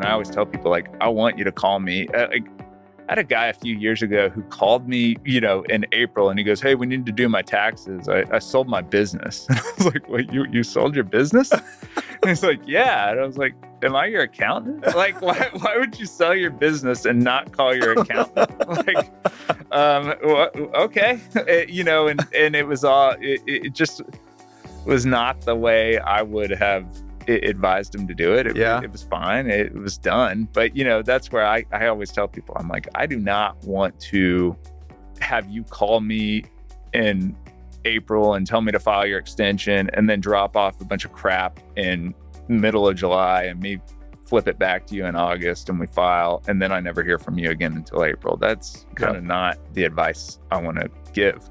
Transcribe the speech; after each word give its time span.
And 0.00 0.08
I 0.08 0.12
always 0.12 0.30
tell 0.30 0.46
people, 0.46 0.70
like, 0.70 0.88
I 1.02 1.08
want 1.08 1.36
you 1.36 1.44
to 1.44 1.52
call 1.52 1.78
me. 1.78 2.08
Uh, 2.08 2.28
like, 2.28 2.46
I 3.00 3.12
had 3.12 3.18
a 3.18 3.24
guy 3.24 3.48
a 3.48 3.52
few 3.52 3.76
years 3.76 4.00
ago 4.00 4.30
who 4.30 4.42
called 4.44 4.88
me, 4.88 5.16
you 5.26 5.42
know, 5.42 5.60
in 5.64 5.84
April 5.92 6.30
and 6.30 6.38
he 6.38 6.44
goes, 6.44 6.58
Hey, 6.58 6.74
we 6.74 6.86
need 6.86 7.04
to 7.04 7.12
do 7.12 7.28
my 7.28 7.42
taxes. 7.42 8.08
I, 8.08 8.24
I 8.32 8.38
sold 8.38 8.66
my 8.66 8.80
business. 8.80 9.46
I 9.50 9.60
was 9.76 9.92
like, 9.92 10.08
Wait, 10.08 10.32
you, 10.32 10.46
you 10.50 10.62
sold 10.62 10.94
your 10.94 11.04
business? 11.04 11.52
and 11.52 12.28
he's 12.28 12.42
like, 12.42 12.60
Yeah. 12.66 13.10
And 13.10 13.20
I 13.20 13.26
was 13.26 13.36
like, 13.36 13.52
Am 13.82 13.94
I 13.94 14.06
your 14.06 14.22
accountant? 14.22 14.86
Like, 14.96 15.20
why, 15.20 15.50
why 15.58 15.76
would 15.76 16.00
you 16.00 16.06
sell 16.06 16.34
your 16.34 16.50
business 16.50 17.04
and 17.04 17.22
not 17.22 17.52
call 17.52 17.74
your 17.74 17.92
accountant? 17.92 18.68
like, 18.86 19.12
um, 19.70 20.14
well, 20.24 20.50
okay. 20.76 21.20
It, 21.34 21.68
you 21.68 21.84
know, 21.84 22.06
and, 22.06 22.26
and 22.34 22.56
it 22.56 22.66
was 22.66 22.84
all, 22.84 23.16
it, 23.20 23.42
it 23.46 23.74
just 23.74 24.00
was 24.86 25.04
not 25.04 25.42
the 25.42 25.56
way 25.56 25.98
I 25.98 26.22
would 26.22 26.50
have 26.52 26.86
advised 27.34 27.94
him 27.94 28.06
to 28.08 28.14
do 28.14 28.34
it. 28.34 28.46
It, 28.46 28.56
yeah. 28.56 28.80
it 28.82 28.90
was 28.90 29.02
fine. 29.02 29.48
It 29.48 29.74
was 29.74 29.98
done. 29.98 30.48
But, 30.52 30.76
you 30.76 30.84
know, 30.84 31.02
that's 31.02 31.30
where 31.32 31.46
I, 31.46 31.64
I 31.72 31.86
always 31.86 32.12
tell 32.12 32.28
people, 32.28 32.56
I'm 32.58 32.68
like, 32.68 32.88
I 32.94 33.06
do 33.06 33.18
not 33.18 33.62
want 33.64 33.98
to 34.00 34.56
have 35.20 35.48
you 35.50 35.64
call 35.64 36.00
me 36.00 36.44
in 36.92 37.36
April 37.84 38.34
and 38.34 38.46
tell 38.46 38.60
me 38.60 38.72
to 38.72 38.80
file 38.80 39.06
your 39.06 39.18
extension 39.18 39.90
and 39.94 40.08
then 40.08 40.20
drop 40.20 40.56
off 40.56 40.80
a 40.80 40.84
bunch 40.84 41.04
of 41.04 41.12
crap 41.12 41.60
in 41.76 42.14
middle 42.48 42.88
of 42.88 42.96
July 42.96 43.44
and 43.44 43.60
me 43.60 43.80
flip 44.24 44.46
it 44.46 44.58
back 44.58 44.86
to 44.86 44.94
you 44.94 45.06
in 45.06 45.16
August 45.16 45.68
and 45.68 45.80
we 45.80 45.86
file 45.86 46.42
and 46.46 46.60
then 46.60 46.72
I 46.72 46.80
never 46.80 47.02
hear 47.02 47.18
from 47.18 47.38
you 47.38 47.50
again 47.50 47.74
until 47.74 48.04
April. 48.04 48.36
That's 48.36 48.86
kind 48.94 49.16
of 49.16 49.24
not 49.24 49.58
the 49.74 49.84
advice 49.84 50.38
I 50.50 50.60
want 50.60 50.78
to 50.78 50.90
give. 51.12 51.48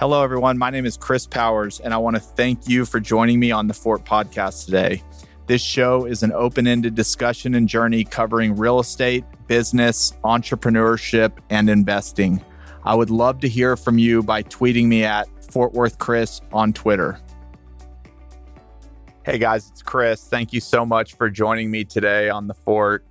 Hello, 0.00 0.24
everyone. 0.24 0.58
My 0.58 0.70
name 0.70 0.86
is 0.86 0.96
Chris 0.96 1.24
Powers, 1.24 1.78
and 1.78 1.94
I 1.94 1.98
want 1.98 2.16
to 2.16 2.20
thank 2.20 2.68
you 2.68 2.84
for 2.84 2.98
joining 2.98 3.38
me 3.38 3.52
on 3.52 3.68
the 3.68 3.74
Fort 3.74 4.04
podcast 4.04 4.64
today. 4.64 5.00
This 5.46 5.62
show 5.62 6.04
is 6.04 6.24
an 6.24 6.32
open 6.32 6.66
ended 6.66 6.96
discussion 6.96 7.54
and 7.54 7.68
journey 7.68 8.02
covering 8.02 8.56
real 8.56 8.80
estate, 8.80 9.24
business, 9.46 10.12
entrepreneurship, 10.24 11.38
and 11.48 11.70
investing. 11.70 12.44
I 12.82 12.96
would 12.96 13.08
love 13.08 13.38
to 13.42 13.48
hear 13.48 13.76
from 13.76 13.96
you 13.96 14.24
by 14.24 14.42
tweeting 14.42 14.86
me 14.86 15.04
at 15.04 15.28
Fort 15.52 15.74
Worth 15.74 15.96
Chris 15.98 16.40
on 16.52 16.72
Twitter. 16.72 17.20
Hey 19.24 19.38
guys, 19.38 19.70
it's 19.70 19.80
Chris. 19.80 20.26
Thank 20.26 20.52
you 20.52 20.60
so 20.60 20.84
much 20.84 21.14
for 21.14 21.30
joining 21.30 21.70
me 21.70 21.84
today 21.84 22.30
on 22.30 22.48
the 22.48 22.54
Fort 22.54 23.04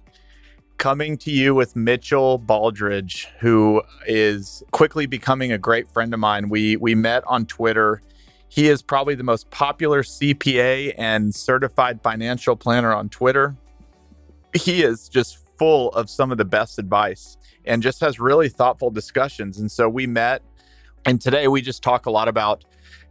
coming 0.78 1.18
to 1.18 1.32
you 1.32 1.56
with 1.56 1.76
Mitchell 1.76 2.40
Baldridge, 2.40 3.28
who 3.40 3.82
is 4.06 4.64
quickly 4.72 5.06
becoming 5.06 5.52
a 5.52 5.58
great 5.58 5.88
friend 5.92 6.14
of 6.14 6.20
mine. 6.20 6.50
We 6.50 6.78
we 6.78 6.96
met 6.96 7.24
on 7.28 7.46
Twitter. 7.46 8.02
He 8.50 8.68
is 8.68 8.82
probably 8.82 9.16
the 9.16 9.24
most 9.24 9.50
popular 9.50 10.04
CPA 10.04 10.94
and 10.98 11.34
certified 11.34 12.02
financial 12.04 12.56
planner 12.56 12.94
on 12.94 13.10
Twitter. 13.10 13.56
He 14.54 14.84
is 14.84 15.10
just 15.10 15.40
full 15.58 15.90
of 15.94 16.10
some 16.10 16.32
of 16.32 16.38
the 16.38 16.46
best 16.46 16.78
advice 16.78 17.38
and 17.66 17.82
just 17.82 18.00
has 18.02 18.20
really 18.20 18.50
thoughtful 18.50 18.92
discussions. 18.92 19.58
And 19.58 19.72
so 19.72 19.90
we 19.90 20.06
met, 20.06 20.44
and 21.06 21.20
today 21.20 21.48
we 21.48 21.62
just 21.62 21.82
talk 21.82 22.06
a 22.06 22.12
lot 22.12 22.28
about 22.28 22.64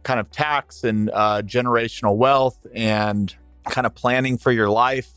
kind 0.03 0.19
of 0.19 0.31
tax 0.31 0.83
and 0.83 1.09
uh, 1.11 1.41
generational 1.41 2.15
wealth 2.15 2.65
and 2.73 3.35
kind 3.65 3.87
of 3.87 3.95
planning 3.95 4.37
for 4.37 4.51
your 4.51 4.69
life 4.69 5.11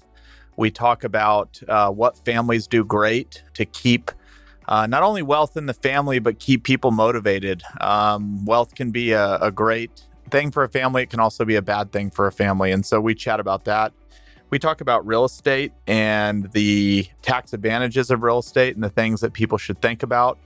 we 0.57 0.71
talk 0.71 1.05
about 1.05 1.61
uh, 1.69 1.91
what 1.91 2.17
families 2.25 2.67
do 2.67 2.85
great 2.85 3.43
to 3.55 3.65
keep 3.65 4.11
uh, 4.69 4.87
not 4.87 5.03
only 5.03 5.23
wealth 5.23 5.57
in 5.57 5.67
the 5.67 5.75
family, 5.75 6.19
but 6.19 6.39
keep 6.39 6.65
people 6.65 6.91
motivated. 6.91 7.63
Um, 7.81 8.45
wealth 8.45 8.75
can 8.75 8.91
be 8.91 9.13
a, 9.13 9.37
a 9.37 9.51
great 9.53 10.03
thing 10.31 10.51
for 10.51 10.65
a 10.65 10.69
family, 10.69 11.05
it 11.05 11.11
can 11.11 11.21
also 11.21 11.45
be 11.45 11.55
a 11.55 11.63
bad 11.63 11.93
thing 11.93 12.11
for 12.11 12.27
a 12.27 12.33
family. 12.33 12.73
And 12.73 12.85
so 12.85 13.01
we 13.01 13.15
chat 13.15 13.39
about 13.39 13.65
that. 13.67 13.93
We 14.51 14.59
talk 14.59 14.81
about 14.81 15.07
real 15.07 15.25
estate 15.25 15.73
and 15.87 16.51
the 16.53 17.07
tax 17.23 17.53
advantages 17.53 18.11
of 18.11 18.23
real 18.23 18.41
estate 18.41 18.75
and 18.75 18.83
the 18.83 18.91
things 18.91 19.21
that 19.21 19.33
people 19.33 19.59
should 19.59 19.81
think 19.81 20.03
about. 20.03 20.39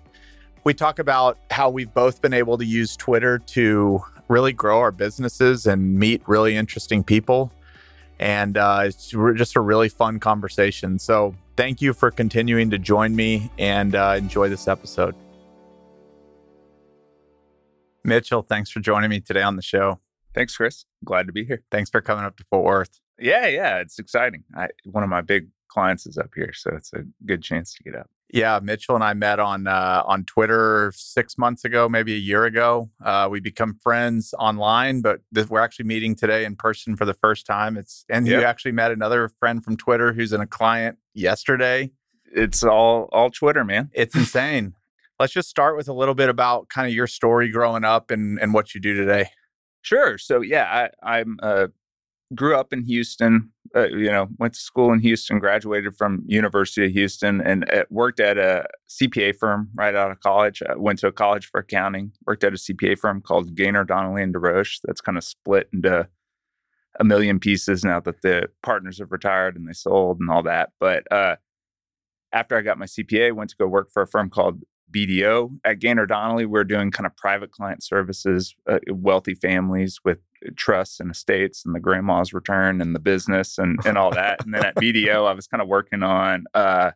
We 0.65 0.75
talk 0.75 0.99
about 0.99 1.39
how 1.51 1.71
we've 1.71 1.93
both 1.93 2.21
been 2.21 2.35
able 2.35 2.59
to 2.59 2.65
use 2.65 2.97
Twitter 2.97 3.39
to 3.39 4.03
really 4.29 4.53
grow 4.53 4.81
our 4.81 4.93
businesses 4.93 5.67
and 5.67 5.99
meet 5.99 6.23
really 6.27 6.57
interesting 6.57 7.03
people 7.03 7.53
and 8.21 8.59
uh, 8.59 8.83
it's 8.85 9.09
just 9.35 9.57
a 9.57 9.61
really 9.61 9.89
fun 9.89 10.21
conversation. 10.21 10.99
So 10.99 11.35
thank 11.57 11.81
you 11.81 11.95
for 11.95 12.11
continuing 12.11 12.69
to 12.71 12.79
join 12.79 13.17
me 13.17 13.51
and 13.59 13.95
uh, 13.95 14.15
enjoy 14.19 14.51
this 14.51 14.69
episode. 14.69 15.15
Mitchell, 18.05 18.43
thanks 18.43 18.71
for 18.71 18.81
joining 18.81 19.09
me 19.09 19.21
today 19.21 19.43
on 19.43 19.57
the 19.57 19.63
show. 19.63 20.01
Thanks, 20.35 20.55
Chris. 20.55 20.85
Glad 21.03 21.27
to 21.27 21.33
be 21.33 21.45
here. 21.45 21.63
Thanks 21.71 21.89
for 21.89 22.03
coming 22.03 22.25
up 22.25 22.37
to 22.37 22.45
Fort 22.51 22.65
Worth. 22.65 23.01
Yeah, 23.19 23.47
yeah, 23.47 23.79
it's 23.79 23.99
exciting. 23.99 24.45
I, 24.55 24.69
one 24.85 25.03
of 25.03 25.09
my 25.09 25.23
big 25.23 25.49
clients 25.69 26.07
is 26.07 26.19
up 26.19 26.31
here, 26.35 26.53
so 26.53 26.73
it's 26.77 26.93
a 26.93 27.05
good 27.25 27.43
chance 27.43 27.75
to 27.75 27.83
get 27.83 27.95
up. 27.95 28.11
Yeah, 28.33 28.61
Mitchell 28.63 28.95
and 28.95 29.03
I 29.03 29.13
met 29.15 29.41
on 29.41 29.67
uh, 29.67 30.03
on 30.07 30.25
Twitter 30.25 30.93
six 30.95 31.37
months 31.37 31.65
ago, 31.65 31.89
maybe 31.89 32.15
a 32.15 32.19
year 32.19 32.45
ago. 32.45 32.91
Uh, 33.05 33.29
we 33.31 33.41
become 33.41 33.79
friends 33.83 34.35
online, 34.39 35.01
but 35.01 35.21
this, 35.33 35.49
we're 35.49 35.61
actually 35.61 35.87
meeting 35.87 36.15
today 36.15 36.45
in 36.45 36.55
person 36.55 36.97
for 36.97 37.05
the 37.05 37.15
first 37.15 37.45
time. 37.45 37.77
It's 37.77 38.05
and 38.09 38.27
yep. 38.27 38.41
you 38.41 38.47
actually 38.47 38.73
met 38.73 38.93
another 38.93 39.29
friend 39.41 39.65
from 39.65 39.77
Twitter 39.77 40.13
who's 40.13 40.33
in 40.33 40.41
a 40.41 40.47
client 40.47 40.99
yesterday. 41.13 41.91
It's 42.33 42.63
all 42.63 43.09
all 43.11 43.31
Twitter, 43.31 43.65
man. 43.65 43.91
It's 43.93 44.15
insane. 44.15 44.75
Let's 45.19 45.33
just 45.33 45.49
start 45.49 45.77
with 45.77 45.89
a 45.89 45.93
little 45.93 46.15
bit 46.15 46.29
about 46.29 46.69
kind 46.69 46.87
of 46.87 46.95
your 46.95 47.09
story 47.09 47.51
growing 47.51 47.85
up 47.85 48.13
and 48.13 48.39
and 48.41 48.55
what 48.55 48.75
you 48.75 48.81
do 48.81 48.95
today. 48.95 49.31
Sure. 49.83 50.19
So 50.19 50.41
yeah, 50.41 50.91
I, 51.03 51.17
I'm 51.17 51.39
uh, 51.43 51.69
grew 52.35 52.57
up 52.57 52.73
in 52.73 52.85
Houston. 52.85 53.51
Uh, 53.75 53.89
you 53.89 54.11
know, 54.11 54.29
went 54.39 54.55
to 54.55 54.61
school 54.61 54.93
in 54.93 54.99
Houston, 55.01 55.39
graduated 55.39 55.95
from 55.97 56.25
University 56.27 56.87
of 56.87 56.93
Houston, 56.93 57.41
and 57.41 57.71
uh, 57.73 57.85
worked 57.91 58.19
at 58.19 58.37
a 58.37 58.67
CPA 58.89 59.37
firm 59.37 59.71
right 59.75 59.95
out 59.95 60.11
of 60.11 60.21
college. 60.21 60.63
Went 60.77 60.99
to 61.01 61.07
a 61.07 61.13
college 61.13 61.47
for 61.47 61.61
accounting. 61.61 62.13
Worked 62.27 62.45
at 62.45 62.53
a 62.53 62.57
CPA 62.57 62.99
firm 62.99 63.21
called 63.21 63.55
Gainer 63.55 63.85
Donnelly 63.85 64.23
and 64.23 64.35
DesRoches. 64.35 64.81
That's 64.85 65.01
kind 65.01 65.19
of 65.19 65.25
split 65.25 65.69
into 65.73 66.09
a 66.99 67.05
million 67.05 67.39
pieces 67.39 67.85
now 67.85 68.01
that 68.01 68.23
the 68.23 68.49
partners 68.63 68.99
have 68.99 69.13
retired 69.13 69.57
and 69.57 69.69
they 69.69 69.73
sold 69.73 70.19
and 70.21 70.31
all 70.31 70.43
that. 70.43 70.71
But 70.81 71.11
uh, 71.13 71.37
after 72.33 72.57
I 72.57 72.63
got 72.63 72.79
my 72.79 72.87
CPA, 72.87 73.35
went 73.35 73.51
to 73.51 73.57
go 73.57 73.67
work 73.67 73.91
for 73.93 74.03
a 74.03 74.07
firm 74.07 74.31
called 74.31 74.63
BDO 74.91 75.59
at 75.65 75.79
Gainer 75.79 76.07
Donnelly. 76.07 76.47
We're 76.47 76.65
doing 76.65 76.91
kind 76.91 77.07
of 77.07 77.17
private 77.17 77.53
client 77.53 77.83
services, 77.83 78.55
uh, 78.69 78.79
wealthy 78.89 79.35
families 79.35 80.01
with 80.05 80.19
trusts 80.57 81.01
and 81.01 81.11
estates 81.11 81.65
and 81.65 81.75
the 81.75 81.81
grandma's 81.81 82.33
return 82.33 82.81
and 82.81 82.95
the 82.95 83.01
business 83.01 83.59
and, 83.59 83.79
and 83.85 83.99
all 83.99 84.11
that. 84.11 84.45
and 84.45 84.55
then 84.55 84.65
at 84.65 84.77
BDO, 84.77 85.27
I 85.27 85.33
was 85.33 85.47
kind 85.47 85.61
of 85.61 85.69
working 85.69 86.03
on 86.03 86.45
uh, 86.55 86.93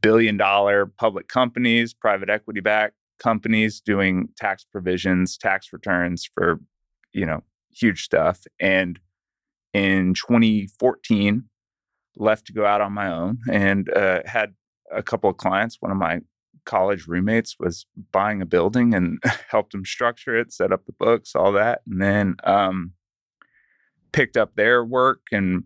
billion 0.00 0.36
dollar 0.36 0.86
public 0.86 1.28
companies, 1.28 1.94
private 1.94 2.28
equity 2.28 2.60
backed 2.60 2.94
companies 3.18 3.80
doing 3.80 4.28
tax 4.36 4.64
provisions, 4.64 5.36
tax 5.36 5.72
returns 5.72 6.28
for, 6.32 6.60
you 7.12 7.26
know, 7.26 7.42
huge 7.70 8.04
stuff. 8.04 8.46
And 8.60 8.98
in 9.74 10.14
2014, 10.14 11.44
left 12.16 12.46
to 12.46 12.52
go 12.52 12.64
out 12.64 12.80
on 12.80 12.92
my 12.92 13.12
own 13.12 13.38
and 13.50 13.88
uh, 13.94 14.20
had 14.24 14.54
a 14.92 15.02
couple 15.02 15.30
of 15.30 15.36
clients. 15.36 15.76
One 15.80 15.92
of 15.92 15.98
my 15.98 16.20
college 16.68 17.08
roommates 17.08 17.56
was 17.58 17.86
buying 18.12 18.42
a 18.42 18.46
building 18.46 18.94
and 18.94 19.20
helped 19.48 19.74
him 19.74 19.84
structure 19.84 20.38
it, 20.38 20.52
set 20.52 20.70
up 20.70 20.84
the 20.84 20.92
books, 20.92 21.34
all 21.34 21.50
that, 21.52 21.80
and 21.90 22.00
then 22.00 22.36
um, 22.44 22.92
picked 24.12 24.36
up 24.36 24.54
their 24.54 24.84
work 24.84 25.22
and 25.32 25.64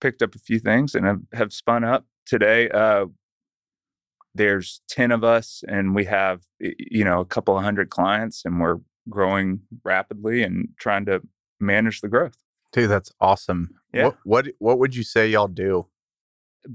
picked 0.00 0.22
up 0.22 0.34
a 0.34 0.38
few 0.38 0.58
things 0.58 0.94
and 0.94 1.06
have, 1.06 1.20
have 1.32 1.52
spun 1.52 1.84
up 1.84 2.04
today. 2.26 2.68
Uh, 2.68 3.06
there's 4.34 4.82
10 4.88 5.12
of 5.12 5.22
us 5.22 5.62
and 5.68 5.94
we 5.94 6.04
have 6.04 6.42
you 6.58 7.04
know 7.04 7.20
a 7.20 7.24
couple 7.24 7.56
of 7.56 7.62
hundred 7.62 7.88
clients 7.88 8.44
and 8.44 8.60
we're 8.60 8.78
growing 9.08 9.60
rapidly 9.84 10.42
and 10.42 10.68
trying 10.80 11.04
to 11.04 11.22
manage 11.60 12.00
the 12.00 12.08
growth 12.08 12.36
dude 12.72 12.90
that's 12.90 13.12
awesome 13.20 13.70
yeah. 13.92 14.06
what 14.06 14.16
what 14.24 14.46
what 14.58 14.78
would 14.80 14.96
you 14.96 15.04
say 15.04 15.28
y'all 15.28 15.46
do 15.46 15.86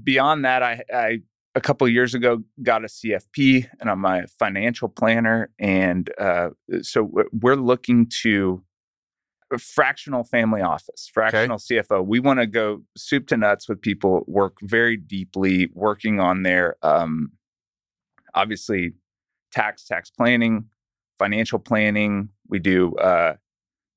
beyond 0.02 0.42
that 0.42 0.62
i 0.62 0.82
i 0.90 1.20
a 1.54 1.60
couple 1.60 1.88
years 1.88 2.14
ago 2.14 2.42
got 2.62 2.84
a 2.84 2.86
CFP 2.86 3.68
and 3.80 3.90
I'm 3.90 4.04
a 4.04 4.26
financial 4.38 4.88
planner. 4.88 5.50
And 5.58 6.10
uh, 6.18 6.50
so 6.82 7.10
we're 7.32 7.56
looking 7.56 8.10
to 8.22 8.62
a 9.52 9.58
fractional 9.58 10.22
family 10.22 10.62
office, 10.62 11.10
fractional 11.12 11.56
okay. 11.56 11.80
CFO. 11.80 12.06
We 12.06 12.20
want 12.20 12.38
to 12.38 12.46
go 12.46 12.82
soup 12.96 13.26
to 13.28 13.36
nuts 13.36 13.68
with 13.68 13.82
people, 13.82 14.24
work 14.28 14.58
very 14.62 14.96
deeply, 14.96 15.70
working 15.74 16.20
on 16.20 16.44
their 16.44 16.76
um, 16.82 17.32
obviously 18.34 18.92
tax, 19.52 19.84
tax 19.84 20.08
planning, 20.08 20.66
financial 21.18 21.58
planning. 21.58 22.28
We 22.48 22.60
do 22.60 22.94
uh, 22.94 23.34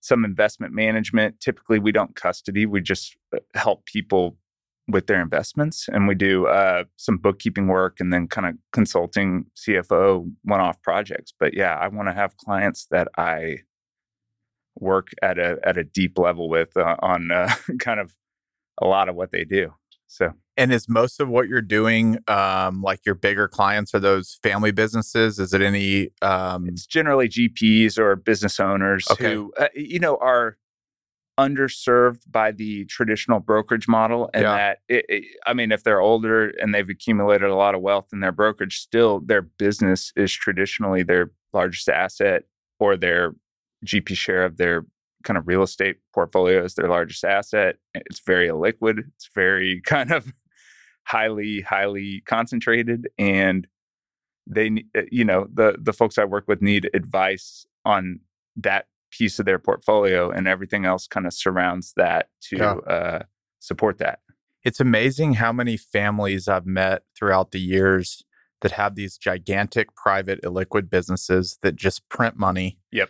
some 0.02 0.26
investment 0.26 0.74
management. 0.74 1.40
Typically, 1.40 1.78
we 1.78 1.92
don't 1.92 2.16
custody, 2.16 2.66
we 2.66 2.82
just 2.82 3.16
uh, 3.36 3.40
help 3.54 3.86
people 3.86 4.38
with 4.88 5.08
their 5.08 5.22
investments 5.22 5.88
and 5.88 6.08
we 6.08 6.16
do 6.16 6.46
uh, 6.48 6.84
some 6.98 7.18
bookkeeping 7.18 7.68
work 7.68 8.00
and 8.00 8.12
then 8.12 8.28
kind 8.28 8.48
of 8.48 8.56
consulting 8.74 9.46
cfo 9.58 10.30
one-off 10.44 10.82
projects 10.82 11.34
but 11.40 11.54
yeah 11.54 11.76
i 11.76 11.88
want 11.88 12.10
to 12.10 12.14
have 12.14 12.36
clients 12.38 12.86
that 12.92 13.08
i 13.18 13.58
work 14.80 15.10
at 15.22 15.38
a 15.38 15.58
at 15.64 15.78
a 15.78 15.84
deep 15.84 16.18
level 16.18 16.50
with 16.50 16.76
uh, 16.78 16.96
on 17.00 17.32
uh, 17.32 17.54
kind 17.80 18.00
of 18.00 18.16
a 18.82 18.88
lot 18.88 19.10
of 19.10 19.16
what 19.16 19.32
they 19.32 19.44
do. 19.44 19.74
So, 20.08 20.34
and 20.58 20.72
is 20.72 20.88
most 20.88 21.20
of 21.20 21.28
what 21.28 21.48
you're 21.48 21.62
doing, 21.62 22.20
um, 22.28 22.84
like 22.84 23.00
your 23.06 23.16
bigger 23.16 23.48
clients, 23.48 23.96
are 23.96 24.00
those 24.00 24.38
family 24.44 24.72
businesses? 24.72 25.40
Is 25.40 25.54
it 25.54 25.62
any? 25.62 26.10
Um... 26.22 26.68
It's 26.68 26.86
generally 26.86 27.28
GPs 27.28 27.98
or 27.98 28.16
business 28.16 28.60
owners 28.60 29.06
okay. 29.10 29.34
who, 29.34 29.54
uh, 29.60 29.70
you 29.74 30.00
know, 30.00 30.18
are 30.22 30.58
underserved 31.40 32.32
by 32.32 32.52
the 32.52 32.86
traditional 32.86 33.40
brokerage 33.40 33.88
model 33.88 34.30
and 34.34 34.44
yeah. 34.44 34.56
that 34.56 34.78
it, 34.88 35.06
it, 35.10 35.24
i 35.48 35.54
mean 35.54 35.72
if 35.72 35.84
they're 35.84 36.00
older 36.00 36.50
and 36.62 36.74
they've 36.74 36.90
accumulated 36.90 37.50
a 37.50 37.56
lot 37.56 37.74
of 37.74 37.82
wealth 37.82 38.08
in 38.14 38.20
their 38.20 38.32
brokerage 38.32 38.80
still 38.80 39.20
their 39.20 39.42
business 39.42 40.14
is 40.16 40.32
traditionally 40.32 41.02
their 41.02 41.32
largest 41.52 41.90
asset 41.90 42.44
or 42.80 42.96
their 42.96 43.34
gp 43.84 44.10
share 44.10 44.46
of 44.46 44.58
their 44.58 44.86
kind 45.24 45.38
of 45.38 45.48
real 45.48 45.64
estate 45.64 45.98
portfolio 46.14 46.64
is 46.64 46.76
their 46.76 46.90
largest 46.90 47.24
asset 47.24 47.78
it's 47.96 48.22
very 48.26 48.48
illiquid 48.48 49.00
it's 49.16 49.30
very 49.34 49.82
kind 49.86 50.12
of 50.12 50.32
highly 51.06 51.62
highly 51.62 52.22
concentrated 52.28 53.10
and 53.18 53.68
they 54.46 54.84
uh, 54.96 55.02
you 55.12 55.26
know 55.26 55.48
the 55.52 55.76
the 55.82 55.94
folks 55.94 56.18
i 56.18 56.26
work 56.26 56.48
with 56.48 56.62
need 56.62 56.90
advice 56.94 57.66
on 57.86 58.20
that 58.56 58.86
piece 59.18 59.40
of 59.40 59.46
their 59.46 59.60
portfolio 59.60 60.30
and 60.30 60.48
everything 60.48 60.86
else 60.86 61.08
kind 61.08 61.26
of 61.26 61.34
surrounds 61.34 61.94
that 61.96 62.30
to 62.42 62.58
yeah. 62.58 62.74
uh, 62.74 63.24
support 63.60 64.00
that. 64.00 64.20
It's 64.64 64.80
amazing 64.80 65.36
how 65.36 65.52
many 65.52 65.78
families 65.78 66.48
I've 66.48 66.66
met 66.66 67.04
throughout 67.18 67.52
the 67.52 67.60
years 67.60 68.24
that 68.62 68.72
have 68.72 68.96
these 68.96 69.18
gigantic 69.18 69.94
private 69.96 70.42
illiquid 70.42 70.90
businesses 70.90 71.60
that 71.62 71.76
just 71.76 72.08
print 72.10 72.38
money. 72.38 72.80
Yep. 72.92 73.10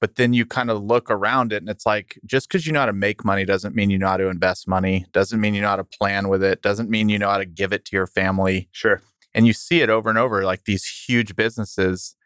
But 0.00 0.16
then 0.16 0.32
you 0.32 0.44
kind 0.44 0.70
of 0.70 0.82
look 0.82 1.10
around 1.10 1.52
it 1.52 1.62
and 1.62 1.68
it's 1.68 1.86
like 1.86 2.18
just 2.24 2.48
because 2.48 2.66
you 2.66 2.72
know 2.72 2.80
how 2.80 2.86
to 2.86 2.92
make 2.92 3.24
money 3.24 3.44
doesn't 3.44 3.74
mean 3.74 3.90
you 3.90 3.98
know 3.98 4.08
how 4.08 4.16
to 4.16 4.28
invest 4.28 4.68
money, 4.68 5.06
doesn't 5.12 5.40
mean 5.40 5.54
you 5.54 5.60
know 5.60 5.68
how 5.68 5.76
to 5.76 5.84
plan 5.84 6.28
with 6.28 6.42
it, 6.42 6.62
doesn't 6.62 6.90
mean 6.90 7.08
you 7.08 7.18
know 7.18 7.30
how 7.30 7.38
to 7.38 7.46
give 7.46 7.72
it 7.72 7.84
to 7.86 7.96
your 7.96 8.06
family. 8.06 8.68
Sure. 8.72 9.00
And 9.34 9.46
you 9.46 9.52
see 9.52 9.80
it 9.80 9.90
over 9.90 10.08
and 10.08 10.18
over 10.18 10.44
like 10.44 10.64
these 10.64 10.84
huge 10.84 11.34
businesses 11.36 12.16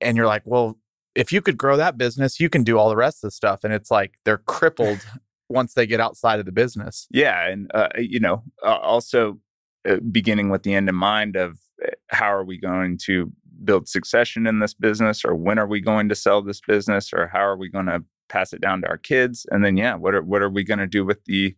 and 0.00 0.16
you're 0.16 0.26
like, 0.26 0.42
well, 0.44 0.78
if 1.18 1.32
you 1.32 1.42
could 1.42 1.58
grow 1.58 1.76
that 1.76 1.98
business, 1.98 2.38
you 2.38 2.48
can 2.48 2.62
do 2.62 2.78
all 2.78 2.88
the 2.88 2.96
rest 2.96 3.24
of 3.24 3.28
the 3.28 3.32
stuff. 3.32 3.64
And 3.64 3.74
it's 3.74 3.90
like 3.90 4.14
they're 4.24 4.38
crippled 4.38 5.04
once 5.48 5.74
they 5.74 5.84
get 5.84 5.98
outside 5.98 6.38
of 6.38 6.46
the 6.46 6.52
business. 6.52 7.08
Yeah. 7.10 7.48
And, 7.48 7.68
uh, 7.74 7.88
you 7.98 8.20
know, 8.20 8.44
uh, 8.64 8.76
also 8.76 9.40
uh, 9.88 9.96
beginning 10.12 10.48
with 10.48 10.62
the 10.62 10.74
end 10.74 10.88
in 10.88 10.94
mind 10.94 11.34
of 11.34 11.58
uh, 11.84 11.90
how 12.10 12.32
are 12.32 12.44
we 12.44 12.56
going 12.56 12.98
to 13.06 13.32
build 13.64 13.88
succession 13.88 14.46
in 14.46 14.60
this 14.60 14.74
business 14.74 15.24
or 15.24 15.34
when 15.34 15.58
are 15.58 15.66
we 15.66 15.80
going 15.80 16.08
to 16.08 16.14
sell 16.14 16.40
this 16.40 16.60
business 16.60 17.12
or 17.12 17.26
how 17.26 17.40
are 17.40 17.56
we 17.56 17.68
going 17.68 17.86
to 17.86 18.04
pass 18.28 18.52
it 18.52 18.60
down 18.60 18.82
to 18.82 18.88
our 18.88 18.98
kids? 18.98 19.44
And 19.50 19.64
then, 19.64 19.76
yeah, 19.76 19.96
what 19.96 20.14
are, 20.14 20.22
what 20.22 20.40
are 20.40 20.50
we 20.50 20.62
going 20.62 20.78
to 20.78 20.86
do 20.86 21.04
with 21.04 21.24
the 21.24 21.56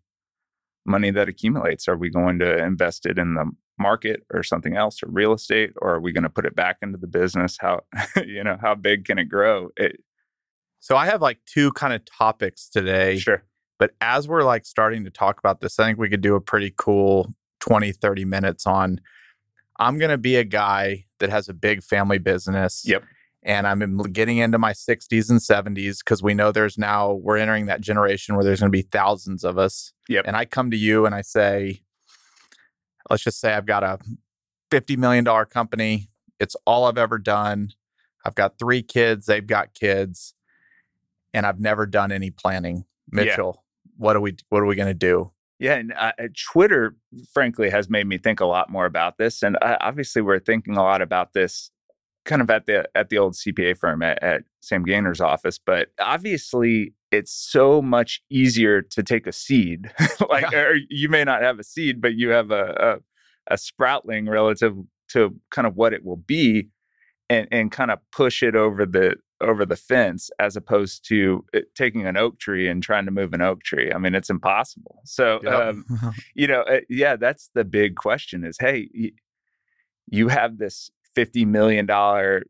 money 0.86 1.10
that 1.10 1.28
accumulates? 1.28 1.88
Are 1.88 1.96
we 1.96 2.10
going 2.10 2.38
to 2.38 2.62
invest 2.64 3.06
it 3.06 3.18
in 3.18 3.34
the 3.34 3.50
market 3.78 4.24
or 4.32 4.42
something 4.42 4.76
else 4.76 5.02
or 5.02 5.08
real 5.08 5.32
estate 5.32 5.72
or 5.80 5.94
are 5.94 6.00
we 6.00 6.12
going 6.12 6.24
to 6.24 6.30
put 6.30 6.44
it 6.44 6.54
back 6.54 6.76
into 6.82 6.98
the 6.98 7.06
business? 7.06 7.56
How 7.60 7.80
you 8.16 8.44
know 8.44 8.58
how 8.60 8.74
big 8.74 9.04
can 9.04 9.18
it 9.18 9.26
grow? 9.26 9.68
It, 9.76 10.00
so 10.80 10.96
i 10.96 11.06
have 11.06 11.22
like 11.22 11.38
two 11.46 11.70
kind 11.72 11.92
of 11.94 12.02
topics 12.04 12.68
today 12.68 13.18
sure. 13.18 13.44
but 13.78 13.92
as 14.00 14.26
we're 14.26 14.42
like 14.42 14.66
starting 14.66 15.04
to 15.04 15.10
talk 15.10 15.38
about 15.38 15.60
this 15.60 15.78
i 15.78 15.84
think 15.84 15.98
we 15.98 16.08
could 16.08 16.22
do 16.22 16.34
a 16.34 16.40
pretty 16.40 16.74
cool 16.76 17.32
20 17.60 17.92
30 17.92 18.24
minutes 18.24 18.66
on 18.66 19.00
i'm 19.78 19.98
going 19.98 20.10
to 20.10 20.18
be 20.18 20.36
a 20.36 20.44
guy 20.44 21.04
that 21.20 21.30
has 21.30 21.48
a 21.48 21.54
big 21.54 21.82
family 21.82 22.18
business 22.18 22.82
yep 22.84 23.04
and 23.42 23.66
i'm 23.66 23.98
getting 24.12 24.38
into 24.38 24.58
my 24.58 24.72
60s 24.72 25.30
and 25.30 25.40
70s 25.40 25.98
because 25.98 26.22
we 26.22 26.34
know 26.34 26.52
there's 26.52 26.76
now 26.76 27.12
we're 27.12 27.36
entering 27.36 27.66
that 27.66 27.80
generation 27.80 28.34
where 28.34 28.44
there's 28.44 28.60
going 28.60 28.70
to 28.70 28.76
be 28.76 28.82
thousands 28.82 29.44
of 29.44 29.58
us 29.58 29.92
yep 30.08 30.24
and 30.26 30.36
i 30.36 30.44
come 30.44 30.70
to 30.70 30.76
you 30.76 31.06
and 31.06 31.14
i 31.14 31.22
say 31.22 31.82
let's 33.10 33.24
just 33.24 33.40
say 33.40 33.52
I've 33.52 33.66
got 33.66 33.82
a 33.82 33.98
$50 34.70 34.96
million 34.96 35.24
company. 35.46 36.08
It's 36.38 36.56
all 36.64 36.86
I've 36.86 36.96
ever 36.96 37.18
done. 37.18 37.70
I've 38.24 38.34
got 38.34 38.58
three 38.58 38.82
kids, 38.82 39.26
they've 39.26 39.46
got 39.46 39.74
kids, 39.74 40.34
and 41.34 41.44
I've 41.44 41.60
never 41.60 41.86
done 41.86 42.12
any 42.12 42.30
planning. 42.30 42.84
Mitchell, 43.10 43.56
yeah. 43.56 43.90
what 43.96 44.16
are 44.16 44.20
we 44.20 44.36
what 44.50 44.62
are 44.62 44.66
we 44.66 44.76
going 44.76 44.88
to 44.88 44.94
do? 44.94 45.32
Yeah, 45.58 45.74
and 45.74 45.92
uh, 45.94 46.12
uh, 46.18 46.28
Twitter, 46.52 46.96
frankly, 47.32 47.70
has 47.70 47.90
made 47.90 48.06
me 48.06 48.18
think 48.18 48.40
a 48.40 48.46
lot 48.46 48.70
more 48.70 48.86
about 48.86 49.18
this. 49.18 49.42
And 49.42 49.56
uh, 49.60 49.78
obviously, 49.80 50.22
we're 50.22 50.38
thinking 50.38 50.76
a 50.76 50.82
lot 50.82 51.02
about 51.02 51.32
this 51.32 51.70
kind 52.30 52.40
of 52.40 52.48
at 52.48 52.66
the 52.66 52.88
at 52.94 53.08
the 53.08 53.18
old 53.18 53.34
CPA 53.34 53.76
firm 53.76 54.02
at, 54.02 54.22
at 54.22 54.44
Sam 54.60 54.84
Gainer's 54.84 55.20
office. 55.20 55.58
But 55.58 55.88
obviously, 56.00 56.94
it's 57.10 57.32
so 57.32 57.82
much 57.82 58.22
easier 58.30 58.80
to 58.82 59.02
take 59.02 59.26
a 59.26 59.32
seed. 59.32 59.92
like, 60.30 60.52
or 60.54 60.76
you 60.88 61.08
may 61.08 61.24
not 61.24 61.42
have 61.42 61.58
a 61.58 61.64
seed, 61.64 62.00
but 62.00 62.14
you 62.14 62.30
have 62.30 62.52
a, 62.52 63.00
a, 63.48 63.54
a 63.54 63.56
sproutling 63.56 64.30
relative 64.30 64.76
to 65.08 65.34
kind 65.50 65.66
of 65.66 65.74
what 65.76 65.92
it 65.92 66.04
will 66.04 66.16
be, 66.16 66.68
and 67.28 67.48
and 67.50 67.72
kind 67.72 67.90
of 67.90 67.98
push 68.12 68.44
it 68.44 68.54
over 68.54 68.86
the 68.86 69.16
over 69.40 69.66
the 69.66 69.76
fence 69.76 70.30
as 70.38 70.54
opposed 70.54 71.04
to 71.08 71.44
it, 71.52 71.74
taking 71.74 72.06
an 72.06 72.16
oak 72.16 72.38
tree 72.38 72.68
and 72.68 72.82
trying 72.82 73.06
to 73.06 73.10
move 73.10 73.32
an 73.32 73.40
oak 73.40 73.64
tree. 73.64 73.90
I 73.92 73.98
mean, 73.98 74.14
it's 74.14 74.30
impossible. 74.30 75.00
So, 75.04 75.40
yep. 75.42 75.52
um, 75.52 75.84
you 76.34 76.46
know, 76.46 76.60
uh, 76.60 76.80
yeah, 76.88 77.16
that's 77.16 77.50
the 77.54 77.64
big 77.64 77.96
question: 77.96 78.44
is 78.44 78.56
hey, 78.60 78.88
you 80.06 80.28
have 80.28 80.58
this 80.58 80.92
fifty 81.20 81.44
million 81.44 81.84
dollar 81.84 82.44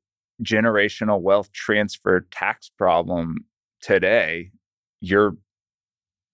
generational 0.44 1.20
wealth 1.20 1.50
transfer 1.52 2.26
tax 2.30 2.70
problem 2.78 3.46
today, 3.82 4.52
you're 5.00 5.36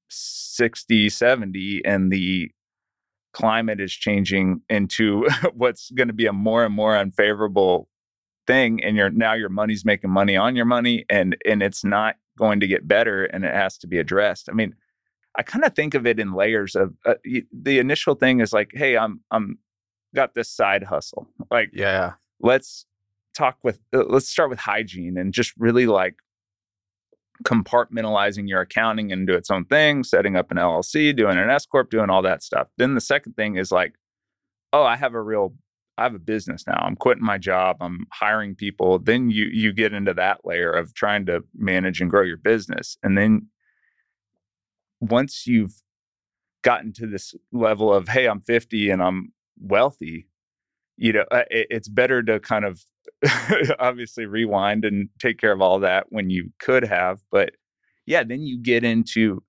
60, 0.08 1.08
70, 1.08 1.82
and 1.84 2.12
the 2.12 2.50
climate 3.32 3.80
is 3.80 3.92
changing 3.92 4.60
into 4.68 5.26
what's 5.54 5.90
going 5.92 6.08
to 6.08 6.14
be 6.14 6.26
a 6.26 6.32
more 6.32 6.64
and 6.64 6.74
more 6.74 6.94
unfavorable 6.96 7.88
thing 8.46 8.82
and 8.84 8.96
you're 8.96 9.10
now 9.10 9.32
your 9.32 9.48
money's 9.48 9.84
making 9.84 10.10
money 10.10 10.36
on 10.36 10.54
your 10.54 10.64
money 10.64 11.04
and 11.10 11.36
and 11.44 11.62
it's 11.62 11.84
not 11.84 12.14
going 12.38 12.60
to 12.60 12.66
get 12.66 12.86
better 12.86 13.24
and 13.24 13.44
it 13.44 13.52
has 13.52 13.76
to 13.76 13.86
be 13.86 13.98
addressed. 13.98 14.48
I 14.50 14.52
mean 14.52 14.74
i 15.38 15.42
kind 15.42 15.64
of 15.64 15.74
think 15.74 15.94
of 15.94 16.06
it 16.06 16.20
in 16.20 16.32
layers 16.32 16.74
of 16.74 16.94
uh, 17.04 17.14
the 17.52 17.78
initial 17.78 18.14
thing 18.14 18.40
is 18.40 18.52
like 18.52 18.70
hey 18.72 18.96
i'm 18.96 19.20
i'm 19.30 19.58
got 20.14 20.34
this 20.34 20.48
side 20.48 20.84
hustle. 20.84 21.28
Like 21.50 21.70
yeah 21.72 22.14
let's 22.40 22.86
talk 23.36 23.58
with 23.62 23.80
uh, 23.94 24.04
let's 24.08 24.28
start 24.28 24.50
with 24.50 24.60
hygiene 24.60 25.16
and 25.18 25.32
just 25.32 25.52
really 25.58 25.86
like 25.86 26.16
compartmentalizing 27.44 28.48
your 28.48 28.62
accounting 28.62 29.10
into 29.10 29.34
its 29.34 29.50
own 29.50 29.64
thing, 29.66 30.02
setting 30.02 30.36
up 30.36 30.50
an 30.50 30.56
LLC, 30.56 31.14
doing 31.14 31.36
an 31.36 31.50
S 31.50 31.66
corp, 31.66 31.90
doing 31.90 32.10
all 32.10 32.22
that 32.22 32.42
stuff. 32.42 32.68
Then 32.78 32.94
the 32.94 33.00
second 33.00 33.34
thing 33.34 33.56
is 33.56 33.70
like, 33.70 33.94
oh, 34.72 34.84
I 34.84 34.96
have 34.96 35.14
a 35.14 35.22
real 35.22 35.54
I 35.98 36.02
have 36.02 36.14
a 36.14 36.18
business 36.18 36.64
now. 36.66 36.78
I'm 36.78 36.94
quitting 36.94 37.24
my 37.24 37.38
job. 37.38 37.78
I'm 37.80 38.06
hiring 38.12 38.54
people. 38.54 38.98
Then 38.98 39.30
you 39.30 39.46
you 39.46 39.72
get 39.72 39.92
into 39.92 40.14
that 40.14 40.40
layer 40.44 40.70
of 40.70 40.94
trying 40.94 41.26
to 41.26 41.44
manage 41.54 42.00
and 42.00 42.10
grow 42.10 42.22
your 42.22 42.36
business. 42.36 42.96
And 43.02 43.16
then 43.16 43.48
once 45.00 45.46
you've 45.46 45.82
gotten 46.62 46.92
to 46.94 47.06
this 47.06 47.34
level 47.52 47.92
of 47.92 48.08
hey, 48.08 48.26
I'm 48.26 48.40
50 48.40 48.90
and 48.90 49.02
I'm 49.02 49.32
wealthy, 49.58 50.28
you 50.96 51.12
know, 51.12 51.24
uh, 51.30 51.44
it, 51.50 51.66
it's 51.70 51.88
better 51.88 52.22
to 52.22 52.40
kind 52.40 52.64
of 52.64 52.84
obviously 53.78 54.26
rewind 54.26 54.84
and 54.84 55.08
take 55.18 55.38
care 55.38 55.52
of 55.52 55.60
all 55.60 55.80
that 55.80 56.06
when 56.10 56.30
you 56.30 56.52
could 56.58 56.84
have. 56.84 57.20
But 57.30 57.50
yeah, 58.06 58.22
then 58.24 58.42
you 58.42 58.58
get 58.58 58.84
into 58.84 59.42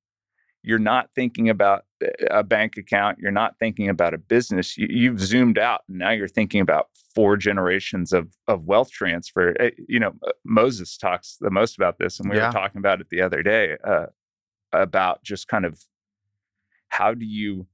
you're 0.64 0.80
not 0.80 1.10
thinking 1.16 1.50
about 1.50 1.86
a 2.30 2.44
bank 2.44 2.76
account, 2.76 3.20
you're 3.20 3.32
not 3.32 3.58
thinking 3.58 3.88
about 3.88 4.14
a 4.14 4.18
business. 4.18 4.78
You, 4.78 5.12
have 5.12 5.22
zoomed 5.22 5.58
out, 5.58 5.82
and 5.88 5.98
now 5.98 6.12
you're 6.12 6.28
thinking 6.28 6.60
about 6.60 6.88
four 7.16 7.38
generations 7.38 8.12
of 8.12 8.36
of 8.48 8.66
wealth 8.66 8.92
transfer. 8.92 9.56
Eh, 9.62 9.70
you 9.88 10.00
know, 10.00 10.14
uh, 10.26 10.32
Moses 10.44 10.98
talks 10.98 11.38
the 11.40 11.52
most 11.52 11.78
about 11.78 12.00
this, 12.00 12.20
and 12.20 12.30
we 12.30 12.36
yeah. 12.38 12.48
were 12.48 12.52
talking 12.52 12.80
about 12.80 13.00
it 13.00 13.08
the 13.10 13.22
other 13.22 13.42
day 13.44 13.78
uh, 13.84 14.08
about 14.74 15.24
just 15.24 15.48
kind 15.48 15.66
of 15.66 15.80
how 16.90 17.14
do 17.14 17.26
you 17.26 17.68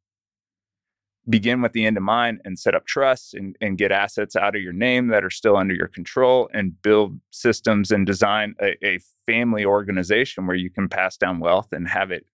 begin 1.29 1.61
with 1.61 1.71
the 1.71 1.85
end 1.85 1.95
in 1.95 2.03
mind 2.03 2.41
and 2.43 2.59
set 2.59 2.75
up 2.75 2.85
trusts 2.85 3.33
and, 3.33 3.55
and 3.61 3.77
get 3.77 3.91
assets 3.91 4.35
out 4.35 4.55
of 4.55 4.61
your 4.61 4.73
name 4.73 5.07
that 5.07 5.23
are 5.23 5.29
still 5.29 5.55
under 5.55 5.73
your 5.73 5.87
control 5.87 6.49
and 6.53 6.81
build 6.81 7.19
systems 7.31 7.91
and 7.91 8.05
design 8.05 8.55
a, 8.61 8.75
a 8.85 8.99
family 9.25 9.63
organization 9.63 10.47
where 10.47 10.55
you 10.55 10.69
can 10.69 10.89
pass 10.89 11.15
down 11.15 11.39
wealth 11.39 11.67
and 11.71 11.87
have 11.87 12.11
it 12.11 12.25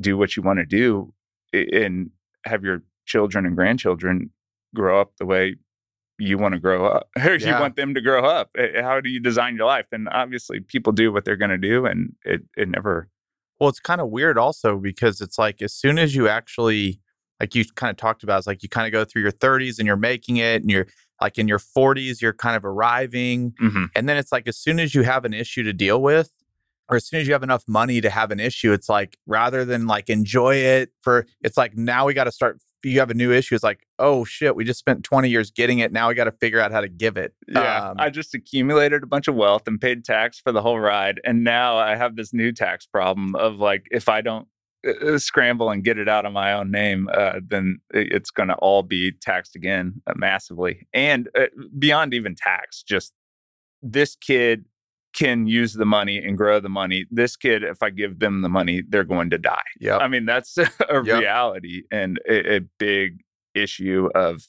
do 0.00 0.16
what 0.16 0.36
you 0.36 0.42
want 0.42 0.58
to 0.58 0.66
do 0.66 1.12
and 1.52 2.10
have 2.44 2.62
your 2.62 2.82
children 3.06 3.44
and 3.44 3.56
grandchildren 3.56 4.30
grow 4.74 5.00
up 5.00 5.12
the 5.18 5.26
way 5.26 5.56
you 6.18 6.38
want 6.38 6.54
to 6.54 6.60
grow 6.60 6.86
up 6.86 7.08
or 7.24 7.34
yeah. 7.34 7.54
you 7.54 7.60
want 7.60 7.76
them 7.76 7.92
to 7.94 8.00
grow 8.00 8.24
up 8.24 8.50
how 8.80 9.00
do 9.00 9.08
you 9.08 9.18
design 9.18 9.56
your 9.56 9.66
life 9.66 9.86
and 9.90 10.08
obviously 10.10 10.60
people 10.60 10.92
do 10.92 11.12
what 11.12 11.24
they're 11.24 11.36
going 11.36 11.50
to 11.50 11.58
do 11.58 11.86
and 11.86 12.14
it, 12.24 12.42
it 12.56 12.68
never 12.68 13.08
well 13.58 13.68
it's 13.68 13.80
kind 13.80 14.00
of 14.00 14.10
weird 14.10 14.38
also 14.38 14.76
because 14.76 15.20
it's 15.20 15.38
like 15.38 15.60
as 15.60 15.72
soon 15.72 15.98
as 15.98 16.14
you 16.14 16.28
actually 16.28 17.00
like 17.40 17.54
you 17.54 17.64
kind 17.74 17.90
of 17.90 17.96
talked 17.96 18.22
about, 18.22 18.40
is 18.40 18.46
like 18.46 18.62
you 18.62 18.68
kind 18.68 18.86
of 18.86 18.92
go 18.92 19.04
through 19.04 19.22
your 19.22 19.32
30s 19.32 19.78
and 19.78 19.86
you're 19.86 19.96
making 19.96 20.38
it, 20.38 20.62
and 20.62 20.70
you're 20.70 20.86
like 21.20 21.38
in 21.38 21.48
your 21.48 21.58
40s, 21.58 22.20
you're 22.20 22.32
kind 22.32 22.56
of 22.56 22.64
arriving. 22.64 23.52
Mm-hmm. 23.62 23.84
And 23.94 24.08
then 24.08 24.16
it's 24.16 24.32
like 24.32 24.46
as 24.46 24.56
soon 24.56 24.78
as 24.78 24.94
you 24.94 25.02
have 25.02 25.24
an 25.24 25.34
issue 25.34 25.62
to 25.62 25.72
deal 25.72 26.00
with, 26.00 26.32
or 26.88 26.96
as 26.96 27.06
soon 27.06 27.20
as 27.20 27.26
you 27.26 27.32
have 27.32 27.42
enough 27.42 27.64
money 27.66 28.00
to 28.00 28.10
have 28.10 28.30
an 28.30 28.40
issue, 28.40 28.72
it's 28.72 28.88
like 28.88 29.16
rather 29.26 29.64
than 29.64 29.86
like 29.86 30.08
enjoy 30.08 30.56
it 30.56 30.90
for, 31.02 31.26
it's 31.42 31.56
like 31.56 31.76
now 31.76 32.06
we 32.06 32.14
got 32.14 32.24
to 32.24 32.32
start. 32.32 32.60
You 32.84 33.00
have 33.00 33.10
a 33.10 33.14
new 33.14 33.32
issue. 33.32 33.56
It's 33.56 33.64
like, 33.64 33.84
oh 33.98 34.24
shit, 34.24 34.54
we 34.54 34.62
just 34.62 34.78
spent 34.78 35.02
20 35.02 35.28
years 35.28 35.50
getting 35.50 35.80
it. 35.80 35.90
Now 35.90 36.08
we 36.08 36.14
got 36.14 36.24
to 36.24 36.32
figure 36.32 36.60
out 36.60 36.70
how 36.70 36.80
to 36.80 36.88
give 36.88 37.16
it. 37.16 37.34
Yeah. 37.48 37.88
Um, 37.88 37.96
I 37.98 38.10
just 38.10 38.32
accumulated 38.32 39.02
a 39.02 39.06
bunch 39.06 39.26
of 39.26 39.34
wealth 39.34 39.66
and 39.66 39.80
paid 39.80 40.04
tax 40.04 40.38
for 40.38 40.52
the 40.52 40.62
whole 40.62 40.78
ride. 40.78 41.20
And 41.24 41.42
now 41.42 41.76
I 41.76 41.96
have 41.96 42.14
this 42.14 42.32
new 42.32 42.52
tax 42.52 42.86
problem 42.86 43.34
of 43.34 43.56
like, 43.56 43.88
if 43.90 44.08
I 44.08 44.20
don't 44.20 44.46
scramble 45.18 45.70
and 45.70 45.82
get 45.84 45.98
it 45.98 46.08
out 46.08 46.24
of 46.26 46.32
my 46.32 46.52
own 46.52 46.70
name, 46.70 47.08
uh, 47.12 47.40
then 47.46 47.78
it's 47.90 48.30
going 48.30 48.48
to 48.48 48.54
all 48.56 48.82
be 48.82 49.12
taxed 49.20 49.56
again 49.56 50.00
uh, 50.06 50.12
massively. 50.16 50.86
And 50.92 51.28
uh, 51.38 51.46
beyond 51.78 52.14
even 52.14 52.34
tax, 52.34 52.82
just 52.82 53.12
this 53.82 54.16
kid 54.16 54.64
can 55.14 55.46
use 55.46 55.72
the 55.74 55.86
money 55.86 56.18
and 56.18 56.36
grow 56.36 56.60
the 56.60 56.68
money. 56.68 57.06
This 57.10 57.36
kid, 57.36 57.62
if 57.62 57.82
I 57.82 57.88
give 57.90 58.18
them 58.18 58.42
the 58.42 58.48
money, 58.50 58.82
they're 58.86 59.04
going 59.04 59.30
to 59.30 59.38
die. 59.38 59.62
Yep. 59.80 60.00
I 60.00 60.08
mean, 60.08 60.26
that's 60.26 60.58
a 60.58 60.68
Yep. 60.90 61.04
reality 61.04 61.82
and 61.90 62.18
a, 62.28 62.56
a 62.56 62.60
big 62.78 63.22
issue 63.54 64.08
of 64.14 64.42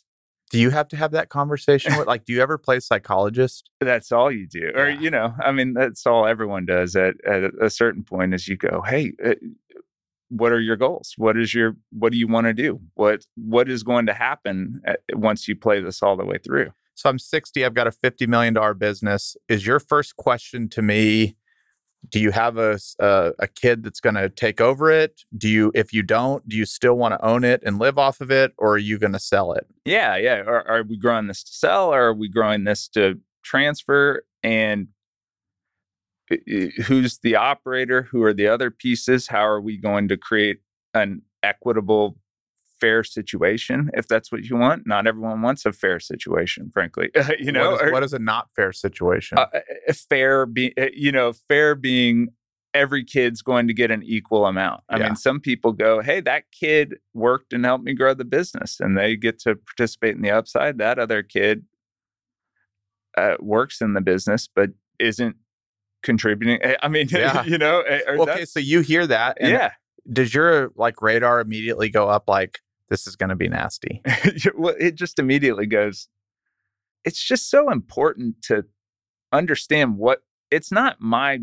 do 0.50 0.60
you 0.60 0.70
have 0.70 0.88
to 0.90 0.96
have 0.96 1.12
that 1.12 1.28
conversation 1.28 1.98
with, 1.98 2.08
like, 2.08 2.24
do 2.24 2.32
you 2.32 2.42
ever 2.42 2.58
play 2.58 2.80
psychologist? 2.80 3.70
that's 3.82 4.12
all 4.14 4.32
you 4.32 4.48
do 4.48 4.72
or 4.76 4.90
Yeah. 4.90 5.00
you 5.00 5.10
know 5.12 5.34
i 5.44 5.52
mean 5.52 5.74
that's 5.74 6.06
all 6.08 6.26
everyone 6.26 6.66
does 6.66 6.96
at, 6.96 7.14
at 7.26 7.52
a- 7.62 7.70
certain 7.70 8.04
point 8.04 8.34
is 8.34 8.48
you 8.48 8.58
go 8.58 8.82
hey 8.88 9.12
uh, 9.26 9.36
what 10.30 10.52
are 10.52 10.60
your 10.60 10.76
goals 10.76 11.14
what 11.18 11.38
is 11.38 11.54
your 11.54 11.76
what 11.92 12.12
do 12.12 12.18
you 12.18 12.28
want 12.28 12.46
to 12.46 12.54
do 12.54 12.80
what 12.96 13.26
what 13.36 13.70
is 13.70 13.84
going 13.84 14.06
to 14.06 14.14
happen 14.14 14.82
at, 14.86 15.00
once 15.14 15.48
you 15.48 15.56
play 15.56 15.80
this 15.82 16.04
all 16.04 16.18
the 16.18 16.26
way 16.26 16.38
through 16.38 16.72
So 16.96 17.10
I'm 17.10 17.20
60. 17.20 17.64
I've 17.64 17.76
got 17.76 17.88
a 17.88 17.92
$50 17.92 18.28
million 18.28 18.56
business. 18.78 19.38
Is 19.48 19.66
your 19.68 19.80
first 19.80 20.16
question 20.16 20.68
to 20.70 20.82
me, 20.82 21.36
do 22.10 22.20
you 22.20 22.32
have 22.32 22.58
a 22.58 22.80
a 23.00 23.48
kid 23.48 23.84
that's 23.84 24.00
going 24.00 24.16
to 24.16 24.30
take 24.30 24.60
over 24.60 24.90
it? 24.90 25.22
Do 25.38 25.48
you, 25.48 25.72
if 25.76 25.94
you 25.94 26.04
don't, 26.04 26.48
do 26.50 26.58
you 26.58 26.66
still 26.66 26.96
want 26.96 27.14
to 27.14 27.24
own 27.24 27.44
it 27.44 27.62
and 27.66 27.78
live 27.80 27.98
off 27.98 28.20
of 28.22 28.32
it? 28.32 28.54
Or 28.58 28.74
are 28.74 28.78
you 28.80 28.98
going 28.98 29.14
to 29.14 29.20
sell 29.20 29.54
it? 29.54 29.68
yeah 29.86 30.18
yeah 30.18 30.40
are, 30.42 30.68
are 30.68 30.84
we 30.84 30.98
growing 30.98 31.28
this 31.28 31.44
to 31.44 31.54
sell 31.54 31.94
or 31.94 32.08
are 32.08 32.14
we 32.14 32.28
growing 32.28 32.64
this 32.66 32.88
to 32.90 33.20
transfer 33.44 34.24
and 34.44 34.88
who's 36.86 37.20
the 37.20 37.36
operator 37.36 38.04
who 38.04 38.22
are 38.24 38.34
the 38.34 38.48
other 38.48 38.70
pieces 38.72 39.28
how 39.28 39.46
are 39.46 39.62
we 39.62 39.78
going 39.78 40.08
to 40.08 40.18
create 40.18 40.60
an 40.94 41.22
equitable 41.44 42.18
fair 42.80 43.04
situation 43.04 43.90
if 43.94 44.08
that's 44.08 44.32
what 44.32 44.44
you 44.44 44.56
want 44.56 44.86
not 44.86 45.08
everyone 45.08 45.42
wants 45.42 45.66
a 45.66 45.72
fair 45.74 46.00
situation 46.00 46.70
frankly 46.72 47.10
you 47.40 47.52
know 47.52 47.72
what 47.72 47.76
is, 47.76 47.82
or- 47.88 47.92
what 47.92 48.04
is 48.04 48.14
a 48.14 48.20
not 48.20 48.50
fair 48.56 48.72
situation? 48.72 49.38
uh, 49.38 49.46
uh, 49.54 49.94
fair 50.10 50.46
be 50.46 50.74
uh, 50.78 50.88
you 50.94 51.12
know 51.12 51.34
fair 51.34 51.74
being 51.76 52.28
every 52.74 53.04
kid's 53.04 53.42
going 53.42 53.66
to 53.68 53.74
get 53.74 53.90
an 53.90 54.04
equal 54.04 54.46
amount 54.46 54.82
i 54.90 54.98
Yeah. 54.98 55.06
mean 55.06 55.16
some 55.16 55.40
people 55.40 55.72
go 55.72 56.02
hey 56.02 56.20
that 56.22 56.44
kid 56.52 56.98
worked 57.14 57.52
and 57.54 57.66
helped 57.66 57.84
me 57.86 57.94
grow 57.94 58.14
the 58.14 58.26
business 58.26 58.80
and 58.80 58.96
they 58.98 59.16
get 59.16 59.40
to 59.40 59.56
participate 59.56 60.16
in 60.16 60.22
the 60.22 60.30
upside 60.32 60.78
that 60.78 61.00
other 61.00 61.24
kid 61.24 61.64
uh, 63.18 63.36
works 63.40 63.82
in 63.82 63.94
the 63.94 64.02
business 64.02 64.48
but 64.54 64.72
isn't 65.00 65.38
contributing 66.08 66.58
Eh, 66.64 66.76
i 66.82 66.88
mean 66.88 67.08
Yeah. 67.12 67.44
you 67.44 67.60
know 67.60 67.82
eh, 67.82 68.02
okay, 68.08 68.46
so 68.46 68.60
you 68.60 68.82
hear 68.82 69.06
that. 69.06 69.38
And 69.40 69.52
yeah 69.52 69.72
Does 70.12 70.34
your 70.34 70.72
like 70.76 71.02
radar 71.02 71.40
immediately 71.40 71.90
go 71.90 72.08
up 72.10 72.24
like, 72.28 72.60
this 72.90 73.06
is 73.06 73.16
going 73.18 73.30
to 73.30 73.36
be 73.36 73.50
nasty? 73.50 74.02
well, 74.58 74.74
it 74.80 74.96
just 74.96 75.20
immediately 75.20 75.66
goes. 75.66 76.08
It's 77.04 77.22
just 77.22 77.50
so 77.50 77.70
important 77.70 78.42
to 78.44 78.64
understand 79.34 79.98
what 79.98 80.20
it's 80.50 80.72
not 80.72 81.02
my 81.02 81.42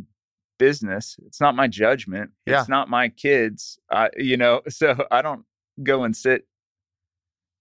business. 0.58 1.16
It's 1.26 1.40
not 1.42 1.54
my 1.54 1.68
judgment. 1.68 2.30
Yeah. 2.46 2.60
It's 2.60 2.68
not 2.70 2.88
my 2.88 3.10
kids. 3.10 3.78
Uh, 3.92 4.08
you 4.16 4.38
know, 4.38 4.62
so 4.68 5.06
I 5.10 5.20
don't 5.20 5.44
go 5.82 6.02
and 6.04 6.16
sit 6.16 6.46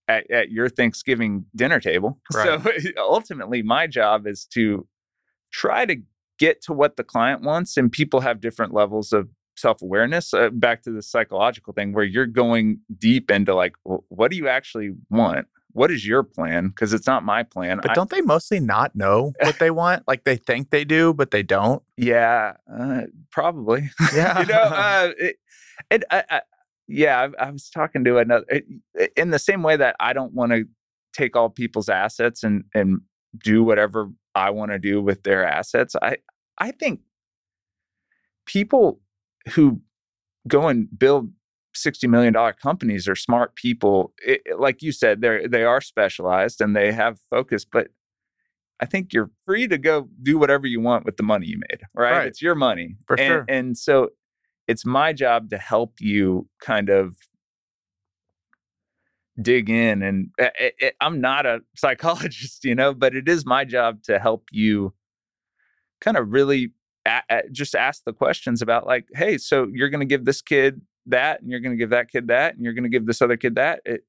at, 0.07 0.31
at 0.31 0.51
your 0.51 0.69
Thanksgiving 0.69 1.45
dinner 1.53 1.81
table. 1.81 2.19
So 2.31 2.61
ultimately, 2.97 3.61
my 3.61 3.87
job 3.87 4.25
is 4.27 4.45
to 4.53 4.87
try 5.51 5.85
to 5.85 5.97
get 6.39 6.61
to 6.63 6.73
what 6.73 6.95
the 6.97 7.03
client 7.03 7.41
wants, 7.41 7.77
and 7.77 7.91
people 7.91 8.21
have 8.21 8.41
different 8.41 8.73
levels 8.73 9.13
of 9.13 9.29
self 9.55 9.81
awareness. 9.81 10.33
Uh, 10.33 10.49
back 10.49 10.83
to 10.83 10.91
the 10.91 11.01
psychological 11.01 11.73
thing, 11.73 11.93
where 11.93 12.03
you're 12.03 12.25
going 12.25 12.79
deep 12.97 13.29
into 13.31 13.53
like, 13.55 13.73
well, 13.83 14.03
what 14.09 14.31
do 14.31 14.37
you 14.37 14.47
actually 14.47 14.91
want? 15.09 15.47
What 15.71 15.89
is 15.89 16.05
your 16.05 16.21
plan? 16.21 16.67
Because 16.67 16.93
it's 16.93 17.07
not 17.07 17.23
my 17.23 17.41
plan. 17.43 17.79
But 17.81 17.91
I- 17.91 17.93
don't 17.95 18.09
they 18.09 18.21
mostly 18.21 18.59
not 18.59 18.95
know 18.95 19.33
what 19.41 19.57
they 19.59 19.71
want? 19.71 20.03
Like 20.07 20.23
they 20.23 20.35
think 20.35 20.69
they 20.69 20.85
do, 20.85 21.13
but 21.13 21.31
they 21.31 21.43
don't. 21.43 21.81
yeah, 21.97 22.53
uh, 22.71 23.01
probably. 23.31 23.89
Yeah. 24.15 24.39
you 24.39 24.45
know, 24.45 24.61
uh, 24.61 25.11
it, 25.17 25.35
it, 25.89 26.03
I, 26.11 26.23
I, 26.29 26.41
yeah, 26.87 27.27
I, 27.39 27.47
I 27.47 27.49
was 27.49 27.69
talking 27.69 28.03
to 28.03 28.17
another 28.19 28.45
it, 28.49 28.65
in 29.17 29.31
the 29.31 29.39
same 29.39 29.63
way 29.63 29.75
that 29.77 29.95
I 29.99 30.13
don't 30.13 30.33
want 30.33 30.51
to 30.51 30.65
take 31.13 31.35
all 31.35 31.49
people's 31.49 31.89
assets 31.89 32.43
and 32.43 32.65
and 32.75 33.01
do 33.43 33.63
whatever 33.63 34.09
I 34.35 34.49
want 34.49 34.71
to 34.71 34.79
do 34.79 35.01
with 35.01 35.23
their 35.23 35.45
assets. 35.45 35.95
I 36.01 36.17
I 36.57 36.71
think 36.71 37.01
people 38.45 38.99
who 39.53 39.81
go 40.47 40.67
and 40.67 40.87
build 40.97 41.31
sixty 41.73 42.07
million 42.07 42.33
dollar 42.33 42.53
companies 42.53 43.07
are 43.07 43.15
smart 43.15 43.55
people. 43.55 44.13
It, 44.19 44.41
like 44.57 44.81
you 44.81 44.91
said, 44.91 45.21
they 45.21 45.47
they 45.47 45.63
are 45.63 45.81
specialized 45.81 46.61
and 46.61 46.75
they 46.75 46.91
have 46.91 47.19
focus, 47.29 47.65
but. 47.65 47.87
I 48.79 48.85
think 48.85 49.13
you're 49.13 49.29
free 49.45 49.67
to 49.69 49.77
go 49.77 50.09
do 50.21 50.37
whatever 50.37 50.67
you 50.67 50.81
want 50.81 51.05
with 51.05 51.15
the 51.15 51.23
money 51.23 51.45
you 51.45 51.57
made, 51.69 51.83
right? 51.93 52.11
Right. 52.11 52.27
It's 52.27 52.41
your 52.41 52.55
money. 52.55 52.97
For 53.07 53.17
and, 53.17 53.27
sure. 53.27 53.45
And 53.47 53.77
so 53.77 54.09
it's 54.67 54.85
my 54.85 55.13
job 55.13 55.51
to 55.51 55.57
help 55.57 55.93
you 56.01 56.49
kind 56.59 56.89
of 56.89 57.15
dig 59.41 59.69
in 59.69 60.01
and 60.03 60.29
uh, 60.39 60.49
it, 60.59 60.75
it- 60.79 60.95
i'm 61.01 61.19
not 61.19 61.45
a 61.45 61.59
psychologist 61.75 62.63
you 62.63 62.75
know 62.75 62.93
but 62.93 63.15
it 63.15 63.27
is 63.27 63.45
my 63.45 63.65
job 63.65 64.01
to 64.03 64.19
help 64.19 64.45
you 64.51 64.93
kind 66.01 66.17
of 66.17 66.31
really 66.31 66.71
a- 67.07 67.21
a- 67.29 67.49
just 67.51 67.75
ask 67.75 68.03
the 68.05 68.13
questions 68.13 68.61
about 68.61 68.85
like 68.85 69.07
hey 69.15 69.37
so 69.37 69.67
you're 69.73 69.89
going 69.89 69.99
to 70.01 70.05
give 70.05 70.25
this 70.25 70.41
kid 70.41 70.81
that 71.05 71.41
and 71.41 71.49
you're 71.49 71.59
going 71.59 71.71
to 71.75 71.77
give 71.77 71.89
that 71.89 72.09
kid 72.11 72.27
that 72.27 72.55
and 72.55 72.63
you're 72.63 72.73
going 72.73 72.83
to 72.83 72.89
give 72.89 73.05
this 73.07 73.21
other 73.21 73.37
kid 73.37 73.55
that 73.55 73.81
It- 73.85 74.03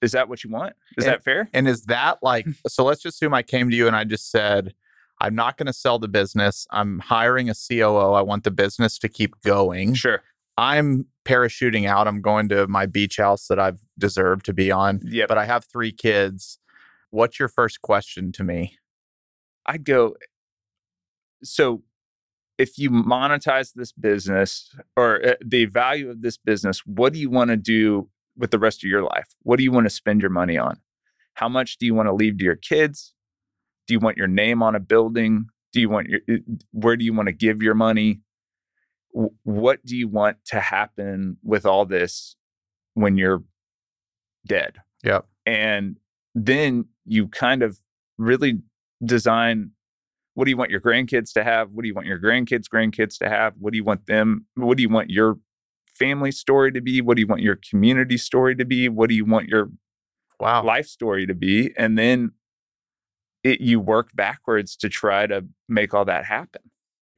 is 0.00 0.12
that 0.12 0.28
what 0.28 0.42
you 0.42 0.50
want 0.50 0.74
is 0.96 1.04
And- 1.04 1.12
that 1.14 1.22
fair 1.24 1.48
And 1.52 1.68
is 1.68 1.84
that 1.86 2.18
like, 2.22 2.46
so 2.68 2.84
let's 2.84 3.02
just 3.02 3.16
assume 3.16 3.34
I 3.34 3.42
came 3.42 3.70
to 3.70 3.76
you 3.76 3.86
and 3.86 3.94
I 3.94 4.02
just 4.04 4.30
said, 4.32 4.74
I'm 5.20 5.36
not 5.36 5.56
going 5.56 5.68
to 5.68 5.72
sell 5.72 6.00
the 6.00 6.08
business. 6.08 6.66
I'm 6.72 6.98
hiring 6.98 7.48
a 7.48 7.54
COO. 7.54 8.12
I 8.12 8.20
want 8.22 8.42
the 8.42 8.50
business 8.50 8.98
to 8.98 9.08
keep 9.08 9.40
going. 9.42 9.94
sure 9.94 10.20
I'm 10.56 11.06
parachuting 11.24 11.86
out. 11.88 12.06
I'm 12.06 12.20
going 12.20 12.48
to 12.50 12.66
my 12.66 12.86
beach 12.86 13.16
house 13.16 13.46
that 13.48 13.58
I've 13.58 13.80
deserved 13.98 14.44
to 14.46 14.52
be 14.52 14.70
on, 14.70 15.00
yeah 15.04 15.26
but 15.28 15.38
I 15.38 15.46
have 15.46 15.64
three 15.64 15.92
kids. 15.92 16.58
What's 17.10 17.38
your 17.38 17.48
first 17.48 17.82
question 17.82 18.32
to 18.32 18.44
me? 18.44 18.78
I'd 19.66 19.84
go, 19.84 20.16
so 21.44 21.82
if 22.58 22.78
you 22.78 22.90
monetize 22.90 23.72
this 23.74 23.92
business 23.92 24.74
or 24.96 25.24
uh, 25.24 25.34
the 25.44 25.66
value 25.66 26.10
of 26.10 26.22
this 26.22 26.36
business, 26.36 26.80
what 26.86 27.12
do 27.12 27.18
you 27.18 27.30
want 27.30 27.50
to 27.50 27.56
do 27.56 28.08
with 28.36 28.50
the 28.50 28.58
rest 28.58 28.84
of 28.84 28.88
your 28.88 29.02
life? 29.02 29.34
What 29.42 29.56
do 29.56 29.64
you 29.64 29.72
want 29.72 29.86
to 29.86 29.90
spend 29.90 30.20
your 30.20 30.30
money 30.30 30.56
on? 30.58 30.80
How 31.34 31.48
much 31.48 31.78
do 31.78 31.86
you 31.86 31.94
want 31.94 32.08
to 32.08 32.14
leave 32.14 32.38
to 32.38 32.44
your 32.44 32.56
kids? 32.56 33.14
Do 33.86 33.94
you 33.94 34.00
want 34.00 34.16
your 34.16 34.28
name 34.28 34.62
on 34.62 34.74
a 34.74 34.80
building? 34.80 35.46
Do 35.72 35.80
you 35.80 35.88
want 35.88 36.08
your, 36.08 36.20
uh, 36.30 36.36
where 36.72 36.96
do 36.96 37.04
you 37.04 37.12
want 37.12 37.26
to 37.28 37.32
give 37.32 37.62
your 37.62 37.74
money? 37.74 38.20
What 39.12 39.84
do 39.84 39.96
you 39.96 40.08
want 40.08 40.38
to 40.46 40.60
happen 40.60 41.36
with 41.42 41.66
all 41.66 41.84
this 41.86 42.36
when 42.94 43.16
you're 43.16 43.42
dead? 44.46 44.78
Yep. 45.04 45.26
and 45.46 45.98
then 46.34 46.84
you 47.04 47.26
kind 47.28 47.62
of 47.62 47.78
really 48.16 48.60
design 49.04 49.72
what 50.34 50.44
do 50.44 50.50
you 50.50 50.56
want 50.56 50.70
your 50.70 50.80
grandkids 50.80 51.32
to 51.32 51.42
have 51.42 51.70
what 51.72 51.82
do 51.82 51.88
you 51.88 51.94
want 51.94 52.06
your 52.06 52.20
grandkids 52.20 52.66
grandkids 52.72 53.18
to 53.18 53.28
have 53.28 53.54
what 53.58 53.72
do 53.72 53.76
you 53.76 53.84
want 53.84 54.06
them 54.06 54.46
what 54.54 54.76
do 54.76 54.82
you 54.82 54.88
want 54.88 55.10
your 55.10 55.38
family 55.98 56.30
story 56.30 56.70
to 56.72 56.80
be 56.80 57.00
what 57.00 57.16
do 57.16 57.20
you 57.20 57.26
want 57.26 57.42
your 57.42 57.58
community 57.68 58.16
story 58.16 58.54
to 58.54 58.64
be 58.64 58.88
what 58.88 59.08
do 59.08 59.14
you 59.16 59.24
want 59.24 59.48
your 59.48 59.70
Wow. 60.40 60.64
life 60.64 60.86
story 60.86 61.26
to 61.26 61.34
be 61.34 61.72
and 61.76 61.98
then 61.98 62.30
it, 63.44 63.60
you 63.60 63.78
work 63.80 64.10
backwards 64.14 64.76
to 64.76 64.88
try 64.88 65.26
to 65.26 65.44
make 65.68 65.92
all 65.94 66.04
that 66.04 66.24
happen 66.26 66.62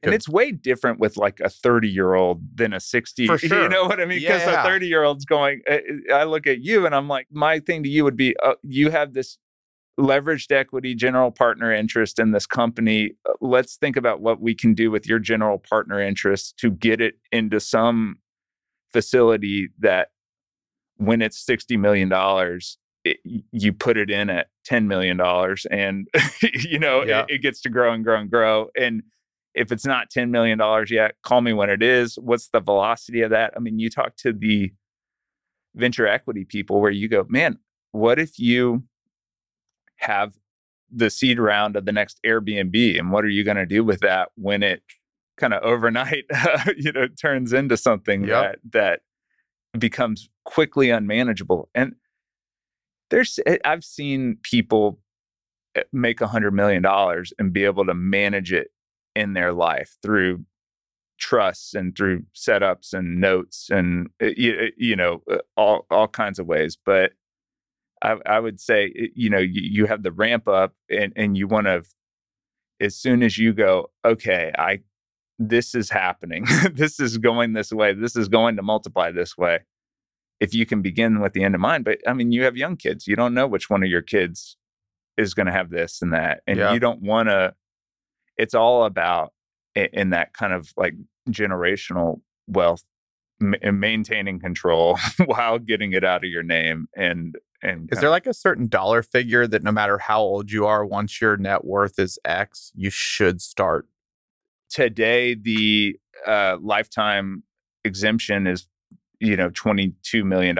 and 0.05 0.13
it's 0.13 0.29
way 0.29 0.51
different 0.51 0.99
with 0.99 1.17
like 1.17 1.39
a 1.39 1.49
30 1.49 1.89
year 1.89 2.13
old 2.13 2.41
than 2.55 2.73
a 2.73 2.79
60 2.79 3.27
For 3.27 3.37
you 3.45 3.67
know 3.69 3.83
what 3.85 3.99
i 3.99 4.05
mean 4.05 4.19
because 4.19 4.41
Yeah. 4.41 4.63
a 4.63 4.63
30 4.63 4.87
year 4.87 5.03
old's 5.03 5.25
going 5.25 5.61
uh, 5.69 5.77
i 6.13 6.23
look 6.23 6.47
at 6.47 6.61
you 6.61 6.85
and 6.85 6.93
i'm 6.95 7.07
like 7.07 7.27
my 7.31 7.59
thing 7.59 7.83
to 7.83 7.89
you 7.89 8.03
would 8.03 8.15
be 8.17 8.35
uh, 8.43 8.55
you 8.63 8.91
have 8.91 9.13
this 9.13 9.37
leveraged 9.99 10.51
equity 10.51 10.93
general 10.93 11.31
partner 11.31 11.71
interest 11.71 12.19
in 12.19 12.31
this 12.31 12.45
company 12.45 13.11
Uh, 13.27 13.33
let's 13.41 13.77
think 13.77 13.95
about 13.95 14.19
what 14.21 14.41
we 14.41 14.53
can 14.53 14.73
do 14.73 14.91
with 14.91 15.07
your 15.07 15.19
general 15.19 15.57
partner 15.57 15.99
interest 16.01 16.57
to 16.57 16.69
get 16.71 16.99
it 17.01 17.15
into 17.31 17.59
some 17.59 18.17
facility 18.91 19.69
that 19.79 20.09
when 20.97 21.21
it's 21.21 21.37
60 21.45 21.77
million 21.77 22.09
dollars 22.09 22.77
it, 23.03 23.17
you 23.51 23.71
put 23.71 23.97
it 23.97 24.09
in 24.09 24.29
at 24.29 24.47
10 24.65 24.87
million 24.87 25.15
dollars 25.17 25.65
and 25.69 26.07
you 26.41 26.79
know 26.79 27.03
Yeah. 27.03 27.21
it, 27.21 27.35
it 27.35 27.37
gets 27.41 27.61
to 27.61 27.69
grow 27.69 27.93
and 27.93 28.03
grow 28.03 28.19
and 28.19 28.29
grow 28.31 28.69
and 28.77 29.03
if 29.55 29.71
it's 29.71 29.85
not 29.85 30.09
$10 30.09 30.29
million 30.29 30.59
yet, 30.89 31.15
call 31.23 31.41
me 31.41 31.53
when 31.53 31.69
it 31.69 31.81
is. 31.81 32.15
What's 32.15 32.49
the 32.49 32.59
velocity 32.59 33.21
of 33.21 33.31
that? 33.31 33.53
I 33.55 33.59
mean, 33.59 33.79
you 33.79 33.89
talk 33.89 34.15
to 34.17 34.33
the 34.33 34.71
venture 35.75 36.07
equity 36.07 36.45
people 36.45 36.81
where 36.81 36.91
you 36.91 37.07
go, 37.07 37.25
man, 37.29 37.59
what 37.91 38.19
if 38.19 38.37
you 38.37 38.83
have 39.97 40.33
the 40.91 41.09
seed 41.09 41.39
round 41.39 41.75
of 41.75 41.85
the 41.85 41.91
next 41.91 42.19
Airbnb 42.25 42.99
and 42.99 43.11
what 43.11 43.23
are 43.25 43.29
you 43.29 43.43
going 43.43 43.57
to 43.57 43.65
do 43.65 43.83
with 43.83 44.01
that 44.01 44.29
when 44.35 44.61
it 44.61 44.83
kind 45.37 45.53
of 45.53 45.63
overnight 45.63 46.25
you 46.77 46.91
know 46.91 47.07
turns 47.07 47.51
into 47.51 47.75
something 47.75 48.23
yep. 48.23 48.59
that 48.63 49.01
that 49.73 49.79
becomes 49.79 50.29
quickly 50.45 50.89
unmanageable 50.89 51.69
and 51.75 51.95
there's 53.09 53.39
eh, 53.45 53.57
I've 53.65 53.83
seen 53.83 54.37
people 54.43 54.99
eh, 55.75 55.83
make 55.91 56.21
a 56.21 56.27
hundred 56.27 56.53
million 56.53 56.81
dollars 56.81 57.33
and 57.37 57.51
be 57.51 57.65
able 57.65 57.85
to 57.85 57.93
manage 57.93 58.53
it 58.53 58.69
in 59.15 59.33
their 59.33 59.53
life 59.53 59.97
through 60.01 60.45
trusts 61.17 61.73
and 61.73 61.95
through 61.95 62.23
setups 62.35 62.93
and 62.93 63.21
notes 63.21 63.69
and 63.69 64.09
you, 64.19 64.53
eh, 64.59 64.69
you 64.77 64.95
know 64.95 65.21
all 65.55 65.85
all 65.89 66.09
kinds 66.09 66.39
of 66.39 66.45
ways 66.45 66.77
but 66.85 67.11
I, 68.05 68.17
I 68.25 68.39
would 68.39 68.59
say, 68.59 68.93
eh, 68.97 69.07
you 69.15 69.29
know, 69.29 69.39
you, 69.39 69.61
you 69.63 69.85
have 69.87 70.03
the 70.03 70.11
ramp 70.11 70.47
up 70.47 70.73
and, 70.89 71.11
and 71.15 71.37
you 71.37 71.47
want 71.47 71.67
to, 71.67 71.83
as 72.79 72.95
soon 72.95 73.23
as 73.23 73.37
you 73.37 73.53
go, 73.53 73.91
okay, 74.05 74.51
I, 74.57 74.81
this 75.39 75.73
is 75.73 75.89
happening. 75.89 76.45
this 76.71 76.99
is 76.99 77.17
going 77.17 77.53
this 77.53 77.71
way. 77.71 77.93
This 77.93 78.15
is 78.15 78.27
going 78.27 78.57
to 78.57 78.61
multiply 78.61 79.11
this 79.11 79.37
way. 79.37 79.59
If 80.39 80.53
you 80.53 80.65
can 80.65 80.81
begin 80.81 81.21
with 81.21 81.33
the 81.33 81.43
end 81.43 81.55
in 81.55 81.61
mind, 81.61 81.85
but 81.85 81.99
I 82.05 82.13
mean, 82.13 82.31
you 82.31 82.43
have 82.43 82.57
young 82.57 82.75
kids. 82.75 83.07
You 83.07 83.15
don't 83.15 83.33
know 83.33 83.47
which 83.47 83.69
one 83.69 83.83
of 83.83 83.89
your 83.89 84.01
kids 84.01 84.57
is 85.17 85.33
going 85.33 85.45
to 85.45 85.51
have 85.53 85.69
this 85.69 86.01
and 86.01 86.13
that, 86.13 86.41
and 86.45 86.59
yeah. 86.59 86.73
you 86.73 86.79
don't 86.79 87.01
want 87.01 87.29
to. 87.29 87.53
It's 88.37 88.53
all 88.53 88.85
about 88.85 89.33
in 89.75 90.11
that 90.11 90.33
kind 90.33 90.53
of 90.53 90.71
like 90.77 90.93
generational 91.29 92.21
wealth 92.47 92.83
maintaining 93.41 94.39
control 94.39 94.97
while 95.25 95.59
getting 95.59 95.91
it 95.91 96.05
out 96.05 96.23
of 96.23 96.29
your 96.29 96.43
name 96.43 96.87
and 96.95 97.35
and 97.65 97.89
is 97.91 97.99
there 97.99 98.09
like 98.09 98.27
a 98.27 98.33
certain 98.33 98.67
dollar 98.67 99.01
figure 99.01 99.47
that 99.47 99.63
no 99.63 99.71
matter 99.71 99.97
how 99.97 100.21
old 100.21 100.51
you 100.51 100.67
are, 100.67 100.85
once 100.85 101.19
your 101.19 101.35
net 101.35 101.65
worth 101.65 101.97
is 101.97 102.19
X, 102.23 102.71
you 102.75 102.91
should 102.91 103.41
start? 103.41 103.87
Today, 104.69 105.33
the 105.33 105.97
uh, 106.27 106.57
lifetime 106.61 107.43
exemption 107.83 108.45
is, 108.45 108.67
you 109.19 109.35
know, 109.35 109.49
$22 109.49 110.23
million 110.23 110.55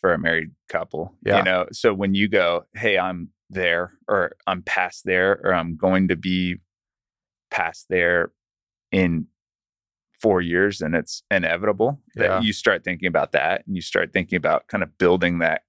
for 0.00 0.14
a 0.14 0.18
married 0.18 0.50
couple. 0.68 1.14
Yeah. 1.24 1.38
You 1.38 1.42
know, 1.42 1.66
so 1.72 1.92
when 1.92 2.14
you 2.14 2.28
go, 2.28 2.64
hey, 2.74 2.98
I'm 2.98 3.30
there 3.50 3.92
or 4.08 4.32
I'm 4.46 4.62
past 4.62 5.04
there 5.04 5.40
or 5.44 5.52
I'm 5.52 5.76
going 5.76 6.08
to 6.08 6.16
be 6.16 6.56
past 7.56 7.86
there 7.88 8.32
in 8.92 9.26
four 10.20 10.40
years 10.40 10.80
and 10.80 10.94
it's 10.94 11.22
inevitable 11.30 12.00
yeah. 12.16 12.28
that 12.28 12.42
you 12.42 12.52
start 12.52 12.84
thinking 12.84 13.06
about 13.06 13.32
that 13.32 13.62
and 13.66 13.76
you 13.76 13.82
start 13.82 14.12
thinking 14.12 14.36
about 14.36 14.66
kind 14.68 14.82
of 14.82 14.96
building 14.98 15.38
that 15.38 15.62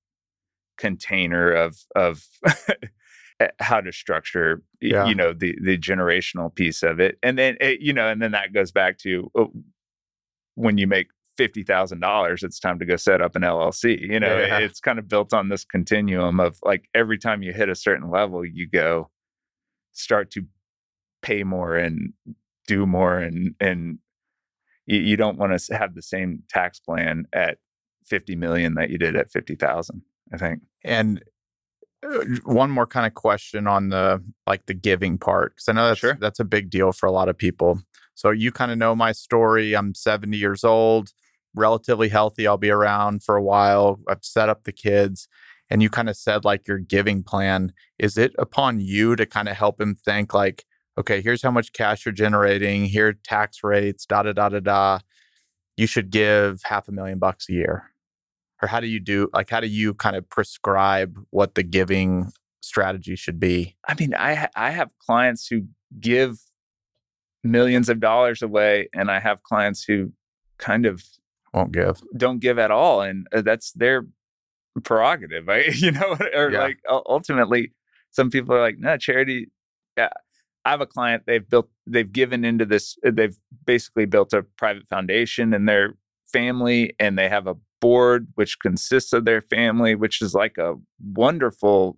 container 0.78 1.52
of 1.52 1.78
of 1.96 2.24
how 3.60 3.82
to 3.82 3.92
structure 3.92 4.64
yeah. 4.82 5.06
you 5.06 5.14
know 5.14 5.34
the 5.34 5.56
the 5.62 5.78
generational 5.78 6.54
piece 6.54 6.82
of 6.82 7.00
it 7.00 7.18
and 7.22 7.38
then 7.38 7.56
it, 7.60 7.66
eh, 7.66 7.78
you 7.80 7.92
know 7.92 8.08
and 8.08 8.22
then 8.22 8.32
that 8.32 8.54
goes 8.54 8.72
back 8.72 8.98
to 8.98 9.30
oh, 9.36 9.52
when 10.56 10.78
you 10.78 10.88
make 10.88 11.08
fifty 11.38 11.64
thousand 11.64 12.00
dollars, 12.00 12.44
it's 12.44 12.60
time 12.60 12.80
to 12.80 12.86
go 12.86 12.96
set 12.96 13.22
up 13.22 13.36
an 13.36 13.44
LLC. 13.44 14.00
You 14.02 14.20
know, 14.20 14.40
yeah. 14.40 14.58
it's 14.58 14.80
kind 14.80 15.00
of 15.00 15.08
built 15.08 15.34
on 15.34 15.50
this 15.50 15.64
continuum 15.64 16.40
of 16.40 16.58
like 16.64 16.90
every 16.94 17.18
time 17.18 17.44
you 17.44 17.54
hit 17.54 17.70
a 17.70 17.76
certain 17.76 18.10
level, 18.10 18.44
you 18.44 18.68
go 18.68 19.10
start 19.94 20.32
to 20.32 20.46
pay 21.28 21.44
more 21.44 21.76
and 21.76 22.14
do 22.68 22.86
more, 22.86 23.20
and 23.20 23.56
and 23.60 24.00
you, 24.86 25.00
you 25.00 25.18
don't 25.18 25.38
want 25.38 25.60
to 25.60 25.78
have 25.78 25.96
the 25.96 26.02
same 26.02 26.44
tax 26.50 26.80
plan 26.80 27.26
at 27.34 27.58
fifty 28.06 28.36
million 28.36 28.76
that 28.76 28.90
you 28.90 28.98
did 28.98 29.16
at 29.16 29.32
fifty 29.32 29.56
thousand. 29.56 30.02
I 30.34 30.38
think. 30.38 30.62
And 30.84 31.24
uh, 32.04 32.20
one 32.46 32.70
more 32.70 32.88
kind 32.88 33.06
of 33.06 33.14
question 33.14 33.68
on 33.68 33.90
the 33.90 34.24
like 34.46 34.66
the 34.66 34.74
giving 34.74 35.18
part 35.18 35.56
because 35.56 35.70
I 35.70 35.74
know 35.74 35.88
that's 35.88 36.00
sure. 36.00 36.18
that's 36.20 36.40
a 36.40 36.46
big 36.46 36.70
deal 36.70 36.92
for 36.92 37.08
a 37.08 37.12
lot 37.12 37.30
of 37.30 37.38
people. 37.38 37.82
So 38.16 38.32
you 38.32 38.52
kind 38.52 38.72
of 38.72 38.78
know 38.78 38.96
my 38.96 39.12
story. 39.12 39.76
I'm 39.76 39.94
70 39.94 40.38
years 40.38 40.64
old, 40.64 41.10
relatively 41.56 42.10
healthy. 42.10 42.48
I'll 42.48 42.58
be 42.58 42.72
around 42.72 43.24
for 43.24 43.36
a 43.36 43.44
while. 43.44 44.00
I've 44.08 44.24
set 44.24 44.50
up 44.50 44.64
the 44.64 44.72
kids, 44.72 45.28
and 45.70 45.84
you 45.84 45.90
kind 45.90 46.10
of 46.10 46.18
said 46.18 46.46
like 46.46 46.68
your 46.68 46.80
giving 46.80 47.24
plan. 47.24 47.74
Is 48.00 48.18
it 48.18 48.34
upon 48.40 48.80
you 48.80 49.16
to 49.16 49.26
kind 49.26 49.48
of 49.48 49.58
help 49.58 49.80
him 49.80 49.96
think 49.96 50.34
like, 50.34 50.66
okay, 50.98 51.22
here's 51.22 51.42
how 51.42 51.52
much 51.52 51.74
cash 51.74 52.06
you're 52.06 52.14
generating. 52.14 52.86
Here 52.86 53.14
tax 53.14 53.64
rates. 53.64 54.06
Da 54.06 54.24
da 54.24 54.34
da 54.34 54.50
da 54.50 54.60
da. 54.60 55.00
You 55.76 55.88
should 55.88 56.10
give 56.10 56.62
half 56.64 56.88
a 56.88 56.92
million 56.92 57.20
bucks 57.20 57.48
a 57.50 57.54
year 57.54 57.92
or 58.62 58.68
how 58.68 58.80
do 58.80 58.88
you 58.88 59.00
do 59.00 59.30
like 59.34 59.50
how 59.50 59.60
do 59.60 59.68
you 59.68 59.94
kind 59.94 60.16
of 60.16 60.30
prescribe 60.30 61.20
what 61.30 61.56
the 61.56 61.64
giving 61.64 62.32
strategy 62.62 63.16
should 63.16 63.40
be 63.40 63.76
i 63.88 63.94
mean 63.96 64.14
i 64.16 64.48
i 64.56 64.72
have 64.72 64.92
clients 65.00 65.48
who 65.48 65.64
give 66.00 66.40
millions 67.44 67.90
of 67.90 68.00
dollars 68.00 68.42
away 68.42 68.90
and 68.94 69.10
i 69.10 69.20
have 69.20 69.44
clients 69.44 69.84
who 69.84 70.12
kind 70.58 70.86
of 70.86 71.04
won't 71.54 71.72
give 71.72 72.02
don't 72.16 72.40
give 72.40 72.60
at 72.60 72.72
all 72.72 73.02
and 73.02 73.28
uh, 73.34 73.42
that's 73.42 73.72
their 73.74 74.06
prerogative 74.84 75.48
right 75.48 75.76
you 75.76 75.92
know 75.92 76.18
or 76.34 76.52
yeah. 76.52 76.60
like 76.60 76.80
ultimately 76.90 77.72
some 78.12 78.30
people 78.30 78.56
are 78.56 78.62
like 78.62 78.78
no 78.80 78.98
charity 78.98 79.50
yeah 79.98 80.10
I 80.68 80.72
have 80.72 80.82
a 80.82 80.86
client 80.86 81.24
they've 81.26 81.48
built 81.48 81.70
they've 81.86 82.12
given 82.12 82.44
into 82.44 82.66
this 82.66 82.98
uh, 83.08 83.12
they've 83.14 83.38
basically 83.66 84.06
built 84.06 84.34
a 84.34 84.44
private 84.44 84.86
foundation 84.86 85.54
in 85.54 85.64
their 85.66 85.94
family 86.26 86.94
and 87.00 87.18
they 87.18 87.30
have 87.30 87.48
a 87.48 87.56
board, 87.80 88.28
which 88.36 88.60
consists 88.60 89.14
of 89.14 89.24
their 89.24 89.42
family, 89.42 89.96
which 89.96 90.22
is 90.22 90.34
like 90.34 90.58
a 90.58 90.76
wonderful 91.02 91.98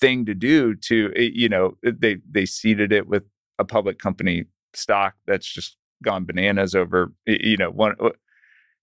thing 0.00 0.24
to 0.24 0.34
do 0.34 0.74
to 0.76 1.12
eh, 1.14 1.28
you 1.34 1.48
know 1.48 1.76
eh, 1.84 1.90
they 1.96 2.16
they 2.28 2.46
seeded 2.46 2.90
it 2.90 3.06
with 3.06 3.24
a 3.58 3.64
public 3.66 3.98
company 3.98 4.46
stock 4.72 5.14
that's 5.26 5.46
just 5.46 5.76
gone 6.02 6.24
bananas 6.24 6.74
over 6.74 7.12
you 7.26 7.56
know 7.58 7.70
one 7.70 7.94
uh, 8.00 8.08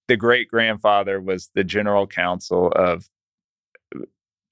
the 0.08 0.16
great 0.16 0.48
grandfather 0.48 1.20
was 1.20 1.50
the 1.56 1.64
general 1.64 2.06
counsel 2.06 2.72
of 2.76 3.10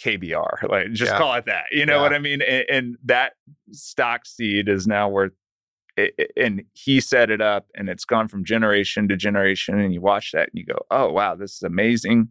KBR 0.03 0.69
like 0.69 0.91
just 0.93 1.11
yeah. 1.11 1.17
call 1.17 1.33
it 1.35 1.45
that 1.45 1.65
you 1.71 1.85
know 1.85 1.97
yeah. 1.97 2.01
what 2.01 2.13
I 2.13 2.19
mean 2.19 2.41
and, 2.41 2.65
and 2.69 2.97
that 3.05 3.33
stock 3.71 4.25
seed 4.25 4.69
is 4.69 4.87
now 4.87 5.09
worth 5.09 5.33
and 6.37 6.63
he 6.73 6.99
set 6.99 7.29
it 7.29 7.41
up 7.41 7.67
and 7.75 7.89
it's 7.89 8.05
gone 8.05 8.27
from 8.27 8.43
generation 8.43 9.07
to 9.07 9.17
generation 9.17 9.79
and 9.79 9.93
you 9.93 10.01
watch 10.01 10.31
that 10.31 10.49
and 10.49 10.53
you 10.53 10.65
go 10.65 10.79
oh 10.91 11.11
wow 11.11 11.35
this 11.35 11.55
is 11.55 11.63
amazing 11.63 12.29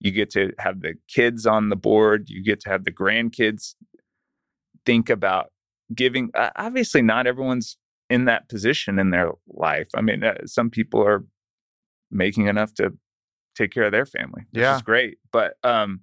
you 0.00 0.10
get 0.10 0.30
to 0.30 0.52
have 0.58 0.80
the 0.80 0.94
kids 1.08 1.46
on 1.46 1.68
the 1.68 1.76
board 1.76 2.28
you 2.28 2.42
get 2.42 2.60
to 2.60 2.68
have 2.68 2.84
the 2.84 2.92
grandkids 2.92 3.74
think 4.84 5.08
about 5.08 5.52
giving 5.94 6.30
uh, 6.34 6.50
obviously 6.56 7.02
not 7.02 7.26
everyone's 7.26 7.76
in 8.08 8.24
that 8.24 8.48
position 8.48 8.98
in 8.98 9.10
their 9.10 9.32
life 9.48 9.88
i 9.94 10.00
mean 10.00 10.22
uh, 10.24 10.34
some 10.44 10.70
people 10.70 11.02
are 11.02 11.24
making 12.10 12.46
enough 12.46 12.74
to 12.74 12.92
take 13.54 13.70
care 13.70 13.84
of 13.84 13.92
their 13.92 14.06
family 14.06 14.42
which 14.50 14.62
yeah. 14.62 14.76
is 14.76 14.82
great 14.82 15.18
but 15.32 15.54
um 15.64 16.00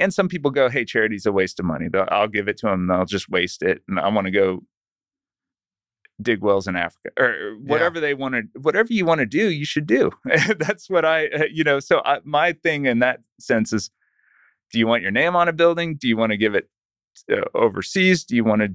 and 0.00 0.12
some 0.12 0.28
people 0.28 0.50
go 0.50 0.68
hey 0.68 0.84
charity's 0.84 1.26
a 1.26 1.32
waste 1.32 1.60
of 1.60 1.66
money 1.66 1.86
i'll 2.08 2.28
give 2.28 2.48
it 2.48 2.56
to 2.56 2.66
them 2.66 2.80
and 2.80 2.90
they'll 2.90 3.04
just 3.04 3.28
waste 3.28 3.62
it 3.62 3.82
and 3.88 4.00
i 4.00 4.08
want 4.08 4.26
to 4.26 4.32
go 4.32 4.62
dig 6.22 6.42
wells 6.42 6.66
in 6.66 6.76
Africa 6.76 7.10
or 7.18 7.56
whatever 7.62 7.96
yeah. 7.96 8.00
they 8.00 8.14
want 8.14 8.34
to, 8.34 8.42
whatever 8.60 8.92
you 8.92 9.04
want 9.04 9.20
to 9.20 9.26
do, 9.26 9.50
you 9.50 9.64
should 9.64 9.86
do. 9.86 10.10
That's 10.58 10.88
what 10.90 11.04
I, 11.04 11.26
uh, 11.28 11.44
you 11.50 11.64
know, 11.64 11.80
so 11.80 12.02
I, 12.04 12.18
my 12.24 12.52
thing 12.52 12.86
in 12.86 12.98
that 13.00 13.20
sense 13.38 13.72
is 13.72 13.90
do 14.72 14.78
you 14.78 14.86
want 14.86 15.02
your 15.02 15.10
name 15.10 15.34
on 15.34 15.48
a 15.48 15.52
building? 15.52 15.96
Do 15.96 16.08
you 16.08 16.16
want 16.16 16.32
to 16.32 16.36
give 16.36 16.54
it 16.54 16.68
uh, 17.30 17.42
overseas? 17.54 18.24
Do 18.24 18.36
you 18.36 18.44
want 18.44 18.62
to, 18.62 18.68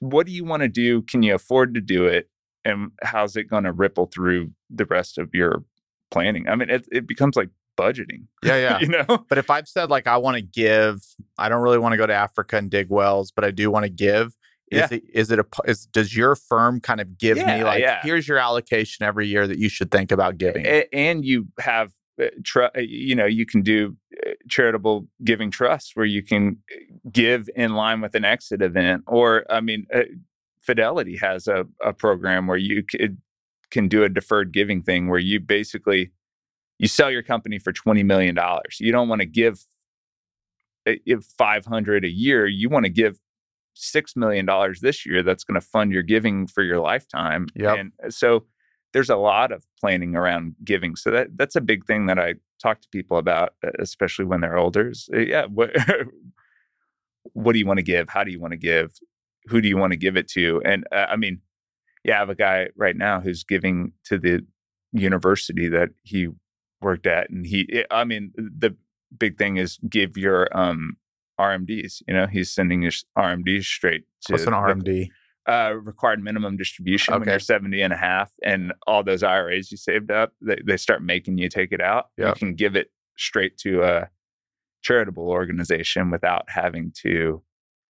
what 0.00 0.26
do 0.26 0.32
you 0.32 0.44
want 0.44 0.62
to 0.62 0.68
do? 0.68 1.02
Can 1.02 1.22
you 1.22 1.34
afford 1.34 1.74
to 1.74 1.80
do 1.80 2.06
it? 2.06 2.30
And 2.64 2.92
how's 3.02 3.36
it 3.36 3.44
going 3.44 3.64
to 3.64 3.72
ripple 3.72 4.06
through 4.06 4.50
the 4.70 4.86
rest 4.86 5.18
of 5.18 5.30
your 5.34 5.64
planning? 6.10 6.48
I 6.48 6.56
mean, 6.56 6.70
it, 6.70 6.86
it 6.90 7.06
becomes 7.06 7.36
like 7.36 7.50
budgeting. 7.76 8.26
Yeah, 8.42 8.56
yeah. 8.56 8.78
you 8.80 8.88
know, 8.88 9.24
but 9.28 9.38
if 9.38 9.50
I've 9.50 9.68
said 9.68 9.90
like 9.90 10.06
I 10.06 10.16
want 10.16 10.36
to 10.36 10.42
give, 10.42 11.00
I 11.38 11.48
don't 11.48 11.62
really 11.62 11.78
want 11.78 11.92
to 11.92 11.96
go 11.96 12.06
to 12.06 12.14
Africa 12.14 12.56
and 12.56 12.70
dig 12.70 12.88
wells, 12.90 13.30
but 13.30 13.44
I 13.44 13.50
do 13.50 13.70
want 13.70 13.84
to 13.84 13.90
give. 13.90 14.36
Is 14.70 14.80
yeah. 14.80 14.88
it 14.90 15.02
is 15.14 15.30
it 15.30 15.38
a 15.38 15.46
is 15.64 15.86
does 15.86 16.16
your 16.16 16.34
firm 16.34 16.80
kind 16.80 17.00
of 17.00 17.16
give 17.18 17.36
yeah, 17.36 17.58
me 17.58 17.64
like 17.64 17.80
yeah. 17.80 18.00
here's 18.02 18.26
your 18.26 18.38
allocation 18.38 19.06
every 19.06 19.28
year 19.28 19.46
that 19.46 19.58
you 19.58 19.68
should 19.68 19.92
think 19.92 20.10
about 20.10 20.38
giving? 20.38 20.66
A- 20.66 20.92
and 20.92 21.24
you 21.24 21.46
have 21.60 21.92
tr- 22.44 22.64
uh, 22.64 22.80
you 22.80 23.14
know 23.14 23.26
you 23.26 23.46
can 23.46 23.62
do 23.62 23.96
uh, 24.26 24.30
charitable 24.48 25.06
giving 25.22 25.52
trusts 25.52 25.92
where 25.94 26.06
you 26.06 26.22
can 26.22 26.58
give 27.12 27.48
in 27.54 27.74
line 27.74 28.00
with 28.00 28.16
an 28.16 28.24
exit 28.24 28.60
event 28.60 29.04
or 29.06 29.44
I 29.48 29.60
mean 29.60 29.86
uh, 29.94 30.00
Fidelity 30.60 31.16
has 31.18 31.46
a, 31.46 31.64
a 31.84 31.92
program 31.92 32.48
where 32.48 32.56
you 32.56 32.82
could, 32.82 33.18
can 33.70 33.86
do 33.86 34.02
a 34.02 34.08
deferred 34.08 34.52
giving 34.52 34.82
thing 34.82 35.08
where 35.08 35.20
you 35.20 35.38
basically 35.38 36.10
you 36.78 36.88
sell 36.88 37.10
your 37.10 37.22
company 37.22 37.58
for 37.58 37.72
20 37.72 38.02
million 38.02 38.34
dollars. 38.34 38.78
You 38.80 38.92
don't 38.92 39.08
want 39.08 39.20
to 39.20 39.26
give 39.26 39.64
500 41.38 42.04
a 42.04 42.08
year, 42.08 42.46
you 42.46 42.68
want 42.68 42.84
to 42.84 42.90
give 42.90 43.18
six 43.74 44.16
million 44.16 44.46
dollars 44.46 44.80
this 44.80 45.04
year 45.04 45.22
that's 45.22 45.44
going 45.44 45.60
to 45.60 45.66
fund 45.66 45.92
your 45.92 46.02
giving 46.02 46.46
for 46.46 46.62
your 46.62 46.80
lifetime. 46.80 47.46
Yep. 47.54 47.78
And 47.78 48.14
so 48.14 48.44
there's 48.92 49.10
a 49.10 49.16
lot 49.16 49.52
of 49.52 49.64
planning 49.80 50.16
around 50.16 50.54
giving. 50.64 50.96
So 50.96 51.10
that 51.10 51.36
that's 51.36 51.56
a 51.56 51.60
big 51.60 51.84
thing 51.86 52.06
that 52.06 52.18
I 52.18 52.34
talk 52.62 52.80
to 52.80 52.88
people 52.90 53.18
about, 53.18 53.50
especially 53.78 54.24
when 54.24 54.40
they're 54.40 54.56
older. 54.56 54.90
Is, 54.90 55.08
uh, 55.12 55.18
yeah, 55.18 55.44
what 55.46 55.70
what 57.32 57.52
do 57.52 57.58
you 57.58 57.66
want 57.66 57.78
to 57.78 57.84
give? 57.84 58.08
How 58.08 58.24
do 58.24 58.30
you 58.30 58.40
want 58.40 58.52
to 58.52 58.58
give? 58.58 58.92
Who 59.46 59.60
do 59.60 59.68
you 59.68 59.76
want 59.76 59.92
to 59.92 59.98
give 59.98 60.16
it 60.16 60.28
to? 60.28 60.62
And 60.64 60.86
uh, 60.92 61.06
I 61.10 61.16
mean, 61.16 61.40
yeah, 62.04 62.16
I 62.16 62.18
have 62.20 62.30
a 62.30 62.34
guy 62.34 62.68
right 62.76 62.96
now 62.96 63.20
who's 63.20 63.44
giving 63.44 63.92
to 64.04 64.18
the 64.18 64.40
university 64.92 65.68
that 65.68 65.90
he 66.02 66.28
worked 66.80 67.06
at, 67.06 67.30
and 67.30 67.46
he, 67.46 67.84
I 67.90 68.04
mean, 68.04 68.32
the 68.36 68.76
big 69.16 69.38
thing 69.38 69.56
is 69.56 69.78
give 69.88 70.16
your 70.16 70.48
um 70.56 70.96
RMDs. 71.40 72.02
You 72.08 72.14
know, 72.14 72.26
he's 72.26 72.50
sending 72.50 72.82
his 72.82 73.04
RMDs 73.16 73.64
straight 73.64 74.04
to 74.22 74.32
What's 74.32 74.44
an 74.44 74.52
the- 74.52 74.56
RMD? 74.58 75.08
uh, 75.48 75.74
required 75.74 76.22
minimum 76.22 76.56
distribution 76.56 77.14
when 77.14 77.28
you're 77.28 77.38
70 77.38 77.80
and 77.80 77.92
a 77.92 77.96
half 77.96 78.32
and 78.42 78.72
all 78.86 79.04
those 79.04 79.22
IRAs 79.22 79.70
you 79.70 79.76
saved 79.76 80.10
up, 80.10 80.32
they, 80.40 80.56
they 80.66 80.76
start 80.76 81.02
making 81.04 81.38
you 81.38 81.48
take 81.48 81.70
it 81.70 81.80
out. 81.80 82.06
You 82.16 82.32
can 82.36 82.54
give 82.56 82.74
it 82.74 82.90
straight 83.16 83.56
to 83.58 83.82
a 83.84 84.08
charitable 84.82 85.28
organization 85.28 86.10
without 86.10 86.46
having 86.48 86.92
to 87.02 87.42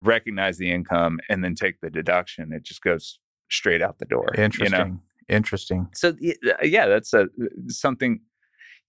recognize 0.02 0.58
the 0.58 0.72
income 0.72 1.20
and 1.30 1.44
then 1.44 1.54
take 1.54 1.80
the 1.82 1.90
deduction. 1.92 2.52
It 2.54 2.64
just 2.64 2.82
goes 2.82 3.20
straight 3.52 3.82
out 3.84 4.00
the 4.00 4.06
door. 4.06 4.30
you 4.36 4.40
know? 4.40 4.46
Interesting. 4.46 5.02
Interesting. 5.30 5.88
So 5.94 6.10
uh, 6.10 6.54
yeah, 6.64 6.88
that's 6.88 7.14
a 7.14 7.28
something. 7.68 8.22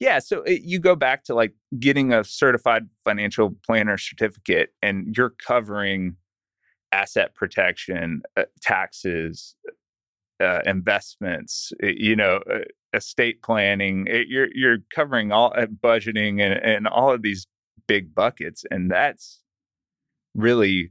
Yeah, 0.01 0.19
so 0.19 0.43
it, 0.43 0.63
you 0.63 0.79
go 0.79 0.97
back 0.97 1.25
to 1.25 1.35
like 1.35 1.55
getting 1.79 2.13
a 2.13 2.25
certified 2.25 2.89
financial 3.05 3.55
planner 3.67 3.97
certificate, 3.97 4.71
and 4.83 5.15
you're 5.17 5.31
covering 5.31 6.17
asset 6.93 7.35
protection, 7.35 8.23
uh, 8.37 8.45
taxes, 8.61 9.57
uh, 10.43 10.61
investments, 10.67 11.73
uh, 11.83 11.87
you 11.87 12.17
know, 12.17 12.41
uh, 12.53 12.59
estate 12.93 13.43
planning. 13.43 14.07
It, 14.09 14.29
you're 14.29 14.49
you're 14.55 14.79
covering 14.95 15.33
all 15.33 15.53
uh, 15.57 15.67
budgeting 15.67 16.41
and, 16.41 16.55
and 16.63 16.89
all 16.89 17.13
of 17.13 17.23
these 17.23 17.47
big 17.87 18.15
buckets, 18.15 18.65
and 18.71 18.91
that's 18.91 19.41
really 20.35 20.91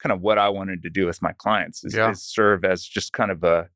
kind 0.00 0.12
of 0.12 0.20
what 0.20 0.38
I 0.38 0.48
wanted 0.48 0.82
to 0.82 0.90
do 0.90 1.06
with 1.06 1.22
my 1.22 1.32
clients 1.32 1.82
is, 1.84 1.94
Yeah. 1.94 2.10
is 2.10 2.22
serve 2.22 2.64
as 2.64 2.84
just 2.84 3.12
kind 3.12 3.30
of 3.30 3.42
a 3.42 3.68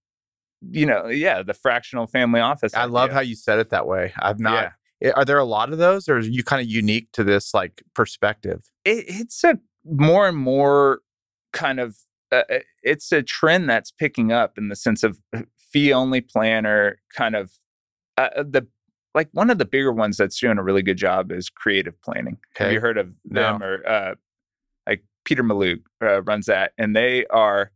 you 0.70 0.86
know, 0.86 1.06
yeah, 1.08 1.42
the 1.42 1.54
fractional 1.54 2.06
family 2.06 2.40
office. 2.40 2.74
I 2.74 2.84
love 2.84 3.10
how 3.12 3.20
you 3.20 3.34
said 3.34 3.58
it 3.58 3.70
that 3.70 3.86
way. 3.86 4.12
I've 4.18 4.38
not. 4.40 4.72
Yeah. 5.00 5.12
Are 5.16 5.24
there 5.24 5.38
a 5.38 5.44
lot 5.44 5.72
of 5.72 5.78
those, 5.78 6.08
or 6.10 6.16
are 6.16 6.20
you 6.20 6.44
kind 6.44 6.60
of 6.60 6.68
unique 6.68 7.10
to 7.12 7.24
this 7.24 7.54
like 7.54 7.82
perspective? 7.94 8.70
it, 8.84 9.04
it's 9.08 9.42
a 9.44 9.58
more 9.84 10.28
and 10.28 10.36
more 10.36 11.00
kind 11.54 11.80
of 11.80 11.96
uh, 12.30 12.42
uh, 12.50 12.58
it's 12.82 13.10
a 13.10 13.22
trend 13.22 13.68
that's 13.68 13.90
picking 13.90 14.30
up 14.30 14.58
in 14.58 14.68
the 14.68 14.76
sense 14.76 15.02
of 15.02 15.18
uh, 15.34 15.40
fee 15.72 15.92
only 15.92 16.20
planner 16.20 16.98
kind 17.16 17.34
of 17.34 17.52
uh, 18.18 18.28
uh, 18.36 18.42
the 18.46 18.66
like 19.14 19.28
one 19.32 19.48
of 19.50 19.56
the 19.58 19.64
bigger 19.64 19.90
ones 19.92 20.18
that's 20.18 20.38
doing 20.38 20.58
a 20.58 20.62
really 20.62 20.82
good 20.82 20.98
job 20.98 21.32
is 21.32 21.48
creative 21.48 22.00
planning. 22.02 22.36
Have 22.56 22.70
you 22.70 22.80
heard 22.80 22.98
of 22.98 23.08
No. 23.24 23.40
them 23.40 23.62
or 23.62 23.88
uh, 23.88 24.14
like 24.86 25.02
Peter 25.24 25.42
Mallouk 25.42 25.80
uh, 26.02 26.22
runs 26.22 26.44
that, 26.46 26.72
and 26.78 26.94
they 26.94 27.24
are 27.28 27.72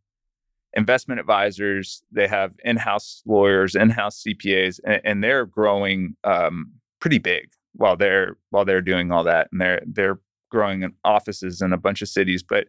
investment 0.76 1.20
advisors. 1.20 2.02
They 2.10 2.28
have 2.28 2.52
in-house 2.64 3.22
lawyers, 3.26 3.74
in-house 3.74 4.22
CPAs, 4.22 4.80
and, 4.84 5.00
and 5.04 5.24
they're 5.24 5.46
growing 5.46 6.16
um, 6.24 6.72
pretty 7.00 7.18
big 7.18 7.48
while 7.74 7.96
they're 7.96 8.36
while 8.50 8.64
they're 8.64 8.80
doing 8.80 9.12
all 9.12 9.24
that, 9.24 9.48
and 9.52 9.60
they're 9.60 9.82
they're 9.86 10.20
growing 10.50 10.82
in 10.82 10.92
offices 11.04 11.60
in 11.60 11.72
a 11.72 11.78
bunch 11.78 12.02
of 12.02 12.08
cities. 12.08 12.42
But 12.42 12.68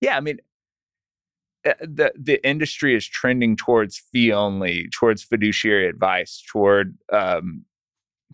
yeah, 0.00 0.16
I 0.16 0.20
mean, 0.20 0.38
uh, 1.66 1.74
the 1.80 2.12
the 2.16 2.46
industry 2.46 2.94
is 2.94 3.06
trending 3.06 3.56
towards 3.56 3.98
fee 3.98 4.32
only, 4.32 4.88
towards 4.92 5.22
fiduciary 5.22 5.88
advice, 5.88 6.42
toward 6.50 6.96
um, 7.12 7.64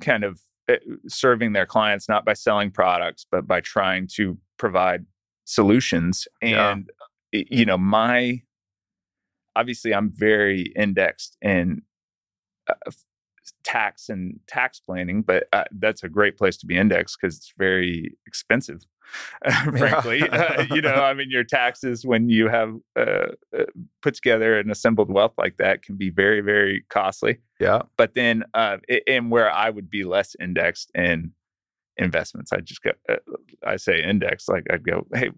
kind 0.01 0.25
of 0.25 0.41
uh, 0.69 0.77
serving 1.09 1.53
their 1.53 1.67
clients 1.67 2.09
not 2.09 2.25
by 2.25 2.35
selling 2.35 2.71
products, 2.71 3.27
but 3.31 3.47
by 3.47 3.61
trying 3.61 4.07
to 4.15 4.39
provide 4.59 5.07
solutions. 5.45 6.29
And 6.41 6.91
y- 7.33 7.45
you 7.51 7.65
know, 7.65 7.79
my 7.79 8.43
obviously, 9.57 9.95
I'm 9.95 10.11
very 10.13 10.73
indexed 10.77 11.37
in 11.43 11.83
uh, 12.69 12.91
tax 13.65 14.09
and 14.09 14.39
tax 14.47 14.81
planning, 14.81 15.23
but 15.23 15.45
uh, 15.53 15.65
that's 15.73 16.03
a 16.05 16.09
great 16.09 16.37
place 16.37 16.57
to 16.59 16.67
be 16.67 16.77
indexed 16.77 17.19
because 17.21 17.37
it's 17.37 17.53
very 17.59 18.17
expensive. 18.27 18.85
frankly, 19.77 20.23
uh, 20.29 20.65
you 20.73 20.81
know, 20.81 20.95
I 20.95 21.13
mean, 21.13 21.29
your 21.31 21.45
taxes 21.45 22.07
when 22.07 22.29
you 22.31 22.49
have 22.49 22.75
uh, 22.97 23.33
uh, 23.57 23.65
put 24.01 24.15
together 24.15 24.59
an 24.59 24.71
assembled 24.71 25.11
wealth 25.11 25.35
like 25.37 25.57
that 25.59 25.83
can 25.83 25.97
be 25.97 26.09
very, 26.09 26.41
very 26.41 26.85
costly. 26.89 27.39
Yeah. 27.61 27.83
But 27.99 28.15
then, 28.15 28.45
uh, 28.55 28.79
i- 28.91 29.03
and 29.07 29.31
where 29.31 29.51
I 29.51 29.69
would 29.71 29.91
be 29.91 30.05
less 30.05 30.35
indexed 30.41 30.91
in 30.95 31.33
investments, 31.99 32.53
I 32.53 32.61
just 32.61 32.83
go, 32.83 32.93
uh, 33.09 33.17
I 33.67 33.77
say 33.77 34.03
index, 34.03 34.49
like 34.49 34.65
I'd 34.71 34.87
go, 34.87 35.07
hey, 35.13 35.31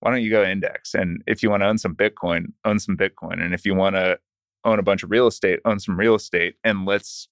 why 0.00 0.10
don't 0.10 0.22
you 0.22 0.30
go 0.30 0.44
index? 0.44 0.94
And 0.94 1.22
if 1.26 1.42
you 1.42 1.50
want 1.50 1.62
to 1.62 1.66
own 1.66 1.78
some 1.78 1.94
Bitcoin, 1.94 2.46
own 2.64 2.78
some 2.78 2.96
Bitcoin. 2.96 3.40
And 3.42 3.54
if 3.54 3.64
you 3.64 3.74
want 3.74 3.96
to 3.96 4.18
own 4.64 4.78
a 4.78 4.82
bunch 4.82 5.02
of 5.02 5.10
real 5.10 5.26
estate, 5.26 5.60
own 5.64 5.78
some 5.78 5.98
real 5.98 6.14
estate. 6.14 6.56
And 6.64 6.84
let's 6.86 7.28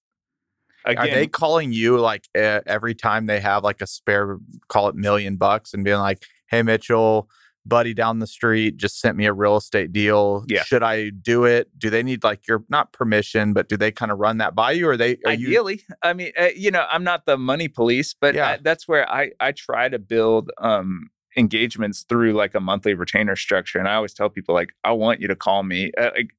again, 0.84 1.08
Are 1.08 1.14
they 1.14 1.26
calling 1.26 1.72
you 1.72 1.98
like 1.98 2.28
uh, 2.36 2.60
every 2.66 2.94
time 2.94 3.26
they 3.26 3.40
have 3.40 3.64
like 3.64 3.80
a 3.80 3.86
spare, 3.86 4.38
call 4.68 4.88
it 4.88 4.94
million 4.94 5.36
bucks, 5.36 5.74
and 5.74 5.84
being 5.84 5.98
like, 5.98 6.22
"Hey, 6.48 6.62
Mitchell, 6.62 7.28
buddy 7.66 7.92
down 7.92 8.18
the 8.18 8.26
street 8.26 8.76
just 8.78 8.98
sent 9.00 9.16
me 9.16 9.26
a 9.26 9.32
real 9.32 9.56
estate 9.56 9.92
deal. 9.92 10.44
Yeah. 10.48 10.62
Should 10.62 10.82
I 10.82 11.10
do 11.10 11.44
it? 11.44 11.68
Do 11.78 11.90
they 11.90 12.02
need 12.02 12.24
like 12.24 12.46
your 12.48 12.64
not 12.68 12.92
permission, 12.92 13.52
but 13.52 13.68
do 13.68 13.76
they 13.76 13.92
kind 13.92 14.10
of 14.10 14.18
run 14.18 14.38
that 14.38 14.54
by 14.54 14.72
you, 14.72 14.88
or 14.88 14.96
they 14.96 15.18
are 15.26 15.34
you? 15.34 15.48
ideally 15.48 15.82
i 16.02 16.12
mean 16.12 16.32
uh, 16.38 16.48
you 16.56 16.70
know 16.70 16.86
i'm 16.90 17.04
not 17.04 17.26
the 17.26 17.36
money 17.36 17.68
police 17.68 18.14
but 18.18 18.34
Yeah. 18.34 18.48
I, 18.52 18.58
that's 18.62 18.86
where 18.88 19.08
i 19.10 19.30
i 19.40 19.52
try 19.52 19.88
to 19.88 19.98
build 19.98 20.50
um 20.58 21.10
engagements 21.38 22.04
through 22.08 22.32
like 22.32 22.54
a 22.54 22.60
monthly 22.60 22.94
retainer 22.94 23.36
structure 23.36 23.78
and 23.78 23.88
i 23.88 23.94
always 23.94 24.12
tell 24.12 24.28
people 24.28 24.54
like 24.54 24.72
i 24.84 24.90
want 24.92 25.20
you 25.20 25.28
to 25.28 25.36
call 25.36 25.62
me 25.62 25.90
uh, 25.98 26.10
like 26.16 26.30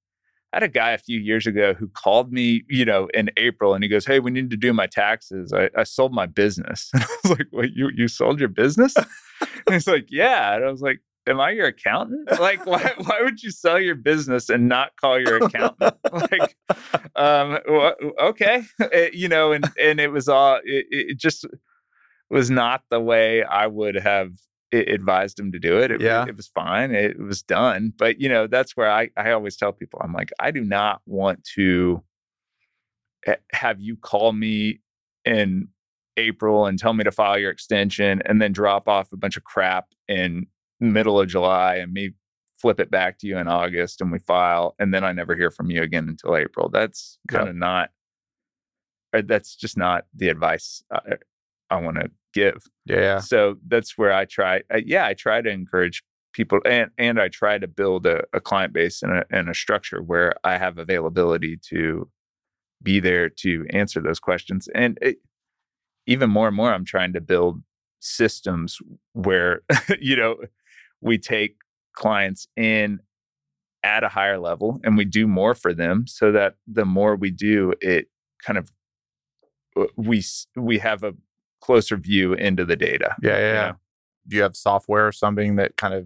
I 0.52 0.58
had 0.58 0.64
a 0.64 0.68
guy 0.68 0.92
a 0.94 0.98
few 0.98 1.20
years 1.20 1.46
ago 1.46 1.76
who 1.76 1.88
called 1.88 2.34
me, 2.34 2.64
you 2.68 2.84
know, 2.84 3.08
in 3.14 3.30
April, 3.38 3.76
and 3.76 3.84
he 3.84 3.88
goes, 3.88 4.08
"Hey, 4.08 4.20
we 4.20 4.32
need 4.32 4.50
to 4.50 4.58
do 4.58 4.74
my 4.74 4.88
taxes. 4.88 5.54
I, 5.54 5.70
I 5.78 5.84
sold 5.84 6.12
my 6.12 6.26
business." 6.26 6.90
And 6.96 7.04
I 7.04 7.08
was 7.24 7.38
like, 7.38 7.48
"What? 7.52 7.70
You 7.76 7.92
you 7.96 8.08
sold 8.08 8.40
your 8.40 8.50
business?" 8.50 8.96
and 9.42 9.74
he's 9.76 9.86
like, 9.86 10.08
"Yeah." 10.10 10.56
And 10.56 10.66
I 10.66 10.72
was 10.72 10.82
like, 10.82 11.02
"Am 11.28 11.40
I 11.40 11.52
your 11.52 11.68
accountant? 11.68 12.32
Like, 12.40 12.66
why 12.66 12.94
why 12.98 13.20
would 13.22 13.44
you 13.44 13.52
sell 13.52 13.80
your 13.80 13.94
business 13.94 14.50
and 14.50 14.68
not 14.68 14.94
call 15.00 15.20
your 15.20 15.38
accountant?" 15.38 15.94
like, 16.12 16.58
um 17.16 17.60
okay 18.20 18.64
It- 18.80 19.14
you 19.14 19.28
know 19.30 19.52
and 19.52 19.70
and 19.80 20.00
it 20.00 20.12
was 20.12 20.28
all 20.28 20.56
it, 20.64 20.86
it 20.90 21.18
just 21.20 21.46
was 22.32 22.50
not 22.50 22.82
the 22.90 23.00
way 23.00 23.44
i 23.44 23.68
would 23.68 23.96
have 23.96 24.32
i- 24.74 24.78
advised 24.78 25.40
him 25.40 25.52
to 25.52 25.60
do 25.60 25.80
it. 25.80 25.92
it 25.92 26.02
Yeah. 26.02 26.26
it 26.28 26.36
was 26.38 26.48
fine 26.48 26.92
it 26.92 27.20
was 27.20 27.42
done 27.42 27.94
but 27.98 28.20
you 28.20 28.30
know 28.30 28.48
that's 28.48 28.76
where 28.78 28.90
i 28.90 29.10
i 29.18 29.32
always 29.32 29.56
tell 29.58 29.72
people 29.74 30.00
i'm 30.04 30.14
like 30.14 30.32
i 30.40 30.52
do 30.52 30.64
not 30.64 31.02
want 31.06 31.44
to 31.56 32.04
have 33.52 33.80
you 33.82 33.96
call 33.98 34.32
me 34.34 34.80
in 35.26 35.68
april 36.18 36.66
and 36.66 36.80
tell 36.80 36.94
me 36.94 37.04
to 37.04 37.12
file 37.12 37.38
your 37.38 37.52
extension 37.52 38.22
and 38.26 38.42
then 38.42 38.52
drop 38.52 38.88
off 38.88 39.12
a 39.12 39.18
bunch 39.18 39.38
of 39.38 39.44
crap 39.44 39.88
in 40.08 40.48
middle 40.80 41.20
of 41.20 41.28
july 41.28 41.76
and 41.76 41.92
me 41.94 42.12
flip 42.62 42.80
it 42.80 42.92
back 42.92 43.18
to 43.18 43.26
you 43.26 43.38
in 43.38 43.48
August 43.48 44.02
and 44.02 44.12
we 44.12 44.20
file, 44.20 44.76
and 44.80 44.94
then 44.94 45.02
I 45.02 45.14
never 45.14 45.34
hear 45.34 45.50
from 45.50 45.72
you 45.72 45.82
again 45.82 46.10
until 46.10 46.36
April. 46.36 46.68
That's 46.68 47.18
kind 47.30 47.48
of 47.48 47.56
not, 47.56 47.92
or 49.14 49.22
that's 49.22 49.56
just 49.56 49.78
not 49.78 50.08
the 50.14 50.28
advice 50.28 50.84
I, 50.92 51.00
I 51.70 51.78
want 51.80 52.02
to 52.02 52.12
give. 52.34 52.64
Yeah. 52.86 53.20
So 53.20 53.56
that's 53.68 53.98
where 53.98 54.14
I 54.14 54.26
try. 54.26 54.62
I, 54.72 54.84
yeah, 54.86 55.06
I 55.06 55.14
try 55.14 55.42
to 55.42 55.50
encourage 55.50 56.04
people, 56.34 56.60
and 56.66 56.92
and 56.98 57.20
I 57.20 57.28
try 57.30 57.58
to 57.58 57.68
build 57.68 58.06
a, 58.06 58.24
a 58.34 58.40
client 58.40 58.74
base 58.74 59.02
and 59.02 59.12
a, 59.12 59.26
and 59.32 59.50
a 59.50 59.54
structure 59.54 60.02
where 60.02 60.34
I 60.44 60.58
have 60.58 60.78
availability 60.78 61.58
to 61.70 62.10
be 62.82 63.00
there 63.00 63.30
to 63.30 63.66
answer 63.72 64.02
those 64.02 64.20
questions. 64.20 64.68
And 64.74 64.98
it, 65.02 65.18
even 66.08 66.30
more 66.30 66.48
and 66.48 66.56
more, 66.56 66.74
I'm 66.74 66.86
trying 66.86 67.14
to 67.14 67.22
build 67.22 67.62
systems 68.00 68.80
where 69.14 69.62
you 70.00 70.16
know 70.16 70.38
we 71.02 71.18
take 71.18 71.58
clients 71.94 72.48
in 72.56 73.00
at 73.84 74.04
a 74.04 74.10
higher 74.10 74.40
level 74.40 74.80
and 74.84 74.98
we 74.98 75.06
do 75.06 75.28
more 75.28 75.56
for 75.56 75.74
them 75.74 76.06
so 76.06 76.32
that 76.32 76.56
the 76.68 76.86
more 76.86 77.16
we 77.16 77.32
do 77.32 77.74
it 77.82 78.08
kind 78.44 78.58
of 78.58 78.72
uh, 79.78 79.86
we 79.96 80.24
we 80.56 80.80
have 80.80 81.04
a 81.04 81.14
closer 81.62 81.98
view 81.98 82.34
into 82.34 82.66
the 82.66 82.76
data 82.76 83.16
Yeah. 83.22 83.38
Yeah. 83.38 83.54
yeah. 83.54 83.72
Do 84.28 84.36
you 84.38 84.42
have 84.44 84.56
software 84.56 85.08
or 85.08 85.12
something 85.12 85.56
that 85.58 85.76
kind 85.78 85.94
of 85.94 86.04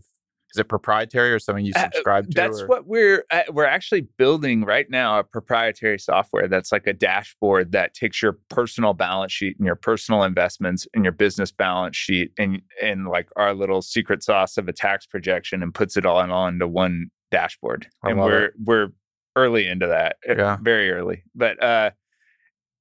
Is 0.55 0.59
it 0.59 0.69
proprietary 0.69 1.31
or 1.33 1.39
something 1.39 1.65
you 1.65 1.73
Uh, 1.75 1.81
subscribe 1.91 2.25
to? 2.25 2.31
That's 2.35 2.61
or- 2.61 2.67
what 2.67 2.85
we're 2.87 3.25
uh, 3.31 3.41
we're 3.49 3.65
actually 3.65 4.01
building 4.17 4.63
right 4.63 4.87
now 4.89 5.19
a 5.19 5.23
proprietary 5.23 5.97
software 5.99 6.47
that's 6.47 6.71
like 6.71 6.85
a 6.87 6.93
dashboard 6.93 7.71
that 7.71 7.93
takes 7.95 8.21
your 8.21 8.37
personal 8.49 8.93
balance 8.93 9.31
sheet 9.33 9.57
and 9.57 9.65
your 9.65 9.75
personal 9.75 10.23
investments 10.23 10.87
and 10.93 11.03
your 11.03 11.11
business 11.11 11.51
balance 11.51 11.97
sheet 11.97 12.31
and 12.37 12.61
and 12.81 13.07
like 13.07 13.29
our 13.35 13.53
little 13.55 13.81
secret 13.81 14.21
sauce 14.23 14.57
of 14.57 14.67
a 14.67 14.73
tax 14.73 15.05
projection 15.07 15.63
and 15.63 15.73
puts 15.73 15.97
it 15.97 16.05
all 16.05 16.21
in 16.21 16.29
all 16.29 16.47
into 16.47 16.67
one 16.67 17.07
dashboard. 17.31 17.87
I 18.03 18.11
and 18.11 18.19
we're 18.19 18.45
it. 18.45 18.53
we're 18.63 18.89
early 19.35 19.67
into 19.67 19.87
that. 19.87 20.17
uh, 20.29 20.35
Yeah. 20.37 20.57
Very 20.61 20.91
early. 20.91 21.23
But 21.33 21.61
uh 21.63 21.89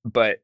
but 0.05 0.39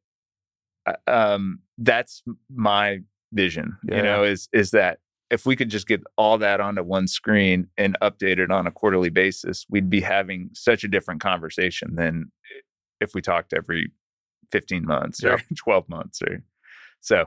uh, 0.86 0.94
um 1.06 1.60
that's 1.78 2.22
my 2.54 2.98
vision, 3.32 3.76
Yeah. 3.88 3.96
you 3.96 4.02
know, 4.02 4.24
is 4.24 4.48
is 4.52 4.70
that 4.72 4.98
if 5.30 5.44
we 5.46 5.56
could 5.56 5.68
just 5.70 5.86
get 5.86 6.02
all 6.16 6.38
that 6.38 6.60
onto 6.60 6.82
one 6.82 7.06
screen 7.06 7.68
and 7.76 7.96
update 8.02 8.38
it 8.38 8.50
on 8.50 8.66
a 8.66 8.70
quarterly 8.70 9.10
basis, 9.10 9.66
we'd 9.68 9.90
be 9.90 10.00
having 10.00 10.50
such 10.54 10.84
a 10.84 10.88
different 10.88 11.20
conversation 11.20 11.96
than 11.96 12.32
if 13.00 13.14
we 13.14 13.20
talked 13.20 13.52
every 13.52 13.92
15 14.52 14.86
months 14.86 15.22
or 15.22 15.38
12 15.56 15.88
months 15.88 16.22
or 16.22 16.42
so. 17.00 17.26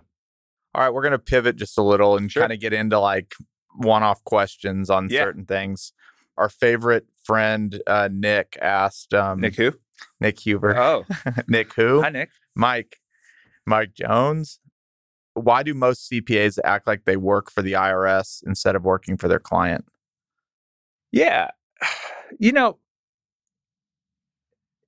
All 0.73 0.81
right, 0.83 0.89
we're 0.91 1.03
going 1.03 1.11
to 1.11 1.19
pivot 1.19 1.57
just 1.57 1.77
a 1.77 1.83
little 1.83 2.17
and 2.17 2.31
Sure. 2.31 2.41
kind 2.41 2.51
of 2.53 2.59
get 2.59 2.73
into 2.73 2.97
like 2.99 3.33
one 3.75 4.01
off 4.03 4.23
questions 4.23 4.89
on 4.89 5.07
Yeah. 5.09 5.21
certain 5.23 5.45
things. 5.45 5.93
Our 6.37 6.49
favorite 6.49 7.05
friend, 7.23 7.79
uh, 7.85 8.09
Nick, 8.11 8.57
asked 8.61 9.13
um, 9.13 9.41
Nick 9.41 9.55
who? 9.57 9.73
Nick 10.19 10.39
Huber. 10.39 10.75
Oh, 10.75 11.05
Nick 11.47 11.73
who? 11.75 12.01
hi 12.01 12.09
Nick. 12.09 12.31
Mike. 12.55 12.97
Mike 13.71 13.93
Jones. 13.93 14.59
Why 15.33 15.63
do 15.63 15.73
most 15.73 16.11
CPAs 16.11 16.59
act 16.65 16.85
like 16.85 17.05
they 17.05 17.15
work 17.15 17.49
for 17.49 17.61
the 17.61 17.71
IRS 17.73 18.43
instead 18.45 18.75
of 18.75 18.83
working 18.83 19.15
for 19.15 19.29
their 19.29 19.39
client? 19.39 19.85
Yeah. 21.11 21.51
You 22.39 22.53
know, 22.53 22.77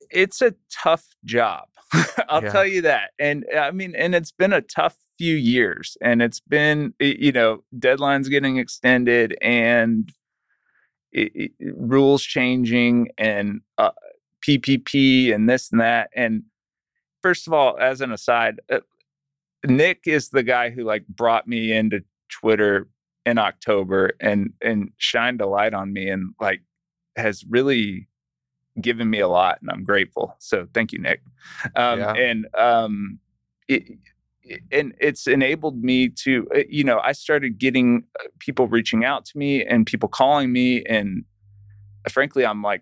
it's 0.09 0.41
a 0.41 0.55
tough 0.71 1.07
job. 1.25 1.65
I'll 2.29 2.41
Yeah. 2.41 2.49
tell 2.51 2.65
you 2.65 2.81
that. 2.83 3.11
And 3.19 3.45
I 3.55 3.71
mean, 3.71 3.93
and 3.95 4.15
it's 4.15 4.31
been 4.31 4.53
a 4.53 4.61
tough 4.61 4.95
few 5.17 5.35
years 5.35 5.97
and 6.01 6.21
it's 6.21 6.39
been, 6.39 6.93
you 7.01 7.33
know, 7.33 7.65
deadlines 7.77 8.29
getting 8.29 8.57
extended 8.57 9.35
and 9.41 10.09
i 11.15 11.29
i 11.37 11.49
rules 11.75 12.23
changing 12.23 13.09
and 13.17 13.59
uh, 13.77 13.91
PPP 14.47 15.35
and 15.35 15.49
this 15.49 15.69
and 15.69 15.81
that. 15.81 16.09
And 16.15 16.43
first 17.23 17.47
of 17.47 17.53
all, 17.53 17.77
as 17.79 18.01
an 18.01 18.11
aside, 18.11 18.59
uh, 18.71 18.79
Nick 19.65 20.01
is 20.05 20.29
the 20.29 20.43
guy 20.43 20.69
who 20.69 20.83
like 20.83 21.07
brought 21.07 21.47
me 21.47 21.71
into 21.71 22.03
Twitter 22.29 22.87
in 23.25 23.37
October 23.37 24.11
and 24.19 24.51
and 24.61 24.91
shined 24.97 25.39
a 25.41 25.47
light 25.47 25.73
on 25.73 25.93
me 25.93 26.09
and 26.09 26.33
like 26.39 26.61
has 27.15 27.43
really 27.49 28.07
given 28.81 29.09
me 29.09 29.19
a 29.19 29.27
lot 29.27 29.59
and 29.61 29.69
I'm 29.71 29.83
grateful. 29.83 30.35
So 30.39 30.67
thank 30.73 30.91
you, 30.91 30.99
Nick. 30.99 31.21
Um, 31.75 31.99
Yeah. 31.99 32.13
And 32.13 32.47
um, 32.57 33.19
it, 33.67 33.83
it- 34.43 34.61
and 34.73 34.93
it's 34.99 35.25
enabled 35.25 35.81
me 35.83 36.09
to 36.09 36.45
uh, 36.53 36.59
you 36.67 36.83
know 36.83 36.99
I 36.99 37.13
started 37.13 37.57
getting 37.57 38.03
uh, 38.19 38.27
people 38.39 38.67
reaching 38.67 39.05
out 39.05 39.23
to 39.27 39.37
me 39.37 39.63
and 39.63 39.85
people 39.85 40.09
calling 40.09 40.51
me 40.51 40.83
and 40.83 41.23
frankly 42.09 42.45
I'm 42.45 42.61
like. 42.61 42.81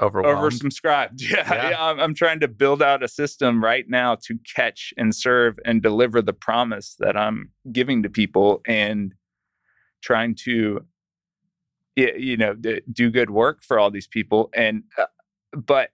Oversubscribed. 0.00 1.20
Yeah, 1.30 1.54
Yeah. 1.54 1.70
yeah. 1.70 1.84
I'm, 1.84 2.00
I'm 2.00 2.14
trying 2.14 2.40
to 2.40 2.48
build 2.48 2.82
out 2.82 3.02
a 3.02 3.08
system 3.08 3.62
right 3.62 3.88
now 3.88 4.16
to 4.26 4.38
catch 4.54 4.92
and 4.96 5.14
serve 5.14 5.58
and 5.64 5.82
deliver 5.82 6.20
the 6.22 6.32
promise 6.32 6.96
that 6.98 7.16
I'm 7.16 7.50
giving 7.70 8.02
to 8.02 8.10
people 8.10 8.60
and 8.66 9.14
trying 10.02 10.34
to, 10.44 10.84
you 11.96 12.36
know, 12.36 12.54
do 12.54 13.10
good 13.10 13.30
work 13.30 13.62
for 13.62 13.78
all 13.78 13.90
these 13.90 14.08
people. 14.08 14.50
And, 14.54 14.84
uh, 14.98 15.06
but 15.56 15.90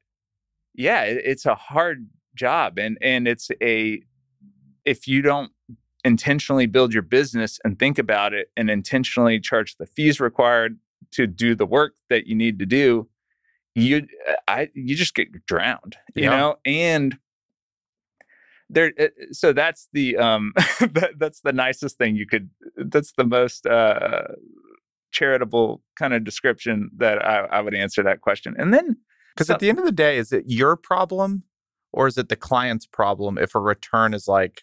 yeah, 0.75 1.03
it, 1.03 1.23
it's 1.25 1.47
a 1.47 1.55
hard 1.55 2.09
job 2.35 2.79
and, 2.79 2.97
and 3.03 3.29
it's 3.29 3.51
a, 3.63 4.03
if 4.85 5.07
you 5.07 5.21
don't 5.21 5.53
intentionally 6.05 6.67
build 6.67 6.95
your 6.95 7.03
business 7.03 7.61
and 7.65 7.79
think 7.79 7.99
about 7.99 8.33
it 8.33 8.51
and 8.57 8.71
intentionally 8.71 9.39
charge 9.39 9.77
the 9.77 9.87
fees 9.87 10.19
required 10.21 10.79
to 11.13 11.27
do 11.27 11.55
the 11.55 11.67
work 11.67 11.97
that 12.09 12.27
you 12.27 12.35
need 12.35 12.59
to 12.59 12.67
do, 12.67 13.09
you 13.75 14.07
I 14.49 14.69
you 14.75 14.97
just 14.97 15.15
get 15.15 15.29
drowned, 15.47 15.97
you 16.15 16.25
Yeah. 16.25 16.31
know, 16.31 16.57
and 16.65 17.19
there. 18.69 18.93
uh, 18.99 19.09
So 19.33 19.53
that's 19.53 19.89
the 19.93 20.17
um 20.17 20.53
that, 20.81 21.13
that's 21.19 21.41
the 21.41 21.53
nicest 21.53 21.99
thing 21.99 22.17
you 22.17 22.27
could. 22.27 22.51
That's 22.77 23.13
the 23.13 23.25
most 23.25 23.67
uh 23.67 24.23
charitable 25.13 25.83
kind 25.97 26.15
of 26.15 26.23
description 26.25 26.91
that 26.97 27.25
I, 27.25 27.39
I 27.47 27.61
would 27.61 27.75
answer 27.75 28.03
that 28.05 28.21
question. 28.21 28.55
And 28.59 28.73
then 28.73 28.97
Because 29.35 29.49
So- 29.49 29.55
at 29.55 29.61
the 29.61 29.69
end 29.69 29.79
of 29.79 29.85
the 29.85 29.93
day, 29.93 30.19
is 30.19 30.33
it 30.33 30.45
your 30.47 30.77
problem 30.77 31.45
or 31.93 32.07
is 32.07 32.17
it 32.17 32.29
the 32.29 32.37
client's 32.37 32.87
problem 32.87 33.37
if 33.39 33.55
a 33.57 33.61
return 33.61 34.15
is 34.15 34.29
like, 34.29 34.63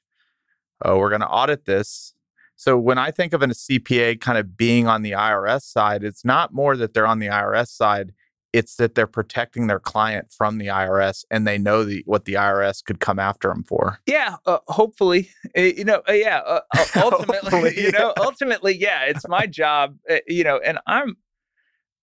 oh, 0.85 0.97
we're 0.97 1.09
going 1.09 1.21
to 1.21 1.27
audit 1.27 1.65
this? 1.65 2.13
So 2.55 2.77
when 2.77 2.97
I 2.97 3.11
think 3.11 3.33
of 3.33 3.41
a 3.43 3.47
CPA 3.47 4.19
kind 4.21 4.37
of 4.37 4.55
being 4.57 4.87
on 4.87 5.01
the 5.01 5.11
IRS 5.11 5.61
side, 5.63 6.03
it's 6.03 6.23
not 6.25 6.53
more 6.53 6.75
that 6.77 6.93
they're 6.93 7.05
on 7.05 7.19
the 7.19 7.27
IRS 7.27 7.67
side, 7.67 8.13
it's 8.53 8.75
that 8.75 8.95
they're 8.95 9.07
protecting 9.07 9.67
their 9.67 9.79
client 9.79 10.31
from 10.35 10.57
the 10.57 10.67
IRS 10.67 11.25
and 11.29 11.45
they 11.45 11.57
know 11.57 11.83
the 11.83 12.03
what 12.05 12.25
the 12.25 12.33
IRS 12.33 12.83
could 12.83 12.99
come 12.99 13.19
after 13.19 13.49
them 13.49 13.63
for. 13.63 13.99
Yeah, 14.05 14.37
uh, 14.45 14.59
hopefully, 14.67 15.29
Uh, 15.57 15.61
you 15.61 15.83
know, 15.83 16.01
uh, 16.07 16.13
yeah. 16.13 16.39
Uh, 16.39 16.61
ultimately, 16.95 17.73
you 17.81 17.91
know, 17.91 18.13
ultimately, 18.17 18.75
yeah. 18.75 19.03
It's 19.05 19.27
my 19.27 19.45
job, 19.45 19.97
uh, 20.09 20.17
you 20.27 20.43
know, 20.43 20.59
and 20.59 20.79
I'm, 20.87 21.17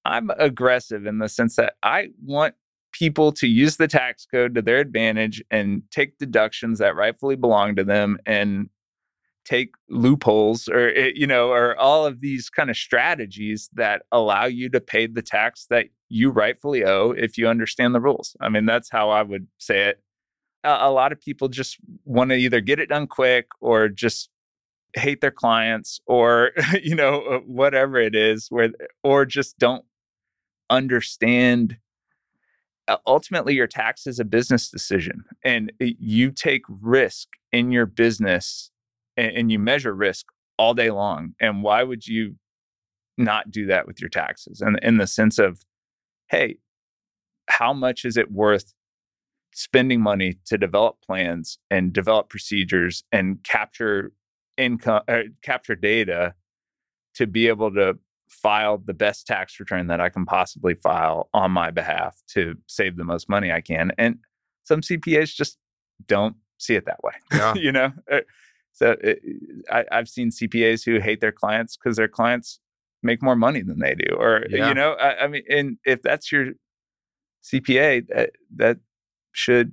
I'm 0.04 0.30
aggressive 0.36 1.06
in 1.06 1.18
the 1.18 1.28
sense 1.28 1.56
that 1.56 1.74
I 1.82 2.08
want 2.22 2.54
people 2.92 3.32
to 3.32 3.46
use 3.46 3.76
the 3.76 3.88
tax 3.88 4.26
code 4.26 4.54
to 4.54 4.62
their 4.62 4.78
advantage 4.78 5.42
and 5.50 5.82
take 5.90 6.18
deductions 6.18 6.78
that 6.78 6.94
rightfully 6.94 7.36
belong 7.36 7.74
to 7.76 7.84
them 7.84 8.18
and 8.26 8.68
take 9.44 9.74
loopholes 9.88 10.68
or 10.68 10.88
uh, 10.88 11.10
you 11.14 11.26
know 11.26 11.50
or 11.50 11.78
all 11.78 12.06
of 12.06 12.20
these 12.20 12.48
kind 12.50 12.70
of 12.70 12.76
strategies 12.76 13.68
that 13.74 14.02
allow 14.10 14.44
you 14.44 14.68
to 14.70 14.80
pay 14.80 15.06
the 15.06 15.22
tax 15.22 15.66
that 15.70 15.86
you 16.08 16.30
rightfully 16.30 16.84
owe 16.84 17.10
if 17.10 17.36
you 17.36 17.48
understand 17.48 17.94
the 17.94 18.00
rules. 18.00 18.36
I 18.40 18.48
mean 18.48 18.66
that's 18.66 18.90
how 18.90 19.10
i 19.10 19.22
would 19.22 19.46
say 19.58 19.88
it. 19.88 20.00
A, 20.66 20.90
lot 20.90 21.12
of 21.12 21.20
people 21.20 21.48
just 21.48 21.76
want 22.06 22.30
to 22.30 22.36
either 22.36 22.62
get 22.62 22.78
it 22.78 22.88
done 22.88 23.06
quick 23.06 23.48
or 23.60 23.90
just 23.90 24.30
hate 24.94 25.20
their 25.20 25.30
clients 25.30 26.00
or 26.06 26.52
you 26.82 26.94
know 26.94 27.20
uh, 27.22 27.38
whatever 27.40 27.98
it 27.98 28.14
is 28.14 28.46
where 28.48 28.70
or 29.02 29.26
just 29.26 29.58
don't 29.58 29.84
understand 30.70 31.78
uh, 32.88 32.96
ultimately 33.06 33.54
your 33.54 33.66
tax 33.66 34.06
is 34.06 34.18
a 34.18 34.24
business 34.24 34.70
decision 34.70 35.24
and 35.44 35.72
you 35.78 36.30
take 36.30 36.62
risk 36.68 37.28
in 37.52 37.70
your 37.70 37.86
business 37.86 38.70
and, 39.16 39.36
and 39.36 39.52
you 39.52 39.58
measure 39.58 39.94
risk 39.94 40.26
all 40.58 40.74
day 40.74 40.90
long 40.90 41.34
and 41.40 41.62
why 41.62 41.82
would 41.82 42.06
you 42.06 42.36
not 43.16 43.50
do 43.50 43.66
that 43.66 43.86
with 43.86 44.00
your 44.00 44.10
taxes? 44.10 44.60
And 44.60 44.78
in 44.82 44.98
the 44.98 45.06
sense 45.06 45.38
of 45.38 45.62
hey 46.28 46.58
how 47.48 47.72
much 47.72 48.04
is 48.04 48.16
it 48.16 48.32
worth 48.32 48.72
spending 49.52 50.00
money 50.00 50.38
to 50.46 50.58
develop 50.58 50.96
plans 51.04 51.58
and 51.70 51.92
develop 51.92 52.28
procedures 52.28 53.04
and 53.12 53.42
capture 53.44 54.12
income 54.56 55.02
uh, 55.08 55.22
capture 55.42 55.74
data 55.74 56.34
to 57.14 57.26
be 57.26 57.48
able 57.48 57.72
to 57.72 57.98
file 58.28 58.78
the 58.78 58.94
best 58.94 59.26
tax 59.26 59.60
return 59.60 59.86
that 59.86 60.00
I 60.00 60.08
can 60.08 60.24
possibly 60.26 60.74
file 60.74 61.28
on 61.32 61.52
my 61.52 61.70
behalf 61.70 62.20
to 62.30 62.56
save 62.66 62.96
the 62.96 63.04
most 63.04 63.28
money 63.28 63.52
I 63.52 63.60
can? 63.60 63.92
And 63.96 64.18
some 64.64 64.80
CPAs 64.80 65.34
just 65.34 65.58
don't 66.06 66.36
see 66.58 66.74
it 66.74 66.86
that 66.86 67.02
way 67.02 67.12
Yeah. 67.32 67.54
you 67.56 67.72
know? 67.72 67.92
Uh, 68.10 68.20
so 68.76 68.96
it, 69.00 69.20
I, 69.70 69.84
I've 69.90 70.08
seen 70.08 70.30
CPAs 70.30 70.84
who 70.84 71.00
hate 71.00 71.20
their 71.22 71.32
clients 71.32 71.76
because 71.76 71.96
their 71.96 72.08
clients 72.08 72.60
make 73.02 73.22
more 73.22 73.36
money 73.36 73.62
than 73.62 73.78
they 73.78 73.94
do 73.94 74.14
or 74.16 74.44
Yeah. 74.50 74.68
you 74.68 74.74
know 74.74 74.92
I, 74.94 75.24
I 75.24 75.26
mean 75.28 75.42
and 75.48 75.78
if 75.86 76.02
that's 76.02 76.30
your 76.32 76.52
CPA 77.44 78.06
that 78.08 78.30
that 78.56 78.78
should 79.32 79.72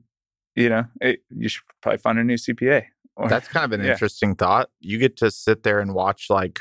you 0.55 0.69
know 0.69 0.85
it, 0.99 1.19
you 1.29 1.47
should 1.49 1.63
probably 1.81 1.97
find 1.97 2.19
a 2.19 2.23
new 2.23 2.35
CPA 2.35 2.83
or 3.15 3.29
That's 3.29 3.47
kind 3.47 3.65
of 3.65 3.71
an 3.71 3.81
Yeah. 3.85 3.91
interesting 3.93 4.35
thought. 4.35 4.69
You 4.79 4.97
get 4.97 5.17
to 5.17 5.31
sit 5.31 5.63
there 5.63 5.79
and 5.79 5.93
watch 5.93 6.27
like 6.29 6.59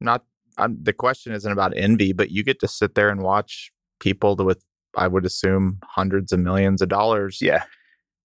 not 0.00 0.24
I'm, 0.58 0.78
the 0.82 0.92
question 0.92 1.32
isn't 1.32 1.50
about 1.52 1.72
envy, 1.76 2.12
but 2.12 2.30
you 2.30 2.42
get 2.42 2.58
to 2.60 2.68
sit 2.68 2.94
there 2.94 3.08
and 3.08 3.22
watch 3.22 3.70
people 4.00 4.36
with 4.36 4.62
I 4.96 5.06
would 5.06 5.24
assume 5.24 5.78
hundreds 5.84 6.32
of 6.32 6.40
millions 6.40 6.82
of 6.82 6.88
dollars. 6.88 7.38
yeah 7.40 7.64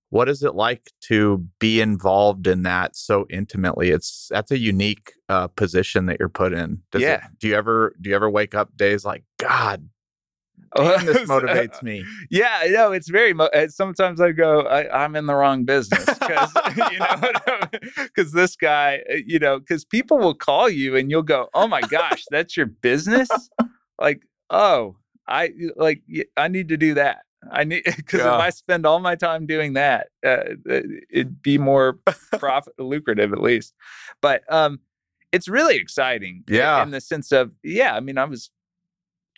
What 0.10 0.30
is 0.30 0.44
it 0.44 0.56
like 0.56 0.91
to 1.08 1.46
be 1.60 1.82
involved 1.82 2.48
in 2.48 2.63
that 2.63 2.96
so 2.96 3.26
intimately? 3.30 3.89
It's 3.89 4.28
that's 4.32 4.52
a 4.52 4.58
unique 4.60 5.13
uh, 5.30 5.48
position 5.48 6.06
that 6.06 6.18
you're 6.20 6.30
put 6.30 6.54
in. 6.54 6.84
Does 6.91 7.02
it- 7.02 7.06
Yeah. 7.06 7.28
do 7.39 7.48
you 7.48 7.56
ever 7.56 7.96
do 8.00 8.10
you 8.10 8.15
ever 8.15 8.30
wake 8.30 8.56
up 8.56 8.76
days 8.78 9.04
like 9.04 9.24
God? 9.39 9.89
Damn, 10.76 11.06
this 11.06 11.18
motivates 11.30 11.82
me. 11.84 12.04
Yeah, 12.30 12.60
I 12.62 12.68
know 12.68 12.91
it's 12.91 13.10
very. 13.10 13.34
Mo- 13.34 13.50
uh, 13.54 13.68
sometimes 13.70 14.20
I 14.20 14.32
go, 14.32 14.62
I, 14.62 15.04
I'm 15.04 15.15
in 15.15 15.26
the 15.26 15.34
wrong 15.36 15.63
business 15.63 16.04
because 16.06 16.52
you 16.91 17.00
know, 17.00 17.60
because 17.98 18.32
this 18.34 18.56
guy, 18.56 19.02
uh, 19.10 19.15
you 19.26 19.39
know, 19.39 19.60
because 19.60 19.86
people 19.86 20.18
will 20.18 20.34
call 20.36 20.70
you 20.70 20.96
and 20.96 21.10
you'll 21.10 21.24
go, 21.24 21.48
oh 21.54 21.68
my 21.68 21.82
gosh, 21.82 22.24
that's 22.30 22.56
your 22.58 22.65
business. 22.65 23.30
like, 24.00 24.24
oh, 24.50 24.98
I 25.28 25.52
like 25.78 26.02
I 26.38 26.48
need 26.50 26.70
to 26.70 26.78
do 26.78 26.94
that. 26.96 27.20
I 27.52 27.64
need 27.64 27.84
because 27.98 28.20
Yeah. 28.22 28.36
if 28.36 28.42
I 28.42 28.50
spend 28.50 28.86
all 28.86 29.00
my 29.00 29.16
time 29.16 29.46
doing 29.46 29.74
that, 29.74 30.08
uh, 30.26 30.56
it'd 31.10 31.42
be 31.42 31.58
more 31.58 32.00
profit 32.38 32.74
lucrative 32.80 33.34
at 33.34 33.42
least. 33.42 33.74
But 34.22 34.42
um, 34.52 34.80
it's 35.32 35.48
really 35.48 35.76
exciting. 35.78 36.44
Yeah. 36.48 36.82
in 36.84 36.92
the 36.92 37.02
sense 37.02 37.32
of 37.32 37.52
yeah. 37.64 37.96
I 37.96 38.00
mean, 38.00 38.18
I 38.18 38.26
was 38.26 38.50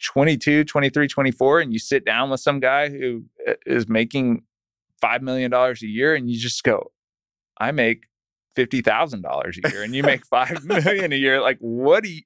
22, 0.03 0.63
23, 0.63 1.07
24, 1.07 1.59
and 1.61 1.73
you 1.73 1.79
sit 1.79 2.05
down 2.05 2.29
with 2.29 2.39
some 2.39 2.59
guy 2.59 2.89
who 2.89 3.23
uh, 3.47 3.53
making 3.87 4.43
five 5.01 5.21
million 5.21 5.49
dollars 5.51 5.81
a 5.83 5.87
year, 5.87 6.13
and 6.15 6.29
you 6.29 6.39
just 6.39 6.63
go, 6.63 6.91
I 7.59 7.71
make 7.71 8.03
fifty 8.55 8.81
thousand 8.81 9.21
dollars 9.23 9.59
a 9.63 9.69
year, 9.71 9.83
and 9.83 9.95
you 9.95 10.03
make 10.03 10.25
five 10.25 10.63
million 10.65 11.11
a 11.13 11.15
year. 11.15 11.41
Like, 11.41 11.57
what 11.59 12.03
do 12.03 12.09
you? 12.09 12.21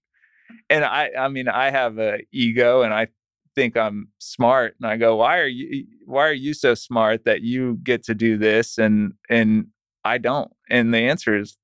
And 0.69 0.83
I, 0.83 1.11
I 1.17 1.27
mean, 1.29 1.47
I 1.47 1.69
have 1.69 1.97
a 1.97 2.19
ego, 2.33 2.81
and 2.81 2.93
I 2.93 3.07
think 3.55 3.77
I'm 3.77 4.09
smart, 4.19 4.75
and 4.79 4.89
I 4.89 4.97
go, 4.97 5.15
why 5.17 5.39
are 5.39 5.47
you? 5.47 5.85
Why 6.05 6.27
are 6.27 6.33
you 6.33 6.53
so 6.53 6.73
smart 6.73 7.25
that 7.25 7.41
you 7.41 7.79
get 7.83 8.03
to 8.05 8.15
do 8.15 8.37
this, 8.37 8.77
and 8.77 9.13
and 9.29 9.67
I 10.03 10.17
don't? 10.17 10.51
And 10.69 10.93
the 10.93 10.99
answer 10.99 11.37
is, 11.37 11.57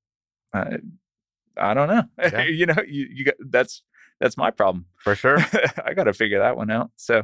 uh, 0.54 0.78
I 1.58 1.74
don't 1.74 1.88
know. 1.88 2.04
Yeah. 2.32 2.44
you 2.44 2.66
know, 2.66 2.76
you, 2.88 3.08
you 3.12 3.26
got 3.26 3.36
that's 3.50 3.84
that's 4.20 4.38
my 4.38 4.52
problem. 4.52 4.86
For 4.98 5.16
sure. 5.16 5.38
I 5.86 5.94
got 5.94 6.06
to 6.06 6.14
figure 6.14 6.40
that 6.40 6.58
one 6.58 6.72
out. 6.72 6.92
So 6.96 7.24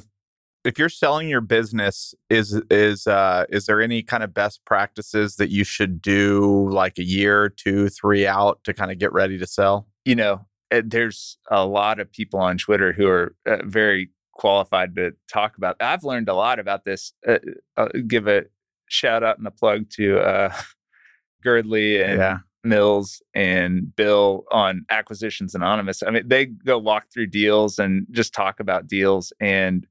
if 0.64 0.80
you're 0.80 0.90
selling 0.90 1.28
your 1.28 1.42
business, 1.42 2.14
is 2.30 2.62
is 2.70 3.08
uh 3.08 3.46
is 3.50 3.66
there 3.66 3.82
any 3.82 4.04
kind 4.04 4.24
of 4.24 4.34
best 4.34 4.64
practices 4.66 5.36
that 5.38 5.50
you 5.50 5.64
should 5.64 6.02
do 6.02 6.70
like 6.70 6.98
a 6.98 7.04
year, 7.04 7.50
two, 7.50 7.90
three 7.90 8.26
out 8.26 8.64
to 8.64 8.74
kind 8.74 8.92
of 8.92 8.98
get 8.98 9.12
ready 9.14 9.38
to 9.38 9.48
sell? 9.48 9.88
you 10.06 10.16
know, 10.16 10.46
uh, 10.72 10.82
there's 10.86 11.38
a 11.50 11.66
lot 11.66 12.00
of 12.00 12.12
people 12.12 12.40
on 12.40 12.58
Twitter 12.58 12.94
who 12.94 13.08
are 13.08 13.36
uh, 13.46 13.58
very 13.64 14.10
qualified 14.34 14.96
to 14.96 15.12
talk 15.32 15.58
about. 15.58 15.76
I've 15.80 16.04
learned 16.04 16.28
a 16.30 16.34
lot 16.34 16.60
about 16.60 16.86
this. 16.86 17.14
Uh, 17.28 17.38
I'll 17.78 17.90
give 18.08 18.28
a 18.28 18.44
shout 18.90 19.24
out 19.24 19.38
and 19.38 19.48
a 19.48 19.52
plug 19.52 19.90
to 19.92 20.20
uh, 20.20 20.54
Girdley 21.46 22.04
and 22.04 22.20
Yeah. 22.20 22.38
Mills 22.64 23.22
and 23.34 23.94
Bill 23.96 24.46
on 24.52 24.86
Acquisitions 24.90 25.54
Anonymous. 25.54 26.02
I 26.02 26.12
mean, 26.12 26.28
they 26.28 26.46
go 26.46 26.78
walk 26.78 27.06
through 27.14 27.28
deals 27.28 27.78
and 27.78 28.08
just 28.12 28.34
talk 28.34 28.60
about 28.62 28.88
deals. 28.88 29.34
And, 29.42 29.86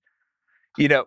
you 0.78 0.88
know, 0.88 1.04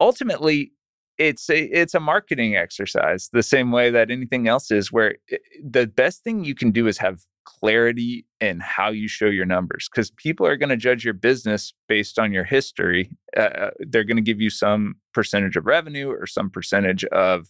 ultimately, 0.00 0.72
it's 1.18 1.50
a 1.50 1.64
it's 1.64 1.92
a 1.94 2.00
marketing 2.00 2.56
exercise 2.56 3.28
the 3.32 3.42
same 3.42 3.70
way 3.72 3.90
that 3.90 4.10
anything 4.10 4.48
else 4.48 4.70
is 4.70 4.90
where 4.90 5.16
i- 5.30 5.36
the 5.62 5.86
best 5.86 6.24
thing 6.24 6.44
you 6.44 6.54
can 6.54 6.70
do 6.70 6.86
is 6.86 6.96
have 6.96 7.20
clarity 7.44 8.26
in 8.40 8.60
how 8.60 8.90
you 8.90 9.08
show 9.08 9.26
your 9.26 9.46
numbers 9.46 9.88
because 9.90 10.10
people 10.10 10.46
are 10.46 10.56
going 10.56 10.68
to 10.68 10.76
judge 10.76 11.04
your 11.04 11.14
business 11.14 11.72
based 11.88 12.18
on 12.18 12.32
your 12.32 12.44
history 12.44 13.10
uh, 13.36 13.70
they're 13.80 14.04
going 14.04 14.16
to 14.16 14.22
give 14.22 14.40
you 14.40 14.50
some 14.50 14.94
percentage 15.14 15.56
of 15.56 15.66
revenue 15.66 16.10
or 16.10 16.26
some 16.26 16.50
percentage 16.50 17.04
of 17.06 17.48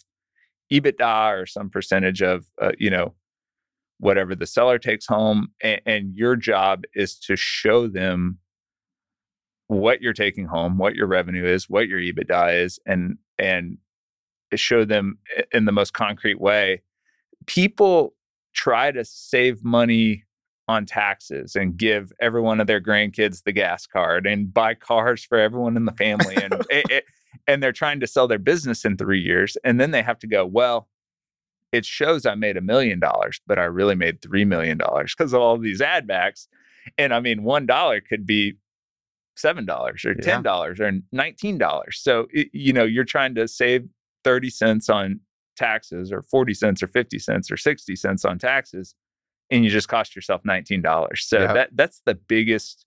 ebitda 0.72 1.40
or 1.40 1.44
some 1.46 1.68
percentage 1.68 2.22
of 2.22 2.46
uh, 2.62 2.72
you 2.78 2.88
know 2.88 3.14
whatever 3.98 4.34
the 4.34 4.46
seller 4.46 4.78
takes 4.78 5.06
home 5.06 5.48
and, 5.62 5.80
and 5.84 6.14
your 6.14 6.34
job 6.36 6.84
is 6.94 7.18
to 7.18 7.36
show 7.36 7.86
them 7.86 8.38
what 9.70 10.02
you're 10.02 10.12
taking 10.12 10.46
home, 10.46 10.78
what 10.78 10.96
your 10.96 11.06
revenue 11.06 11.46
is, 11.46 11.70
what 11.70 11.86
your 11.86 12.00
EBITDA 12.00 12.64
is, 12.64 12.80
and 12.86 13.18
and 13.38 13.78
show 14.56 14.84
them 14.84 15.18
in 15.52 15.64
the 15.64 15.72
most 15.72 15.92
concrete 15.92 16.40
way. 16.40 16.82
People 17.46 18.14
try 18.52 18.90
to 18.90 19.04
save 19.04 19.64
money 19.64 20.24
on 20.68 20.86
taxes 20.86 21.56
and 21.56 21.76
give 21.76 22.12
every 22.20 22.40
one 22.40 22.60
of 22.60 22.66
their 22.66 22.80
grandkids 22.80 23.42
the 23.42 23.52
gas 23.52 23.86
card 23.86 24.26
and 24.26 24.54
buy 24.54 24.72
cars 24.74 25.24
for 25.24 25.36
everyone 25.38 25.76
in 25.76 25.84
the 25.84 25.92
family 25.92 26.36
and 26.36 26.54
it- 26.70 26.90
it- 26.90 27.04
and 27.46 27.62
they're 27.62 27.72
trying 27.72 28.00
to 28.00 28.06
sell 28.06 28.26
their 28.28 28.38
business 28.38 28.84
in 28.84 28.96
3 28.96 29.18
years 29.20 29.56
and 29.64 29.80
then 29.80 29.92
they 29.92 30.02
have 30.02 30.18
to 30.18 30.26
go, 30.26 30.44
well, 30.44 30.88
it 31.72 31.84
shows 31.86 32.26
I 32.26 32.34
made 32.34 32.56
a 32.56 32.60
million 32.60 32.98
dollars, 33.00 33.40
but 33.46 33.58
I 33.58 33.64
really 33.64 33.94
made 33.94 34.20
3 34.20 34.44
million 34.44 34.78
dollars 34.78 35.14
because 35.16 35.32
of 35.32 35.40
all 35.40 35.56
these 35.56 35.80
ad 35.80 36.06
backs. 36.06 36.48
And 36.98 37.14
I 37.14 37.20
mean, 37.20 37.40
$1 37.42 38.00
could 38.08 38.26
be 38.26 38.54
seven 39.36 39.64
dollars 39.64 40.04
or 40.04 40.14
ten 40.14 40.42
dollars 40.42 40.80
or 40.80 40.92
nineteen 41.12 41.56
dollars. 41.56 41.98
So 42.02 42.26
it, 42.30 42.48
you 42.52 42.72
know 42.72 42.84
you're 42.84 43.04
trying 43.04 43.34
to 43.36 43.48
save 43.48 43.88
thirty 44.24 44.50
cents 44.50 44.88
on 44.90 45.20
taxes, 45.60 46.10
or 46.12 46.22
forty 46.22 46.54
cents, 46.54 46.82
or 46.82 46.86
fifty 46.88 47.18
cents, 47.18 47.50
or 47.50 47.56
sixty 47.56 47.94
cents 47.96 48.24
on 48.24 48.38
taxes, 48.38 48.94
and 49.50 49.64
you 49.64 49.70
just 49.70 49.88
cost 49.88 50.16
yourself 50.16 50.40
nineteen 50.44 50.82
dollars. 50.82 51.24
So 51.26 51.40
Yeah. 51.42 51.52
that 51.52 51.70
that's 51.74 52.00
the 52.04 52.14
biggest. 52.14 52.86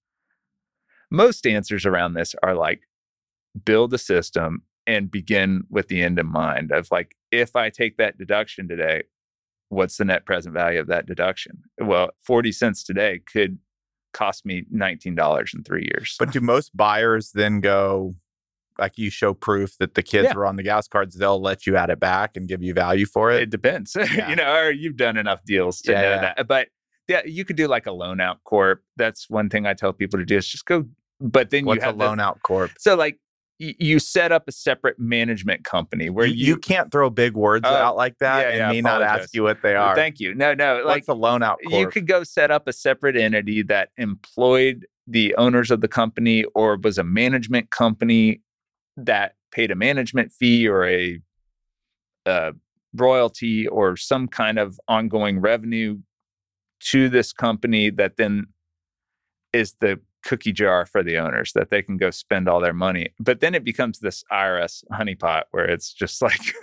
Most 1.12 1.46
answers 1.46 1.86
around 1.86 2.14
this 2.16 2.34
are 2.42 2.56
like 2.56 2.82
build 3.66 3.94
a 3.94 3.98
system 4.00 4.64
and 4.88 5.12
begin 5.12 5.62
with 5.70 5.88
the 5.88 6.02
end 6.02 6.18
in 6.20 6.26
mind 6.26 6.72
of 6.72 6.88
like 6.92 7.16
if 7.32 7.56
I 7.56 7.70
take 7.70 7.98
that 7.98 8.18
deduction 8.18 8.68
today, 8.68 9.04
what's 9.70 9.98
the 9.98 10.06
net 10.06 10.26
present 10.26 10.54
value 10.54 10.80
of 10.80 10.88
that 10.88 11.06
deduction? 11.06 11.62
Well, 11.80 12.10
forty 12.26 12.52
cents 12.52 12.84
today 12.84 13.22
could 13.32 13.60
cost 14.14 14.46
me 14.46 14.64
$19 14.72 15.56
in 15.56 15.64
three 15.64 15.90
years. 15.92 16.16
But 16.20 16.32
do 16.32 16.40
most 16.40 16.78
buyers 16.78 17.32
then 17.34 17.62
go 17.62 18.14
like 18.80 18.98
you 18.98 19.10
show 19.10 19.34
proof 19.34 19.78
that 19.80 19.96
the 19.96 20.04
kids 20.04 20.30
Yeah. 20.30 20.36
were 20.36 20.46
on 20.46 20.56
the 20.56 20.64
gas 20.64 20.88
cards, 20.88 21.16
they'll 21.18 21.42
let 21.42 21.66
you 21.68 21.76
add 21.76 21.90
it 21.90 22.00
back 22.00 22.36
and 22.36 22.48
give 22.48 22.62
you 22.64 22.74
value 22.74 23.06
for 23.06 23.32
it? 23.32 23.44
it 23.44 23.50
depends, 23.50 23.96
Yeah. 24.16 24.30
you 24.30 24.36
know, 24.36 24.54
or 24.56 24.72
you've 24.72 24.98
done 24.98 25.18
enough 25.18 25.44
deals 25.46 25.82
to 25.82 25.92
Yeah, 25.92 26.02
know 26.02 26.22
that. 26.22 26.48
But 26.48 26.68
yeah, 27.08 27.22
you 27.26 27.44
could 27.46 27.56
do 27.58 27.68
like 27.68 27.86
a 27.86 27.92
loan 27.92 28.20
out 28.22 28.44
corp. 28.46 28.82
That's 28.98 29.30
one 29.30 29.50
thing 29.50 29.66
I 29.66 29.74
tell 29.74 29.92
people 29.94 30.20
to 30.20 30.26
do 30.26 30.38
is 30.38 30.48
just 30.48 30.66
go. 30.66 30.86
But 31.20 31.50
then 31.50 31.66
What's 31.66 31.78
you 31.78 31.82
a 31.84 31.86
have 31.88 31.98
the- 31.98 32.06
loan 32.06 32.20
out 32.20 32.42
corp? 32.44 32.72
so 32.80 32.96
like 32.96 33.20
y- 33.60 33.76
you 33.80 34.00
set 34.00 34.32
up 34.32 34.46
a 34.48 34.52
separate 34.52 34.98
management 35.00 35.64
company 35.64 36.10
where 36.10 36.26
you, 36.26 36.46
you, 36.48 36.58
can't 36.58 36.92
throw 36.92 37.10
big 37.10 37.34
words 37.36 37.66
Oh, 37.68 37.74
out 37.74 37.96
like 37.96 38.18
that 38.20 38.54
and 38.54 38.72
me 38.76 38.82
not 38.82 39.02
ask 39.02 39.34
you 39.34 39.44
what 39.44 39.62
they 39.62 39.76
are. 39.76 39.96
Thank 39.96 40.20
you. 40.20 40.34
No, 40.34 40.54
no, 40.54 40.78
like 40.86 41.04
What's 41.04 41.08
a 41.10 41.14
loan 41.14 41.44
out 41.44 41.60
corp? 41.68 41.80
you 41.80 41.88
could 41.88 42.08
go 42.08 42.24
set 42.24 42.52
up 42.52 42.68
a 42.68 42.74
separate 42.74 43.16
entity 43.16 43.62
that 43.64 43.90
employed 43.98 44.86
the 45.06 45.36
owners 45.36 45.70
of 45.70 45.82
the 45.82 45.88
company 45.88 46.46
or 46.56 46.78
was 46.78 46.98
a 46.98 47.04
management 47.04 47.70
company 47.70 48.42
that 48.98 49.36
paid 49.52 49.72
a 49.72 49.76
management 49.76 50.32
fee 50.32 50.68
or 50.68 50.88
a, 50.88 51.20
uh 52.26 52.52
royalty 52.96 53.68
or 53.68 53.98
some 53.98 54.28
kind 54.28 54.60
of 54.60 54.80
ongoing 54.88 55.40
revenue 55.40 55.98
to 56.80 57.10
this 57.10 57.34
company 57.34 57.90
that 57.90 58.18
then 58.18 58.46
is 59.52 59.76
the 59.80 60.00
cookie 60.24 60.54
jar 60.54 60.86
for 60.86 61.04
the 61.04 61.18
owners 61.18 61.52
that 61.54 61.70
they 61.70 61.82
can 61.82 61.98
go 61.98 62.10
spend 62.10 62.48
all 62.48 62.62
their 62.62 62.74
money. 62.74 63.14
But 63.20 63.40
then 63.40 63.54
it 63.56 63.64
becomes 63.64 64.00
this 64.00 64.24
IRS 64.32 64.84
honeypot 64.92 65.44
where 65.52 65.66
it's 65.66 65.94
just 65.94 66.22
like, 66.22 66.54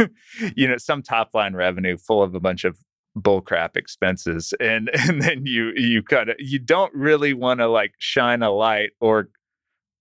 you 0.56 0.68
know, 0.68 0.78
some 0.78 1.02
top 1.02 1.34
line 1.34 1.54
revenue 1.54 1.96
full 1.96 2.22
of 2.22 2.34
a 2.34 2.40
bunch 2.40 2.64
of 2.64 2.78
bullcrap 3.18 3.76
expenses. 3.76 4.54
And 4.60 4.90
and 4.94 5.22
then 5.22 5.46
you 5.46 5.72
you 5.76 6.02
kind 6.02 6.30
of 6.30 6.36
you 6.38 6.58
don't 6.58 6.92
really 6.94 7.34
want 7.34 7.60
to 7.60 7.68
like 7.68 7.94
shine 7.98 8.42
a 8.42 8.50
light 8.50 8.90
or 9.00 9.30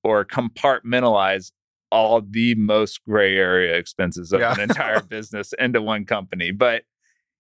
or 0.03 0.25
compartmentalize 0.25 1.51
all 1.91 2.21
the 2.21 2.55
most 2.55 3.03
gray 3.05 3.35
area 3.35 3.75
expenses 3.75 4.31
of 4.31 4.39
Yeah. 4.41 4.53
an 4.53 4.59
entire 4.59 5.01
business 5.09 5.53
into 5.59 5.81
one 5.81 6.05
company. 6.05 6.51
But 6.51 6.83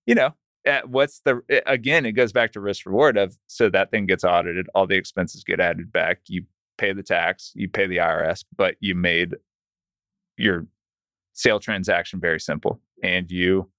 you 0.05 0.15
know, 0.15 0.33
uh, 0.67 0.81
what's 0.85 1.21
the 1.25 1.41
uh, 1.51 1.59
again? 1.65 2.05
It 2.05 2.13
goes 2.13 2.31
back 2.31 2.51
to 2.53 2.59
risk 2.59 2.85
reward 2.85 3.17
of 3.17 3.37
so 3.47 3.69
that 3.69 3.91
thing 3.91 4.05
gets 4.07 4.23
audited, 4.23 4.67
all 4.73 4.87
the 4.87 4.95
expenses 4.95 5.43
get 5.43 5.59
added 5.59 5.91
back. 5.91 6.21
You 6.27 6.43
pay 6.77 6.93
the 6.93 7.03
tax, 7.03 7.51
you 7.55 7.67
pay 7.69 7.87
the 7.87 7.97
IRS, 7.97 8.43
but 8.57 8.75
you 8.79 8.95
made 8.95 9.35
your 10.37 10.65
sale 11.33 11.59
transaction 11.59 12.19
very 12.19 12.39
simple, 12.39 12.79
and 13.03 13.29
you 13.31 13.69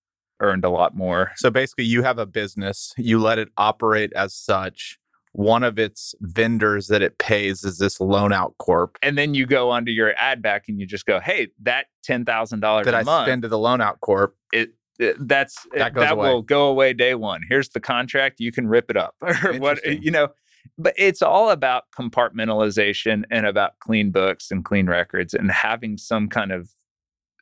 earned 0.40 0.64
a 0.64 0.70
lot 0.70 0.96
more. 0.96 1.32
So 1.36 1.50
basically, 1.50 1.84
you 1.84 2.02
have 2.02 2.18
a 2.18 2.26
business, 2.26 2.92
you 2.96 3.18
let 3.20 3.38
it 3.38 3.48
operate 3.56 4.12
as 4.14 4.34
such. 4.34 4.98
One 5.32 5.62
of 5.62 5.78
its 5.78 6.14
vendors 6.20 6.88
that 6.88 7.02
it 7.02 7.18
pays 7.18 7.62
is 7.64 7.78
this 7.78 8.00
loan 8.00 8.32
out 8.32 8.54
corp 8.58 8.98
And 9.02 9.16
then 9.16 9.32
you 9.34 9.46
go 9.46 9.70
under 9.70 9.90
your 9.92 10.12
ad 10.18 10.42
back 10.42 10.64
and 10.68 10.80
you 10.80 10.86
just 10.86 11.06
go, 11.06 11.20
"Hey, 11.20 11.48
that 11.62 11.86
ten 12.02 12.24
thousand 12.24 12.60
dollars 12.60 12.86
that 12.86 12.94
a 12.94 12.98
I 12.98 13.02
month, 13.04 13.26
spend 13.26 13.42
to 13.42 13.48
the 13.48 13.58
loan 13.58 13.80
out 13.80 14.00
corp. 14.00 14.34
it, 14.52 14.70
it- 14.98 15.16
that's 15.28 15.62
That 15.72 15.78
that, 15.78 15.94
goes 15.94 16.10
away. 16.10 16.28
will 16.28 16.42
go 16.42 16.66
away 16.68 16.92
day 16.92 17.14
one. 17.14 17.42
Here's 17.48 17.68
the 17.70 17.80
contract. 17.80 18.40
You 18.40 18.50
can 18.52 18.66
rip 18.66 18.90
it 18.90 18.96
up 18.96 19.14
or 19.22 19.54
what 19.58 19.84
you 19.86 20.10
know. 20.10 20.28
But 20.76 20.94
it's 20.98 21.22
all 21.22 21.50
about 21.50 21.84
compartmentalization 21.98 23.24
and 23.30 23.46
about 23.46 23.78
clean 23.80 24.10
books 24.10 24.50
and 24.50 24.64
clean 24.64 24.86
records 24.88 25.32
and 25.34 25.50
having 25.50 25.96
some 25.96 26.28
kind 26.28 26.52
of 26.52 26.70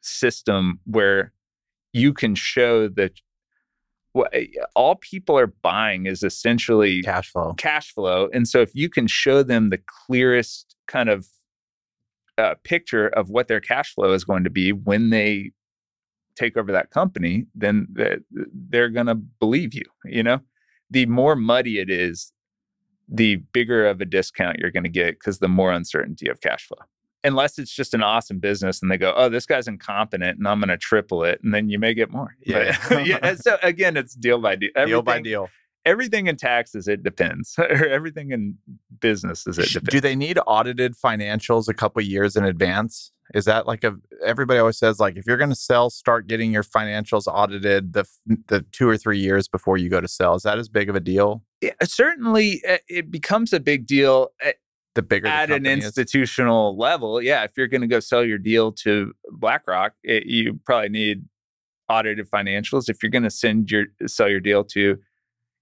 system 0.02 0.80
where 0.84 1.32
you 1.92 2.12
can 2.12 2.34
show 2.34 2.88
that 2.88 3.20
what 4.18 4.34
all 4.74 4.96
people 4.96 5.38
are 5.38 5.46
buying 5.46 6.06
is 6.06 6.22
essentially 6.22 7.02
Cash 7.02 7.30
flow. 7.30 7.54
cash 7.54 7.92
flow. 7.92 8.28
And 8.32 8.46
so 8.48 8.60
if 8.60 8.74
you 8.74 8.90
can 8.90 9.06
show 9.06 9.42
them 9.42 9.70
the 9.70 9.80
clearest 10.06 10.74
kind 10.86 11.08
of 11.08 11.28
uh, 12.36 12.54
picture 12.64 13.08
of 13.08 13.30
what 13.30 13.48
their 13.48 13.60
cash 13.60 13.94
flow 13.94 14.12
is 14.12 14.24
going 14.24 14.44
to 14.44 14.50
be 14.50 14.72
when 14.72 15.10
they 15.10 15.52
take 16.36 16.56
over 16.56 16.72
that 16.72 16.90
company, 16.90 17.46
then 17.54 17.88
th- 17.96 18.20
they're 18.30 18.90
going 18.90 19.06
to 19.06 19.14
believe 19.14 19.74
you. 19.74 19.84
You 20.04 20.22
know, 20.22 20.40
the 20.90 21.06
more 21.06 21.34
muddy 21.34 21.78
it 21.78 21.90
is, 21.90 22.32
the 23.08 23.36
bigger 23.52 23.86
of 23.86 24.00
a 24.00 24.04
discount 24.04 24.58
you're 24.58 24.70
going 24.70 24.84
to 24.84 24.90
get 24.90 25.18
because 25.18 25.38
the 25.38 25.48
more 25.48 25.72
uncertainty 25.72 26.28
of 26.28 26.40
cash 26.40 26.66
flow. 26.66 26.84
Unless 27.24 27.58
it's 27.58 27.72
just 27.72 27.94
an 27.94 28.02
awesome 28.02 28.38
business 28.38 28.80
and 28.80 28.90
they 28.90 28.96
go, 28.96 29.12
oh, 29.16 29.28
this 29.28 29.44
guy's 29.44 29.66
incompetent 29.66 30.38
and 30.38 30.46
I'm 30.46 30.60
going 30.60 30.68
to 30.68 30.76
triple 30.78 31.24
it. 31.24 31.40
And 31.42 31.52
then 31.52 31.68
you 31.68 31.78
may 31.78 31.92
get 31.92 32.10
more. 32.12 32.36
Yeah. 32.44 32.76
But, 32.88 33.06
yeah. 33.06 33.34
So 33.40 33.58
again, 33.62 33.96
it's 33.96 34.14
deal 34.14 34.40
by 34.40 34.56
deal. 34.56 34.70
deal 34.86 35.02
by 35.02 35.14
Everything- 35.14 35.24
deal. 35.24 35.48
Everything 35.84 36.26
in 36.26 36.36
taxes, 36.36 36.86
it 36.86 37.02
depends. 37.02 37.54
or 37.58 37.86
everything 37.88 38.30
in 38.30 38.58
businesses, 39.00 39.58
it 39.58 39.68
depends. 39.72 39.88
Do 39.88 40.00
they 40.00 40.14
need 40.14 40.38
audited 40.46 40.94
financials 40.94 41.66
a 41.66 41.72
couple 41.72 42.02
years 42.02 42.36
in 42.36 42.44
advance? 42.44 43.10
Is 43.34 43.46
that 43.46 43.66
like 43.66 43.84
a 43.84 43.94
everybody 44.24 44.58
always 44.58 44.78
says 44.78 44.98
like 45.00 45.16
if 45.16 45.26
you're 45.26 45.36
going 45.36 45.50
to 45.50 45.56
sell, 45.56 45.88
start 45.90 46.26
getting 46.26 46.52
your 46.52 46.62
financials 46.62 47.26
audited 47.26 47.92
the 47.94 48.04
the 48.48 48.62
two 48.72 48.88
or 48.88 48.96
three 48.96 49.18
years 49.18 49.48
before 49.48 49.76
you 49.78 49.88
go 49.88 50.00
to 50.00 50.08
sell. 50.08 50.34
Is 50.34 50.42
that 50.42 50.58
as 50.58 50.68
big 50.68 50.88
of 50.90 50.96
a 50.96 51.00
deal? 51.00 51.42
Yeah, 51.60 51.72
certainly, 51.82 52.62
uh, 52.68 52.78
it 52.88 53.10
becomes 53.10 53.52
a 53.52 53.60
big 53.60 53.86
deal 53.86 54.28
at, 54.44 54.56
The 54.94 55.02
bigger 55.02 55.28
the 55.28 55.32
at 55.34 55.50
an 55.50 55.64
company 55.64 55.78
is? 55.78 55.84
institutional 55.86 56.76
level. 56.76 57.22
Yeah, 57.22 57.44
if 57.44 57.52
you're 57.56 57.68
going 57.68 57.82
to 57.82 57.86
go 57.86 58.00
sell 58.00 58.24
your 58.24 58.38
deal 58.38 58.72
to 58.72 59.12
BlackRock, 59.30 59.92
it, 60.02 60.26
you 60.26 60.58
probably 60.64 60.88
need 60.88 61.24
audited 61.88 62.28
financials. 62.30 62.88
If 62.88 63.02
you're 63.02 63.10
going 63.10 63.24
to 63.24 63.30
send 63.30 63.70
your 63.70 63.86
sell 64.06 64.28
your 64.28 64.40
deal 64.40 64.64
to 64.64 64.98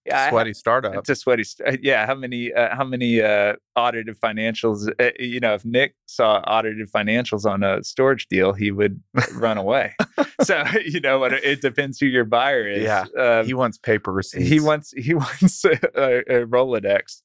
yeah, 0.06 0.30
sweaty 0.30 0.54
startup. 0.54 0.94
It's 0.94 1.08
a 1.08 1.16
sweaty. 1.16 1.44
Yeah, 1.82 2.06
how 2.06 2.14
many? 2.14 2.52
Uh, 2.52 2.74
how 2.74 2.84
many 2.84 3.20
uh, 3.20 3.54
audited 3.74 4.18
financials? 4.20 4.88
Uh, 5.00 5.10
you 5.18 5.40
know, 5.40 5.54
if 5.54 5.64
Nick 5.64 5.94
saw 6.06 6.38
audited 6.46 6.90
financials 6.90 7.44
on 7.44 7.62
a 7.64 7.82
storage 7.82 8.28
deal, 8.28 8.52
he 8.52 8.70
would 8.70 9.02
run 9.34 9.58
away. 9.58 9.94
so 10.42 10.62
you 10.84 11.00
know, 11.00 11.18
what 11.18 11.32
it 11.32 11.60
depends 11.60 11.98
who 11.98 12.06
your 12.06 12.24
buyer 12.24 12.68
is. 12.68 12.82
Yeah, 12.84 13.04
Um, 13.18 13.46
he 13.46 13.54
wants 13.54 13.78
paper 13.78 14.12
receipts. 14.12 14.48
he 14.48 14.60
wants 14.60 14.92
he 14.96 15.14
wants 15.14 15.64
a, 15.64 15.72
a 15.72 16.46
Rolodex 16.46 17.22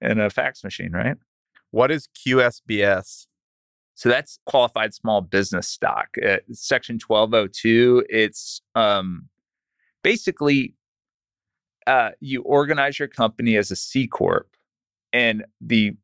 and 0.00 0.20
a 0.20 0.28
fax 0.28 0.62
machine, 0.62 0.92
right? 0.92 1.16
What 1.70 1.90
is 1.90 2.08
QSBS? 2.26 3.26
So 3.94 4.08
that's 4.08 4.38
qualified 4.46 4.94
small 4.94 5.20
business 5.20 5.68
stock. 5.68 6.08
Uh, 6.24 6.36
Section 6.52 7.00
1202, 7.04 8.04
it's 8.08 8.62
um, 8.74 9.28
basically 10.02 10.74
uh, 11.88 12.10
you 12.20 12.42
organize 12.42 12.98
your 12.98 13.08
company 13.08 13.56
as 13.56 13.70
a 13.70 13.76
C 13.76 14.06
Corp, 14.06 14.50
and 15.12 15.44
the 15.60 15.96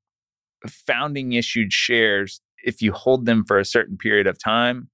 founding 0.66 1.34
issued 1.34 1.72
shares, 1.72 2.40
if 2.64 2.80
you 2.80 2.92
hold 2.92 3.26
them 3.26 3.44
for 3.44 3.58
a 3.58 3.64
certain 3.64 3.98
period 3.98 4.26
of 4.26 4.38
time, 4.38 4.88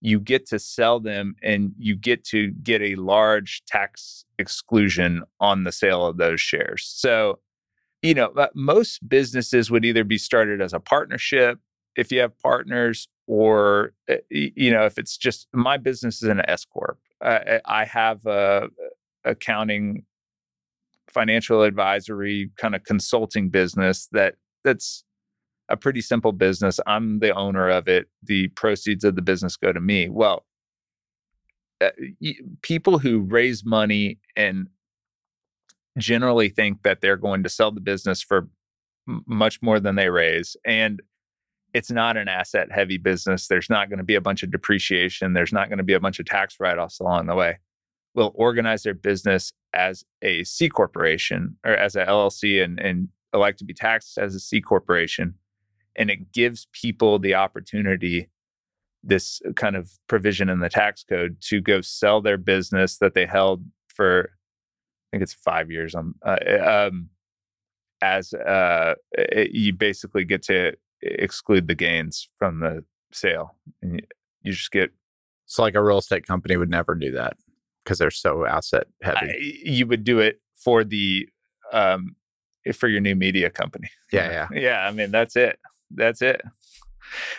you 0.00 0.18
get 0.18 0.46
to 0.46 0.58
sell 0.58 1.00
them 1.00 1.34
and 1.42 1.72
you 1.76 1.96
get 1.96 2.24
to 2.24 2.50
get 2.62 2.82
a 2.82 2.94
large 2.94 3.62
tax 3.66 4.24
exclusion 4.38 5.22
on 5.40 5.64
the 5.64 5.72
sale 5.72 6.06
of 6.06 6.16
those 6.16 6.40
shares. 6.40 6.84
So, 6.86 7.40
you 8.02 8.14
know, 8.14 8.32
most 8.54 9.08
businesses 9.08 9.70
would 9.70 9.84
either 9.84 10.04
be 10.04 10.18
started 10.18 10.60
as 10.60 10.72
a 10.72 10.80
partnership 10.80 11.58
if 11.96 12.10
you 12.10 12.20
have 12.20 12.38
partners 12.38 13.08
or 13.26 13.92
uh, 14.10 14.16
you 14.30 14.70
know 14.70 14.84
if 14.84 14.98
it's 14.98 15.16
just 15.16 15.46
my 15.52 15.76
business 15.76 16.22
is 16.22 16.28
an 16.28 16.40
s 16.48 16.64
corp 16.64 16.98
uh, 17.22 17.58
i 17.66 17.84
have 17.84 18.24
a 18.26 18.68
accounting 19.24 20.04
financial 21.10 21.62
advisory 21.62 22.50
kind 22.56 22.74
of 22.74 22.82
consulting 22.84 23.50
business 23.50 24.08
that 24.12 24.34
that's 24.64 25.04
a 25.68 25.76
pretty 25.76 26.00
simple 26.00 26.32
business. 26.32 26.78
I'm 26.86 27.20
the 27.20 27.34
owner 27.34 27.68
of 27.70 27.88
it. 27.88 28.08
The 28.22 28.48
proceeds 28.48 29.04
of 29.04 29.16
the 29.16 29.22
business 29.22 29.56
go 29.56 29.72
to 29.72 29.80
me. 29.80 30.08
Well 30.08 30.44
y- 32.20 32.34
people 32.62 32.98
who 32.98 33.20
raise 33.20 33.64
money 33.64 34.18
and 34.36 34.68
generally 35.98 36.48
think 36.48 36.82
that 36.82 37.00
they're 37.00 37.16
going 37.16 37.42
to 37.42 37.48
sell 37.48 37.70
the 37.70 37.80
business 37.80 38.22
for 38.22 38.48
much 39.06 39.60
more 39.60 39.80
than 39.80 39.96
they 39.96 40.08
raise 40.08 40.56
and 40.64 41.02
it's 41.74 41.90
not 41.90 42.16
an 42.16 42.28
asset 42.28 42.70
heavy 42.70 42.98
business. 42.98 43.48
There's 43.48 43.70
not 43.70 43.88
going 43.88 43.98
to 43.98 44.04
be 44.04 44.14
a 44.14 44.20
bunch 44.20 44.42
of 44.42 44.50
depreciation. 44.50 45.32
There's 45.32 45.52
not 45.52 45.68
going 45.68 45.78
to 45.78 45.84
be 45.84 45.94
a 45.94 46.00
bunch 46.00 46.18
of 46.18 46.26
tax 46.26 46.56
write 46.60 46.78
offs 46.78 47.00
along 47.00 47.26
the 47.26 47.34
way. 47.34 47.58
Will 48.14 48.32
organize 48.34 48.82
their 48.82 48.94
business 48.94 49.52
as 49.72 50.04
a 50.20 50.44
C 50.44 50.68
corporation 50.68 51.56
or 51.64 51.72
as 51.72 51.96
a 51.96 52.04
LLC 52.04 52.62
and, 52.62 52.78
and 52.78 53.08
elect 53.32 53.58
to 53.60 53.64
be 53.64 53.72
taxed 53.72 54.18
as 54.18 54.34
a 54.34 54.40
C 54.40 54.60
corporation. 54.60 55.34
And 55.96 56.10
it 56.10 56.32
gives 56.32 56.68
people 56.72 57.18
the 57.18 57.34
opportunity, 57.34 58.28
this 59.02 59.40
kind 59.56 59.76
of 59.76 59.92
provision 60.08 60.50
in 60.50 60.60
the 60.60 60.68
tax 60.68 61.04
code, 61.04 61.38
to 61.42 61.60
go 61.60 61.80
sell 61.80 62.20
their 62.20 62.38
business 62.38 62.98
that 62.98 63.14
they 63.14 63.26
held 63.26 63.64
for, 63.88 64.30
think 65.12 65.22
it's 65.22 65.34
five 65.34 65.70
years. 65.70 65.94
Um, 65.94 66.14
uh, 66.26 66.36
um, 66.64 67.10
as 68.00 68.32
uh, 68.34 68.94
it- 69.12 69.52
you 69.52 69.72
basically 69.72 70.24
get 70.24 70.42
to 70.44 70.72
exclude 71.02 71.68
the 71.68 71.74
gains 71.74 72.28
from 72.38 72.60
the 72.60 72.84
sale 73.12 73.56
and 73.82 73.94
you, 73.94 74.00
you 74.42 74.52
just 74.52 74.70
get 74.72 74.90
It's 75.46 75.58
like 75.58 75.74
a 75.74 75.82
real 75.82 75.98
estate 75.98 76.26
company 76.26 76.56
would 76.56 76.70
never 76.70 76.94
do 76.94 77.12
that 77.12 77.36
because 77.84 77.98
they're 77.98 78.10
so 78.10 78.44
asset 78.46 78.86
heavy. 79.02 79.18
I, 79.20 79.34
you 79.64 79.86
would 79.86 80.04
do 80.04 80.18
it 80.20 80.40
for 80.56 80.82
the 80.84 81.28
um 81.72 82.16
for 82.74 82.88
your 82.88 83.00
new 83.00 83.14
media 83.16 83.50
company 83.50 83.88
Yeah, 84.12 84.30
yeah. 84.30 84.48
yeah 84.60 84.86
i 84.86 84.92
mean 84.92 85.10
that's 85.10 85.34
it 85.36 85.58
that's 85.90 86.22
it 86.22 86.40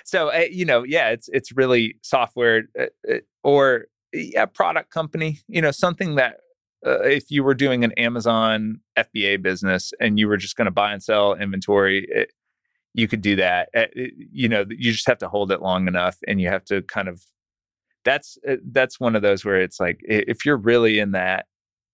so 0.04 0.30
uh, 0.30 0.44
you 0.52 0.66
know 0.66 0.84
yeah 0.84 1.10
it's 1.10 1.30
it's 1.30 1.52
really 1.54 1.98
software 2.02 2.64
uh, 2.80 3.16
or 3.44 3.86
yeah 4.12 4.46
product 4.46 4.92
company 4.92 5.40
you 5.48 5.62
know 5.62 5.72
something 5.72 6.16
that 6.16 6.38
uh, 6.86 7.02
if 7.02 7.30
you 7.32 7.44
were 7.44 7.54
doing 7.54 7.84
an 7.84 7.92
amazon 7.94 8.80
fba 8.98 9.42
business 9.42 9.94
and 10.00 10.20
you 10.20 10.28
were 10.28 10.38
just 10.38 10.56
going 10.56 10.66
to 10.66 10.72
buy 10.72 10.92
and 10.92 11.02
sell 11.04 11.34
inventory 11.34 12.06
it, 12.10 12.32
you 12.94 13.08
could 13.08 13.22
do 13.22 13.36
that 13.36 13.70
it- 13.74 14.14
you 14.32 14.48
know 14.50 14.66
you 14.70 14.92
just 14.92 15.08
have 15.08 15.18
to 15.18 15.30
hold 15.30 15.52
it 15.52 15.62
long 15.62 15.88
enough 15.88 16.18
and 16.28 16.40
you 16.42 16.48
have 16.48 16.64
to 16.66 16.82
kind 16.84 17.08
of 17.08 17.24
that's 18.06 18.38
that's 18.72 19.00
one 19.00 19.16
of 19.16 19.22
those 19.22 19.46
where 19.46 19.62
it's 19.62 19.80
like 19.80 20.00
if 20.04 20.46
you're 20.46 20.58
really 20.58 21.00
in 21.00 21.12
that 21.12 21.46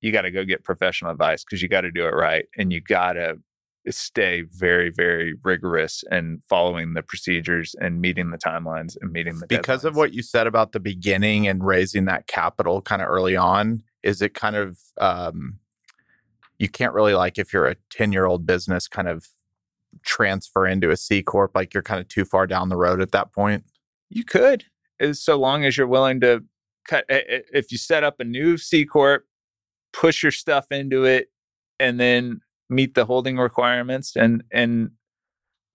you 0.02 0.12
got 0.12 0.22
to 0.22 0.32
go 0.32 0.44
get 0.46 0.64
professional 0.64 1.12
advice 1.12 1.44
because 1.44 1.62
you 1.62 1.68
got 1.68 1.82
to 1.82 1.92
do 1.92 2.06
it 2.06 2.14
right 2.16 2.46
and 2.58 2.72
you 2.74 2.82
got 2.82 3.14
to 3.14 3.38
stay 3.90 4.42
very 4.42 4.90
very 4.90 5.34
rigorous 5.44 6.04
and 6.12 6.44
following 6.44 6.94
the 6.94 7.02
procedures 7.02 7.76
and 7.80 8.02
meeting 8.02 8.30
the 8.32 8.38
timelines 8.38 8.98
and 9.02 9.12
meeting 9.12 9.40
the 9.40 9.48
because 9.48 9.86
of 9.86 9.96
what 9.96 10.14
you 10.14 10.22
said 10.22 10.48
about 10.48 10.74
the 10.74 10.80
beginning 10.80 11.48
and 11.48 11.64
raising 11.66 12.06
that 12.06 12.28
capital 12.28 12.82
kind 12.82 13.02
of 13.02 13.08
early 13.08 13.36
on 13.36 13.82
is 14.04 14.22
it 14.22 14.34
kind 14.34 14.56
of 14.56 14.78
um 15.00 15.60
you 16.58 16.68
can't 16.68 16.94
really 16.94 17.14
like 17.14 17.38
if 17.38 17.54
you're 17.54 17.68
a 17.68 17.76
10 17.90 18.12
year 18.12 18.26
old 18.26 18.46
business 18.46 18.88
kind 18.88 19.08
of 19.08 19.28
transfer 20.04 20.68
into 20.68 20.92
a 20.92 20.98
c 20.98 21.24
corp 21.24 21.52
like 21.56 21.74
you're 21.74 21.84
kind 21.84 22.00
of 22.00 22.08
too 22.08 22.26
far 22.26 22.46
down 22.46 22.70
the 22.70 22.78
road 22.78 23.02
at 23.02 23.12
that 23.12 23.34
point? 23.34 23.64
You 24.10 24.24
could 24.24 24.66
as 25.00 25.22
so 25.22 25.38
long 25.38 25.66
as 25.66 25.78
you're 25.78 25.88
willing 25.88 26.20
to 26.22 26.44
cut 26.88 27.06
if 27.10 27.72
you 27.72 27.78
set 27.78 28.04
up 28.04 28.20
a 28.20 28.24
new 28.24 28.58
c 28.58 28.86
corp 28.86 29.26
push 29.94 30.24
your 30.24 30.32
stuff 30.32 30.72
into 30.72 31.06
it 31.06 31.30
and 31.80 32.00
then 32.00 32.42
meet 32.70 32.94
the 32.94 33.06
holding 33.06 33.38
requirements 33.38 34.16
and 34.16 34.44
and 34.52 34.92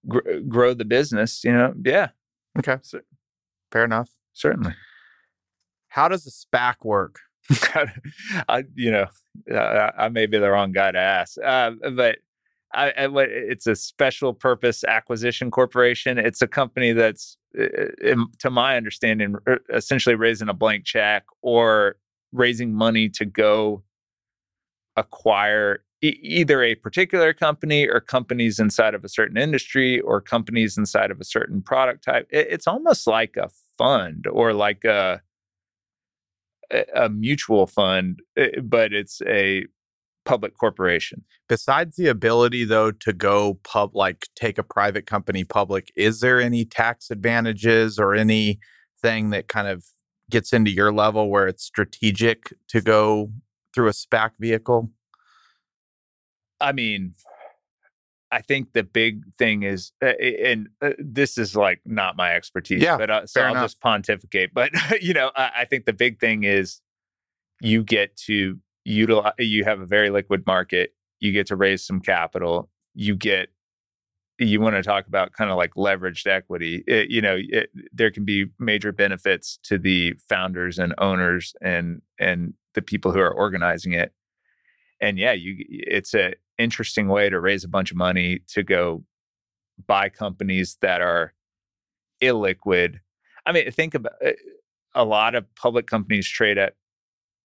gr- 0.06 0.38
grow 0.48 0.74
the 0.74 0.84
business 0.84 1.42
you 1.44 1.52
know 1.52 1.74
yeah. 1.84 2.08
Okay. 2.58 2.78
So- 2.82 3.00
fair 3.72 3.84
enough. 3.84 4.10
Certainly. 4.32 4.74
How 5.88 6.06
does 6.08 6.26
a 6.26 6.30
spac 6.30 6.76
work 6.84 7.20
I, 8.48 8.64
you 8.74 8.90
know, 8.90 9.06
uh, 9.54 9.90
I 9.98 10.08
may 10.08 10.26
be 10.26 10.38
the 10.38 10.50
wrong 10.50 10.72
guy 10.72 10.92
to 10.92 10.98
ask, 10.98 11.36
uh, 11.44 11.72
but 11.94 12.18
I, 12.72 12.90
I, 12.90 13.08
it's 13.16 13.66
a 13.66 13.76
special 13.76 14.34
purpose 14.34 14.82
acquisition 14.84 15.50
corporation. 15.50 16.18
It's 16.18 16.42
a 16.42 16.48
company 16.48 16.92
that's, 16.92 17.36
to 17.54 18.50
my 18.50 18.76
understanding, 18.76 19.36
essentially 19.72 20.14
raising 20.16 20.48
a 20.48 20.54
blank 20.54 20.84
check 20.84 21.24
or 21.42 21.96
raising 22.32 22.74
money 22.74 23.08
to 23.10 23.24
go 23.24 23.84
acquire 24.96 25.84
e- 26.02 26.18
either 26.22 26.62
a 26.62 26.74
particular 26.74 27.32
company 27.32 27.86
or 27.88 28.00
companies 28.00 28.58
inside 28.58 28.94
of 28.94 29.04
a 29.04 29.08
certain 29.08 29.36
industry 29.36 30.00
or 30.00 30.20
companies 30.20 30.76
inside 30.76 31.10
of 31.10 31.20
a 31.20 31.24
certain 31.24 31.62
product 31.62 32.04
type. 32.04 32.26
It- 32.30 32.48
it's 32.50 32.66
almost 32.66 33.06
like 33.06 33.36
a 33.36 33.50
fund 33.78 34.26
or 34.30 34.52
like 34.52 34.84
a 34.84 35.20
a 36.94 37.08
mutual 37.08 37.66
fund, 37.66 38.20
eh, 38.36 38.60
but 38.62 38.92
it's 38.92 39.20
a 39.26 39.66
public 40.24 40.56
corporation. 40.56 41.22
besides 41.48 41.96
the 41.96 42.06
ability 42.08 42.64
though 42.64 42.90
to 42.90 43.12
go 43.12 43.54
pub 43.62 43.90
like 43.94 44.26
take 44.34 44.56
a 44.56 44.62
private 44.62 45.06
company 45.06 45.44
public 45.44 45.92
is 45.96 46.20
there 46.20 46.40
any 46.40 46.64
tax 46.64 47.10
advantages 47.10 47.98
or 47.98 48.14
anything 48.14 49.28
that 49.30 49.48
kind 49.48 49.68
of 49.68 49.84
gets 50.30 50.54
into 50.54 50.70
your 50.70 50.90
level 50.90 51.28
where 51.28 51.46
it's 51.46 51.62
strategic 51.62 52.54
to 52.68 52.80
go 52.80 53.30
through 53.74 53.88
a 53.88 53.92
SPAC 53.92 54.30
vehicle 54.40 54.90
I 56.60 56.72
mean, 56.72 57.14
I 58.34 58.40
think 58.40 58.72
the 58.72 58.82
big 58.82 59.32
thing 59.34 59.62
is, 59.62 59.92
uh, 60.02 60.06
and 60.08 60.68
uh, 60.82 60.90
this 60.98 61.38
is 61.38 61.54
like 61.54 61.80
not 61.84 62.16
my 62.16 62.34
expertise, 62.34 62.82
Yeah, 62.82 62.96
but 62.98 63.10
uh, 63.10 63.26
so 63.26 63.40
I'll 63.42 63.52
enough. 63.52 63.64
just 63.64 63.80
pontificate. 63.80 64.52
But 64.52 64.70
you 65.02 65.14
know, 65.14 65.30
I, 65.36 65.50
I 65.58 65.64
think 65.64 65.84
the 65.86 65.92
big 65.92 66.18
thing 66.20 66.44
is 66.44 66.80
you 67.60 67.84
get 67.84 68.16
to 68.26 68.58
utilize. 68.84 69.34
You 69.38 69.64
have 69.64 69.80
a 69.80 69.86
very 69.86 70.10
liquid 70.10 70.44
market. 70.46 70.94
You 71.20 71.32
get 71.32 71.46
to 71.48 71.56
raise 71.56 71.86
some 71.86 72.00
capital. 72.00 72.70
you 72.94 73.14
get 73.16 73.48
you 74.38 74.60
want 74.60 74.74
to 74.74 74.82
talk 74.82 75.06
about 75.06 75.32
kind 75.32 75.50
of 75.50 75.56
like 75.56 75.74
leveraged 75.74 76.26
equity 76.26 76.82
it, 76.88 77.08
you 77.08 77.20
know 77.22 77.36
it, 77.38 77.70
there 77.92 78.10
can 78.10 78.24
be 78.24 78.46
major 78.58 78.90
benefits 78.90 79.58
to 79.62 79.78
the 79.78 80.12
founders 80.28 80.76
and 80.78 80.92
owners 80.98 81.54
and 81.62 82.02
and 82.18 82.52
the 82.74 82.82
people 82.82 83.12
who 83.12 83.20
are 83.20 83.30
organizing 83.32 83.92
it 83.92 84.12
and 85.00 85.18
yeah 85.20 85.32
you 85.32 85.54
it's 85.68 86.14
a 86.14 86.34
interesting 86.58 87.08
way 87.08 87.28
to 87.28 87.40
raise 87.40 87.64
a 87.64 87.68
bunch 87.68 87.90
of 87.90 87.96
money 87.96 88.40
to 88.48 88.62
go 88.62 89.04
buy 89.86 90.08
companies 90.08 90.76
that 90.80 91.00
are 91.00 91.34
illiquid. 92.22 93.00
I 93.46 93.52
mean 93.52 93.70
think 93.70 93.94
about 93.94 94.14
it, 94.20 94.38
eh, 94.38 94.50
a 94.94 95.04
lot 95.04 95.34
of 95.34 95.52
public 95.56 95.86
companies 95.86 96.28
trade 96.28 96.56
at 96.56 96.74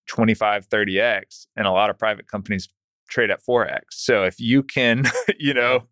25 0.06 0.68
30x 0.68 1.46
and 1.56 1.66
a 1.66 1.70
lot 1.70 1.90
of 1.90 1.98
private 1.98 2.28
companies 2.28 2.68
trade 3.08 3.30
at 3.30 3.44
4x 3.44 3.80
so 3.90 4.22
if 4.24 4.38
you 4.38 4.62
can 4.62 5.04
you 5.38 5.52
know 5.52 5.82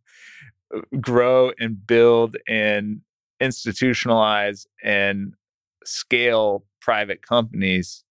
grow 1.01 1.53
and 1.59 1.85
build 1.87 2.37
and 2.49 3.01
institutionalize 3.41 4.67
and 4.83 5.35
scale 5.85 6.65
private 6.81 7.27
companies 7.27 8.05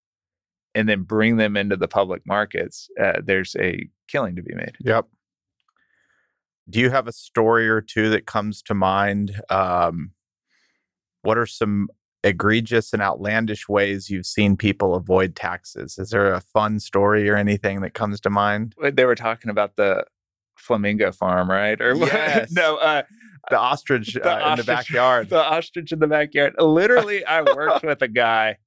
and 0.78 0.88
then 0.88 1.02
bring 1.02 1.38
them 1.38 1.58
into 1.58 1.76
the 1.76 1.88
public 1.88 2.22
markets, 2.28 2.88
uh, 3.02 3.14
there's 3.24 3.56
a 3.60 3.90
killing 4.08 4.36
to 4.36 4.44
be 4.44 4.54
made. 4.54 4.76
Yep. 4.80 5.08
Do 6.70 6.80
you 6.80 6.92
have 6.92 7.08
a 7.08 7.12
story 7.12 7.68
or 7.68 7.82
two 7.82 8.12
that 8.12 8.28
comes 8.28 8.62
to 8.64 8.76
mind? 8.76 9.42
Um, 9.50 10.12
what 11.24 11.36
are 11.36 11.48
some 11.48 11.88
egregious 12.24 12.94
and 12.94 13.02
outlandish 13.02 13.68
ways 13.68 14.12
you've 14.12 14.28
seen 14.28 14.56
people 14.56 14.94
avoid 14.94 15.36
taxes? 15.36 15.98
Is 15.98 16.12
there 16.12 16.32
a 16.32 16.42
fun 16.42 16.80
story 16.80 17.28
or 17.28 17.36
anything 17.36 17.82
that 17.82 17.96
comes 17.96 18.20
to 18.22 18.30
mind? 18.30 18.76
They 18.80 19.06
were 19.06 19.16
talking 19.16 19.50
about 19.50 19.78
the 19.78 20.06
flamingo 20.60 21.12
farm, 21.12 21.50
right? 21.50 21.82
Or 21.82 21.96
yes. 21.96 22.52
no, 22.52 22.78
uh, 22.78 23.02
the 23.50 23.58
ostrich, 23.58 24.14
the 24.14 24.30
uh, 24.30 24.36
ostrich 24.36 24.52
in 24.52 24.58
the 24.58 24.72
backyard. 24.72 25.30
The 25.30 25.44
ostrich 25.44 25.92
in 25.92 26.00
the 26.00 26.08
backyard. 26.08 26.54
Literally, 26.60 27.26
I 27.26 27.42
worked 27.42 27.84
with 27.84 28.04
a 28.04 28.08
guy 28.08 28.58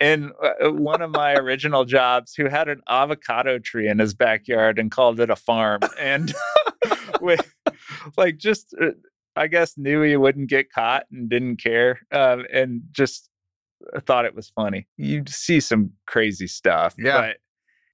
in 0.00 0.32
uh, 0.42 0.70
one 0.70 1.02
of 1.02 1.10
my 1.10 1.34
original 1.34 1.84
jobs 1.84 2.34
who 2.34 2.48
had 2.48 2.68
an 2.68 2.82
avocado 2.88 3.58
tree 3.58 3.88
in 3.88 3.98
his 3.98 4.14
backyard 4.14 4.78
and 4.78 4.90
called 4.90 5.20
it 5.20 5.30
a 5.30 5.36
farm, 5.36 5.80
and 5.98 6.34
with 7.20 7.54
like 8.16 8.38
just. 8.38 8.74
Uh, 8.80 8.90
I 9.38 9.48
guess 9.48 9.76
knew 9.76 10.00
he 10.00 10.16
wouldn't 10.16 10.48
get 10.48 10.72
caught 10.72 11.04
and 11.12 11.28
didn't 11.28 11.62
care, 11.62 12.00
um, 12.10 12.46
and 12.50 12.80
just 12.90 13.28
thought 14.06 14.24
it 14.24 14.34
was 14.34 14.48
funny. 14.48 14.88
You 14.96 15.24
see 15.28 15.60
some 15.60 15.92
crazy 16.06 16.46
stuff, 16.46 16.94
yeah. 16.98 17.20
But 17.20 17.36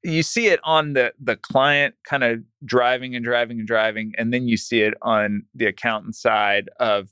you 0.04 0.22
see 0.22 0.48
it 0.48 0.60
on 0.64 0.94
the 0.94 1.12
the 1.20 1.36
client 1.36 1.94
kind 2.04 2.24
of 2.24 2.40
driving 2.64 3.14
and 3.14 3.24
driving 3.24 3.58
and 3.58 3.68
driving 3.68 4.12
and 4.18 4.32
then 4.32 4.48
you 4.48 4.56
see 4.56 4.82
it 4.82 4.94
on 5.02 5.44
the 5.54 5.66
accountant 5.66 6.16
side 6.16 6.68
of 6.80 7.10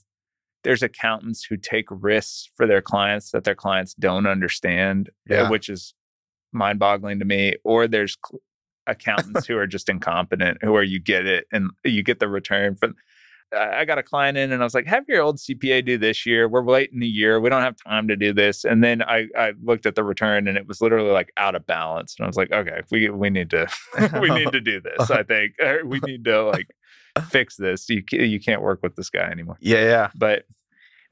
there's 0.62 0.82
accountants 0.82 1.44
who 1.44 1.56
take 1.56 1.86
risks 1.90 2.50
for 2.56 2.66
their 2.66 2.82
clients 2.82 3.30
that 3.30 3.44
their 3.44 3.54
clients 3.54 3.94
don't 3.94 4.26
understand 4.26 5.10
uh, 5.30 5.34
yeah. 5.34 5.50
which 5.50 5.68
is 5.68 5.94
mind-boggling 6.52 7.18
to 7.18 7.24
me 7.24 7.54
or 7.64 7.86
there's 7.86 8.16
accountants 8.86 9.46
who 9.46 9.56
are 9.56 9.66
just 9.66 9.88
incompetent 9.88 10.58
who 10.62 10.74
are 10.74 10.82
you 10.82 11.00
get 11.00 11.26
it 11.26 11.46
and 11.52 11.70
you 11.84 12.02
get 12.02 12.18
the 12.18 12.28
return 12.28 12.74
from 12.74 12.94
I 13.52 13.84
got 13.84 13.98
a 13.98 14.02
client 14.02 14.38
in 14.38 14.52
and 14.52 14.62
I 14.62 14.64
was 14.64 14.74
like, 14.74 14.86
have 14.86 15.04
your 15.08 15.22
old 15.22 15.38
CPA 15.38 15.84
do 15.84 15.98
this 15.98 16.24
year. 16.24 16.48
We're 16.48 16.64
late 16.64 16.90
in 16.92 17.00
the 17.00 17.06
year. 17.06 17.40
We 17.40 17.50
don't 17.50 17.62
have 17.62 17.76
time 17.76 18.06
to 18.08 18.16
do 18.16 18.32
this. 18.32 18.64
And 18.64 18.84
then 18.84 19.02
I, 19.02 19.26
I 19.36 19.54
looked 19.62 19.86
at 19.86 19.96
the 19.96 20.04
return 20.04 20.46
and 20.46 20.56
it 20.56 20.68
was 20.68 20.80
literally 20.80 21.10
like 21.10 21.32
out 21.36 21.56
of 21.56 21.66
balance. 21.66 22.14
And 22.16 22.24
I 22.24 22.28
was 22.28 22.36
like, 22.36 22.52
okay, 22.52 22.82
we, 22.92 23.08
we 23.10 23.28
need 23.28 23.50
to, 23.50 23.68
we 24.20 24.30
need 24.34 24.52
to 24.52 24.60
do 24.60 24.80
this. 24.80 25.10
I 25.10 25.24
think 25.24 25.54
we 25.84 25.98
need 26.04 26.24
to 26.24 26.44
like 26.44 26.68
fix 27.28 27.56
this. 27.56 27.88
You, 27.88 28.02
you 28.12 28.40
can't 28.40 28.62
work 28.62 28.80
with 28.82 28.96
this 28.96 29.10
guy 29.10 29.30
anymore. 29.30 29.58
Yeah. 29.60 29.82
Yeah. 29.82 30.10
But 30.14 30.44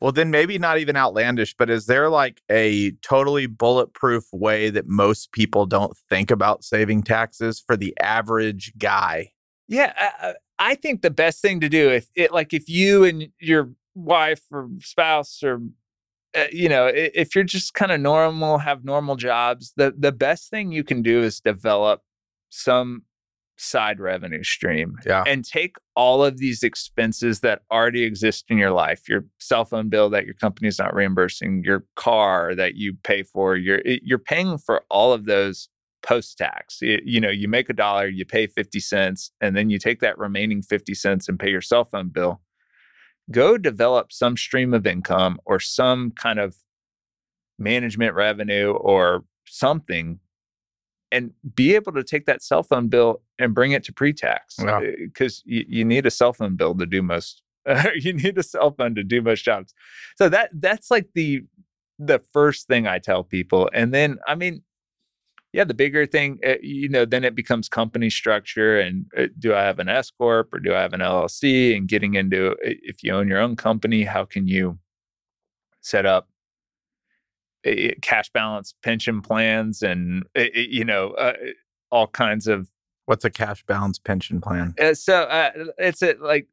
well, 0.01 0.13
then 0.13 0.31
maybe 0.31 0.59
not 0.59 0.79
even 0.79 0.97
outlandish, 0.97 1.55
but 1.57 1.69
is 1.69 1.87
there 1.87 2.09
like 2.09 2.41
a 2.51 2.93
totally 3.03 3.47
bulletproof 3.47 4.25
way 4.33 4.71
that 4.71 4.87
most 4.87 5.33
people 5.33 5.67
don't 5.67 5.97
think 6.09 6.31
about 6.31 6.63
saving 6.63 7.03
taxes 7.03 7.61
for 7.61 7.77
the 7.77 7.95
average 8.01 8.73
guy? 8.79 9.33
Yeah, 9.67 9.93
I, 9.97 10.35
I 10.59 10.75
think 10.75 11.03
the 11.03 11.11
best 11.11 11.43
thing 11.43 11.61
to 11.61 11.69
do 11.69 11.91
if 11.91 12.09
it 12.17 12.33
like 12.33 12.53
if 12.53 12.69
you 12.69 13.05
and 13.05 13.29
your 13.41 13.71
wife 13.95 14.43
or 14.51 14.69
spouse 14.81 15.43
or 15.43 15.61
uh, 16.37 16.45
you 16.53 16.69
know 16.69 16.91
if 16.93 17.35
you're 17.35 17.45
just 17.45 17.75
kind 17.75 17.91
of 17.91 18.01
normal 18.01 18.59
have 18.59 18.85
normal 18.85 19.17
jobs 19.17 19.73
the 19.77 19.93
the 19.97 20.13
best 20.13 20.51
thing 20.51 20.71
you 20.71 20.85
can 20.85 21.03
do 21.03 21.21
is 21.21 21.41
develop 21.41 22.03
some 22.51 23.03
side 23.59 23.99
revenue 23.99 24.43
stream 24.43 24.97
yeah. 25.05 25.25
and 25.27 25.45
take 25.45 25.77
all 25.97 26.25
of 26.25 26.39
these 26.39 26.63
expenses 26.63 27.41
that 27.41 27.63
already 27.73 28.05
exist 28.05 28.45
in 28.49 28.57
your 28.57 28.71
life 28.71 29.09
your 29.09 29.25
cell 29.39 29.65
phone 29.65 29.89
bill 29.89 30.09
that 30.09 30.25
your 30.25 30.35
company's 30.35 30.79
not 30.79 30.95
reimbursing 30.95 31.63
your 31.65 31.85
car 31.97 32.55
that 32.55 32.77
you 32.77 32.95
pay 33.03 33.23
for 33.23 33.57
you're 33.57 33.83
eh, 33.85 33.99
you're 34.03 34.19
paying 34.19 34.59
for 34.59 34.85
all 34.89 35.13
of 35.13 35.25
those 35.25 35.69
post 36.03 36.39
tax. 36.39 36.79
You 36.81 37.21
know, 37.21 37.31
you 37.31 37.49
make 37.49 37.69
a 37.69 37.75
dollar, 37.75 38.07
you 38.07 38.25
pay 38.25 38.47
50 38.47 38.81
cents, 38.81 39.33
and 39.41 39.57
then 39.57 39.71
you 39.71 39.79
take 39.79 40.01
that 40.01 40.19
remaining 40.19 40.63
50 40.63 40.95
cents 40.95 41.29
and 41.29 41.39
pay 41.39 41.51
your 41.51 41.61
cell 41.61 41.85
phone 41.85 42.09
bill. 42.09 42.41
Go 43.31 43.59
develop 43.59 44.13
some 44.13 44.37
stream 44.37 44.73
of 44.73 44.87
income 44.87 45.39
or 45.45 45.61
some 45.61 46.11
kind 46.13 46.39
of 46.39 46.57
management 47.59 48.15
revenue 48.15 48.73
or 48.73 49.25
something 49.47 50.21
and 51.11 51.33
be 51.55 51.75
able 51.75 51.93
to 51.93 52.05
take 52.05 52.27
that 52.27 52.43
cell 52.43 52.63
phone 52.63 52.89
bill 52.89 53.23
and 53.39 53.55
bring 53.55 53.73
it 53.73 53.85
to 53.85 53.93
pre-tax 53.93 54.57
because 54.57 55.43
yeah. 55.47 55.59
you, 55.59 55.65
you, 55.69 55.85
need 55.85 56.07
a 56.07 56.11
cell 56.11 56.33
phone 56.33 56.57
bill 56.57 56.75
to 56.75 56.87
do 56.87 57.03
most 57.03 57.43
uh, 57.67 57.85
you 57.95 58.13
need 58.13 58.37
a 58.39 58.43
cell 58.43 58.73
phone 58.73 58.95
to 58.95 59.05
do 59.05 59.23
most 59.23 59.45
jobs 59.45 59.75
so 60.17 60.29
that 60.29 60.51
that's 60.55 60.91
like 60.91 61.09
the 61.15 61.43
the 61.99 62.21
first 62.33 62.67
thing 62.67 62.87
i 62.87 62.99
tell 62.99 63.25
people 63.25 63.69
and 63.73 63.93
then 63.93 64.19
i 64.27 64.35
mean 64.35 64.63
yeah, 65.53 65.65
the 65.65 65.75
bigger 65.75 66.05
thing, 66.05 66.39
uh, 66.47 66.57
you 66.63 66.89
know, 66.89 67.05
then 67.05 67.25
it 67.25 67.35
becomes 67.35 67.69
company 67.69 68.11
structure 68.11 68.79
and 68.79 69.07
uh, 69.17 69.29
do 69.39 69.55
I 69.55 69.63
have 69.63 69.79
an 69.79 69.89
S 69.89 70.11
corp 70.11 70.53
or 70.53 70.61
do 70.61 70.75
I 70.75 70.83
have 70.83 70.93
an 70.93 71.01
LLC? 71.01 71.75
And 71.75 71.89
getting 71.89 72.15
into 72.15 72.55
eh, 72.63 72.75
if 72.83 73.03
you 73.03 73.15
own 73.15 73.29
your 73.29 73.41
own 73.41 73.57
company, 73.57 74.05
how 74.05 74.25
can 74.25 74.47
you 74.47 74.79
set 75.81 76.05
up 76.05 76.29
cash 78.03 78.31
balance 78.31 78.75
pension 78.83 79.21
plans 79.21 79.83
and 79.83 80.25
you 80.55 80.85
know 80.85 81.11
uh, 81.13 81.35
all 81.91 82.07
kinds 82.07 82.47
of 82.47 82.71
what's 83.09 83.25
a 83.25 83.31
cash 83.31 83.65
balance 83.65 83.99
pension 83.99 84.39
plan 84.39 84.75
uh, 84.79 84.93
so 84.93 85.23
uh, 85.23 85.51
it's 85.79 86.03
a, 86.03 86.15
like 86.21 86.47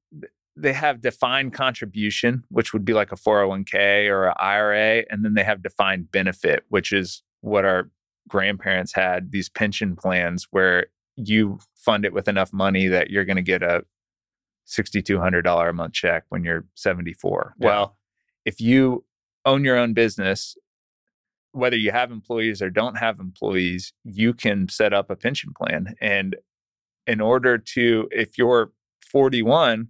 they 0.56 0.72
have 0.72 1.02
defined 1.02 1.52
contribution 1.52 2.46
which 2.50 2.72
would 2.72 2.86
be 2.86 2.94
like 2.94 3.12
a 3.12 3.18
401k 3.18 4.10
or 4.10 4.28
an 4.28 4.34
ira 4.38 5.04
and 5.10 5.26
then 5.26 5.34
they 5.34 5.44
have 5.44 5.62
defined 5.62 6.10
benefit 6.12 6.64
which 6.70 6.94
is 6.94 7.24
what 7.42 7.66
our 7.66 7.90
grandparents 8.30 8.94
had 8.94 9.32
these 9.32 9.50
pension 9.50 9.98
plans 9.98 10.48
where 10.52 10.86
you 11.18 11.60
fund 11.76 12.06
it 12.06 12.14
with 12.14 12.30
enough 12.30 12.54
money 12.54 12.88
that 12.88 13.10
you're 13.10 13.26
going 13.26 13.36
to 13.36 13.42
get 13.42 13.62
a 13.62 13.84
$6200 14.68 15.70
a 15.70 15.74
month 15.74 15.94
check 15.94 16.24
when 16.30 16.46
you're 16.46 16.66
74 16.76 17.56
yeah. 17.60 17.68
well 17.68 17.98
if 18.46 18.62
you 18.62 19.04
own 19.44 19.66
your 19.66 19.78
own 19.78 19.94
business 19.94 20.56
whether 21.56 21.78
you 21.78 21.92
have 21.92 22.12
employees 22.12 22.62
or 22.62 22.70
don't 22.70 22.98
have 22.98 23.20
employees 23.20 23.94
you 24.04 24.34
can 24.34 24.68
set 24.68 24.94
up 24.94 25.10
a 25.10 25.16
pension 25.16 25.52
plan 25.56 25.96
and 26.02 26.36
in 27.08 27.22
order 27.22 27.58
to 27.58 28.08
if 28.12 28.38
you're 28.38 28.72
41 29.12 29.88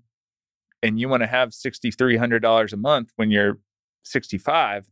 and 0.84 0.99
you 0.99 1.09
want 1.09 1.24
to 1.24 1.28
have 1.28 1.49
$6300 1.49 2.74
a 2.74 2.78
month 2.78 3.11
when 3.16 3.32
you're 3.32 3.59
65 4.03 4.88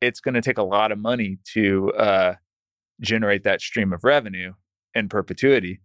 it's 0.00 0.20
going 0.20 0.34
to 0.34 0.42
take 0.42 0.58
a 0.58 0.62
lot 0.62 0.92
of 0.92 0.98
money 0.98 1.38
to 1.52 1.92
uh, 1.92 2.34
generate 3.00 3.44
that 3.44 3.60
stream 3.60 3.92
of 3.92 4.04
revenue 4.04 4.52
in 4.94 5.08
perpetuity. 5.08 5.80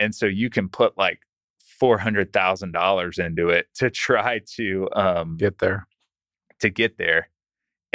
And 0.00 0.14
so 0.14 0.26
you 0.26 0.50
can 0.50 0.68
put 0.68 0.98
like 0.98 1.20
four 1.78 1.98
hundred 1.98 2.32
thousand 2.32 2.72
dollars 2.72 3.18
into 3.18 3.48
it 3.48 3.66
to 3.76 3.90
try 3.90 4.40
to 4.56 4.88
um, 4.94 5.36
get 5.36 5.58
there. 5.58 5.86
To 6.60 6.70
get 6.70 6.98
there, 6.98 7.28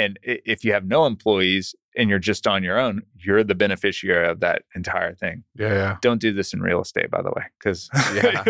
and 0.00 0.18
if 0.22 0.64
you 0.64 0.72
have 0.72 0.86
no 0.86 1.04
employees 1.04 1.74
and 1.94 2.08
you're 2.08 2.18
just 2.18 2.46
on 2.46 2.62
your 2.62 2.78
own, 2.78 3.02
you're 3.18 3.44
the 3.44 3.54
beneficiary 3.54 4.26
of 4.26 4.40
that 4.40 4.62
entire 4.74 5.14
thing. 5.14 5.44
Yeah, 5.56 5.74
yeah. 5.74 5.96
Don't 6.00 6.20
do 6.20 6.32
this 6.32 6.54
in 6.54 6.62
real 6.62 6.80
estate, 6.80 7.10
by 7.10 7.20
the 7.20 7.30
way, 7.30 7.44
because 7.58 7.90
yeah. 8.14 8.42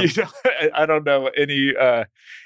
you 0.00 0.08
don't, 0.08 0.32
I 0.74 0.86
don't 0.86 1.04
know 1.04 1.28
any. 1.36 1.74
Uh, 1.78 2.04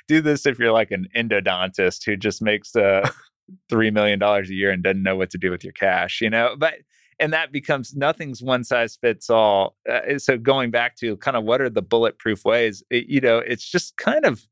do 0.09 0.21
this 0.21 0.47
if 0.47 0.59
you're 0.59 0.73
like 0.73 0.91
an 0.91 1.07
endodontist 1.16 2.05
who 2.05 2.16
just 2.16 2.43
makes 2.43 2.75
uh, 2.75 3.09
three 3.69 3.93
million 3.93 4.19
dollars 4.19 4.51
a 4.51 4.55
year 4.55 4.71
and 4.71 4.83
doesn't 4.83 5.03
know 5.03 5.16
what 5.16 5.31
to 5.31 5.39
do 5.39 5.51
with 5.53 5.62
your 5.62 5.75
cash, 5.75 6.21
you 6.21 6.31
know. 6.31 6.57
But 6.59 6.75
and 7.21 7.33
that 7.33 7.53
becomes 7.53 7.95
nothing's 7.95 8.43
one 8.43 8.64
size 8.64 8.97
fits 9.01 9.31
all. 9.31 9.77
Uh, 9.89 10.19
so 10.19 10.39
going 10.39 10.73
back 10.73 10.97
to 10.97 11.16
kind 11.19 11.37
of 11.37 11.45
what 11.45 11.61
are 11.61 11.71
the 11.71 11.83
bulletproof 11.83 12.45
ways, 12.45 12.83
it, 12.91 13.07
you 13.07 13.21
know, 13.21 13.39
it's 13.39 13.69
just 13.69 13.97
kind 13.97 14.25
of 14.25 14.45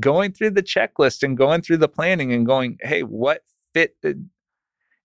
going 0.00 0.32
through 0.32 0.50
the 0.50 0.62
checklist 0.62 1.22
and 1.22 1.36
going 1.36 1.62
through 1.62 1.78
the 1.78 1.88
planning 1.88 2.32
and 2.32 2.46
going, 2.46 2.78
hey, 2.80 3.02
what 3.02 3.42
fit? 3.74 3.96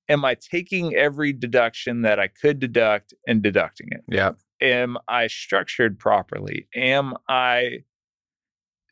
Am 0.10 0.24
I 0.24 0.36
taking 0.36 0.96
every 0.96 1.34
deduction 1.34 2.02
that 2.04 2.20
I 2.20 2.28
could 2.28 2.60
deduct 2.60 3.14
and 3.28 3.42
deducting 3.42 3.90
it? 3.92 4.04
Yeah. 4.10 4.32
am 4.62 4.98
I 5.08 5.28
structured 5.28 6.00
properly? 6.00 6.68
Am 6.76 7.16
I 7.28 7.84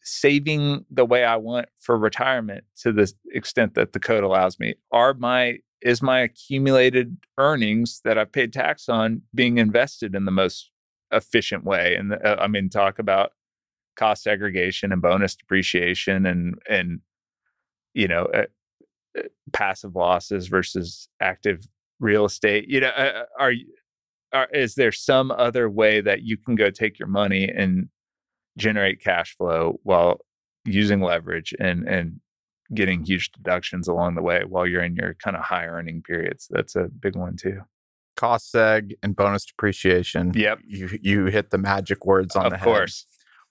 saving 0.02 0.86
the 0.92 1.06
way 1.06 1.24
I 1.24 1.36
want 1.36 1.68
for 1.80 1.98
retirement 1.98 2.64
to 2.82 2.92
the 2.92 3.12
extent 3.32 3.74
that 3.74 3.94
the 3.94 4.00
code 4.00 4.24
allows 4.24 4.60
me? 4.60 4.76
Are 4.92 5.14
my 5.14 5.60
is 5.82 6.02
my 6.02 6.20
accumulated 6.22 7.18
earnings 7.38 8.02
that 8.04 8.18
I've 8.18 8.32
paid 8.32 8.52
tax 8.52 8.90
on 8.90 9.22
being 9.36 9.58
invested 9.58 10.16
in 10.16 10.26
the 10.26 10.32
most 10.32 10.72
efficient 11.12 11.64
way? 11.64 11.96
And 11.96 12.14
uh, 12.14 12.38
I 12.40 12.48
mean, 12.48 12.70
talk 12.70 12.98
about 12.98 13.32
cost 13.96 14.24
segregation 14.24 14.92
and 14.92 15.02
bonus 15.02 15.36
depreciation 15.36 16.26
and 16.26 16.56
and 16.70 17.00
you 17.94 18.08
know 18.08 18.26
uh, 18.34 18.46
uh 19.18 19.24
passive 19.54 19.96
losses 19.96 20.48
versus 20.48 21.10
active 21.22 21.68
real 22.00 22.26
estate. 22.26 22.68
You 22.68 22.82
know, 22.82 22.90
uh, 22.90 23.02
uh 23.02 23.24
are 23.40 23.54
are, 24.34 24.48
is 24.54 24.76
there 24.76 24.92
some 24.92 25.32
other 25.32 25.70
way 25.70 26.02
that 26.02 26.24
you 26.24 26.38
can 26.38 26.56
go 26.56 26.70
take 26.70 27.00
your 27.00 27.08
money 27.08 27.50
and 27.50 27.90
generate 28.58 29.02
cash 29.02 29.36
flow 29.38 29.80
while 29.84 30.20
using 30.66 31.02
leverage 31.02 31.54
and 31.60 31.88
and 31.88 32.20
getting 32.74 33.04
huge 33.04 33.32
deductions 33.32 33.88
along 33.88 34.16
the 34.16 34.22
way 34.22 34.44
while 34.48 34.66
you're 34.66 34.84
in 34.84 34.96
your 34.96 35.14
kind 35.24 35.38
of 35.38 35.44
high 35.44 35.66
earning 35.66 36.02
periods. 36.02 36.48
That's 36.50 36.76
a 36.76 36.86
big 36.86 37.16
one 37.16 37.38
too. 37.38 37.62
Cost 38.18 38.54
seg 38.54 38.94
and 39.04 39.16
bonus 39.16 39.46
depreciation. 39.46 40.32
Yep. 40.34 40.60
You 40.66 41.00
you 41.02 41.26
hit 41.26 41.52
the 41.52 41.58
magic 41.58 42.06
words 42.06 42.36
on 42.36 42.46
of 42.46 42.52
the 42.52 42.58
head. 42.58 42.68
Of 42.68 42.74
course. 42.74 43.06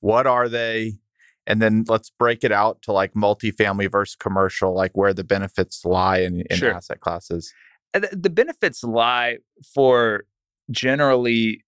What 0.05 0.27
are 0.27 0.51
they? 0.51 0.99
And 1.47 1.63
then 1.63 1.85
let's 1.89 2.11
break 2.11 2.45
it 2.45 2.53
out 2.53 2.83
to 2.83 2.93
like 2.93 3.15
multifamily 3.15 3.91
versus 3.91 4.17
commercial, 4.17 4.75
like 4.75 4.91
where 4.93 5.15
the 5.15 5.25
benefits 5.25 5.83
lie 5.83 6.19
in, 6.19 6.43
in 6.51 6.59
sure. 6.59 6.75
asset 6.75 7.01
classes. 7.01 7.55
The 7.95 8.29
benefits 8.29 8.85
lie 8.85 9.39
for 9.75 10.27
generally 10.71 11.65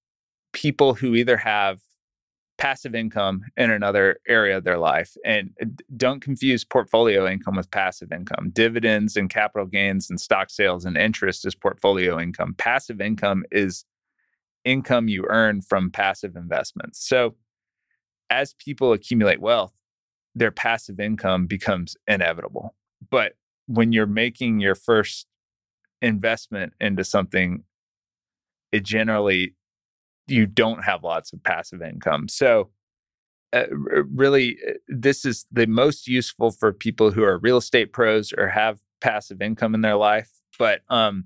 people 0.52 0.92
who 0.92 1.14
either 1.14 1.38
have 1.38 1.80
passive 2.58 2.94
income 2.94 3.40
in 3.56 3.70
another 3.70 4.18
area 4.28 4.58
of 4.58 4.64
their 4.64 4.78
life. 4.78 5.14
And 5.24 5.52
uh, 5.62 5.66
don't 5.96 6.20
confuse 6.20 6.62
portfolio 6.62 7.26
income 7.26 7.56
with 7.56 7.70
passive 7.70 8.12
income. 8.12 8.50
Dividends 8.52 9.16
and 9.16 9.30
capital 9.30 9.66
gains 9.66 10.10
and 10.10 10.20
stock 10.20 10.50
sales 10.50 10.84
and 10.84 10.98
interest 10.98 11.46
is 11.46 11.54
portfolio 11.54 12.20
income. 12.20 12.54
Passive 12.58 13.00
income 13.00 13.44
is 13.50 13.86
income 14.62 15.08
you 15.08 15.24
earn 15.30 15.62
from 15.62 15.90
passive 15.90 16.36
investments. 16.36 17.06
So 17.08 17.34
as 18.30 18.54
people 18.54 18.92
accumulate 18.92 19.40
wealth, 19.40 19.72
their 20.34 20.50
passive 20.50 21.00
income 21.00 21.46
becomes 21.46 21.96
inevitable. 22.06 22.74
But 23.10 23.34
when 23.66 23.92
you're 23.92 24.06
making 24.06 24.60
your 24.60 24.74
first 24.74 25.26
investment 26.02 26.72
into 26.80 27.04
something 27.04 27.64
it 28.72 28.84
generally 28.84 29.54
you 30.28 30.46
don't 30.46 30.84
have 30.84 31.04
lots 31.04 31.32
of 31.32 31.42
passive 31.42 31.80
income. 31.80 32.28
So 32.28 32.70
uh, 33.52 33.66
really 33.70 34.58
uh, 34.68 34.72
this 34.88 35.24
is 35.24 35.46
the 35.52 35.66
most 35.66 36.08
useful 36.08 36.50
for 36.50 36.72
people 36.72 37.12
who 37.12 37.22
are 37.22 37.38
real 37.38 37.56
estate 37.58 37.92
pros 37.92 38.32
or 38.36 38.48
have 38.48 38.80
passive 39.00 39.40
income 39.40 39.74
in 39.74 39.82
their 39.82 39.94
life 39.94 40.30
but 40.58 40.80
um 40.88 41.24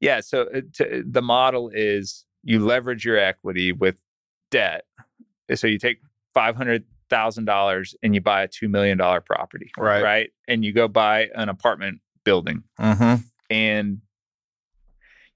yeah 0.00 0.20
so 0.20 0.42
uh, 0.54 0.60
to, 0.72 1.02
the 1.04 1.22
model 1.22 1.70
is 1.74 2.24
you 2.44 2.64
leverage 2.64 3.04
your 3.04 3.18
equity 3.18 3.72
with 3.72 4.00
debt 4.50 4.84
so 5.54 5.66
you 5.66 5.78
take 5.78 5.98
$500,000 6.36 7.94
and 8.02 8.14
you 8.14 8.20
buy 8.20 8.42
a 8.42 8.48
$2 8.48 8.68
million 8.68 8.98
property 8.98 9.70
right 9.78 10.02
right 10.02 10.30
and 10.48 10.64
you 10.64 10.72
go 10.72 10.88
buy 10.88 11.28
an 11.34 11.48
apartment 11.48 12.00
building 12.24 12.62
mm-hmm. 12.80 13.22
and 13.50 14.00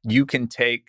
you 0.03 0.25
can 0.25 0.49
take 0.49 0.89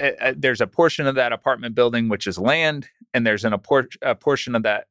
uh, 0.00 0.34
there's 0.36 0.60
a 0.60 0.66
portion 0.66 1.06
of 1.06 1.14
that 1.14 1.32
apartment 1.32 1.74
building 1.74 2.08
which 2.08 2.26
is 2.26 2.38
land, 2.38 2.88
and 3.14 3.26
there's 3.26 3.44
an, 3.44 3.52
a, 3.52 3.58
por- 3.58 3.88
a 4.02 4.14
portion 4.14 4.54
of 4.54 4.62
that 4.62 4.86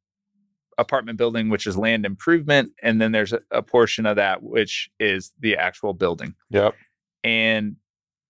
apartment 0.78 1.18
building 1.18 1.50
which 1.50 1.68
is 1.68 1.78
land 1.78 2.06
improvement, 2.06 2.72
and 2.82 3.00
then 3.00 3.12
there's 3.12 3.34
a, 3.34 3.40
a 3.52 3.62
portion 3.62 4.06
of 4.06 4.16
that 4.16 4.42
which 4.42 4.90
is 5.00 5.32
the 5.40 5.56
actual 5.56 5.94
building. 5.94 6.34
Yep. 6.50 6.76
And 7.24 7.76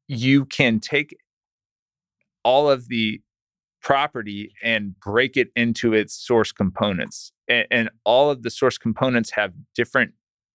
you 0.07 0.45
can 0.45 0.80
take 0.80 1.18
all 2.43 2.70
of 2.70 2.88
the 2.88 3.22
property 3.86 4.52
and 4.64 5.00
break 5.00 5.38
it 5.38 5.50
into 5.56 5.94
its 5.94 6.16
source 6.16 6.52
components. 6.52 7.32
And, 7.48 7.68
and, 7.70 7.90
all 8.04 8.32
of 8.32 8.42
the 8.42 8.50
source 8.50 8.80
components 8.80 9.32
have 9.32 9.54
different 9.76 10.14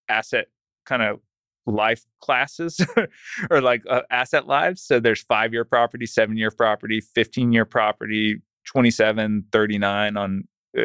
asset 0.09 0.47
kind 0.85 1.01
of 1.01 1.21
life 1.65 2.05
classes 2.21 2.85
or 3.51 3.61
like 3.61 3.83
uh, 3.89 4.03
asset 4.11 4.49
lives. 4.49 4.83
So 4.83 4.99
there's 4.99 5.23
five 5.23 5.53
year 5.53 5.65
property, 5.65 6.07
seven 6.07 6.37
year 6.37 6.51
property, 6.51 7.01
15 7.01 7.53
year 7.53 7.65
property, 7.65 8.43
27, 8.67 9.45
39 9.53 10.17
on 10.17 10.45
uh, 10.77 10.83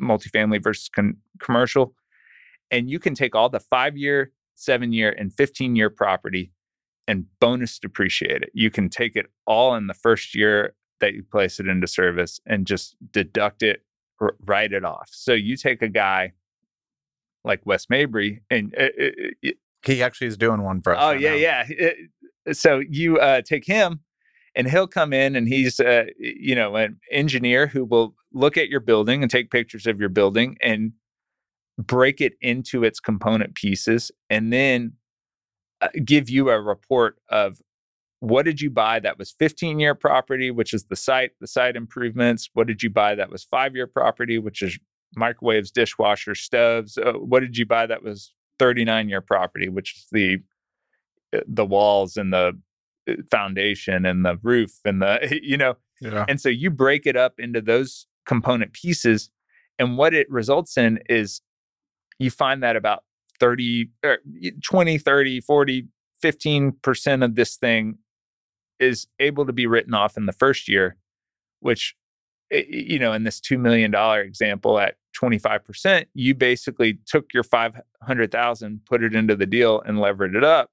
multifamily 0.00 0.62
versus 0.62 0.90
con- 0.94 1.16
commercial. 1.40 1.94
And 2.70 2.90
you 2.90 2.98
can 2.98 3.14
take 3.14 3.34
all 3.34 3.48
the 3.48 3.60
five 3.60 3.96
year, 3.96 4.32
seven 4.54 4.92
year, 4.92 5.14
and 5.18 5.32
15 5.32 5.74
year 5.74 5.88
property 5.88 6.52
and 7.06 7.24
bonus 7.40 7.78
depreciate 7.78 8.42
it. 8.42 8.50
You 8.52 8.70
can 8.70 8.90
take 8.90 9.16
it 9.16 9.26
all 9.46 9.74
in 9.74 9.86
the 9.86 9.94
first 9.94 10.34
year 10.34 10.74
that 11.00 11.14
you 11.14 11.22
place 11.22 11.60
it 11.60 11.68
into 11.68 11.86
service 11.86 12.40
and 12.46 12.66
just 12.66 12.96
deduct 13.12 13.62
it, 13.62 13.84
r- 14.20 14.36
write 14.44 14.72
it 14.72 14.84
off. 14.84 15.08
So 15.12 15.32
you 15.32 15.56
take 15.56 15.82
a 15.82 15.88
guy 15.88 16.32
like 17.44 17.64
Wes 17.64 17.86
Mabry, 17.88 18.42
and 18.50 18.74
uh, 18.78 18.88
uh, 19.00 19.50
he 19.82 20.02
actually 20.02 20.26
is 20.26 20.36
doing 20.36 20.62
one 20.62 20.82
for 20.82 20.94
us. 20.94 21.02
Oh 21.02 21.10
yeah, 21.12 21.34
yeah. 21.34 21.90
So 22.52 22.82
you 22.88 23.18
uh, 23.18 23.42
take 23.42 23.66
him, 23.66 24.00
and 24.54 24.68
he'll 24.68 24.88
come 24.88 25.12
in, 25.12 25.36
and 25.36 25.48
he's 25.48 25.80
uh, 25.80 26.04
you 26.18 26.54
know 26.54 26.76
an 26.76 27.00
engineer 27.10 27.68
who 27.68 27.84
will 27.84 28.14
look 28.32 28.56
at 28.56 28.68
your 28.68 28.80
building 28.80 29.22
and 29.22 29.30
take 29.30 29.50
pictures 29.50 29.86
of 29.86 29.98
your 29.98 30.08
building 30.08 30.56
and 30.62 30.92
break 31.78 32.20
it 32.20 32.34
into 32.40 32.84
its 32.84 33.00
component 33.00 33.54
pieces, 33.54 34.10
and 34.28 34.52
then 34.52 34.94
uh, 35.80 35.88
give 36.04 36.28
you 36.28 36.50
a 36.50 36.60
report 36.60 37.18
of 37.28 37.62
what 38.20 38.44
did 38.44 38.60
you 38.60 38.70
buy 38.70 38.98
that 39.00 39.18
was 39.18 39.32
15 39.38 39.78
year 39.78 39.94
property, 39.94 40.50
which 40.50 40.74
is 40.74 40.84
the 40.84 40.96
site, 40.96 41.32
the 41.40 41.46
site 41.46 41.76
improvements. 41.76 42.50
What 42.52 42.66
did 42.66 42.82
you 42.82 42.90
buy 42.90 43.14
that 43.14 43.30
was 43.30 43.44
five 43.44 43.76
year 43.76 43.86
property, 43.86 44.38
which 44.38 44.62
is 44.62 44.78
microwaves, 45.16 45.70
dishwashers, 45.70 46.38
stoves. 46.38 46.98
Uh, 46.98 47.12
what 47.12 47.40
did 47.40 47.56
you 47.56 47.66
buy 47.66 47.86
that 47.86 48.02
was 48.02 48.34
39 48.58 49.08
year 49.08 49.20
property, 49.20 49.68
which 49.68 49.94
is 49.94 50.06
the 50.10 50.38
uh, 51.36 51.40
the 51.46 51.64
walls 51.64 52.16
and 52.16 52.32
the 52.32 52.58
uh, 53.08 53.14
foundation 53.30 54.04
and 54.04 54.24
the 54.24 54.38
roof 54.42 54.72
and 54.84 55.00
the 55.00 55.40
you 55.42 55.56
know 55.56 55.76
yeah. 56.00 56.24
and 56.28 56.40
so 56.40 56.48
you 56.48 56.70
break 56.70 57.06
it 57.06 57.16
up 57.16 57.34
into 57.38 57.60
those 57.60 58.06
component 58.26 58.72
pieces 58.72 59.30
and 59.78 59.96
what 59.96 60.14
it 60.14 60.28
results 60.30 60.76
in 60.76 60.98
is 61.08 61.40
you 62.18 62.30
find 62.30 62.62
that 62.62 62.76
about 62.76 63.04
30 63.40 63.90
or 64.04 64.18
20 64.64 64.98
30 64.98 65.40
40 65.40 65.88
15% 66.22 67.24
of 67.24 67.34
this 67.36 67.56
thing 67.56 67.98
is 68.80 69.06
able 69.18 69.46
to 69.46 69.52
be 69.52 69.66
written 69.66 69.94
off 69.94 70.16
in 70.16 70.26
the 70.26 70.32
first 70.32 70.68
year 70.68 70.96
which 71.60 71.94
you 72.50 72.98
know 72.98 73.12
in 73.12 73.24
this 73.24 73.40
$2 73.40 73.58
million 73.58 73.94
example 73.94 74.78
at 74.78 74.94
25%, 75.18 76.06
you 76.14 76.34
basically 76.34 76.98
took 77.06 77.32
your 77.34 77.42
500,000, 77.42 78.80
put 78.86 79.02
it 79.02 79.14
into 79.14 79.34
the 79.34 79.46
deal 79.46 79.80
and 79.80 80.00
levered 80.00 80.34
it 80.34 80.44
up. 80.44 80.70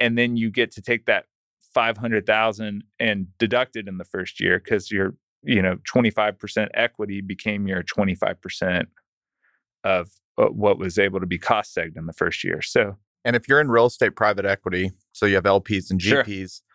And 0.00 0.16
then 0.16 0.36
you 0.36 0.50
get 0.50 0.70
to 0.72 0.82
take 0.82 1.06
that 1.06 1.26
500,000 1.74 2.84
and 2.98 3.26
deduct 3.38 3.76
it 3.76 3.88
in 3.88 3.98
the 3.98 4.04
first 4.04 4.40
year 4.40 4.58
cuz 4.58 4.90
your, 4.90 5.14
you 5.42 5.60
know, 5.60 5.76
25% 5.92 6.68
equity 6.74 7.20
became 7.20 7.66
your 7.66 7.82
25% 7.82 8.86
of 9.84 10.10
uh, 10.38 10.46
what 10.46 10.78
was 10.78 10.98
able 10.98 11.20
to 11.20 11.26
be 11.26 11.38
cost 11.38 11.76
segged 11.76 11.96
in 11.96 12.06
the 12.06 12.12
first 12.12 12.42
year. 12.44 12.60
So, 12.62 12.96
and 13.24 13.36
if 13.36 13.48
you're 13.48 13.60
in 13.60 13.68
real 13.68 13.86
estate 13.86 14.16
private 14.16 14.44
equity, 14.44 14.92
so 15.12 15.26
you 15.26 15.34
have 15.34 15.44
LPs 15.44 15.90
and 15.90 16.00
GPs 16.00 16.62
sure. 16.62 16.65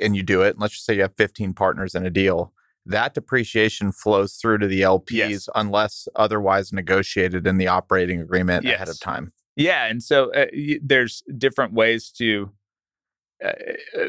And 0.00 0.16
you 0.16 0.22
do 0.22 0.42
it, 0.42 0.58
let's 0.58 0.74
just 0.74 0.86
say 0.86 0.94
you 0.94 1.02
have 1.02 1.16
15 1.16 1.54
partners 1.54 1.94
in 1.94 2.04
a 2.04 2.10
deal, 2.10 2.52
that 2.84 3.14
depreciation 3.14 3.92
flows 3.92 4.34
through 4.34 4.58
to 4.58 4.66
the 4.66 4.82
LPs 4.82 5.10
yes. 5.10 5.48
unless 5.54 6.08
otherwise 6.14 6.72
negotiated 6.72 7.46
in 7.46 7.58
the 7.58 7.66
operating 7.66 8.20
agreement 8.20 8.64
yes. 8.64 8.76
ahead 8.76 8.88
of 8.88 9.00
time. 9.00 9.32
Yeah, 9.56 9.86
and 9.86 10.02
so 10.02 10.32
uh, 10.32 10.46
there's 10.82 11.22
different 11.36 11.72
ways 11.72 12.10
to 12.18 12.50
uh, 13.44 13.52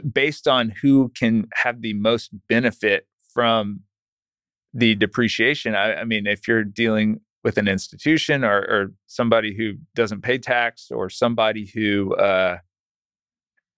based 0.09 0.47
on 0.47 0.73
who 0.81 1.09
can 1.09 1.47
have 1.63 1.81
the 1.81 1.93
most 1.93 2.29
benefit 2.47 3.07
from 3.33 3.81
the 4.73 4.95
depreciation. 4.95 5.75
I, 5.75 5.95
I 5.95 6.03
mean, 6.03 6.27
if 6.27 6.47
you're 6.47 6.63
dealing 6.63 7.21
with 7.43 7.57
an 7.57 7.67
institution 7.67 8.43
or, 8.43 8.57
or, 8.57 8.93
somebody 9.05 9.55
who 9.55 9.73
doesn't 9.95 10.21
pay 10.21 10.37
tax 10.37 10.91
or 10.91 11.09
somebody 11.09 11.69
who 11.73 12.13
uh, 12.15 12.57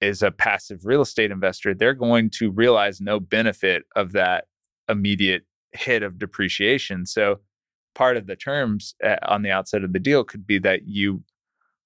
is 0.02 0.22
a 0.22 0.32
passive 0.32 0.86
real 0.86 1.02
estate 1.02 1.32
investor, 1.32 1.74
they're 1.74 1.94
going 1.94 2.30
to 2.30 2.52
realize 2.52 3.02
no 3.02 3.20
benefit 3.20 3.84
of 3.96 4.14
that 4.14 4.46
immediate 4.88 5.44
hit 5.74 6.04
of 6.04 6.18
depreciation. 6.18 7.06
So 7.06 7.40
part 7.96 8.18
of 8.18 8.28
the 8.28 8.36
terms 8.36 8.96
uh, 9.04 9.18
on 9.24 9.42
the 9.42 9.52
outset 9.52 9.84
of 9.84 9.94
the 9.94 10.00
deal 10.00 10.24
could 10.24 10.48
be 10.48 10.60
that 10.60 10.88
you 10.88 11.24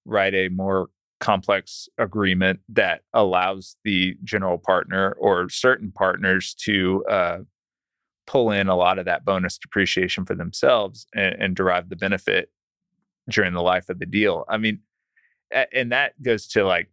write 0.06 0.34
a 0.34 0.50
more 0.50 0.90
complex 1.20 1.88
agreement 1.98 2.60
that 2.68 3.02
allows 3.14 3.78
the 3.84 4.16
general 4.24 4.58
partner 4.58 5.16
or 5.20 5.50
certain 5.50 5.92
partners 5.92 6.54
to 6.54 7.04
uh, 7.10 7.38
pull 8.28 8.52
in 8.52 8.68
a 8.68 8.76
lot 8.76 9.00
of 9.00 9.06
that 9.06 9.26
bonus 9.26 9.58
depreciation 9.58 10.26
for 10.26 10.36
themselves 10.36 11.08
and, 11.16 11.36
and 11.40 11.56
derive 11.56 11.90
the 11.90 11.96
benefit 11.96 12.50
during 13.30 13.54
the 13.54 13.62
life 13.62 13.90
of 13.90 14.00
the 14.00 14.06
deal. 14.06 14.44
I 14.50 14.58
mean, 14.58 14.80
and 15.72 15.92
that 15.92 16.22
goes 16.22 16.48
to 16.50 16.66
like 16.66 16.90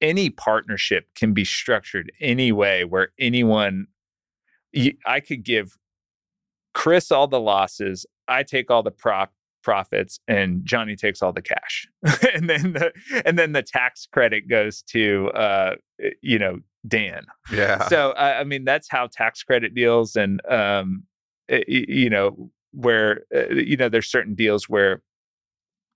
any 0.00 0.30
partnership 0.30 1.08
can 1.14 1.32
be 1.32 1.44
structured 1.44 2.12
any 2.20 2.52
way 2.52 2.84
where 2.84 3.08
anyone 3.18 3.86
I 5.06 5.20
could 5.20 5.42
give 5.42 5.76
Chris 6.74 7.10
all 7.10 7.26
the 7.26 7.40
losses, 7.40 8.04
I 8.28 8.42
take 8.42 8.70
all 8.70 8.82
the 8.82 8.90
prop 8.90 9.32
profits 9.62 10.20
and 10.28 10.64
Johnny 10.64 10.94
takes 10.94 11.22
all 11.22 11.32
the 11.32 11.42
cash. 11.42 11.88
and 12.34 12.48
then 12.48 12.74
the 12.74 12.92
and 13.24 13.38
then 13.38 13.52
the 13.52 13.62
tax 13.62 14.06
credit 14.12 14.48
goes 14.48 14.82
to 14.82 15.30
uh 15.30 15.74
you 16.22 16.38
know 16.38 16.60
Dan. 16.86 17.24
Yeah. 17.50 17.88
So 17.88 18.10
uh, 18.10 18.36
I 18.38 18.44
mean 18.44 18.64
that's 18.64 18.88
how 18.88 19.08
tax 19.10 19.42
credit 19.42 19.74
deals 19.74 20.14
and 20.14 20.40
um 20.48 21.04
it, 21.48 21.68
you 21.68 22.10
know 22.10 22.50
where 22.72 23.22
uh, 23.34 23.48
you 23.48 23.76
know 23.76 23.88
there's 23.88 24.08
certain 24.08 24.34
deals 24.34 24.68
where 24.68 25.02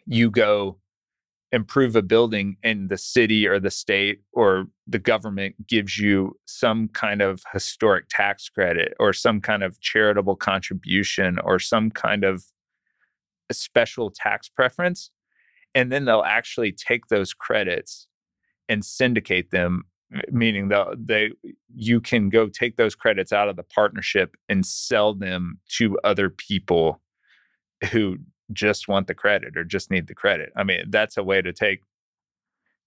you 0.07 0.31
go 0.31 0.79
improve 1.53 1.97
a 1.97 2.03
building 2.03 2.57
and 2.63 2.89
the 2.89 2.99
city 2.99 3.47
or 3.47 3.59
the 3.59 3.71
state 3.71 4.21
or 4.33 4.67
the 4.87 4.99
government 4.99 5.67
gives 5.67 5.99
you 5.99 6.37
some 6.47 6.89
kind 6.89 7.21
of 7.21 7.43
historic 7.53 8.07
tax 8.09 8.49
credit 8.49 8.95
or 9.01 9.13
some 9.13 9.41
kind 9.41 9.63
of 9.63 9.81
charitable 9.81 10.37
contribution 10.37 11.39
or 11.41 11.59
some 11.59 11.91
kind 11.91 12.25
of 12.25 12.45
special 13.51 14.13
tax 14.15 14.49
preference 14.49 15.11
and 15.75 15.91
then 15.91 16.05
they'll 16.05 16.23
actually 16.23 16.71
take 16.71 17.07
those 17.09 17.35
credits 17.35 18.07
and 18.69 18.85
syndicate 18.85 19.51
them 19.51 19.85
meaning 20.31 20.69
that 20.69 20.87
they 20.97 21.31
you 21.75 22.01
can 22.01 22.29
go 22.29 22.49
take 22.49 22.77
those 22.77 22.95
credits 22.95 23.33
out 23.33 23.49
of 23.49 23.57
the 23.57 23.63
partnership 23.63 24.37
and 24.49 24.67
sell 24.67 25.15
them 25.15 25.59
to 25.69 25.99
other 26.05 26.31
people 26.31 27.01
who 27.91 28.17
just 28.53 28.89
want 28.89 29.07
the 29.07 29.15
credit 29.15 29.57
or 29.57 29.65
just 29.65 29.91
need 29.91 30.07
the 30.07 30.15
credit. 30.15 30.53
I 30.57 30.65
mean, 30.65 30.85
that's 30.89 31.17
a 31.17 31.23
way 31.23 31.43
to 31.43 31.53
take 31.53 31.83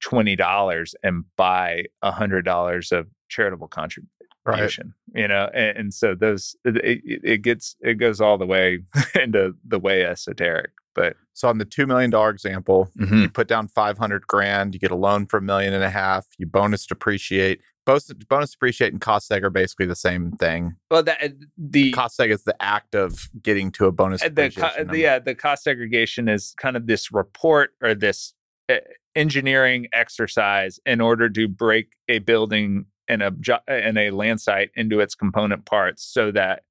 $20 0.03 0.93
and 1.03 1.25
buy 1.37 1.83
$100 2.03 2.91
of 2.91 3.07
charitable 3.29 3.67
contribution. 3.67 4.09
Right. 4.45 5.21
You 5.21 5.27
know, 5.27 5.49
and, 5.53 5.77
and 5.77 5.93
so 5.93 6.15
those 6.15 6.55
it, 6.65 7.01
it, 7.05 7.41
gets 7.43 7.77
it 7.79 7.93
goes 7.93 8.19
all 8.19 8.37
the 8.37 8.45
way 8.45 8.79
into 9.15 9.55
the 9.65 9.79
way 9.79 10.03
esoteric. 10.05 10.71
But 10.95 11.15
so 11.33 11.47
on 11.47 11.57
the 11.57 11.65
two 11.65 11.87
million 11.87 12.09
dollar 12.11 12.29
example, 12.29 12.89
mm-hmm. 12.99 13.21
you 13.21 13.29
put 13.29 13.47
down 13.47 13.69
five 13.69 13.97
hundred 13.97 14.27
grand, 14.27 14.73
you 14.73 14.79
get 14.79 14.91
a 14.91 14.95
loan 14.95 15.25
for 15.27 15.37
a 15.37 15.41
million 15.41 15.73
and 15.73 15.83
a 15.83 15.89
half, 15.89 16.27
you 16.37 16.45
bonus 16.45 16.85
depreciate, 16.85 17.61
bonus, 17.85 18.11
bonus 18.29 18.51
depreciate 18.51 18.91
and 18.93 19.01
cost 19.01 19.29
seg 19.29 19.43
are 19.43 19.49
basically 19.49 19.85
the 19.85 19.95
same 19.95 20.31
thing. 20.33 20.75
Well, 20.89 21.03
that, 21.03 21.23
uh, 21.23 21.29
the 21.57 21.91
cost 21.91 22.19
seg 22.19 22.31
is 22.31 22.43
the 22.43 22.61
act 22.61 22.95
of 22.95 23.29
getting 23.41 23.71
to 23.73 23.85
a 23.85 23.91
bonus. 23.91 24.23
Uh, 24.23 24.29
the, 24.29 24.49
co- 24.49 24.93
yeah, 24.93 25.19
the 25.19 25.35
cost 25.35 25.63
segregation 25.63 26.27
is 26.27 26.53
kind 26.57 26.75
of 26.75 26.87
this 26.87 27.11
report 27.11 27.71
or 27.81 27.95
this 27.95 28.33
uh, 28.69 28.75
engineering 29.15 29.87
exercise 29.93 30.79
in 30.85 31.01
order 31.01 31.29
to 31.29 31.47
break 31.47 31.93
a 32.07 32.19
building 32.19 32.85
and 33.07 33.21
a 33.21 33.33
and 33.67 33.97
a 33.97 34.11
land 34.11 34.39
site 34.39 34.71
into 34.75 34.99
its 34.99 35.13
component 35.13 35.65
parts 35.65 36.03
so 36.03 36.31
that 36.31 36.63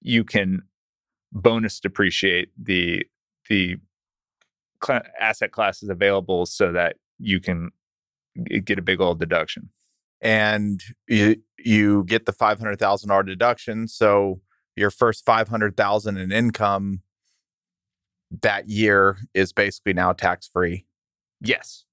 you 0.00 0.24
can 0.24 0.62
bonus 1.32 1.78
depreciate 1.80 2.48
the 2.60 3.04
the 3.48 3.76
cl- 4.84 5.02
asset 5.20 5.52
classes 5.52 5.88
available 5.88 6.46
so 6.46 6.72
that 6.72 6.96
you 7.18 7.40
can 7.40 7.70
get 8.64 8.78
a 8.78 8.82
big 8.82 9.00
old 9.00 9.18
deduction 9.18 9.70
and 10.20 10.82
you 11.06 11.36
you 11.58 12.04
get 12.04 12.26
the 12.26 12.32
five 12.32 12.58
hundred 12.58 12.78
thousand 12.78 13.08
dollar 13.08 13.22
deduction. 13.22 13.88
So 13.88 14.40
your 14.76 14.90
first 14.90 15.24
five 15.24 15.48
hundred 15.48 15.76
thousand 15.76 16.16
in 16.18 16.32
income 16.32 17.02
that 18.42 18.68
year 18.68 19.18
is 19.34 19.52
basically 19.52 19.92
now 19.92 20.12
tax 20.12 20.48
free. 20.48 20.86
Yes. 21.40 21.84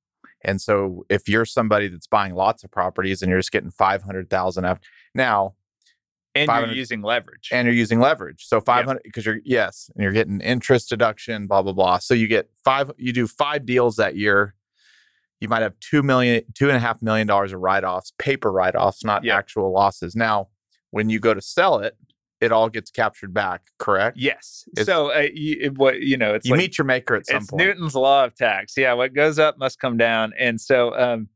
And 0.41 0.61
so 0.61 1.05
if 1.09 1.28
you're 1.28 1.45
somebody 1.45 1.88
that's 1.88 2.07
buying 2.07 2.36
lots 2.36 2.63
of 2.63 2.71
properties 2.71 3.21
and 3.21 3.30
you're 3.30 3.39
just 3.39 3.51
getting 3.51 3.71
five 3.71 4.03
hundred 4.03 4.30
thousand 4.30 4.65
after 4.65 4.88
now, 5.13 5.55
and 6.36 6.49
you're 6.49 6.76
using 6.76 7.01
leverage, 7.01 7.49
and 7.51 7.65
you're 7.65 7.76
using 7.76 7.99
leverage. 7.99 8.45
So 8.45 8.59
five 8.59 8.86
hundred 8.86 9.03
because 9.03 9.26
yep. 9.26 9.36
you're 9.36 9.41
yes, 9.45 9.89
and 9.95 10.03
you're 10.03 10.11
getting 10.11 10.41
interest 10.41 10.89
deduction, 10.89 11.47
blah 11.47 11.61
blah 11.61 11.71
blah. 11.71 11.97
So 11.99 12.13
you 12.13 12.28
get 12.28 12.49
five. 12.63 12.91
You 12.97 13.13
do 13.13 13.28
five 13.28 13.65
deals 13.65 13.95
that 13.95 14.17
year 14.17 14.55
you 15.46 15.50
might 15.50 15.62
have 15.62 15.80
two 15.80 16.02
million, 16.02 16.41
two 16.56 16.70
and 16.70 16.76
a 16.76 16.80
half 16.80 17.04
million 17.04 17.28
dollars 17.28 17.54
of 17.54 17.62
write-offs, 17.62 18.12
paper 18.18 18.52
write-offs, 18.52 19.04
not 19.04 19.24
yeah. 19.24 19.38
actual 19.38 19.72
losses. 19.72 20.16
Now, 20.16 20.48
when 20.89 21.12
you 21.12 21.20
go 21.20 21.36
to 21.36 21.41
sell 21.41 21.78
it, 21.80 21.96
it 22.41 22.52
all 22.52 22.68
gets 22.68 22.89
captured 22.89 23.32
back, 23.32 23.62
correct? 23.78 24.18
Yes. 24.18 24.66
It's, 24.76 24.88
so 24.88 25.14
uh, 25.14 25.28
you, 25.32 25.72
what 25.76 26.02
you 26.02 26.18
know, 26.18 26.34
it's 26.34 26.48
you 26.48 26.54
like, 26.54 26.58
meet 26.58 26.78
your 26.80 26.86
maker 26.86 27.16
at 27.16 27.28
some 27.28 27.38
it's 27.38 27.52
point. 27.52 27.64
Newton's 27.64 27.93
law 27.93 28.26
of 28.26 28.34
tax. 28.34 28.74
Yeah, 28.76 28.93
what 28.93 29.14
goes 29.14 29.38
up 29.38 29.60
must 29.60 29.80
come 29.80 29.98
down, 29.98 30.34
and 30.39 30.60
so 30.60 30.98
um, 30.98 31.30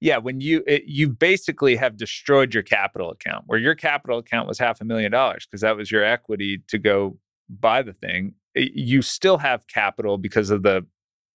yeah, 0.00 0.18
when 0.18 0.40
you 0.40 0.62
it, 0.68 0.84
you 0.86 1.08
basically 1.08 1.74
have 1.74 1.96
destroyed 1.96 2.54
your 2.54 2.62
capital 2.62 3.10
account, 3.10 3.44
where 3.48 3.58
your 3.58 3.74
capital 3.74 4.18
account 4.18 4.46
was 4.46 4.60
half 4.60 4.80
a 4.80 4.84
million 4.84 5.10
dollars 5.10 5.44
because 5.44 5.62
that 5.62 5.76
was 5.76 5.90
your 5.90 6.04
equity 6.04 6.62
to 6.68 6.78
go 6.78 7.18
buy 7.48 7.82
the 7.82 7.92
thing. 7.92 8.34
You 8.54 9.02
still 9.02 9.38
have 9.38 9.66
capital 9.66 10.18
because 10.18 10.50
of 10.50 10.62
the 10.62 10.86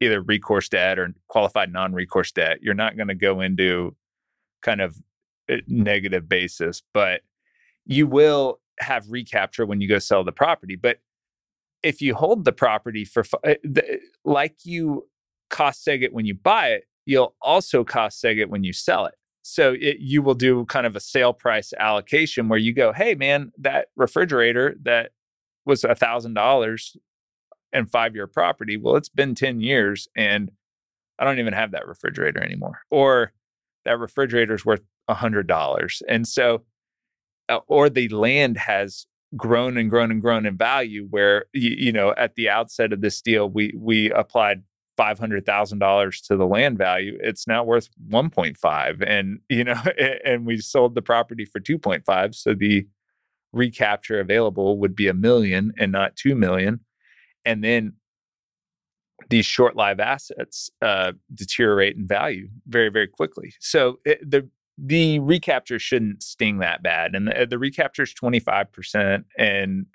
either 0.01 0.21
recourse 0.21 0.69
debt 0.69 0.99
or 0.99 1.13
qualified 1.27 1.71
non-recourse 1.71 2.31
debt 2.31 2.59
you're 2.61 2.73
not 2.73 2.97
going 2.97 3.07
to 3.07 3.15
go 3.15 3.41
into 3.41 3.95
kind 4.61 4.81
of 4.81 4.97
negative 5.67 6.27
basis 6.27 6.81
but 6.93 7.21
you 7.85 8.07
will 8.07 8.59
have 8.79 9.09
recapture 9.09 9.65
when 9.65 9.79
you 9.79 9.87
go 9.87 9.99
sell 9.99 10.23
the 10.23 10.31
property 10.31 10.75
but 10.75 10.99
if 11.83 12.01
you 12.01 12.15
hold 12.15 12.45
the 12.45 12.51
property 12.51 13.05
for 13.05 13.23
eh, 13.43 13.55
like 14.25 14.55
you 14.63 15.07
cost 15.49 15.85
seg 15.85 16.01
it 16.01 16.13
when 16.13 16.25
you 16.25 16.33
buy 16.33 16.69
it 16.69 16.85
you'll 17.05 17.35
also 17.41 17.83
cost 17.83 18.21
seg 18.21 18.39
it 18.39 18.49
when 18.49 18.63
you 18.63 18.73
sell 18.73 19.05
it. 19.05 19.13
So 19.43 19.75
it, 19.79 19.97
you 19.99 20.23
will 20.23 20.33
do 20.33 20.65
kind 20.65 20.87
of 20.87 20.95
a 20.95 20.99
sale 20.99 21.33
price 21.33 21.71
allocation 21.79 22.49
where 22.49 22.59
you 22.59 22.73
go 22.73 22.91
hey 22.91 23.15
man 23.15 23.51
that 23.59 23.87
refrigerator 23.95 24.75
that 24.83 25.11
was 25.65 25.83
a 25.83 25.95
thousand 25.95 26.33
dollars 26.33 26.97
and 27.75 27.91
five 27.91 28.15
year 28.15 28.25
property. 28.25 28.77
Well, 28.77 28.95
it's 28.95 29.09
been 29.09 29.35
10 29.35 29.59
years 29.59 30.07
and 30.15 30.51
I 31.19 31.25
don't 31.25 31.39
even 31.39 31.53
have 31.53 31.71
that 31.71 31.87
refrigerator 31.87 32.41
anymore. 32.41 32.79
Or 32.89 33.33
that 33.83 33.99
refrigerator 33.99 34.55
is 34.55 34.65
worth 34.65 34.81
$100. 35.09 36.01
And 36.07 36.27
so, 36.27 36.63
uh, 37.47 37.59
or 37.67 37.89
the 37.89 38.09
land 38.09 38.57
has 38.57 39.05
grown 39.37 39.77
and 39.77 39.89
grown 39.89 40.11
and 40.11 40.21
grown 40.21 40.45
in 40.45 40.57
value 40.57 41.07
where, 41.09 41.45
you, 41.53 41.75
you 41.77 41.91
know, 41.91 42.13
at 42.17 42.35
the 42.35 42.49
outset 42.49 42.93
of 42.93 43.01
this 43.01 43.21
deal, 43.21 43.49
we, 43.49 43.73
we 43.77 44.11
applied 44.11 44.63
$500,000 44.97 46.27
to 46.27 46.37
the 46.37 46.47
land 46.47 46.77
value. 46.77 47.17
It's 47.21 47.47
now 47.47 47.63
worth 47.63 47.89
1.5 48.09 49.03
and, 49.05 49.39
you 49.49 49.63
know, 49.63 49.81
and 50.25 50.45
we 50.45 50.57
sold 50.57 50.95
the 50.95 51.01
property 51.01 51.45
for 51.45 51.59
2.5. 51.59 52.35
So 52.35 52.53
the 52.53 52.87
recapture 53.53 54.19
available 54.19 54.79
would 54.79 54.95
be 54.95 55.07
a 55.07 55.13
million 55.13 55.73
and 55.77 55.91
not 55.91 56.15
2 56.15 56.35
million 56.35 56.81
and 57.45 57.63
then 57.63 57.93
these 59.29 59.45
short 59.45 59.75
live 59.75 59.99
assets 59.99 60.69
uh, 60.81 61.13
deteriorate 61.33 61.95
in 61.95 62.07
value 62.07 62.47
very 62.67 62.89
very 62.89 63.07
quickly 63.07 63.53
so 63.59 63.97
it, 64.05 64.19
the 64.29 64.47
the 64.77 65.19
recapture 65.19 65.79
shouldn't 65.79 66.21
sting 66.21 66.59
that 66.59 66.83
bad 66.83 67.15
and 67.15 67.27
the, 67.27 67.47
the 67.49 67.57
recapture 67.57 68.03
is 68.03 68.13
25% 68.13 69.23
and 69.37 69.85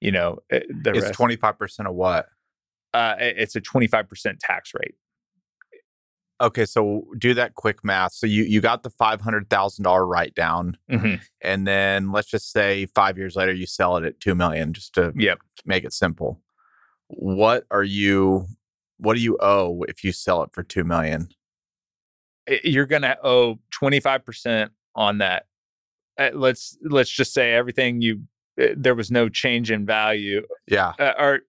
you 0.00 0.10
know 0.10 0.38
eh, 0.50 0.60
the 0.82 0.90
it's 0.90 1.06
rest, 1.06 1.18
25% 1.18 1.86
of 1.86 1.94
what 1.94 2.26
uh, 2.94 3.14
it's 3.18 3.56
a 3.56 3.60
25% 3.60 4.36
tax 4.40 4.72
rate 4.74 4.94
Okay, 6.38 6.66
so 6.66 7.06
do 7.16 7.32
that 7.34 7.54
quick 7.54 7.82
math. 7.82 8.12
So 8.12 8.26
you 8.26 8.42
you 8.42 8.60
got 8.60 8.82
the 8.82 8.90
five 8.90 9.22
hundred 9.22 9.48
thousand 9.48 9.84
dollar 9.84 10.06
write 10.06 10.34
down, 10.34 10.76
mm-hmm. 10.90 11.14
and 11.40 11.66
then 11.66 12.12
let's 12.12 12.28
just 12.28 12.52
say 12.52 12.86
five 12.94 13.16
years 13.16 13.36
later 13.36 13.54
you 13.54 13.64
sell 13.64 13.96
it 13.96 14.04
at 14.04 14.20
two 14.20 14.34
million, 14.34 14.74
just 14.74 14.94
to 14.96 15.14
yep. 15.16 15.38
make 15.64 15.84
it 15.84 15.94
simple 15.94 16.42
what 17.08 17.64
are 17.70 17.84
you 17.84 18.46
what 18.98 19.14
do 19.14 19.20
you 19.20 19.36
owe 19.40 19.82
if 19.88 20.02
you 20.02 20.12
sell 20.12 20.42
it 20.42 20.50
for 20.52 20.62
2 20.62 20.84
million? 20.84 21.28
You're 22.64 22.86
going 22.86 23.02
to 23.02 23.18
owe 23.22 23.58
25% 23.78 24.70
on 24.94 25.18
that. 25.18 25.44
Uh, 26.18 26.30
let's 26.32 26.78
let's 26.82 27.10
just 27.10 27.34
say 27.34 27.52
everything 27.52 28.00
you 28.00 28.22
uh, 28.60 28.68
there 28.74 28.94
was 28.94 29.10
no 29.10 29.28
change 29.28 29.70
in 29.70 29.84
value 29.84 30.40
yeah. 30.66 30.94
uh, 30.98 31.12
or 31.18 31.40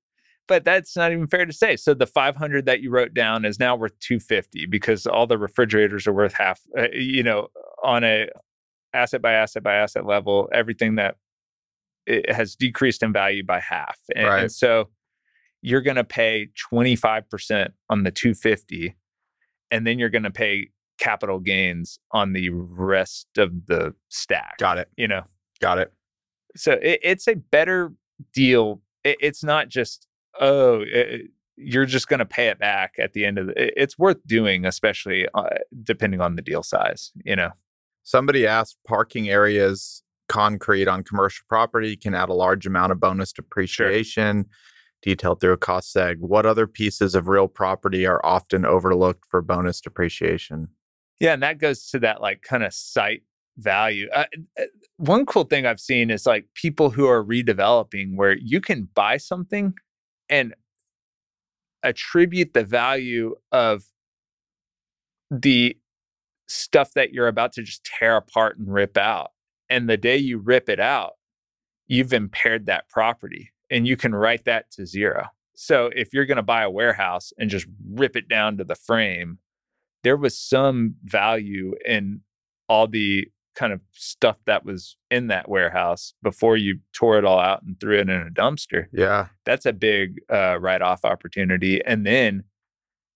but 0.45 0.65
that's 0.65 0.95
not 0.95 1.13
even 1.13 1.27
fair 1.27 1.45
to 1.45 1.53
say. 1.53 1.77
So 1.77 1.93
the 1.93 2.05
500 2.05 2.65
that 2.65 2.81
you 2.81 2.89
wrote 2.89 3.13
down 3.13 3.45
is 3.45 3.59
now 3.59 3.77
worth 3.77 3.97
250 3.99 4.65
because 4.65 5.07
all 5.07 5.25
the 5.25 5.37
refrigerators 5.37 6.05
are 6.05 6.11
worth 6.11 6.33
half 6.33 6.59
uh, 6.77 6.87
you 6.91 7.23
know 7.23 7.47
on 7.81 8.03
a 8.03 8.27
asset 8.93 9.21
by 9.21 9.31
asset 9.31 9.63
by 9.63 9.75
asset 9.75 10.05
level 10.05 10.49
everything 10.51 10.95
that 10.95 11.15
it 12.07 12.31
has 12.31 12.55
decreased 12.55 13.03
in 13.03 13.13
value 13.13 13.43
by 13.43 13.59
half. 13.59 13.99
And, 14.15 14.27
right. 14.27 14.41
and 14.43 14.51
so 14.51 14.89
you're 15.67 15.81
going 15.81 15.97
to 15.97 16.03
pay 16.03 16.47
25% 16.71 17.69
on 17.89 18.03
the 18.03 18.11
250 18.11 18.95
and 19.69 19.85
then 19.85 19.99
you're 19.99 20.09
going 20.09 20.23
to 20.23 20.31
pay 20.31 20.69
capital 20.97 21.39
gains 21.39 21.99
on 22.11 22.31
the 22.31 22.49
rest 22.49 23.27
of 23.37 23.65
the 23.67 23.93
stack. 24.07 24.57
Got 24.59 24.77
it. 24.77 24.89
You 24.95 25.09
know, 25.09 25.23
Got 25.59 25.79
it. 25.79 25.91
so 26.55 26.73
it, 26.81 26.99
it's 27.03 27.27
a 27.27 27.35
better 27.35 27.91
deal. 28.33 28.81
It, 29.03 29.17
it's 29.19 29.43
not 29.43 29.67
just 29.67 30.07
oh, 30.39 30.83
it, 30.85 31.31
you're 31.57 31.85
just 31.85 32.07
going 32.07 32.19
to 32.19 32.25
pay 32.25 32.47
it 32.47 32.59
back 32.59 32.93
at 32.97 33.11
the 33.11 33.25
end 33.25 33.37
of 33.37 33.47
the. 33.47 33.61
It, 33.61 33.73
it's 33.75 33.99
worth 33.99 34.25
doing, 34.25 34.65
especially 34.65 35.27
uh, 35.33 35.49
depending 35.83 36.21
on 36.21 36.37
the 36.37 36.41
deal 36.41 36.63
size. 36.63 37.11
You 37.25 37.35
know, 37.35 37.51
Somebody 38.07 38.47
asked 38.47 38.77
parking 38.87 39.27
areas 39.29 40.01
concrete 40.29 40.87
on 40.87 41.03
commercial 41.03 41.43
property 41.49 41.97
can 41.97 42.15
add 42.15 42.29
a 42.29 42.33
large 42.33 42.65
amount 42.65 42.93
of 42.93 43.01
bonus 43.01 43.33
depreciation 43.33 44.45
detailed 45.01 45.39
through 45.39 45.53
a 45.53 45.57
cost 45.57 45.95
seg. 45.95 46.19
What 46.19 46.45
other 46.45 46.67
pieces 46.67 47.15
of 47.15 47.27
real 47.27 47.47
property 47.47 48.05
are 48.05 48.25
often 48.25 48.65
overlooked 48.65 49.25
for 49.29 49.41
bonus 49.41 49.81
depreciation? 49.81 50.69
yeah, 51.19 51.33
and 51.33 51.43
that 51.43 51.59
goes 51.59 51.87
to 51.89 51.99
that 51.99 52.21
like 52.21 52.41
kind 52.41 52.63
of 52.63 52.73
site 52.73 53.23
value. 53.57 54.07
Uh, 54.13 54.25
uh, 54.59 54.63
one 54.97 55.25
cool 55.25 55.43
thing 55.43 55.65
I've 55.65 55.79
seen 55.79 56.09
is 56.11 56.25
like 56.25 56.47
people 56.53 56.91
who 56.91 57.07
are 57.07 57.23
redeveloping 57.23 58.15
where 58.15 58.37
you 58.37 58.61
can 58.61 58.87
buy 58.93 59.17
something 59.17 59.73
and 60.29 60.53
attribute 61.83 62.53
the 62.53 62.63
value 62.63 63.35
of 63.51 63.85
the 65.31 65.77
stuff 66.47 66.93
that 66.93 67.11
you're 67.11 67.27
about 67.27 67.53
to 67.53 67.63
just 67.63 67.83
tear 67.83 68.17
apart 68.17 68.57
and 68.57 68.71
rip 68.71 68.97
out. 68.97 69.31
And 69.69 69.89
the 69.89 69.97
day 69.97 70.17
you 70.17 70.37
rip 70.37 70.69
it 70.69 70.79
out, 70.79 71.13
you've 71.87 72.13
impaired 72.13 72.67
that 72.67 72.89
property 72.89 73.51
and 73.69 73.87
you 73.87 73.97
can 73.97 74.13
write 74.15 74.45
that 74.45 74.71
to 74.71 74.85
zero. 74.85 75.27
So 75.55 75.89
if 75.95 76.13
you're 76.13 76.25
going 76.25 76.37
to 76.37 76.43
buy 76.43 76.63
a 76.63 76.69
warehouse 76.69 77.33
and 77.37 77.49
just 77.49 77.65
rip 77.91 78.15
it 78.15 78.27
down 78.27 78.57
to 78.57 78.63
the 78.63 78.75
frame, 78.75 79.39
there 80.03 80.15
was 80.17 80.37
some 80.39 80.95
value 81.03 81.73
in 81.85 82.21
all 82.69 82.87
the 82.87 83.27
kind 83.55 83.73
of 83.73 83.81
stuff 83.91 84.37
that 84.45 84.63
was 84.63 84.97
in 85.09 85.27
that 85.27 85.49
warehouse 85.49 86.13
before 86.21 86.55
you 86.57 86.79
tore 86.93 87.17
it 87.17 87.25
all 87.25 87.39
out 87.39 87.63
and 87.63 87.79
threw 87.79 87.97
it 87.97 88.01
in 88.07 88.11
a 88.11 88.29
dumpster 88.29 88.85
Yeah. 88.93 89.29
that's 89.45 89.65
a 89.65 89.73
big 89.73 90.19
uh, 90.31 90.59
write-off 90.59 91.03
opportunity 91.03 91.83
and 91.83 92.05
then 92.05 92.43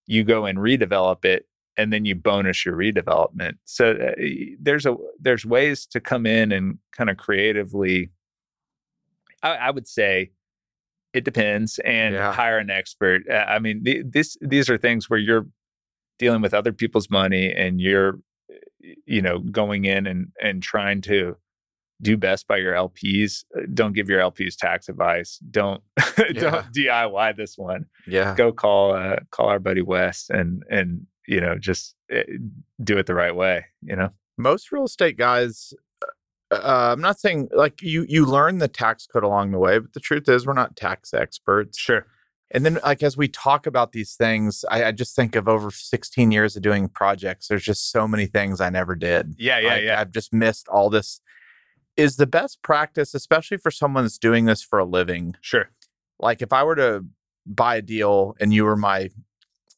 you 0.08 0.24
go 0.24 0.44
and 0.46 0.58
redevelop 0.58 1.24
it 1.24 1.46
and 1.76 1.92
then 1.92 2.04
you 2.04 2.16
bonus 2.16 2.64
your 2.66 2.74
redevelopment 2.76 3.58
so 3.64 3.92
uh, 3.92 4.20
there's 4.60 4.84
a 4.84 4.96
there's 5.20 5.46
ways 5.46 5.86
to 5.86 6.00
come 6.00 6.26
in 6.26 6.50
and 6.50 6.78
kind 6.90 7.08
of 7.08 7.16
creatively 7.18 8.10
I, 9.44 9.50
I 9.54 9.70
would 9.70 9.86
say 9.86 10.32
it 11.14 11.24
depends 11.24 11.78
and 11.80 12.14
Yeah. 12.14 12.32
hire 12.32 12.58
an 12.58 12.70
expert 12.70 13.22
Uh, 13.28 13.44
i 13.48 13.58
mean 13.58 13.84
th- 13.84 14.06
this 14.08 14.36
these 14.40 14.68
are 14.70 14.78
things 14.78 15.08
where 15.10 15.18
you're 15.18 15.46
dealing 16.18 16.42
with 16.42 16.54
other 16.54 16.72
people's 16.72 17.10
money 17.10 17.52
and 17.52 17.80
you're 17.80 18.18
you 19.06 19.22
know 19.22 19.38
going 19.38 19.84
in 19.84 20.06
and 20.06 20.28
and 20.42 20.62
trying 20.62 21.00
to 21.02 21.36
do 22.00 22.16
best 22.16 22.48
by 22.48 22.56
your 22.56 22.74
LPs. 22.74 23.44
Uh, 23.56 23.60
Don't 23.72 23.92
give 23.94 24.08
your 24.08 24.18
LPs 24.20 24.56
tax 24.56 24.88
advice. 24.88 25.38
Don't 25.50 25.82
Yeah. 26.18 26.32
don't 26.40 26.66
DIY 26.74 27.36
this 27.36 27.56
one. 27.56 27.86
Yeah. 28.08 28.34
Go 28.34 28.50
call 28.52 28.94
uh, 28.96 29.18
call 29.30 29.46
our 29.48 29.60
buddy 29.60 29.82
Wes 29.82 30.26
and 30.28 30.64
and 30.68 31.06
you 31.28 31.40
know 31.40 31.56
just 31.58 31.94
uh, 32.12 32.22
do 32.82 32.98
it 32.98 33.06
the 33.06 33.14
right 33.14 33.36
way. 33.36 33.66
You 33.82 33.94
know. 33.96 34.10
Most 34.36 34.72
real 34.72 34.84
estate 34.84 35.16
guys 35.16 35.72
uh, 36.52 36.92
I'm 36.92 37.00
not 37.00 37.18
saying 37.18 37.48
like 37.52 37.80
you 37.82 38.04
you 38.08 38.26
learn 38.26 38.58
the 38.58 38.68
tax 38.68 39.06
code 39.06 39.24
along 39.24 39.52
the 39.52 39.58
way, 39.58 39.78
but 39.78 39.92
the 39.92 40.00
truth 40.00 40.28
is 40.28 40.46
we're 40.46 40.52
not 40.52 40.76
tax 40.76 41.14
experts. 41.14 41.78
Sure. 41.78 42.06
And 42.50 42.66
then, 42.66 42.78
like 42.84 43.02
as 43.02 43.16
we 43.16 43.28
talk 43.28 43.66
about 43.66 43.92
these 43.92 44.14
things, 44.14 44.64
I, 44.70 44.84
I 44.84 44.92
just 44.92 45.16
think 45.16 45.34
of 45.34 45.48
over 45.48 45.70
16 45.70 46.30
years 46.30 46.54
of 46.54 46.62
doing 46.62 46.88
projects. 46.88 47.48
There's 47.48 47.64
just 47.64 47.90
so 47.90 48.06
many 48.06 48.26
things 48.26 48.60
I 48.60 48.68
never 48.68 48.94
did. 48.94 49.34
Yeah. 49.38 49.58
Yeah. 49.58 49.68
Like, 49.68 49.82
yeah. 49.82 50.00
I've 50.00 50.12
just 50.12 50.32
missed 50.32 50.68
all 50.68 50.90
this. 50.90 51.20
Is 51.96 52.16
the 52.16 52.26
best 52.26 52.62
practice, 52.62 53.14
especially 53.14 53.58
for 53.58 53.70
someone 53.70 54.04
that's 54.04 54.18
doing 54.18 54.46
this 54.46 54.62
for 54.62 54.78
a 54.78 54.84
living. 54.84 55.34
Sure. 55.40 55.70
Like 56.18 56.40
if 56.40 56.52
I 56.52 56.62
were 56.62 56.76
to 56.76 57.04
buy 57.46 57.76
a 57.76 57.82
deal 57.82 58.34
and 58.40 58.52
you 58.52 58.64
were 58.64 58.76
my 58.76 59.10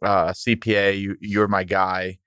uh, 0.03 0.29
CPA, 0.29 1.01
you 1.01 1.16
you 1.20 1.41
were 1.41 1.49
my 1.49 1.64
guy. 1.64 2.18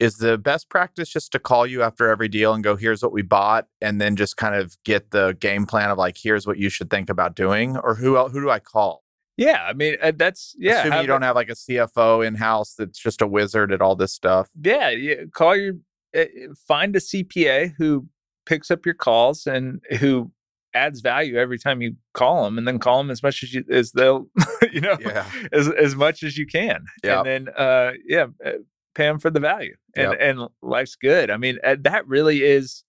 Is 0.00 0.16
the 0.16 0.36
best 0.36 0.68
practice 0.68 1.08
just 1.08 1.30
to 1.32 1.38
call 1.38 1.66
you 1.66 1.82
after 1.82 2.08
every 2.08 2.26
deal 2.28 2.52
and 2.52 2.64
go, 2.64 2.74
"Here's 2.76 3.02
what 3.02 3.12
we 3.12 3.22
bought," 3.22 3.68
and 3.80 4.00
then 4.00 4.16
just 4.16 4.36
kind 4.36 4.54
of 4.56 4.76
get 4.84 5.12
the 5.12 5.36
game 5.38 5.66
plan 5.66 5.90
of 5.90 5.98
like, 5.98 6.16
"Here's 6.20 6.46
what 6.46 6.58
you 6.58 6.68
should 6.68 6.90
think 6.90 7.08
about 7.08 7.36
doing," 7.36 7.76
or 7.76 7.94
who 7.94 8.16
el- 8.16 8.28
who 8.30 8.40
do 8.40 8.50
I 8.50 8.58
call? 8.58 9.04
Yeah. 9.36 9.64
I 9.68 9.72
mean, 9.72 9.96
uh, 10.02 10.12
that's 10.16 10.54
yeah. 10.58 10.80
Assuming 10.80 11.02
you 11.02 11.06
don't 11.06 11.22
have 11.22 11.36
like 11.36 11.48
a 11.48 11.54
CFO 11.54 12.26
in 12.26 12.34
house 12.36 12.74
that's 12.76 12.98
just 12.98 13.22
a 13.22 13.26
wizard 13.26 13.72
at 13.72 13.80
all 13.80 13.94
this 13.96 14.12
stuff. 14.12 14.48
yeah, 14.60 14.90
yeah 14.90 15.24
call 15.32 15.54
your 15.56 15.74
uh, 16.16 16.24
find 16.66 16.94
a 16.96 17.00
CPA 17.00 17.74
who 17.78 18.08
picks 18.46 18.70
up 18.72 18.84
your 18.84 18.94
calls 18.94 19.46
and 19.46 19.80
who 20.00 20.30
adds 20.74 21.00
value 21.02 21.36
every 21.36 21.58
time 21.58 21.80
you 21.80 21.94
call 22.14 22.44
them, 22.44 22.58
and 22.58 22.66
then 22.66 22.80
call 22.80 22.98
them 22.98 23.10
as 23.12 23.22
much 23.22 23.44
as 23.44 23.54
you 23.54 23.64
as 23.70 23.92
they'll 23.92 24.26
you 24.72 24.80
know 24.80 24.96
Yeah. 25.00 25.24
as 25.52 25.68
as 25.68 25.94
much 25.94 26.24
as 26.24 26.36
you 26.36 26.46
can, 26.46 26.84
Yep. 27.04 27.16
and 27.18 27.26
then 27.46 27.54
uh 27.56 27.92
yeah, 28.06 28.26
uh, 28.44 28.50
pay 28.94 29.04
them 29.06 29.18
for 29.18 29.30
the 29.30 29.40
value, 29.40 29.74
and 29.96 30.12
Yep. 30.12 30.18
and 30.20 30.48
life's 30.62 30.96
good. 30.96 31.30
I 31.30 31.36
mean, 31.36 31.58
uh, 31.64 31.76
that 31.80 32.06
really 32.06 32.42
is. 32.42 32.84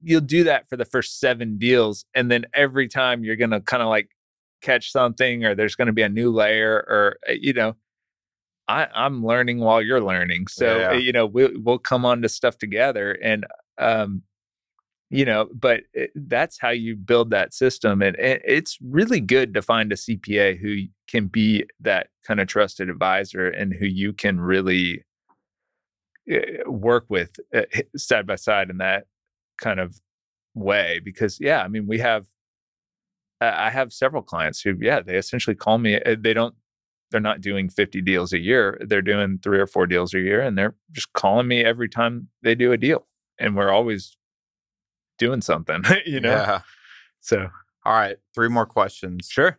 You'll 0.00 0.20
do 0.20 0.44
that 0.44 0.68
for 0.68 0.76
the 0.76 0.84
first 0.84 1.18
seven 1.20 1.56
deals, 1.58 2.04
and 2.14 2.30
then 2.30 2.44
every 2.54 2.88
time 2.88 3.24
you're 3.24 3.36
gonna 3.36 3.60
kind 3.60 3.82
of 3.82 3.88
like 3.88 4.10
catch 4.60 4.90
something, 4.92 5.44
or 5.44 5.54
there's 5.54 5.74
gonna 5.76 5.92
be 5.92 6.02
a 6.02 6.08
new 6.08 6.30
layer, 6.30 6.84
or 6.88 7.18
uh, 7.28 7.32
you 7.32 7.52
know. 7.52 7.76
I, 8.66 8.88
I'm 8.94 9.22
learning 9.26 9.58
while 9.58 9.82
you're 9.82 10.00
learning, 10.00 10.46
so 10.46 10.78
Yeah. 10.78 10.90
uh, 10.92 10.94
you 10.94 11.12
know 11.12 11.26
we'll 11.26 11.50
we'll 11.56 11.78
come 11.78 12.06
on 12.06 12.22
to 12.22 12.30
stuff 12.30 12.56
together, 12.56 13.12
and 13.22 13.44
um, 13.76 14.22
you 15.10 15.26
know, 15.26 15.50
but 15.54 15.82
it, 15.92 16.10
that's 16.14 16.58
how 16.58 16.70
you 16.70 16.96
build 16.96 17.30
that 17.30 17.52
system, 17.52 18.00
and, 18.00 18.16
and 18.18 18.40
it's 18.42 18.78
really 18.82 19.20
good 19.20 19.52
to 19.52 19.60
find 19.60 19.92
a 19.92 19.96
CPA 19.96 20.58
who 20.58 20.84
can 21.08 21.26
be 21.26 21.64
that 21.80 22.08
kind 22.26 22.40
of 22.40 22.48
trusted 22.48 22.88
advisor 22.88 23.46
and 23.48 23.74
who 23.74 23.84
you 23.84 24.14
can 24.14 24.40
really 24.40 25.04
work 26.66 27.06
with 27.08 27.36
uh, 27.54 27.62
side 27.96 28.26
by 28.26 28.36
side 28.36 28.70
in 28.70 28.78
that 28.78 29.06
kind 29.60 29.80
of 29.80 30.00
way. 30.54 31.00
Because 31.04 31.38
yeah, 31.40 31.62
I 31.62 31.68
mean, 31.68 31.86
we 31.86 31.98
have 31.98 32.26
I 33.40 33.66
I 33.66 33.70
have 33.70 33.92
several 33.92 34.22
clients 34.22 34.60
who 34.62 34.74
yeah 34.80 35.00
they 35.00 35.16
essentially 35.16 35.56
call 35.56 35.78
me. 35.78 36.00
uh, 36.00 36.16
They 36.18 36.34
don't 36.34 36.54
they're 37.10 37.20
not 37.20 37.40
doing 37.40 37.68
50 37.68 38.00
deals 38.02 38.32
a 38.32 38.38
year. 38.40 38.80
They're 38.84 39.02
doing 39.02 39.38
three 39.42 39.60
or 39.60 39.66
four 39.68 39.86
deals 39.86 40.14
a 40.14 40.18
year, 40.18 40.40
and 40.40 40.58
they're 40.58 40.74
just 40.90 41.12
calling 41.12 41.46
me 41.46 41.62
every 41.64 41.88
time 41.88 42.28
they 42.42 42.54
do 42.56 42.72
a 42.72 42.76
deal, 42.76 43.06
and 43.38 43.54
we're 43.54 43.70
always 43.70 44.16
doing 45.18 45.40
something, 45.40 45.82
you 46.06 46.20
know. 46.20 46.30
Yeah. 46.30 46.60
So 47.20 47.48
All 47.84 47.92
right. 47.92 48.16
Three 48.34 48.48
more 48.48 48.66
questions. 48.66 49.28
sure. 49.30 49.58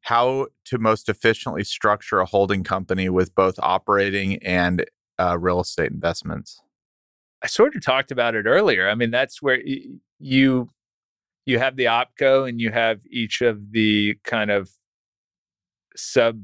How 0.00 0.48
to 0.64 0.78
most 0.78 1.08
efficiently 1.08 1.62
structure 1.62 2.18
a 2.18 2.26
holding 2.26 2.64
company 2.64 3.08
with 3.08 3.34
both 3.36 3.54
operating 3.60 4.42
and 4.42 4.84
uh, 5.22 5.38
real 5.38 5.60
estate 5.60 5.90
investments. 5.92 6.60
I 7.42 7.46
sort 7.46 7.74
of 7.76 7.84
talked 7.84 8.10
about 8.10 8.34
it 8.34 8.46
earlier. 8.46 8.88
I 8.88 8.94
mean, 8.94 9.10
that's 9.10 9.42
where 9.42 9.60
you 10.18 10.68
you 11.44 11.58
have 11.58 11.76
the 11.76 11.84
opco 11.86 12.48
and 12.48 12.60
you 12.60 12.70
have 12.70 13.00
each 13.10 13.40
of 13.40 13.72
the 13.72 14.16
kind 14.24 14.50
of 14.50 14.70
sub 15.96 16.42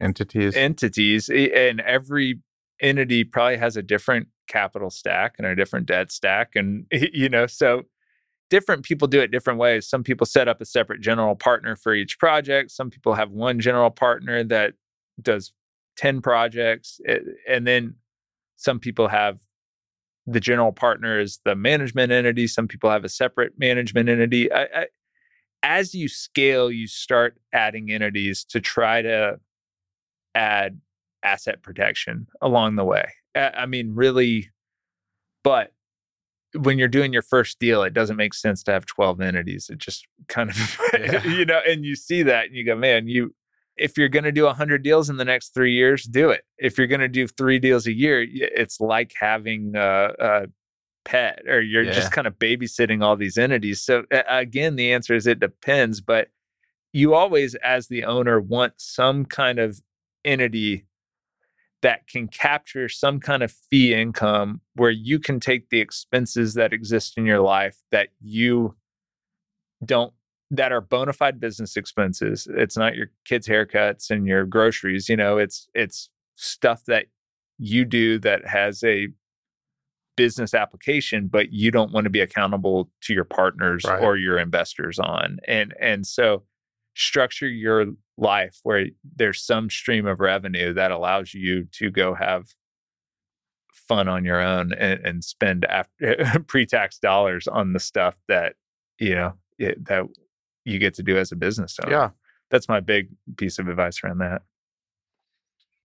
Entities. 0.00 0.56
entities, 0.56 1.28
and 1.28 1.80
every 1.80 2.40
entity 2.80 3.22
probably 3.24 3.58
has 3.58 3.76
a 3.76 3.82
different 3.82 4.28
capital 4.48 4.88
stack 4.88 5.34
and 5.36 5.46
a 5.46 5.54
different 5.54 5.86
debt 5.86 6.10
stack, 6.10 6.52
and 6.56 6.86
you 6.92 7.28
know, 7.28 7.46
so 7.46 7.82
different 8.48 8.82
people 8.84 9.06
do 9.06 9.20
it 9.20 9.30
different 9.30 9.58
ways. 9.58 9.86
Some 9.88 10.02
people 10.02 10.26
set 10.26 10.48
up 10.48 10.60
a 10.60 10.64
separate 10.64 11.00
general 11.02 11.36
partner 11.36 11.76
for 11.76 11.94
each 11.94 12.18
project. 12.18 12.70
Some 12.70 12.88
people 12.90 13.14
have 13.14 13.30
one 13.30 13.60
general 13.60 13.90
partner 13.90 14.42
that 14.44 14.74
does 15.20 15.52
10 15.96 16.20
projects. 16.22 17.00
eh, 17.06 17.18
And 17.48 17.66
then 17.66 17.94
some 18.60 18.78
people 18.78 19.08
have 19.08 19.40
the 20.26 20.38
general 20.38 20.70
partner 20.70 21.18
is 21.18 21.40
the 21.46 21.54
management 21.54 22.12
entity. 22.12 22.46
Some 22.46 22.68
people 22.68 22.90
have 22.90 23.04
a 23.04 23.08
separate 23.08 23.54
management 23.58 24.10
entity. 24.10 24.52
I, 24.52 24.62
I, 24.64 24.86
as 25.62 25.94
you 25.94 26.08
scale, 26.08 26.70
you 26.70 26.86
start 26.86 27.38
adding 27.54 27.90
entities 27.90 28.44
to 28.50 28.60
try 28.60 29.00
to 29.00 29.40
add 30.34 30.80
asset 31.22 31.62
protection 31.62 32.26
along 32.42 32.76
the 32.76 32.84
way. 32.84 33.06
I 33.34 33.50
I 33.50 33.66
mean, 33.66 33.94
really, 33.94 34.50
but 35.42 35.72
when 36.54 36.78
you're 36.78 36.88
doing 36.88 37.14
your 37.14 37.22
first 37.22 37.58
deal, 37.58 37.82
it 37.82 37.94
doesn't 37.94 38.16
make 38.16 38.34
sense 38.34 38.62
to 38.64 38.72
have 38.72 38.84
12 38.84 39.22
entities. 39.22 39.70
It 39.70 39.78
just 39.78 40.06
kind 40.28 40.50
of, 40.50 40.78
Yeah. 40.92 41.24
you 41.26 41.46
know, 41.46 41.60
and 41.66 41.82
you 41.84 41.94
see 41.96 42.22
that 42.24 42.46
and 42.46 42.54
you 42.54 42.64
go, 42.66 42.76
man, 42.76 43.08
you, 43.08 43.34
if 43.80 43.96
you're 43.96 44.10
going 44.10 44.24
to 44.24 44.32
do 44.32 44.44
100 44.44 44.82
deals 44.82 45.08
in 45.08 45.16
the 45.16 45.24
next 45.24 45.54
three 45.54 45.72
years, 45.72 46.04
do 46.04 46.30
it. 46.30 46.44
If 46.58 46.76
you're 46.76 46.86
going 46.86 47.00
to 47.00 47.08
do 47.08 47.26
three 47.26 47.58
deals 47.58 47.86
a 47.86 47.92
year, 47.92 48.26
it's 48.30 48.78
like 48.78 49.12
having 49.18 49.72
a, 49.74 50.12
a 50.18 50.42
pet 51.06 51.40
or 51.48 51.60
you're 51.62 51.84
Yeah. 51.84 51.92
just 51.92 52.12
kind 52.12 52.26
of 52.26 52.38
babysitting 52.38 53.02
all 53.02 53.16
these 53.16 53.38
entities. 53.38 53.80
So, 53.82 54.04
again, 54.28 54.76
the 54.76 54.92
answer 54.92 55.14
is 55.14 55.26
it 55.26 55.40
depends, 55.40 56.02
but 56.02 56.28
you 56.92 57.14
always, 57.14 57.54
as 57.56 57.88
the 57.88 58.04
owner, 58.04 58.38
want 58.38 58.74
some 58.76 59.24
kind 59.24 59.58
of 59.58 59.80
entity 60.24 60.86
that 61.82 62.06
can 62.06 62.28
capture 62.28 62.90
some 62.90 63.18
kind 63.18 63.42
of 63.42 63.50
fee 63.50 63.94
income 63.94 64.60
where 64.74 64.90
you 64.90 65.18
can 65.18 65.40
take 65.40 65.70
the 65.70 65.80
expenses 65.80 66.52
that 66.52 66.74
exist 66.74 67.16
in 67.16 67.24
your 67.24 67.40
life 67.40 67.78
that 67.90 68.08
you 68.20 68.76
don't 69.82 70.12
that 70.50 70.72
are 70.72 70.80
bona 70.80 71.12
fide 71.12 71.38
business 71.38 71.76
expenses 71.76 72.48
it's 72.56 72.76
not 72.76 72.96
your 72.96 73.06
kids 73.24 73.46
haircuts 73.46 74.10
and 74.10 74.26
your 74.26 74.44
groceries 74.44 75.08
you 75.08 75.16
know 75.16 75.38
it's 75.38 75.68
it's 75.74 76.10
stuff 76.34 76.84
that 76.86 77.06
you 77.58 77.84
do 77.84 78.18
that 78.18 78.46
has 78.46 78.82
a 78.84 79.08
business 80.16 80.52
application 80.52 81.28
but 81.28 81.52
you 81.52 81.70
don't 81.70 81.92
want 81.92 82.04
to 82.04 82.10
be 82.10 82.20
accountable 82.20 82.90
to 83.00 83.14
your 83.14 83.24
partners 83.24 83.84
Right. 83.86 84.02
or 84.02 84.16
your 84.16 84.38
investors 84.38 84.98
on 84.98 85.38
and 85.46 85.72
and 85.80 86.06
so 86.06 86.42
structure 86.94 87.48
your 87.48 87.86
life 88.18 88.58
where 88.64 88.86
there's 89.16 89.42
some 89.42 89.70
stream 89.70 90.06
of 90.06 90.20
revenue 90.20 90.74
that 90.74 90.90
allows 90.90 91.32
you 91.32 91.64
to 91.72 91.90
go 91.90 92.14
have 92.14 92.48
fun 93.72 94.08
on 94.08 94.24
your 94.24 94.40
own 94.40 94.72
and, 94.74 95.00
and 95.06 95.24
spend 95.24 95.64
after 95.66 96.16
pre-tax 96.46 96.98
dollars 96.98 97.46
on 97.46 97.72
the 97.72 97.80
stuff 97.80 98.18
that 98.28 98.56
you 98.98 99.14
know 99.14 99.32
it, 99.58 99.82
that 99.86 100.04
you 100.64 100.78
get 100.78 100.94
to 100.94 101.02
do 101.02 101.16
as 101.18 101.32
a 101.32 101.36
business 101.36 101.78
owner. 101.82 101.92
Yeah. 101.92 102.10
that's 102.50 102.68
my 102.68 102.80
big 102.80 103.08
piece 103.36 103.58
of 103.58 103.68
advice 103.68 104.02
around 104.02 104.18
that. 104.18 104.42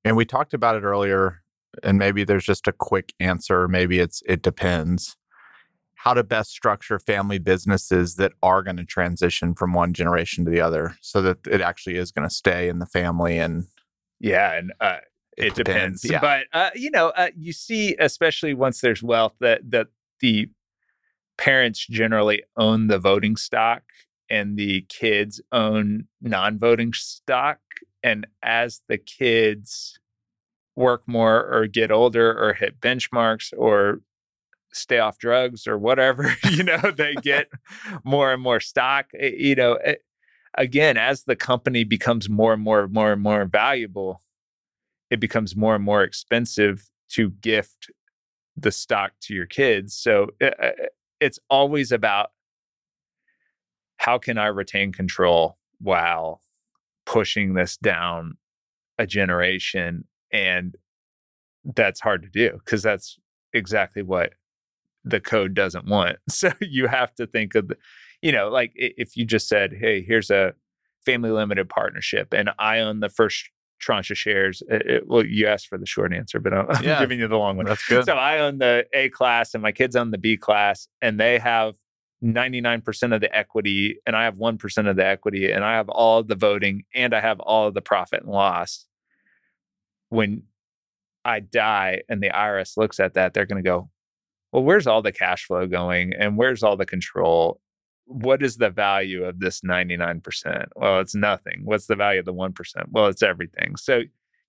And 0.04 0.16
we 0.16 0.26
talked 0.26 0.54
about 0.54 0.76
it 0.76 0.84
earlier, 0.84 1.42
and 1.84 1.98
maybe 1.98 2.24
there's 2.24 2.46
just 2.46 2.68
a 2.68 2.72
quick 2.72 3.14
answer. 3.20 3.68
Maybe 3.68 4.00
it's 4.00 4.22
it 4.28 4.42
depends. 4.42 5.18
How 5.96 6.14
to 6.14 6.24
best 6.24 6.52
structure 6.52 7.00
family 7.00 7.40
businesses 7.40 8.16
that 8.16 8.34
are 8.44 8.62
going 8.62 8.78
to 8.78 8.86
transition 8.86 9.56
from 9.56 9.74
one 9.74 9.94
generation 9.94 10.46
to 10.46 10.52
the 10.52 10.62
other 10.62 10.98
so 11.02 11.22
that 11.24 11.40
it 11.48 11.62
actually 11.62 11.96
is 11.96 12.12
going 12.12 12.28
to 12.28 12.34
stay 12.34 12.70
in 12.70 12.78
the 12.78 12.86
family 12.86 13.40
and 13.40 13.66
Yeah, 14.20 14.54
and 14.54 14.74
uh, 14.80 14.98
it, 15.36 15.56
depends. 15.56 16.06
Yeah. 16.06 16.22
But 16.22 16.46
uh, 16.54 16.70
you 16.76 16.92
know, 16.92 17.08
uh, 17.10 17.30
you 17.36 17.52
see, 17.52 17.96
especially 18.00 18.54
once 18.54 18.82
there's 18.82 19.02
wealth, 19.02 19.34
that 19.40 19.62
that 19.72 19.88
the 20.20 20.50
parents 21.38 21.86
generally 21.88 22.44
own 22.58 22.88
the 22.88 23.00
voting 23.00 23.36
stock, 23.36 23.84
and 24.30 24.58
the 24.58 24.82
kids 24.90 25.42
own 25.52 26.08
non-voting 26.22 26.94
stock. 26.94 27.60
And 28.04 28.28
as 28.44 28.82
the 28.88 28.98
kids 28.98 30.00
work 30.76 31.04
more, 31.08 31.46
or 31.52 31.68
get 31.68 31.92
older, 31.92 32.32
or 32.38 32.54
hit 32.54 32.80
benchmarks, 32.82 33.54
or 33.58 34.02
stay 34.72 35.00
off 35.00 35.18
drugs, 35.18 35.68
or 35.68 35.78
whatever, 35.78 36.36
you 36.52 36.64
know, 36.64 36.92
they 36.96 37.16
get 37.16 37.48
more 38.04 38.34
and 38.34 38.42
more 38.42 38.60
stock. 38.60 39.08
Eh, 39.18 39.32
You 39.38 39.56
know, 39.56 39.74
eh, 39.76 39.96
again, 40.58 40.98
as 40.98 41.24
the 41.24 41.36
company 41.36 41.84
becomes 41.84 42.30
more 42.30 42.54
and 42.54 42.62
more, 42.62 42.84
and 42.84 42.94
more 42.94 43.12
and 43.14 43.22
more 43.22 43.46
valuable, 43.46 44.22
it 45.10 45.20
becomes 45.20 45.56
more 45.56 45.76
and 45.76 45.84
more 45.84 46.04
expensive 46.04 46.90
to 47.10 47.32
gift 47.32 47.90
the 48.58 48.72
stock 48.72 49.14
to 49.22 49.34
your 49.34 49.46
kids. 49.46 49.96
So 49.96 50.30
uh, 50.42 50.52
uh, 50.62 50.72
it's 51.20 51.40
always 51.50 51.92
about 51.92 52.32
how 53.98 54.18
can 54.18 54.38
I 54.38 54.48
retain 54.48 54.92
control 54.92 55.58
while 55.80 56.42
pushing 57.06 57.54
this 57.54 57.78
down 57.78 58.38
a 58.98 59.06
generation 59.06 60.06
and 60.32 60.76
that's 61.64 62.00
hard 62.00 62.24
to 62.24 62.30
do 62.30 62.58
because 62.64 62.84
that's 62.84 63.18
exactly 63.54 64.02
what 64.02 64.34
the 65.04 65.20
code 65.20 65.54
doesn't 65.54 65.88
want. 65.88 66.18
So 66.30 66.52
you 66.62 66.88
have 66.88 67.14
to 67.16 67.28
think 67.28 67.56
of 67.56 67.68
the, 67.70 67.78
you 68.22 68.32
know, 68.32 68.50
like 68.50 68.72
if 68.76 69.16
you 69.16 69.26
just 69.26 69.48
said, 69.48 69.74
"Hey, 69.80 70.02
here's 70.02 70.30
a 70.32 70.54
family 71.06 71.30
limited 71.32 71.70
partnership 71.70 72.34
and 72.34 72.50
I 72.58 72.80
own 72.80 73.00
the 73.02 73.10
first 73.10 73.50
tranche 73.80 74.10
of 74.12 74.18
shares." 74.18 74.64
It, 74.70 74.82
it- 74.88 75.08
well, 75.08 75.26
you 75.26 75.48
asked 75.48 75.68
for 75.68 75.78
the 75.78 75.86
short 75.86 76.14
answer, 76.14 76.40
but 76.40 76.54
I'm, 76.54 76.66
I'm 76.70 76.84
giving 77.00 77.20
you 77.20 77.28
the 77.28 77.38
long 77.38 77.58
one. 77.58 77.66
that's 77.68 77.88
good. 77.88 78.06
So 78.06 78.14
I 78.16 78.40
own 78.40 78.58
the 78.58 78.86
A 78.94 79.10
class 79.10 79.54
and 79.54 79.62
my 79.64 79.72
kids 79.72 79.96
own 79.96 80.12
the 80.12 80.18
B 80.18 80.38
class, 80.38 80.88
and 81.02 81.20
they 81.20 81.38
have 81.40 81.76
99% 82.26 83.14
of 83.14 83.22
the 83.22 83.36
equity, 83.36 84.00
and 84.06 84.16
I 84.16 84.24
have 84.24 84.36
1% 84.36 84.90
of 84.90 84.96
the 84.96 85.06
equity, 85.06 85.52
and 85.52 85.64
I 85.64 85.76
have 85.76 85.90
all 85.90 86.24
the 86.24 86.36
voting, 86.36 86.84
and 86.94 87.14
I 87.14 87.22
have 87.22 87.40
all 87.40 87.72
the 87.72 87.82
profit 87.82 88.24
and 88.24 88.32
loss. 88.32 88.86
When 90.10 90.44
I 91.24 91.40
die 91.40 92.02
and 92.10 92.22
the 92.22 92.30
IRS 92.30 92.78
looks 92.78 93.00
at 93.00 93.14
that, 93.14 93.34
they're 93.34 93.46
going 93.46 93.64
to 93.64 93.68
go, 93.68 93.90
Well, 94.52 94.64
where's 94.64 94.88
all 94.88 95.02
the 95.02 95.12
cash 95.12 95.46
flow 95.46 95.68
going? 95.68 96.14
And 96.14 96.38
where's 96.38 96.64
all 96.64 96.78
the 96.78 96.86
control? 96.86 97.60
What 98.06 98.44
is 98.44 98.58
the 98.58 98.70
value 98.70 99.24
of 99.24 99.40
this 99.40 99.62
99%? 99.62 100.68
Well, 100.76 101.00
it's 101.00 101.16
nothing. 101.16 101.62
What's 101.64 101.88
the 101.88 101.96
value 101.96 102.20
of 102.20 102.26
the 102.26 102.34
1%? 102.34 102.54
Well, 102.92 103.08
it's 103.08 103.24
everything. 103.24 103.76
So 103.76 104.04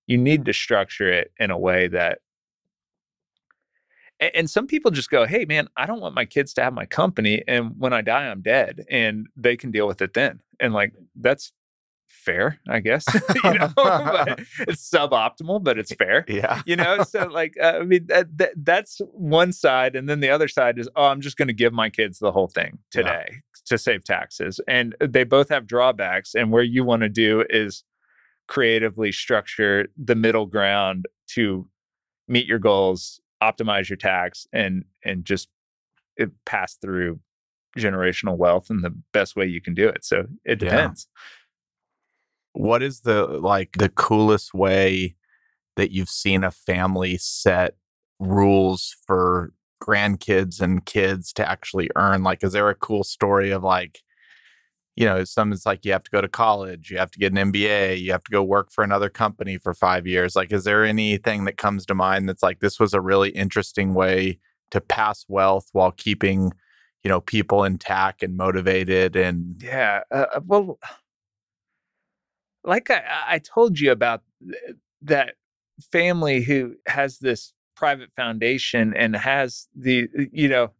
you 0.05 0.17
need 0.17 0.45
to 0.45 0.53
structure 0.53 1.11
it 1.11 1.31
in 1.39 1.51
a 1.51 1.57
way 1.57 1.87
that 1.87 2.19
and 4.19 4.49
some 4.49 4.67
people 4.67 4.91
just 4.91 5.09
go, 5.09 5.25
"Hey, 5.25 5.45
man, 5.45 5.67
I 5.77 5.85
don't 5.85 6.01
want 6.01 6.15
my 6.15 6.25
kids 6.25 6.53
to 6.55 6.63
have 6.63 6.73
my 6.73 6.85
company, 6.85 7.43
and 7.47 7.73
when 7.77 7.93
I 7.93 8.01
die, 8.01 8.27
I'm 8.27 8.41
dead, 8.41 8.85
and 8.89 9.27
they 9.35 9.55
can 9.57 9.71
deal 9.71 9.87
with 9.87 10.01
it 10.01 10.13
then." 10.13 10.41
And 10.59 10.73
like 10.73 10.93
that's 11.15 11.51
fair, 12.07 12.59
I 12.69 12.79
guess. 12.79 13.05
you 13.43 13.53
know, 13.53 13.69
but 13.75 14.39
it's 14.61 14.89
suboptimal, 14.89 15.63
but 15.63 15.77
it's 15.77 15.93
fair. 15.93 16.25
yeah. 16.27 16.61
You 16.65 16.75
know, 16.77 17.03
so 17.03 17.25
like 17.27 17.55
uh, 17.61 17.79
I 17.81 17.83
mean, 17.83 18.07
that, 18.07 18.37
that 18.37 18.53
that's 18.55 18.99
one 19.11 19.51
side, 19.53 19.95
and 19.95 20.07
then 20.09 20.19
the 20.19 20.29
other 20.29 20.47
side 20.47 20.79
is, 20.79 20.89
oh, 20.95 21.05
I'm 21.05 21.21
just 21.21 21.37
going 21.37 21.47
to 21.49 21.53
give 21.53 21.73
my 21.73 21.89
kids 21.89 22.19
the 22.19 22.31
whole 22.31 22.47
thing 22.47 22.79
Yeah. 22.95 23.01
today 23.03 23.29
to 23.67 23.77
save 23.77 24.03
taxes, 24.03 24.59
and 24.67 24.95
they 24.99 25.25
both 25.25 25.49
have 25.49 25.67
drawbacks. 25.67 26.33
And 26.33 26.51
where 26.51 26.63
you 26.63 26.83
want 26.83 27.01
to 27.03 27.09
do 27.09 27.43
is 27.49 27.83
creatively 28.47 29.11
structure 29.11 29.87
the 29.97 30.15
middle 30.15 30.45
ground 30.45 31.05
to 31.27 31.67
meet 32.29 32.45
your 32.47 32.59
goals, 32.59 33.19
optimize 33.41 33.89
your 33.89 33.97
tax, 33.97 34.47
and 34.53 34.85
and 35.03 35.25
just 35.25 35.49
it 36.15 36.31
pass 36.45 36.75
through 36.75 37.19
generational 37.77 38.37
wealth 38.37 38.67
in 38.69 38.81
the 38.81 38.95
best 39.13 39.35
way 39.35 39.45
you 39.45 39.61
can 39.61 39.73
do 39.73 39.87
it. 39.87 40.03
So 40.03 40.25
it 40.45 40.61
Yeah. 40.61 40.69
depends. 40.69 41.07
What 42.53 42.81
is 42.81 43.01
the 43.01 43.25
like 43.25 43.73
the 43.77 43.89
coolest 43.89 44.53
way 44.53 45.15
that 45.75 45.91
you've 45.91 46.09
seen 46.09 46.43
a 46.43 46.49
family 46.51 47.17
set 47.17 47.75
rules 48.19 48.95
for 49.05 49.53
grandkids 49.83 50.59
and 50.59 50.83
kids 50.83 51.31
to 51.33 51.47
actually 51.47 51.89
earn? 51.95 52.23
Like, 52.23 52.43
is 52.43 52.53
there 52.53 52.69
a 52.69 52.75
cool 52.75 53.03
story 53.03 53.51
of 53.51 53.63
like, 53.63 53.99
you 54.97 55.05
know, 55.05 55.23
some 55.23 55.53
it's 55.53 55.65
like 55.65 55.85
you 55.85 55.91
have 55.91 56.03
to 56.03 56.09
go 56.09 56.21
to 56.21 56.27
college, 56.27 56.89
you 56.89 56.97
have 56.97 57.11
to 57.11 57.19
get 57.19 57.31
an 57.31 57.51
MBA, 57.53 58.01
you 58.01 58.11
have 58.11 58.23
to 58.23 58.31
go 58.31 58.43
work 58.43 58.71
for 58.71 58.83
another 58.83 59.09
company 59.09 59.59
for 59.59 59.75
five 59.75 60.07
years. 60.07 60.35
Like, 60.35 60.51
is 60.51 60.63
there 60.63 60.83
anything 60.83 61.45
that 61.45 61.55
comes 61.55 61.85
to 61.85 61.95
mind 61.95 62.27
that's 62.27 62.41
like 62.41 62.61
this 62.61 62.79
was 62.79 62.95
a 62.95 62.99
really 62.99 63.29
interesting 63.29 63.93
way 63.93 64.39
to 64.71 64.81
pass 64.81 65.23
wealth 65.27 65.69
while 65.71 65.91
keeping, 65.91 66.51
you 67.03 67.09
know, 67.09 67.21
people 67.21 67.63
intact 67.63 68.23
and 68.23 68.35
motivated 68.35 69.15
and 69.15 69.61
Yeah. 69.63 70.01
Uh, 70.11 70.25
uh, 70.33 70.39
well, 70.43 70.79
like 72.63 72.89
I, 72.89 73.03
I 73.27 73.39
told 73.39 73.79
you 73.79 73.91
about 73.91 74.23
th- 74.41 74.77
that 75.03 75.35
family 75.91 76.41
who 76.41 76.73
has 76.87 77.19
this 77.19 77.53
private 77.75 78.09
foundation 78.15 78.95
and 78.95 79.15
has 79.15 79.67
the, 79.75 80.09
you 80.31 80.49
know, 80.49 80.71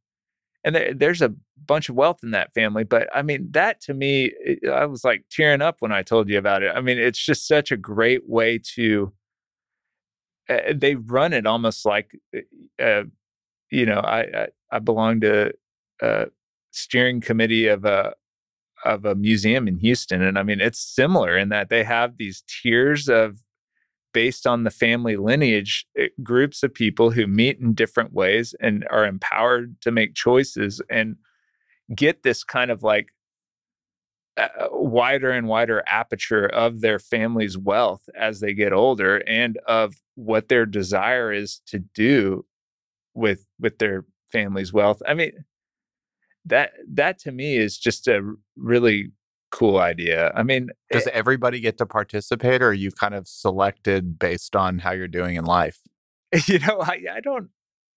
and 0.68 0.76
there, 0.76 0.94
there's 0.94 1.22
a 1.22 1.34
bunch 1.66 1.88
of 1.88 1.96
wealth 1.96 2.20
in 2.24 2.32
that 2.32 2.54
family. 2.54 2.84
But 2.84 3.08
I 3.16 3.22
mean, 3.22 3.48
that 3.52 3.80
to 3.82 3.94
me, 3.94 4.34
it- 4.42 4.68
I 4.70 4.86
was 4.86 5.06
like 5.06 5.24
tearing 5.32 5.62
up 5.62 5.78
when 5.80 5.94
I 5.94 6.04
told 6.04 6.28
you 6.28 6.38
about 6.38 6.62
it. 6.62 6.74
I 6.76 6.82
mean, 6.82 6.98
it's 6.98 7.24
just 7.26 7.48
such 7.48 7.72
a 7.72 7.78
great 7.78 8.28
way 8.28 8.60
to, 8.76 9.14
uh, 10.50 10.74
they 10.76 10.96
run 10.96 11.32
it 11.32 11.46
almost 11.46 11.86
like, 11.86 12.20
uh, 12.82 13.04
you 13.72 13.86
know, 13.86 14.00
I, 14.00 14.20
I, 14.20 14.48
I 14.72 14.80
belong 14.80 15.22
to 15.22 15.54
a 16.02 16.26
steering 16.72 17.22
committee 17.22 17.68
of 17.68 17.86
a, 17.86 18.14
of 18.84 19.06
a 19.06 19.16
museum 19.16 19.70
in 19.70 19.78
Houston. 19.78 20.22
And 20.22 20.38
I 20.38 20.44
mean, 20.44 20.60
it's 20.60 20.80
similar 20.80 21.38
in 21.38 21.48
that 21.50 21.70
they 21.70 21.86
have 21.86 22.18
these 22.18 22.44
tiers 22.48 23.08
of 23.08 23.40
based 24.18 24.48
on 24.48 24.64
the 24.64 24.72
family 24.72 25.16
lineage, 25.16 25.86
eh, 25.96 26.08
groups 26.24 26.64
of 26.64 26.74
people 26.74 27.12
who 27.12 27.28
meet 27.28 27.60
in 27.60 27.76
different 27.76 28.14
ways 28.14 28.56
and 28.60 28.84
are 28.90 29.06
empowered 29.06 29.80
to 29.80 29.92
make 29.92 30.16
choices 30.16 30.82
and 30.90 31.18
get 31.96 32.24
this 32.24 32.44
kind 32.44 32.72
of 32.72 32.82
like 32.82 33.10
wider 34.72 35.30
and 35.30 35.48
wider 35.48 35.84
aperture 35.86 36.48
of 36.48 36.82
their 36.82 36.98
family's 36.98 37.60
wealth 37.60 38.10
as 38.20 38.40
they 38.40 38.56
get 38.56 38.74
older 38.74 39.18
and 39.28 39.60
of 39.68 40.02
what 40.16 40.48
their 40.48 40.66
desire 40.66 41.32
is 41.32 41.62
to 41.68 41.78
do 41.78 42.44
with 43.14 43.46
with 43.60 43.78
their 43.78 44.04
family's 44.32 44.74
wealth. 44.74 45.00
I 45.08 45.14
mean, 45.14 45.46
that 46.44 46.72
that 46.92 47.20
to 47.20 47.32
me 47.32 47.56
is 47.56 47.78
just 47.78 48.08
a 48.08 48.34
really 48.56 49.12
cool 49.52 49.78
idea. 49.80 50.32
I 50.36 50.44
mean, 50.44 50.70
Does 50.92 51.08
everybody 51.08 51.60
get 51.60 51.78
to 51.80 51.86
participate, 51.86 52.62
or 52.62 52.70
are 52.70 52.74
you 52.74 52.92
kind 52.92 53.16
of 53.16 53.28
selected 53.28 54.20
based 54.20 54.56
on 54.56 54.80
how 54.80 54.92
you're 54.92 55.08
doing 55.08 55.36
in 55.36 55.46
life? 55.46 55.80
you 56.48 56.60
know, 56.60 56.82
I, 56.82 57.02
I 57.14 57.20
don't 57.22 57.50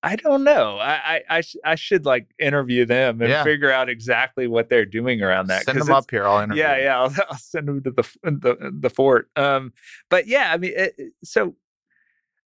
I 0.03 0.17
don't 0.17 0.45
know. 0.45 0.79
I 0.79 0.93
I 0.95 1.23
I, 1.29 1.41
sh- 1.43 1.57
I 1.65 1.75
should 1.75 2.07
like 2.07 2.29
interview 2.39 2.87
them 2.87 3.21
and 3.21 3.29
Yeah. 3.31 3.45
figure 3.45 3.71
out 3.71 3.89
exactly 3.91 4.47
what 4.47 4.71
they're 4.71 4.87
doing 4.87 5.21
around 5.23 5.49
that. 5.49 5.65
Send 5.65 5.81
them 5.81 5.91
up 5.91 6.11
here. 6.11 6.25
I'll 6.27 6.39
interview. 6.43 6.63
Yeah, 6.63 6.77
yeah. 6.79 7.01
I'll, 7.01 7.15
I'll 7.31 7.37
send 7.39 7.69
them 7.69 7.83
to 7.83 7.91
the, 7.91 8.03
the 8.23 8.73
the 8.81 8.91
fort. 8.91 9.29
Um, 9.37 9.73
but 10.09 10.27
yeah, 10.27 10.53
I 10.53 10.57
mean, 10.57 10.73
it, 10.75 10.95
it- 10.97 11.13
so 11.25 11.55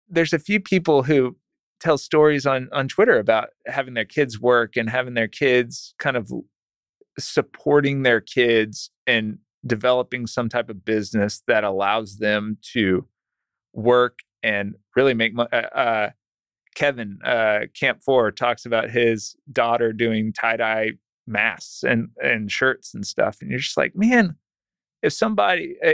there's 0.09 0.33
a 0.33 0.39
few 0.39 0.59
people 0.59 1.03
who 1.03 1.37
tell 1.79 1.97
stories 1.97 2.45
on 2.45 2.69
on 2.73 2.87
Twitter 2.87 3.19
about 3.19 3.49
having 3.67 3.93
their 3.93 4.05
kids 4.05 4.39
work 4.41 4.75
and 4.75 4.89
having 4.89 5.13
their 5.13 5.27
kids 5.27 5.93
kind 5.99 6.17
of 6.17 6.31
supporting 7.19 8.03
their 8.03 8.21
kids 8.21 8.91
and 9.05 9.39
developing 9.65 10.27
some 10.27 10.49
type 10.49 10.69
of 10.69 10.85
business 10.85 11.41
that 11.47 11.63
allows 11.63 12.17
them 12.17 12.57
to 12.73 13.05
work 13.73 14.19
and 14.43 14.75
really 14.95 15.13
make 15.13 15.33
money. 15.33 15.49
Uh, 15.51 15.55
uh, 15.55 16.09
Kevin 16.75 17.19
uh, 17.25 17.61
Camp 17.73 18.03
Four 18.03 18.31
talks 18.31 18.65
about 18.65 18.91
his 18.91 19.35
daughter 19.51 19.91
doing 19.91 20.31
tie 20.31 20.57
dye 20.57 20.91
masks 21.25 21.83
and 21.83 22.09
and 22.21 22.51
shirts 22.51 22.93
and 22.93 23.05
stuff, 23.05 23.37
and 23.41 23.49
you're 23.49 23.59
just 23.59 23.77
like, 23.77 23.95
man, 23.95 24.35
if 25.01 25.13
somebody 25.13 25.75
uh, 25.85 25.93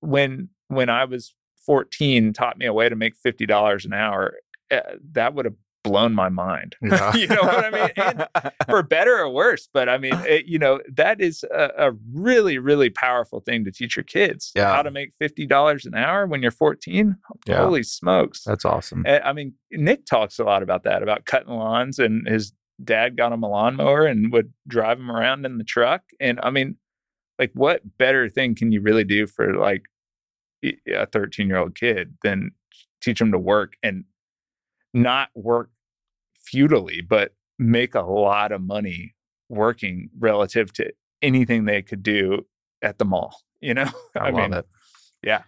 when 0.00 0.50
when 0.68 0.90
I 0.90 1.04
was 1.04 1.34
14 1.66 2.32
taught 2.32 2.58
me 2.58 2.66
a 2.66 2.72
way 2.72 2.88
to 2.88 2.96
make 2.96 3.16
fifty 3.16 3.46
dollars 3.46 3.86
an 3.86 3.94
hour, 3.94 4.34
uh, 4.70 4.80
that 5.12 5.34
would 5.34 5.46
have 5.46 5.54
blown 5.82 6.14
my 6.14 6.28
mind. 6.28 6.76
Yeah. 6.90 7.14
you 7.14 7.28
know 7.28 7.42
what 7.42 7.64
I 7.64 7.70
mean? 7.70 7.90
And 7.96 8.52
for 8.68 8.82
better 8.82 9.18
or 9.18 9.30
worse, 9.30 9.68
but 9.72 9.88
I 9.88 9.96
mean, 9.96 10.14
it, 10.26 10.46
you 10.46 10.58
know, 10.58 10.80
that 10.92 11.20
is 11.20 11.44
a, 11.44 11.70
a, 11.78 11.92
really, 12.12 12.58
really 12.58 12.90
powerful 12.90 13.40
thing 13.40 13.64
to 13.64 13.70
teach 13.70 13.96
your 13.96 14.02
kids 14.02 14.50
yeah. 14.56 14.74
how 14.74 14.82
to 14.82 14.90
make 14.90 15.12
$50 15.22 15.86
an 15.86 15.94
hour 15.94 16.26
when 16.26 16.42
you're 16.42 16.50
14. 16.50 17.16
Yeah. 17.46 17.58
Holy 17.58 17.84
smokes. 17.84 18.42
That's 18.42 18.64
awesome. 18.64 19.04
Eh, 19.06 19.20
I 19.24 19.32
mean, 19.32 19.54
Nick 19.70 20.04
talks 20.04 20.40
a 20.40 20.44
lot 20.44 20.64
about 20.64 20.82
that, 20.82 21.02
about 21.02 21.26
cutting 21.26 21.52
lawns 21.52 22.00
and 22.00 22.26
his 22.26 22.52
dad 22.82 23.16
got 23.16 23.32
him 23.32 23.44
a 23.44 23.48
lawnmower 23.48 24.06
and 24.06 24.32
would 24.32 24.52
drive 24.66 24.98
him 24.98 25.10
around 25.10 25.46
in 25.46 25.58
the 25.58 25.64
truck. 25.64 26.02
And 26.18 26.40
I 26.42 26.50
mean, 26.50 26.76
like 27.38 27.52
what 27.54 27.82
better 27.98 28.28
thing 28.28 28.54
can 28.54 28.72
you 28.72 28.80
really 28.80 29.04
do 29.04 29.26
for 29.26 29.54
like 29.54 29.82
a 30.88 31.06
13 31.06 31.46
year 31.46 31.58
old 31.58 31.74
kid 31.74 32.14
than 32.22 32.50
teach 33.00 33.18
them 33.18 33.32
to 33.32 33.38
work 33.38 33.74
and 33.82 34.04
not 34.92 35.28
work 35.34 35.70
futilely, 36.34 37.00
but 37.00 37.32
make 37.58 37.94
a 37.94 38.02
lot 38.02 38.52
of 38.52 38.60
money 38.60 39.14
working 39.48 40.08
relative 40.18 40.72
to 40.72 40.90
anything 41.22 41.64
they 41.64 41.82
could 41.82 42.02
do 42.02 42.46
at 42.82 42.98
the 42.98 43.04
mall. 43.04 43.36
You 43.60 43.74
know, 43.74 43.90
I, 44.16 44.28
I 44.28 44.30
mean, 44.30 44.52
it. 44.52 44.66
yeah. 45.22 45.42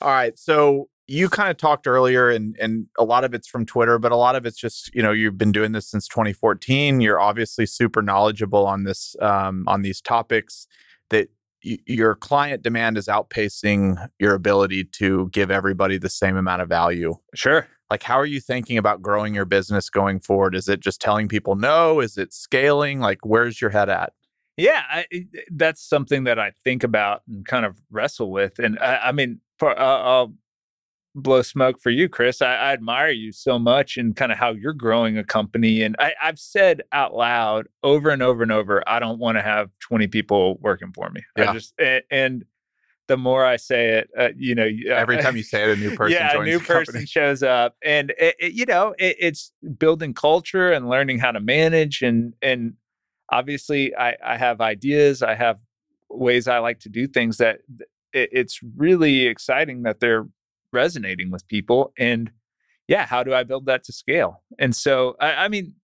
All 0.00 0.10
right, 0.10 0.38
so 0.38 0.88
you 1.06 1.28
kind 1.28 1.50
of 1.50 1.56
talked 1.56 1.86
earlier, 1.86 2.28
and 2.28 2.56
and 2.60 2.86
a 2.98 3.04
lot 3.04 3.24
of 3.24 3.32
it's 3.32 3.48
from 3.48 3.64
Twitter, 3.64 3.98
but 3.98 4.12
a 4.12 4.16
lot 4.16 4.36
of 4.36 4.44
it's 4.44 4.58
just 4.58 4.94
you 4.94 5.02
know 5.02 5.12
you've 5.12 5.38
been 5.38 5.52
doing 5.52 5.72
this 5.72 5.88
since 5.88 6.08
2014. 6.08 7.00
You're 7.00 7.20
obviously 7.20 7.66
super 7.66 8.02
knowledgeable 8.02 8.66
on 8.66 8.84
this 8.84 9.16
um, 9.22 9.64
on 9.66 9.82
these 9.82 10.00
topics. 10.00 10.66
That 11.10 11.28
y- 11.64 11.78
your 11.86 12.16
client 12.16 12.62
demand 12.62 12.98
is 12.98 13.06
outpacing 13.06 14.08
your 14.18 14.34
ability 14.34 14.84
to 14.96 15.30
give 15.32 15.50
everybody 15.50 15.98
the 15.98 16.10
same 16.10 16.36
amount 16.36 16.62
of 16.62 16.68
value. 16.68 17.14
Sure 17.34 17.68
like 17.90 18.02
how 18.02 18.18
are 18.18 18.26
you 18.26 18.40
thinking 18.40 18.78
about 18.78 19.02
growing 19.02 19.34
your 19.34 19.44
business 19.44 19.90
going 19.90 20.20
forward? 20.20 20.54
Is 20.54 20.68
it 20.68 20.80
just 20.80 21.00
telling 21.00 21.28
people 21.28 21.54
no? 21.54 22.00
Is 22.00 22.18
it 22.18 22.32
scaling? 22.32 23.00
Like 23.00 23.24
where's 23.24 23.60
your 23.60 23.70
head 23.70 23.88
at? 23.88 24.12
Yeah 24.56 24.82
I, 24.88 25.04
that's 25.50 25.86
something 25.86 26.24
that 26.24 26.38
i 26.38 26.52
think 26.64 26.82
about 26.82 27.22
and 27.28 27.44
kind 27.44 27.66
of 27.66 27.80
wrestle 27.90 28.30
with 28.30 28.58
and 28.58 28.78
i, 28.78 28.96
I 29.08 29.12
mean 29.12 29.40
for, 29.58 29.78
uh, 29.78 29.98
i'll 29.98 30.34
blow 31.14 31.42
smoke 31.42 31.80
for 31.80 31.90
you 31.90 32.08
chris 32.08 32.40
I, 32.40 32.54
I, 32.54 32.72
admire 32.72 33.10
you 33.10 33.32
so 33.32 33.58
much 33.58 33.96
and 33.96 34.14
kind 34.14 34.32
of 34.32 34.38
how 34.38 34.52
you're 34.52 34.72
growing 34.72 35.16
a 35.18 35.24
company 35.24 35.82
and 35.82 35.94
I, 35.98 36.14
i've 36.22 36.38
said 36.38 36.82
out 36.92 37.14
loud 37.14 37.68
over 37.82 38.10
and 38.10 38.22
over 38.22 38.42
and 38.42 38.52
over 38.52 38.82
i 38.86 38.98
don't 38.98 39.18
want 39.18 39.36
to 39.36 39.42
have 39.42 39.70
20 39.80 40.06
people 40.08 40.58
working 40.60 40.92
for 40.92 41.10
me. 41.10 41.22
Yeah. 41.36 41.50
i 41.50 41.52
just 41.54 41.74
and, 41.78 42.02
and 42.10 42.44
the 43.08 43.16
more 43.16 43.44
I 43.44 43.56
say 43.56 43.90
it, 43.90 44.10
uh, 44.18 44.28
you 44.36 44.54
know, 44.54 44.66
uh, 44.66 44.94
every 44.94 45.18
time 45.18 45.36
you 45.36 45.42
say 45.42 45.62
it, 45.62 45.78
a 45.78 45.80
new 45.80 45.96
person, 45.96 46.18
yeah, 46.18 46.38
a 46.40 46.44
new 46.44 46.60
person 46.60 47.06
shows 47.06 47.42
up, 47.42 47.76
and 47.84 48.12
it, 48.18 48.36
it, 48.38 48.52
you 48.52 48.66
know, 48.66 48.94
it, 48.98 49.16
it's 49.18 49.52
building 49.78 50.14
culture 50.14 50.72
and 50.72 50.88
learning 50.88 51.18
how 51.18 51.32
to 51.32 51.40
manage, 51.40 52.02
and 52.02 52.34
and 52.42 52.74
obviously, 53.30 53.94
I, 53.94 54.16
I 54.24 54.36
have 54.36 54.60
ideas, 54.60 55.22
I 55.22 55.34
have 55.34 55.60
ways 56.08 56.48
I 56.48 56.58
like 56.58 56.80
to 56.80 56.88
do 56.88 57.06
things 57.06 57.38
that 57.38 57.60
it's 58.12 58.60
really 58.76 59.26
exciting 59.26 59.82
that 59.82 60.00
they're 60.00 60.26
resonating 60.72 61.30
with 61.30 61.46
people, 61.48 61.92
and 61.98 62.30
yeah, 62.88 63.06
how 63.06 63.22
do 63.22 63.34
I 63.34 63.42
build 63.42 63.66
that 63.66 63.84
to 63.84 63.92
scale? 63.92 64.42
And 64.58 64.74
so, 64.74 65.16
I, 65.20 65.44
I 65.44 65.48
mean, 65.48 65.74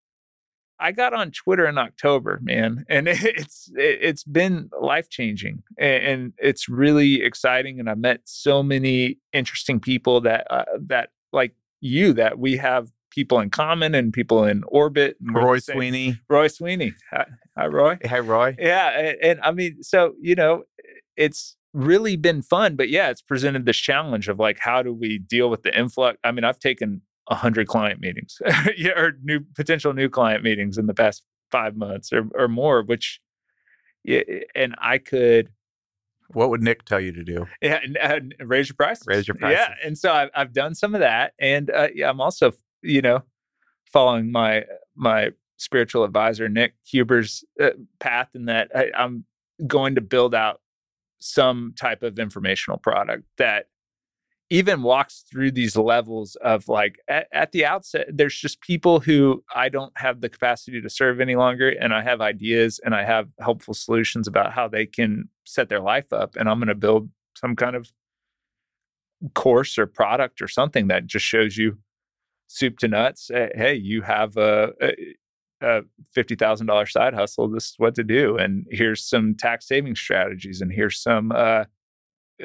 I 0.82 0.90
got 0.90 1.14
on 1.14 1.30
Twitter 1.30 1.66
in 1.66 1.78
October, 1.78 2.40
man, 2.42 2.84
and 2.88 3.06
it's 3.10 3.70
it's 3.74 4.24
been 4.24 4.68
life 4.80 5.08
changing, 5.08 5.62
and 5.78 6.32
it's 6.38 6.68
really 6.68 7.22
exciting. 7.22 7.78
And 7.78 7.88
I 7.88 7.94
met 7.94 8.22
so 8.24 8.62
many 8.62 9.18
interesting 9.32 9.78
people 9.78 10.20
that 10.22 10.46
uh, 10.50 10.64
that 10.88 11.10
like 11.32 11.54
you 11.80 12.12
that 12.14 12.38
we 12.38 12.56
have 12.56 12.90
people 13.10 13.38
in 13.38 13.50
common 13.50 13.94
and 13.94 14.12
people 14.12 14.44
in 14.44 14.64
orbit. 14.66 15.16
Roy 15.22 15.60
Sweeney, 15.60 16.18
Roy 16.28 16.48
Sweeney, 16.48 16.94
hi, 17.10 17.26
hi 17.56 17.66
Roy. 17.66 17.98
Hey, 18.02 18.20
Roy. 18.20 18.56
Yeah, 18.58 18.88
and, 18.98 19.16
and 19.22 19.40
I 19.40 19.52
mean, 19.52 19.82
so 19.82 20.14
you 20.20 20.34
know, 20.34 20.64
it's 21.16 21.56
really 21.72 22.16
been 22.16 22.42
fun, 22.42 22.76
but 22.76 22.90
yeah, 22.90 23.08
it's 23.08 23.22
presented 23.22 23.66
this 23.66 23.76
challenge 23.76 24.28
of 24.28 24.38
like, 24.38 24.58
how 24.60 24.82
do 24.82 24.92
we 24.92 25.18
deal 25.18 25.48
with 25.48 25.62
the 25.62 25.76
influx? 25.78 26.18
I 26.24 26.32
mean, 26.32 26.44
I've 26.44 26.58
taken 26.58 27.02
100 27.32 27.66
client 27.66 28.00
meetings 28.00 28.40
or 28.96 29.12
new 29.22 29.40
potential 29.54 29.92
new 29.92 30.08
client 30.08 30.42
meetings 30.42 30.78
in 30.78 30.86
the 30.86 30.94
past 30.94 31.22
five 31.50 31.76
months 31.76 32.12
or, 32.12 32.28
or 32.34 32.48
more 32.48 32.82
which 32.82 33.20
and 34.54 34.74
i 34.80 34.98
could 34.98 35.50
what 36.28 36.48
would 36.48 36.62
nick 36.62 36.84
tell 36.84 37.00
you 37.00 37.12
to 37.12 37.22
do? 37.24 37.46
Yeah 37.60 37.80
and, 38.00 38.34
raise 38.40 38.68
your 38.68 38.76
prices. 38.76 39.06
Raise 39.06 39.28
your 39.28 39.34
prices. 39.34 39.58
yeah 39.58 39.74
and 39.86 39.98
so 39.98 40.12
i've, 40.12 40.30
I've 40.34 40.52
done 40.52 40.74
some 40.74 40.94
of 40.94 41.00
that 41.00 41.32
and 41.38 41.70
uh, 41.70 41.88
yeah 41.94 42.08
i'm 42.08 42.20
also 42.20 42.52
you 42.82 43.02
know 43.02 43.22
following 43.92 44.32
my 44.32 44.64
my 44.96 45.30
spiritual 45.58 46.04
advisor 46.04 46.48
nick 46.48 46.74
huber's 46.84 47.44
uh, 47.60 47.70
path 48.00 48.30
in 48.34 48.46
that 48.46 48.70
I, 48.74 48.90
i'm 48.96 49.24
going 49.66 49.94
to 49.94 50.00
build 50.00 50.34
out 50.34 50.60
some 51.20 51.74
type 51.78 52.02
of 52.02 52.18
informational 52.18 52.78
product 52.78 53.24
that 53.38 53.66
even 54.52 54.82
walks 54.82 55.24
through 55.30 55.50
these 55.50 55.76
levels 55.76 56.36
of 56.44 56.68
like 56.68 56.98
at, 57.08 57.26
at, 57.32 57.52
the 57.52 57.64
outset 57.64 58.06
there's 58.12 58.36
just 58.36 58.60
people 58.60 59.00
who 59.00 59.42
i 59.54 59.70
don't 59.70 59.92
have 59.96 60.20
the 60.20 60.28
capacity 60.28 60.78
to 60.78 60.90
serve 60.90 61.20
any 61.20 61.34
longer 61.34 61.70
and 61.70 61.94
i 61.94 62.02
have 62.02 62.20
ideas 62.20 62.78
and 62.84 62.94
i 62.94 63.02
have 63.02 63.28
helpful 63.40 63.72
solutions 63.72 64.28
about 64.28 64.52
how 64.52 64.68
they 64.68 64.84
can 64.84 65.26
set 65.44 65.70
their 65.70 65.80
life 65.80 66.12
up 66.12 66.36
and 66.36 66.50
i'm 66.50 66.58
going 66.58 66.68
to 66.68 66.74
build 66.74 67.08
some 67.34 67.56
kind 67.56 67.74
of 67.74 67.90
course 69.34 69.78
or 69.78 69.86
product 69.86 70.42
or 70.42 70.48
something 70.48 70.88
that 70.88 71.06
just 71.06 71.24
shows 71.24 71.56
you 71.56 71.78
soup 72.46 72.78
to 72.78 72.88
nuts 72.88 73.30
hey 73.54 73.74
you 73.74 74.02
have 74.02 74.36
a, 74.36 74.72
a 74.82 75.16
a 75.62 75.82
$50,000 76.16 76.90
side 76.90 77.14
hustle. 77.14 77.48
This 77.48 77.66
is 77.66 77.74
what 77.76 77.94
to 77.94 78.02
do. 78.02 78.36
And 78.36 78.66
here's 78.72 79.04
some 79.04 79.36
tax 79.36 79.68
saving 79.68 79.94
strategies. 79.94 80.60
And 80.60 80.72
here's 80.72 81.00
some 81.00 81.30
uh, 81.30 81.66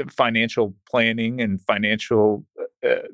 financial 0.09 0.75
planning 0.89 1.41
and 1.41 1.61
financial 1.61 2.45
uh, 2.59 2.87
uh, 2.87 3.07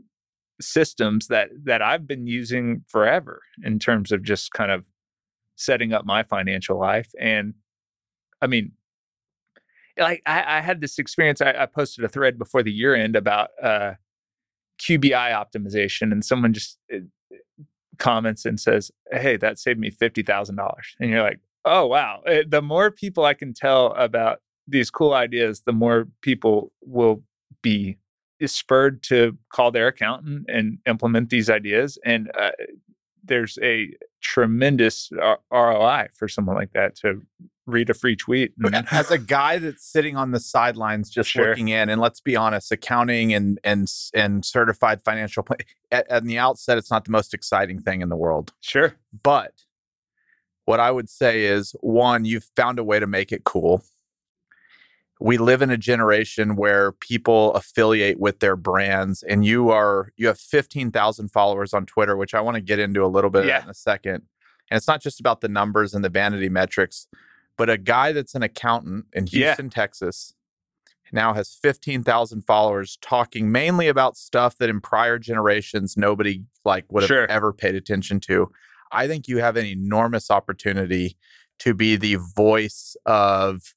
systems 0.62 1.28
that 1.28 1.50
that 1.64 1.82
I've 1.82 2.08
been 2.08 2.28
using 2.28 2.84
forever 2.88 3.42
in 3.64 3.80
terms 3.80 4.12
of 4.12 4.24
just 4.24 4.52
kind 4.52 4.72
of 4.72 4.86
setting 5.56 5.94
up 5.94 6.06
my 6.06 6.24
financial 6.24 6.80
life. 6.80 7.12
And 7.20 7.56
I 8.42 8.48
mean, 8.48 8.74
like 9.98 10.22
I, 10.26 10.58
I 10.58 10.62
had 10.62 10.82
this 10.82 11.00
experience. 11.00 11.42
I, 11.42 11.54
I, 11.58 11.66
posted 11.66 12.04
a 12.04 12.10
thread 12.10 12.38
before 12.38 12.64
the 12.64 12.72
year 12.72 12.96
end 12.96 13.16
about 13.16 13.50
uh, 13.62 13.94
QBI 14.82 15.32
optimization, 15.32 16.12
and 16.12 16.26
someone 16.26 16.54
just 16.54 16.80
uh, 16.94 17.00
comments 18.00 18.46
and 18.46 18.60
says, 18.60 18.92
"Hey, 19.12 19.38
that 19.38 19.60
saved 19.60 19.80
me 19.80 19.92
fifty 19.92 20.24
thousand 20.24 20.56
dollars," 20.56 20.96
and 21.00 21.10
you're 21.12 21.22
like, 21.22 21.40
"Oh 21.64 21.86
wow!" 21.86 22.22
Eh, 22.26 22.44
the 22.48 22.62
more 22.62 22.90
people 22.92 23.24
I 23.24 23.34
can 23.36 23.54
tell 23.54 23.88
about 23.94 24.40
these 24.68 24.90
cool 24.90 25.14
ideas, 25.14 25.62
the 25.66 25.74
more 25.74 26.08
people 26.22 26.72
will 26.82 27.24
be 27.62 27.98
spurred 28.46 29.04
to 29.04 29.38
call 29.50 29.72
their 29.72 29.88
accountant 29.88 30.46
and 30.50 30.80
implement 30.86 31.30
these 31.30 31.50
ideas. 31.50 31.98
And 32.04 32.30
uh, 32.38 32.52
there's 33.24 33.58
a 33.62 33.94
tremendous 34.22 35.10
R- 35.20 35.40
ROI 35.52 36.10
for 36.14 36.28
someone 36.28 36.56
like 36.56 36.74
that 36.74 36.96
to 36.98 37.22
read 37.66 37.90
a 37.90 37.94
free 37.94 38.16
tweet. 38.16 38.54
And, 38.62 38.86
As 38.92 39.12
a 39.12 39.18
guy 39.18 39.58
that's 39.58 39.86
sitting 39.86 40.18
on 40.18 40.32
the 40.32 40.40
sidelines 40.40 41.10
just 41.10 41.30
sure. 41.30 41.50
looking 41.50 41.70
in, 41.70 41.90
and 41.90 42.02
let's 42.02 42.20
be 42.20 42.36
honest, 42.36 42.72
accounting 42.72 43.34
and 43.34 43.60
and 43.64 43.92
and 44.14 44.44
certified 44.44 45.02
financial 45.02 45.44
plan 45.44 45.60
at, 45.92 46.10
at 46.10 46.26
the 46.26 46.38
outset, 46.38 46.78
it's 46.78 46.92
not 46.92 47.06
the 47.06 47.12
most 47.12 47.34
exciting 47.34 47.80
thing 47.80 48.02
in 48.02 48.10
the 48.10 48.18
world. 48.18 48.54
Sure, 48.60 48.96
but 49.24 49.54
what 50.66 50.80
I 50.80 50.92
would 50.92 51.10
say 51.10 51.46
is 51.46 51.76
one, 51.82 52.26
you've 52.26 52.50
found 52.56 52.80
a 52.80 52.84
way 52.84 53.00
to 53.00 53.08
make 53.08 53.32
it 53.32 53.44
cool 53.44 53.84
we 55.24 55.38
live 55.38 55.62
in 55.62 55.70
a 55.70 55.78
generation 55.78 56.58
where 56.58 56.92
people 56.92 57.54
affiliate 57.54 58.20
with 58.20 58.40
their 58.40 58.58
brands 58.58 59.24
and 59.24 59.46
you 59.46 59.70
are 59.70 60.10
you 60.18 60.28
have 60.28 60.38
15,000 60.38 61.30
followers 61.30 61.74
on 61.74 61.86
Twitter 61.86 62.18
which 62.18 62.34
I 62.34 62.42
want 62.42 62.56
to 62.56 62.62
get 62.62 62.78
into 62.78 63.06
a 63.06 63.08
little 63.08 63.30
bit 63.30 63.46
yeah. 63.46 63.64
in 63.64 63.70
a 63.70 63.74
second 63.74 64.24
and 64.70 64.78
it's 64.78 64.88
not 64.88 65.02
just 65.02 65.20
about 65.20 65.42
the 65.42 65.48
numbers 65.48 65.94
and 65.94 66.04
the 66.04 66.10
vanity 66.10 66.50
metrics 66.50 67.08
but 67.56 67.70
a 67.70 67.78
guy 67.78 68.12
that's 68.12 68.36
an 68.36 68.44
accountant 68.44 69.06
in 69.14 69.26
Houston 69.28 69.66
yeah. 69.66 69.72
Texas 69.72 70.34
now 71.14 71.34
has 71.34 71.58
15,000 71.62 72.42
followers 72.42 72.98
talking 73.02 73.52
mainly 73.52 73.88
about 73.88 74.18
stuff 74.18 74.58
that 74.58 74.70
in 74.70 74.82
prior 74.82 75.18
generations 75.18 75.96
nobody 75.96 76.44
like 76.66 76.86
would 76.92 77.04
have 77.04 77.08
Sure. 77.08 77.28
ever 77.28 77.54
paid 77.54 77.76
attention 77.76 78.20
to. 78.22 78.52
I 78.92 79.08
think 79.08 79.28
you 79.28 79.38
have 79.38 79.56
an 79.56 79.66
enormous 79.66 80.30
opportunity 80.30 81.18
to 81.60 81.74
be 81.74 81.96
the 81.96 82.16
voice 82.36 82.98
of 83.06 83.74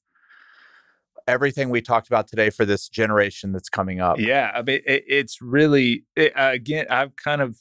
everything 1.27 1.69
we 1.69 1.81
talked 1.81 2.07
about 2.07 2.27
today 2.27 2.49
for 2.49 2.65
this 2.65 2.87
generation 2.87 3.51
that's 3.51 3.69
coming 3.69 3.99
up. 3.99 4.19
Yeah, 4.19 4.51
I 4.55 4.61
mean, 4.61 4.79
it, 4.85 5.03
it's 5.07 5.41
really 5.41 6.05
it, 6.15 6.31
again. 6.35 6.85
I've 6.89 7.15
kind 7.15 7.41
of 7.41 7.57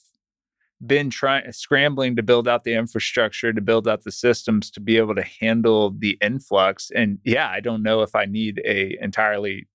been 0.85 1.11
trying 1.11 1.51
scrambling 1.53 2.17
to 2.17 2.23
build 2.23 2.47
out 2.47 2.65
the 2.65 2.75
infrastructure, 2.75 3.53
to 3.53 3.61
build 3.61 3.89
out 3.89 4.05
the 4.05 4.13
systems, 4.13 4.71
to 4.71 4.81
be 4.81 4.99
able 4.99 5.15
to 5.15 5.25
handle 5.41 5.95
the 5.97 6.19
influx. 6.21 6.91
And 6.95 7.19
yeah, 7.25 7.49
I 7.49 7.61
don't 7.61 7.83
know 7.83 8.03
if 8.03 8.15
I 8.15 8.27
need 8.27 8.61
a 8.65 8.97
entirely, 9.01 9.69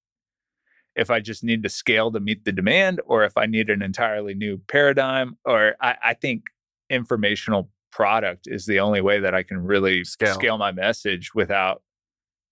if 0.95 1.09
I 1.09 1.19
just 1.19 1.43
need 1.43 1.63
to 1.63 1.69
scale 1.69 2.11
to 2.11 2.19
meet 2.19 2.45
the 2.45 2.51
demand, 2.51 3.01
or 3.05 3.23
if 3.23 3.35
I 3.35 3.45
need 3.45 3.69
an 3.69 3.81
entirely 3.81 4.35
new 4.35 4.61
paradigm. 4.67 5.37
Or 5.43 5.75
I, 5.81 5.95
I 6.03 6.13
think 6.13 6.43
informational 6.89 7.69
product 7.91 8.47
is 8.47 8.65
the 8.65 8.79
only 8.79 9.01
way 9.01 9.19
that 9.19 9.33
I 9.33 9.43
can 9.43 9.57
really 9.57 10.03
Scale. 10.03 10.33
scale 10.33 10.57
my 10.57 10.71
message 10.71 11.33
without. 11.33 11.81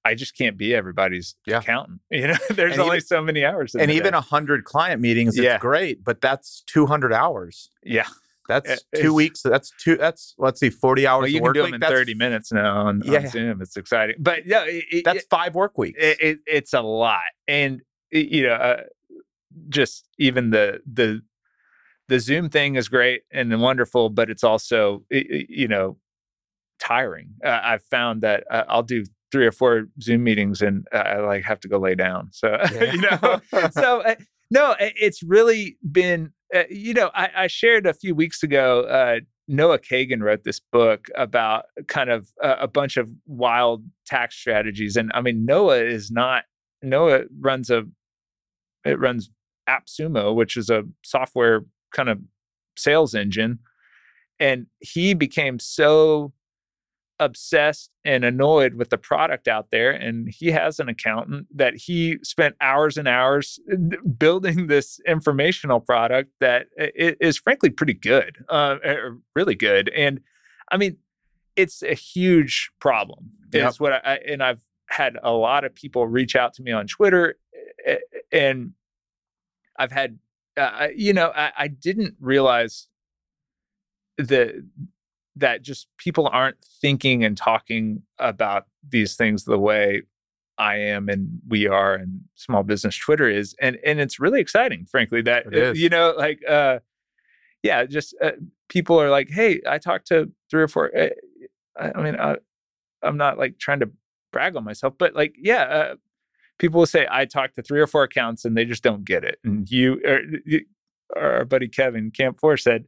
I 0.10 0.15
just 0.15 0.36
can't 0.38 0.57
be 0.57 0.73
everybody's 0.73 1.36
Yeah. 1.45 1.60
accountant. 1.60 2.02
You 2.11 2.27
know, 2.27 2.36
there's 2.49 2.73
And 2.73 2.81
only 2.81 2.98
even- 2.98 3.07
so 3.07 3.22
many 3.22 3.45
hours. 3.45 3.76
In 3.76 3.81
And 3.81 3.91
even 3.91 4.14
a 4.14 4.22
100 4.22 4.64
client 4.65 5.02
meetings, 5.02 5.38
it's 5.38 5.44
Yeah. 5.45 5.57
great, 5.60 6.03
but 6.03 6.22
that's 6.22 6.64
200 6.68 7.14
hours. 7.14 7.69
yeah. 7.84 8.07
That's 8.48 8.72
It- 8.72 9.02
two 9.03 9.14
weeks. 9.14 9.44
That's 9.44 9.72
two, 9.80 9.95
that's, 9.95 10.34
let's 10.40 10.60
see, 10.60 10.72
40 10.72 11.06
hours 11.06 11.22
Well, 11.22 11.30
you 11.30 11.38
of 11.38 11.41
can 11.41 11.44
work 11.44 11.53
do 11.53 11.60
week. 11.61 11.68
them 11.68 11.73
in 11.76 11.80
That's- 11.81 11.99
30 11.99 12.14
minutes 12.15 12.52
now 12.52 12.77
on, 12.88 13.07
on 13.07 13.27
Zoom. 13.27 13.61
It's 13.61 13.77
exciting, 13.77 14.15
but 14.18 14.48
yeah, 14.48 14.64
it, 14.65 14.86
it- 14.91 15.06
That's 15.06 15.23
five 15.30 15.53
work 15.53 15.77
weeks. 15.77 15.99
it, 16.02 16.18
it, 16.19 16.40
it's 16.48 16.73
a 16.73 16.81
lot, 16.81 17.22
and 17.48 17.81
it- 18.10 18.30
you 18.30 18.44
know, 18.48 18.53
uh, 18.56 18.81
just 19.69 20.07
even 20.18 20.49
the 20.49 20.81
the 20.91 21.22
the 22.07 22.19
Zoom 22.19 22.49
thing 22.49 22.76
is 22.76 22.88
great 22.90 23.22
and 23.31 23.61
wonderful, 23.61 24.10
but 24.10 24.31
it's 24.31 24.44
also 24.44 25.06
you 25.11 25.68
know 25.68 25.98
tiring. 26.80 27.36
Uh, 27.44 27.60
I've 27.64 27.84
found 27.84 28.22
that 28.22 28.45
uh, 28.49 28.64
I'll 28.68 28.81
do 28.84 29.06
three 29.31 29.45
or 29.45 29.51
four 29.51 29.85
Zoom 30.01 30.23
meetings 30.23 30.61
and 30.61 30.88
uh, 30.93 30.97
I 30.97 31.19
like 31.19 31.43
have 31.43 31.60
to 31.61 31.68
go 31.68 31.77
lay 31.77 31.95
down. 31.95 32.30
So 32.31 32.57
you 32.81 33.01
know, 33.01 33.41
so 33.72 34.01
uh, 34.01 34.15
no, 34.51 34.76
it's 34.80 35.23
really 35.23 35.77
been. 35.91 36.34
Uh, 36.53 36.64
you 36.69 36.95
know, 36.95 37.11
I, 37.14 37.30
I 37.38 37.47
shared 37.47 37.85
a 37.85 37.93
few 37.93 38.15
weeks 38.15 38.41
ago. 38.41 38.81
Uh, 38.81 39.19
Noah 39.47 39.80
Kagan 39.80 40.22
wrote 40.22 40.43
this 40.43 40.60
book 40.60 41.07
about 41.15 41.65
kind 41.88 42.10
of 42.10 42.30
a, 42.41 42.51
a 42.61 42.68
bunch 42.68 42.97
of 42.97 43.10
wild 43.27 43.84
tax 44.06 44.35
strategies, 44.35 44.95
and 44.95 45.11
I 45.14 45.22
mean, 45.22 45.45
Noah 45.45 45.84
is 45.84 46.10
not. 46.10 46.45
Noah 46.81 47.23
runs 47.39 47.69
a. 47.69 47.84
It 48.85 48.97
runs 48.99 49.30
AppSumo, 49.68 50.34
which 50.34 50.57
is 50.57 50.69
a 50.69 50.84
software 51.03 51.61
kind 51.93 52.10
of 52.10 52.19
sales 52.76 53.14
engine, 53.14 53.60
and 54.39 54.68
he 54.80 55.14
became 55.14 55.60
so 55.60 56.34
obsessed 57.20 57.91
and 58.06 58.24
annoyed 58.24 58.76
with 58.76 58.90
the 58.90 58.98
product 58.98 59.48
out 59.48 59.72
there 59.72 59.91
and 59.91 60.30
he 60.30 60.52
has 60.52 60.80
an 60.80 60.88
accountant 60.88 61.48
that 61.54 61.76
he 61.76 62.18
spent 62.24 62.56
hours 62.62 62.98
and 62.98 63.08
hours 63.08 63.60
uh, 63.72 63.76
building 64.18 64.68
this 64.68 65.00
informational 65.06 65.80
product 65.80 66.32
that 66.40 66.68
is 66.78 67.38
frankly 67.38 67.70
pretty 67.70 67.94
good 67.94 68.38
uh, 68.50 68.78
uh, 68.86 68.96
really 69.36 69.56
good 69.56 69.90
and 69.90 70.22
i 70.72 70.78
mean 70.78 70.98
it's 71.56 71.84
a 71.84 71.94
huge 71.94 72.72
problem 72.80 73.32
Yep. 73.52 73.70
is 73.70 73.80
what 73.80 73.94
I, 73.94 74.20
and 74.28 74.41
i've 74.41 74.62
had 74.90 75.18
a 75.22 75.32
lot 75.32 75.66
of 75.66 75.76
people 75.76 76.08
reach 76.08 76.36
out 76.36 76.54
to 76.56 76.64
me 76.64 76.72
on 76.72 76.88
twitter 76.88 77.36
uh, 77.88 77.96
and 78.32 78.72
i've 79.78 79.91
had 79.91 80.20
uh, 80.58 80.88
you 80.96 81.14
know 81.14 81.32
I, 81.36 81.52
I 81.58 81.68
didn't 81.68 82.16
realize 82.20 82.88
the 84.18 84.66
that 85.40 85.61
just 85.61 85.88
people 85.98 86.28
aren't 86.32 86.57
thinking 86.82 87.24
and 87.24 87.36
talking 87.38 88.03
about 88.20 88.66
these 88.88 89.16
things 89.16 89.44
the 89.45 89.57
way 89.60 90.03
I 90.57 90.76
am 90.76 91.10
and 91.10 91.40
we 91.48 91.68
are 91.68 91.95
and 91.95 92.22
small 92.36 92.64
business 92.64 92.98
Twitter 92.98 93.30
is 93.30 93.56
and 93.61 93.78
and 93.86 93.99
it's 93.99 94.20
really 94.20 94.41
exciting 94.41 94.86
frankly 94.86 95.22
that 95.24 95.45
It 95.72 95.78
you 95.78 95.90
know 95.90 96.14
like 96.18 96.40
uh 96.48 96.80
yeah 97.64 97.86
just 97.86 98.16
uh, 98.22 98.32
people 98.68 98.99
are 99.02 99.10
like 99.10 99.30
hey 99.30 99.61
I 99.68 99.78
talked 99.78 100.07
to 100.07 100.32
three 100.49 100.61
or 100.61 100.68
four 100.68 100.91
uh, 100.98 101.10
I, 101.80 101.91
I 101.95 102.03
mean 102.03 102.16
I, 102.20 102.38
I'm 103.02 103.18
not 103.18 103.38
like 103.38 103.57
trying 103.57 103.80
to 103.80 103.90
brag 104.34 104.56
on 104.56 104.64
myself 104.64 104.94
but 104.98 105.16
like 105.16 105.36
yeah 105.38 105.64
uh, 105.64 105.95
people 106.57 106.80
will 106.80 106.86
say 106.88 107.07
I 107.10 107.24
talked 107.26 107.56
to 107.56 107.61
three 107.61 107.80
or 107.80 107.88
four 107.88 108.03
accounts 108.03 108.44
and 108.45 108.57
they 108.57 108.66
just 108.66 108.84
don't 108.84 109.06
get 109.06 109.24
it 109.24 109.40
and 109.44 109.70
you 109.72 110.02
or, 110.06 110.20
you- 110.45 110.66
our 111.16 111.44
buddy 111.45 111.68
Kevin 111.68 112.11
Camp 112.11 112.40
Four 112.40 112.56
said 112.57 112.86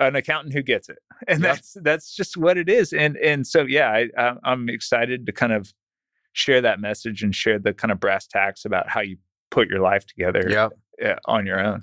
an 0.00 0.14
accountant 0.16 0.52
who 0.54 0.62
gets 0.62 0.88
it 0.88 0.98
and 1.28 1.42
Yep. 1.42 1.54
that's 1.54 1.76
that's 1.82 2.14
just 2.14 2.36
what 2.36 2.56
it 2.58 2.68
is 2.68 2.92
and 2.92 3.16
and 3.16 3.46
so 3.46 3.62
yeah 3.62 3.90
I, 3.90 4.08
I 4.18 4.34
i'm 4.44 4.68
excited 4.68 5.26
to 5.26 5.32
kind 5.32 5.52
of 5.52 5.72
share 6.32 6.60
that 6.60 6.80
message 6.80 7.22
and 7.22 7.34
share 7.34 7.58
the 7.58 7.72
kind 7.72 7.90
of 7.90 7.98
brass 8.00 8.26
tacks 8.26 8.64
about 8.64 8.88
how 8.90 9.00
you 9.00 9.16
put 9.50 9.68
your 9.68 9.80
life 9.80 10.04
together 10.06 10.46
yeah. 10.50 10.68
uh, 11.12 11.16
on 11.24 11.46
your 11.46 11.58
own 11.60 11.82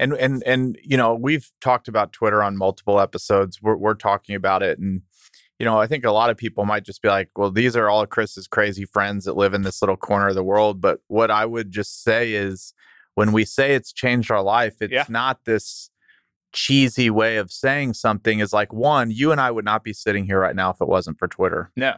and 0.00 0.12
and 0.14 0.42
and 0.44 0.76
you 0.82 0.96
know 0.96 1.14
we've 1.14 1.50
talked 1.60 1.86
about 1.88 2.12
twitter 2.12 2.42
on 2.42 2.56
multiple 2.56 2.98
episodes 2.98 3.60
we're, 3.62 3.76
we're 3.76 3.94
talking 3.94 4.34
about 4.34 4.62
it 4.62 4.78
and 4.80 5.02
you 5.60 5.64
know 5.64 5.78
i 5.78 5.86
think 5.86 6.04
a 6.04 6.10
lot 6.10 6.30
of 6.30 6.36
people 6.36 6.64
might 6.64 6.82
just 6.84 7.00
be 7.00 7.08
like 7.08 7.28
well 7.36 7.50
these 7.52 7.76
are 7.76 7.88
all 7.88 8.04
chris's 8.06 8.48
crazy 8.48 8.84
friends 8.84 9.24
that 9.24 9.36
live 9.36 9.54
in 9.54 9.62
this 9.62 9.80
little 9.80 9.96
corner 9.96 10.28
of 10.28 10.34
the 10.34 10.42
world 10.42 10.80
but 10.80 10.98
what 11.06 11.30
i 11.30 11.46
would 11.46 11.70
just 11.70 12.02
say 12.02 12.32
is 12.32 12.74
when 13.14 13.30
we 13.30 13.44
say 13.44 13.74
it's 13.74 13.92
changed 13.92 14.32
our 14.32 14.42
life 14.42 14.76
it's 14.80 14.92
Yeah. 14.92 15.04
not 15.08 15.44
this 15.44 15.90
cheesy 16.52 17.08
way 17.10 17.36
of 17.36 17.50
saying 17.50 17.94
something 17.94 18.38
is 18.40 18.52
like 18.52 18.72
one 18.72 19.10
you 19.10 19.32
and 19.32 19.40
i 19.40 19.50
would 19.50 19.64
not 19.64 19.82
be 19.82 19.92
sitting 19.92 20.24
here 20.26 20.38
right 20.40 20.54
now 20.56 20.70
if 20.70 20.80
it 20.80 20.88
wasn't 20.88 21.18
for 21.18 21.26
twitter 21.28 21.70
no 21.76 21.94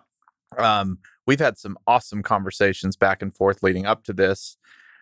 um, 0.58 0.98
we've 1.26 1.40
had 1.40 1.58
some 1.58 1.76
awesome 1.86 2.22
conversations 2.22 2.96
back 2.96 3.22
and 3.22 3.34
forth 3.34 3.62
leading 3.62 3.86
up 3.86 4.04
to 4.04 4.12
this. 4.12 4.56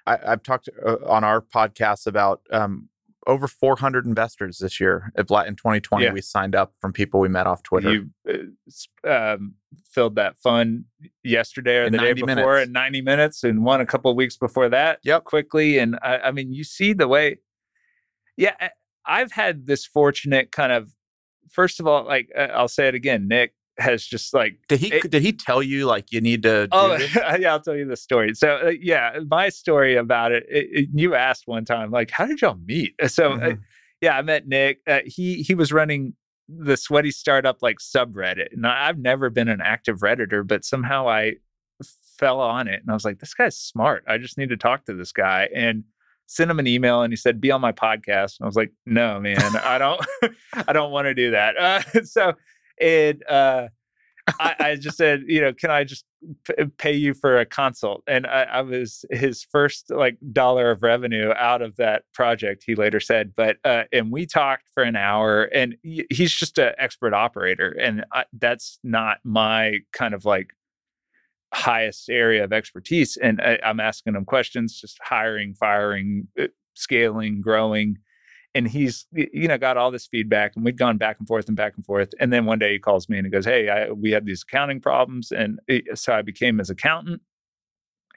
I, 0.06 0.18
I've 0.28 0.42
talked 0.42 0.68
uh, 0.84 0.96
on 1.06 1.24
our 1.24 1.40
podcast 1.42 2.06
about 2.06 2.40
um, 2.50 2.88
over 3.26 3.46
400 3.46 4.06
investors 4.06 4.58
this 4.58 4.80
year. 4.80 5.12
If 5.14 5.30
in 5.30 5.56
2020 5.56 6.04
Yeah. 6.04 6.12
we 6.12 6.22
signed 6.22 6.54
up 6.54 6.72
from 6.80 6.92
people 6.92 7.20
we 7.20 7.28
met 7.28 7.46
off 7.46 7.62
Twitter. 7.62 7.92
you 7.92 8.10
uh, 9.06 9.34
um, 9.34 9.54
filled 9.90 10.14
that 10.16 10.38
fund 10.38 10.84
yesterday 11.22 11.78
or 11.78 11.84
In 11.84 11.92
the 11.92 11.98
day 11.98 12.14
before 12.14 12.26
minutes. 12.34 12.66
in 12.68 12.72
90 12.72 13.00
minutes 13.02 13.44
and 13.44 13.64
one 13.64 13.80
a 13.80 13.86
couple 13.86 14.10
of 14.10 14.16
weeks 14.16 14.36
before 14.36 14.68
that 14.70 15.00
Yep. 15.04 15.24
quickly 15.24 15.78
and 15.78 15.98
I, 16.02 16.18
I 16.18 16.30
mean 16.30 16.52
you 16.52 16.64
see 16.64 16.94
the 16.94 17.08
way 17.08 17.38
yeah 18.36 18.70
i've 19.06 19.32
had 19.32 19.66
this 19.66 19.86
fortunate 19.86 20.52
kind 20.52 20.72
of 20.72 20.94
first 21.50 21.80
of 21.80 21.86
all 21.86 22.04
like 22.04 22.28
uh, 22.36 22.48
i'll 22.54 22.68
say 22.68 22.88
it 22.88 22.94
again 22.94 23.26
nick 23.28 23.54
has 23.78 24.04
just 24.04 24.34
like 24.34 24.58
did 24.68 24.80
he 24.80 24.92
it- 24.92 25.10
did 25.10 25.22
he 25.22 25.32
tell 25.32 25.62
you 25.62 25.86
like 25.86 26.12
you 26.12 26.20
need 26.20 26.42
to? 26.42 26.68
Oh, 26.72 26.94
yeah, 27.38 27.52
I'll 27.52 27.58
tell 27.60 27.74
you 27.74 27.86
the 27.86 27.96
story. 27.96 28.34
So, 28.34 28.56
uh, 28.66 28.72
yeah, 28.78 29.18
my 29.30 29.48
story 29.48 29.96
about 29.96 30.30
it, 30.30 30.44
it, 30.46 30.66
it- 30.70 30.88
You 30.92 31.14
asked 31.14 31.44
one 31.46 31.64
time, 31.64 31.90
like, 31.90 32.10
how 32.10 32.26
did 32.26 32.42
y'all 32.42 32.58
meet? 32.66 32.92
So, 33.08 33.32
uh, 33.32 33.38
Mhm. 33.38 33.58
yeah, 34.02 34.18
I 34.18 34.20
met 34.20 34.46
Nick. 34.46 34.80
Uh, 34.86 35.00
he 35.06 35.42
he 35.42 35.54
was 35.54 35.72
running 35.72 36.12
the 36.48 36.76
Sweaty 36.76 37.10
Startup 37.10 37.62
like 37.62 37.78
subreddit, 37.78 38.52
and 38.52 38.66
I, 38.66 38.88
I've 38.88 38.98
never 38.98 39.30
been 39.30 39.48
an 39.48 39.62
active 39.62 40.00
redditor, 40.00 40.46
but 40.46 40.66
somehow 40.66 41.08
I 41.08 41.36
fell 42.18 42.40
on 42.40 42.68
it, 42.68 42.82
and 42.82 42.90
I 42.90 42.92
was 42.92 43.06
like, 43.06 43.20
this 43.20 43.32
guy's 43.32 43.56
smart. 43.56 44.04
I 44.06 44.18
just 44.18 44.36
need 44.36 44.50
to 44.50 44.56
talk 44.58 44.84
to 44.84 44.92
this 44.94 45.12
guy, 45.12 45.48
and 45.54 45.84
sent 46.32 46.50
him 46.50 46.58
an 46.58 46.66
email, 46.66 47.02
and 47.02 47.12
he 47.12 47.16
said, 47.16 47.40
be 47.40 47.50
on 47.50 47.60
my 47.60 47.72
podcast. 47.72 48.38
And 48.38 48.44
I 48.44 48.46
was 48.46 48.56
like, 48.56 48.72
no, 48.86 49.20
man, 49.20 49.40
I 49.62 49.78
don't, 49.78 50.00
I 50.66 50.72
don't 50.72 50.90
want 50.90 51.06
to 51.06 51.14
do 51.14 51.30
that. 51.32 51.56
Uh, 51.56 52.04
so, 52.04 52.34
it. 52.78 53.28
Uh, 53.30 53.68
I, 54.38 54.54
I 54.60 54.76
just 54.76 54.96
said, 54.96 55.24
you 55.26 55.40
know, 55.40 55.52
can 55.52 55.70
I 55.70 55.84
just 55.84 56.04
p- 56.44 56.64
pay 56.78 56.92
you 56.92 57.14
for 57.14 57.38
a 57.38 57.44
consult? 57.46 58.02
And 58.06 58.26
I, 58.26 58.44
I 58.44 58.60
was 58.62 59.04
his 59.10 59.42
first 59.42 59.90
like 59.90 60.16
dollar 60.32 60.70
of 60.70 60.82
revenue 60.82 61.32
out 61.36 61.62
of 61.62 61.76
that 61.76 62.04
project. 62.14 62.62
He 62.66 62.74
later 62.74 63.00
said, 63.00 63.32
but 63.34 63.56
uh, 63.64 63.84
and 63.92 64.12
we 64.12 64.26
talked 64.26 64.68
for 64.74 64.82
an 64.82 64.96
hour, 64.96 65.44
and 65.44 65.76
he- 65.82 66.06
he's 66.10 66.32
just 66.32 66.58
an 66.58 66.72
expert 66.78 67.14
operator, 67.14 67.76
and 67.80 68.04
I, 68.12 68.24
that's 68.38 68.78
not 68.84 69.18
my 69.24 69.78
kind 69.92 70.14
of 70.14 70.24
like 70.24 70.54
highest 71.52 72.08
area 72.10 72.44
of 72.44 72.52
expertise. 72.52 73.16
And 73.16 73.40
I, 73.40 73.58
I'm 73.64 73.80
asking 73.80 74.14
him 74.14 74.24
questions, 74.24 74.80
just 74.80 74.98
hiring, 75.02 75.54
firing, 75.54 76.28
uh, 76.40 76.46
scaling, 76.74 77.40
growing 77.40 77.98
and 78.54 78.68
he's 78.68 79.06
you 79.12 79.48
know 79.48 79.56
got 79.58 79.76
all 79.76 79.90
this 79.90 80.06
feedback 80.06 80.52
and 80.56 80.64
we'd 80.64 80.76
gone 80.78 80.98
back 80.98 81.18
and 81.18 81.26
forth 81.26 81.48
and 81.48 81.56
back 81.56 81.74
and 81.76 81.84
forth 81.84 82.10
and 82.20 82.32
then 82.32 82.44
one 82.44 82.58
day 82.58 82.72
he 82.72 82.78
calls 82.78 83.08
me 83.08 83.16
and 83.16 83.26
he 83.26 83.30
goes 83.30 83.44
hey 83.44 83.68
I, 83.68 83.90
we 83.90 84.10
have 84.12 84.24
these 84.26 84.42
accounting 84.42 84.80
problems 84.80 85.32
and 85.32 85.58
it- 85.68 85.98
so 85.98 86.12
i 86.12 86.22
became 86.22 86.58
his 86.58 86.70
accountant 86.70 87.22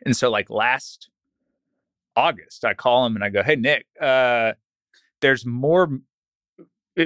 and 0.05 0.15
so 0.15 0.29
like 0.29 0.49
last 0.49 1.09
august 2.15 2.65
i 2.65 2.73
call 2.73 3.05
him 3.05 3.15
and 3.15 3.23
i 3.23 3.29
go 3.29 3.43
hey 3.43 3.55
nick 3.55 3.85
uh, 4.01 4.53
there's 5.21 5.45
more 5.45 5.99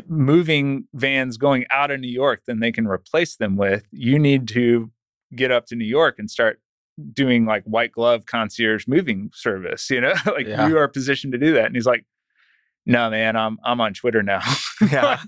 moving 0.07 0.87
vans 0.93 1.37
going 1.37 1.65
out 1.71 1.91
of 1.91 1.99
new 1.99 2.07
york 2.07 2.41
than 2.45 2.59
they 2.59 2.71
can 2.71 2.87
replace 2.87 3.35
them 3.35 3.57
with 3.57 3.83
you 3.91 4.19
need 4.19 4.47
to 4.47 4.91
get 5.35 5.51
up 5.51 5.65
to 5.67 5.75
new 5.75 5.85
york 5.85 6.15
and 6.19 6.29
start 6.29 6.59
doing 7.13 7.45
like 7.45 7.63
white 7.63 7.91
glove 7.93 8.25
concierge 8.25 8.85
moving 8.87 9.29
service, 9.33 9.89
you 9.89 10.01
know, 10.01 10.13
like 10.25 10.47
Yeah. 10.47 10.67
you 10.67 10.77
are 10.77 10.87
positioned 10.87 11.31
to 11.33 11.39
do 11.39 11.53
that. 11.53 11.65
And 11.67 11.75
he's 11.75 11.85
like, 11.85 12.03
no, 12.85 13.09
man, 13.09 13.35
I'm 13.37 13.57
I'm 13.63 13.79
on 13.81 13.93
Twitter 13.93 14.21
now. 14.23 14.41
Yeah. 14.91 15.19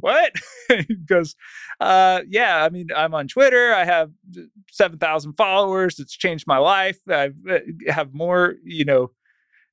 what? 0.00 0.32
he 0.68 0.94
goes, 0.94 1.34
uh, 1.80 2.20
yeah, 2.28 2.62
I 2.64 2.68
mean, 2.68 2.88
I'm 2.94 3.14
on 3.14 3.26
Twitter. 3.26 3.72
I 3.72 3.84
have 3.86 4.10
7,000 4.70 5.32
followers. 5.32 5.98
It's 5.98 6.14
changed 6.16 6.46
my 6.46 6.58
life. 6.58 6.98
I 7.10 7.30
have 7.88 8.12
more, 8.12 8.56
you 8.64 8.84
know, 8.84 9.10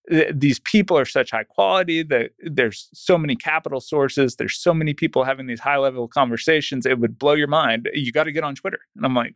th- 0.09 0.31
these 0.33 0.59
people 0.59 0.97
are 0.97 1.03
such 1.05 1.31
high 1.31 1.43
quality 1.43 2.01
that 2.03 2.31
there's 2.39 2.87
so 2.93 3.17
many 3.17 3.35
capital 3.35 3.81
sources. 3.81 4.37
There's 4.37 4.57
so 4.57 4.73
many 4.73 4.93
people 4.93 5.25
having 5.25 5.47
these 5.47 5.59
high 5.59 5.77
level 5.77 6.07
conversations. 6.07 6.85
It 6.85 6.99
would 6.99 7.19
blow 7.19 7.33
your 7.33 7.47
mind. 7.49 7.89
You 7.93 8.11
got 8.13 8.23
to 8.23 8.31
get 8.31 8.45
on 8.45 8.55
Twitter. 8.55 8.79
And 8.95 9.05
I'm 9.05 9.13
like, 9.15 9.35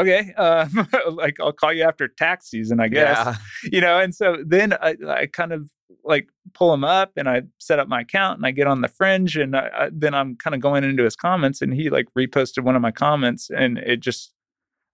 okay, 0.00 0.32
uh, 0.36 0.66
like 1.10 1.36
I'll 1.40 1.52
call 1.52 1.72
you 1.72 1.82
after 1.84 2.08
tax 2.08 2.50
season, 2.50 2.80
I 2.80 2.88
guess 2.88 3.18
yeah. 3.26 3.36
you 3.72 3.80
know 3.80 3.98
and 3.98 4.14
so 4.14 4.36
then 4.46 4.72
I, 4.72 4.96
I 5.06 5.26
kind 5.26 5.52
of 5.52 5.70
like 6.04 6.28
pull 6.54 6.72
him 6.72 6.84
up 6.84 7.12
and 7.16 7.28
i 7.28 7.42
set 7.58 7.78
up 7.78 7.88
my 7.88 8.00
account 8.02 8.38
and 8.38 8.46
i 8.46 8.50
get 8.50 8.66
on 8.66 8.80
the 8.80 8.88
fringe 8.88 9.36
and 9.36 9.56
I, 9.56 9.68
I, 9.74 9.90
then 9.92 10.14
i'm 10.14 10.36
kind 10.36 10.54
of 10.54 10.60
going 10.60 10.84
into 10.84 11.02
his 11.04 11.16
comments 11.16 11.60
and 11.62 11.72
he 11.74 11.90
like 11.90 12.06
reposted 12.16 12.62
one 12.62 12.76
of 12.76 12.82
my 12.82 12.90
comments 12.90 13.50
and 13.50 13.78
it 13.78 14.00
just 14.00 14.32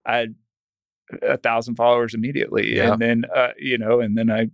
i 0.05 0.17
had 0.17 0.35
a 1.21 1.37
thousand 1.37 1.75
followers 1.75 2.13
immediately 2.13 2.75
Yeah. 2.75 2.93
and 2.93 3.01
then 3.01 3.23
uh, 3.33 3.49
you 3.57 3.77
know 3.77 3.99
and 3.99 4.17
then 4.17 4.29
i 4.31 4.47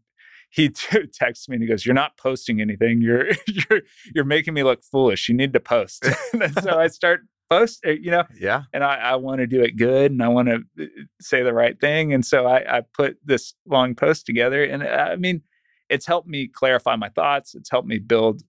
he 0.49 0.69
t- 0.69 1.07
texts 1.13 1.47
me 1.47 1.55
and 1.55 1.63
he 1.63 1.69
goes 1.69 1.85
you're 1.85 1.95
not 1.95 2.17
posting 2.17 2.59
anything 2.61 3.01
you're 3.01 3.27
you're 3.47 3.81
you're 4.13 4.25
making 4.25 4.53
me 4.53 4.63
look 4.63 4.83
foolish 4.83 5.29
you 5.29 5.35
need 5.35 5.53
to 5.53 5.59
post 5.59 6.05
and 6.33 6.53
so 6.61 6.77
i 6.77 6.87
start 6.87 7.21
post 7.51 7.75
uh, 7.85 7.91
you 7.91 8.11
know 8.11 8.23
Yeah. 8.39 8.63
and 8.73 8.83
I, 8.83 8.95
I 8.95 9.15
want 9.17 9.39
to 9.39 9.47
do 9.47 9.61
it 9.61 9.73
good 9.77 10.11
and 10.11 10.23
I 10.23 10.29
want 10.29 10.47
to 10.49 10.87
say 11.19 11.43
the 11.43 11.53
right 11.53 11.79
thing. 11.79 12.13
And 12.13 12.25
so 12.25 12.45
I, 12.47 12.77
I 12.77 12.81
put 12.93 13.17
this 13.25 13.53
long 13.65 13.93
post 13.95 14.25
together. 14.25 14.63
And 14.63 14.83
uh, 14.83 15.09
I 15.13 15.15
mean, 15.17 15.41
it's 15.89 16.05
helped 16.05 16.27
me 16.27 16.47
clarify 16.47 16.95
my 16.95 17.09
thoughts. 17.09 17.53
It's 17.53 17.69
helped 17.69 17.87
me 17.87 17.99
build 17.99 18.41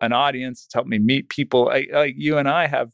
an 0.00 0.12
audience. 0.12 0.64
It's 0.64 0.74
helped 0.74 0.88
me 0.88 0.98
meet 0.98 1.28
people. 1.28 1.68
I, 1.68 1.86
like 1.92 2.14
you 2.16 2.38
and 2.38 2.48
I 2.48 2.66
have 2.68 2.90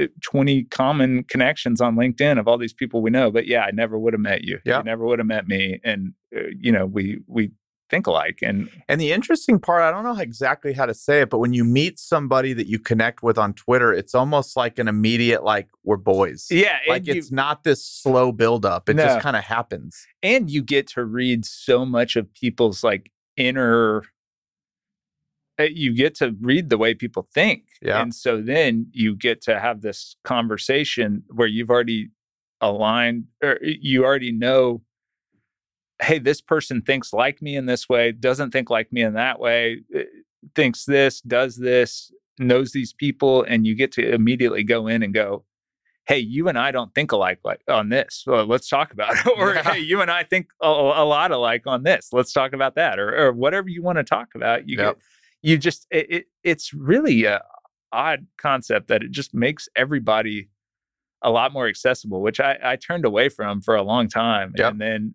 uh, 0.00 0.06
20 0.22 0.64
common 0.64 1.24
connections 1.24 1.80
on 1.80 1.96
LinkedIn 1.96 2.38
of 2.38 2.48
all 2.48 2.58
these 2.58 2.74
people 2.74 3.00
we 3.02 3.10
know. 3.10 3.30
But 3.30 3.46
yeah, 3.46 3.62
I 3.62 3.70
never 3.70 3.98
would 3.98 4.12
have 4.14 4.20
met 4.20 4.42
you. 4.42 4.58
Yeah. 4.64 4.78
You 4.78 4.84
never 4.84 5.04
would 5.06 5.20
have 5.20 5.28
met 5.28 5.46
me. 5.46 5.80
And, 5.84 6.12
uh, 6.36 6.40
you 6.58 6.72
know, 6.72 6.86
we, 6.86 7.20
we, 7.26 7.52
think 7.88 8.06
alike 8.06 8.38
and 8.42 8.68
And 8.88 9.00
the 9.00 9.12
interesting 9.12 9.58
part, 9.60 9.82
I 9.82 9.90
don't 9.90 10.02
know 10.04 10.18
exactly 10.20 10.72
how 10.72 10.86
to 10.86 10.94
say 10.94 11.20
it, 11.20 11.30
but 11.30 11.38
when 11.38 11.52
you 11.52 11.64
meet 11.64 11.98
somebody 11.98 12.52
that 12.52 12.66
you 12.66 12.78
connect 12.78 13.22
with 13.22 13.38
on 13.38 13.54
Twitter, 13.54 13.92
it's 13.92 14.14
almost 14.14 14.56
like 14.56 14.78
an 14.78 14.88
immediate, 14.88 15.44
like, 15.44 15.68
we're 15.84 15.96
boys. 15.96 16.48
yeah 16.50 16.78
Like 16.88 17.06
you- 17.06 17.14
it's 17.14 17.30
not 17.30 17.62
this 17.64 17.84
slow 17.86 18.32
buildup. 18.32 18.88
It 18.88 18.96
No. 18.96 19.04
just 19.04 19.20
kind 19.20 19.36
of 19.36 19.44
happens. 19.44 20.06
and 20.22 20.50
you 20.50 20.62
get 20.62 20.86
to 20.88 21.04
read 21.04 21.44
so 21.44 21.84
much 21.86 22.16
of 22.16 22.32
people's 22.34 22.82
like 22.82 23.12
inner 23.36 24.02
uh, 25.58 25.64
you 25.64 25.94
get 25.94 26.14
to 26.16 26.36
read 26.40 26.68
the 26.68 26.76
way 26.78 26.92
people 26.94 27.26
think 27.32 27.62
Yeah. 27.80 28.00
and 28.02 28.14
so 28.14 28.40
then 28.42 28.88
you 28.92 29.14
get 29.16 29.40
to 29.42 29.58
have 29.60 29.80
this 29.82 30.16
conversation 30.24 31.22
where 31.28 31.46
you've 31.48 31.70
already 31.70 32.10
aligned 32.60 33.24
or 33.42 33.58
you 33.62 34.04
already 34.04 34.32
know 34.32 34.82
hey 36.02 36.18
this 36.18 36.40
person 36.40 36.82
thinks 36.82 37.12
like 37.12 37.40
me 37.40 37.56
in 37.56 37.66
this 37.66 37.88
way 37.88 38.12
doesn't 38.12 38.50
think 38.50 38.68
like 38.70 38.92
me 38.92 39.02
in 39.02 39.14
that 39.14 39.38
way 39.40 39.78
uh, 39.96 40.00
thinks 40.54 40.84
this 40.84 41.20
does 41.22 41.56
this 41.56 42.12
knows 42.38 42.72
these 42.72 42.92
people 42.92 43.42
and 43.44 43.66
you 43.66 43.74
get 43.74 43.92
to 43.92 44.12
immediately 44.14 44.62
go 44.62 44.86
in 44.86 45.02
and 45.02 45.14
go 45.14 45.44
hey 46.06 46.18
you 46.18 46.48
and 46.48 46.58
i 46.58 46.70
don't 46.70 46.94
think 46.94 47.12
alike 47.12 47.38
like 47.44 47.60
on 47.68 47.88
this 47.88 48.24
well, 48.26 48.44
let's 48.44 48.68
talk 48.68 48.92
about 48.92 49.16
it 49.16 49.26
or 49.38 49.54
Yeah. 49.54 49.62
hey 49.72 49.78
you 49.80 50.00
and 50.02 50.10
i 50.10 50.22
think 50.22 50.48
a, 50.62 50.66
a 50.68 51.04
lot 51.06 51.30
alike 51.32 51.62
on 51.66 51.82
this 51.82 52.10
let's 52.12 52.32
talk 52.32 52.52
about 52.52 52.74
that 52.74 52.98
or, 52.98 53.16
or 53.16 53.32
whatever 53.32 53.68
you 53.68 53.82
want 53.82 53.96
to 53.96 54.04
talk 54.04 54.28
about 54.34 54.68
you 54.68 54.76
Yep. 54.78 54.96
get, 54.96 55.02
you 55.42 55.58
just 55.58 55.86
it, 55.90 56.06
it, 56.10 56.24
it's 56.44 56.72
really 56.74 57.24
a 57.24 57.40
odd 57.92 58.26
concept 58.36 58.88
that 58.88 59.02
it 59.02 59.10
just 59.12 59.32
makes 59.32 59.68
everybody 59.76 60.50
a 61.22 61.30
lot 61.30 61.52
more 61.54 61.66
accessible 61.68 62.20
which 62.20 62.38
i 62.40 62.58
i 62.62 62.76
turned 62.76 63.06
away 63.06 63.30
from 63.30 63.62
for 63.62 63.74
a 63.74 63.82
long 63.82 64.08
time 64.08 64.52
Yep. 64.58 64.72
and 64.72 64.80
then 64.80 65.14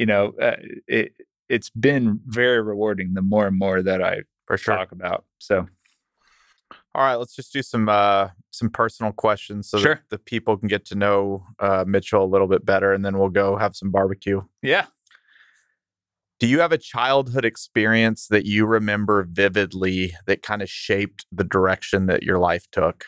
you 0.00 0.06
know 0.06 0.24
uh, 0.46 0.56
it 0.98 1.08
it's 1.48 1.70
been 1.70 2.20
very 2.26 2.60
rewarding 2.72 3.08
the 3.14 3.22
more 3.22 3.46
and 3.48 3.58
more 3.58 3.78
that 3.82 4.00
i 4.02 4.14
For 4.46 4.56
sure. 4.56 4.76
talk 4.76 4.92
about 4.92 5.24
so 5.38 5.56
All 6.94 7.04
right, 7.06 7.16
let's 7.20 7.34
just 7.40 7.52
do 7.52 7.62
some 7.62 7.88
uh 7.88 8.28
some 8.50 8.70
personal 8.70 9.12
questions 9.12 9.62
so 9.70 9.78
Sure. 9.78 9.94
that 9.96 10.10
the 10.10 10.18
people 10.32 10.56
can 10.60 10.68
get 10.68 10.84
to 10.90 10.94
know 11.04 11.44
uh 11.66 11.84
Mitchell 11.86 12.24
a 12.24 12.32
little 12.34 12.48
bit 12.54 12.64
better 12.64 12.92
and 12.94 13.04
then 13.04 13.14
we'll 13.18 13.28
go 13.42 13.56
have 13.64 13.74
some 13.80 13.90
barbecue. 13.98 14.40
yeah 14.62 14.86
Do 16.40 16.46
you 16.46 16.60
have 16.64 16.72
a 16.72 16.78
childhood 16.94 17.44
experience 17.44 18.26
that 18.34 18.44
you 18.46 18.66
remember 18.78 19.26
vividly 19.30 20.14
that 20.26 20.42
kind 20.42 20.62
of 20.62 20.70
shaped 20.70 21.26
the 21.38 21.44
direction 21.44 22.06
that 22.06 22.22
your 22.22 22.38
life 22.38 22.66
took? 22.72 23.04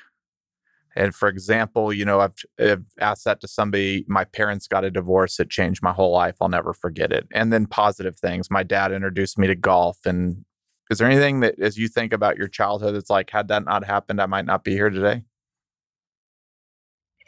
And 0.94 1.14
for 1.14 1.28
example, 1.28 1.92
you 1.92 2.04
know, 2.04 2.20
I've, 2.20 2.34
I've 2.58 2.84
asked 3.00 3.24
that 3.24 3.40
to 3.40 3.48
somebody. 3.48 4.04
My 4.08 4.24
parents 4.24 4.66
got 4.66 4.84
a 4.84 4.90
divorce. 4.90 5.40
It 5.40 5.48
changed 5.50 5.82
my 5.82 5.92
whole 5.92 6.12
life. 6.12 6.36
I'll 6.40 6.48
never 6.48 6.74
forget 6.74 7.12
it. 7.12 7.26
And 7.32 7.52
then 7.52 7.66
positive 7.66 8.18
things. 8.18 8.50
My 8.50 8.62
dad 8.62 8.92
introduced 8.92 9.38
me 9.38 9.46
to 9.46 9.54
golf. 9.54 9.98
And 10.04 10.44
is 10.90 10.98
there 10.98 11.08
anything 11.08 11.40
that, 11.40 11.58
as 11.60 11.78
you 11.78 11.88
think 11.88 12.12
about 12.12 12.36
your 12.36 12.48
childhood, 12.48 12.94
it's 12.94 13.08
like, 13.08 13.30
had 13.30 13.48
that 13.48 13.64
not 13.64 13.84
happened, 13.84 14.20
I 14.20 14.26
might 14.26 14.44
not 14.44 14.64
be 14.64 14.72
here 14.72 14.90
today? 14.90 15.22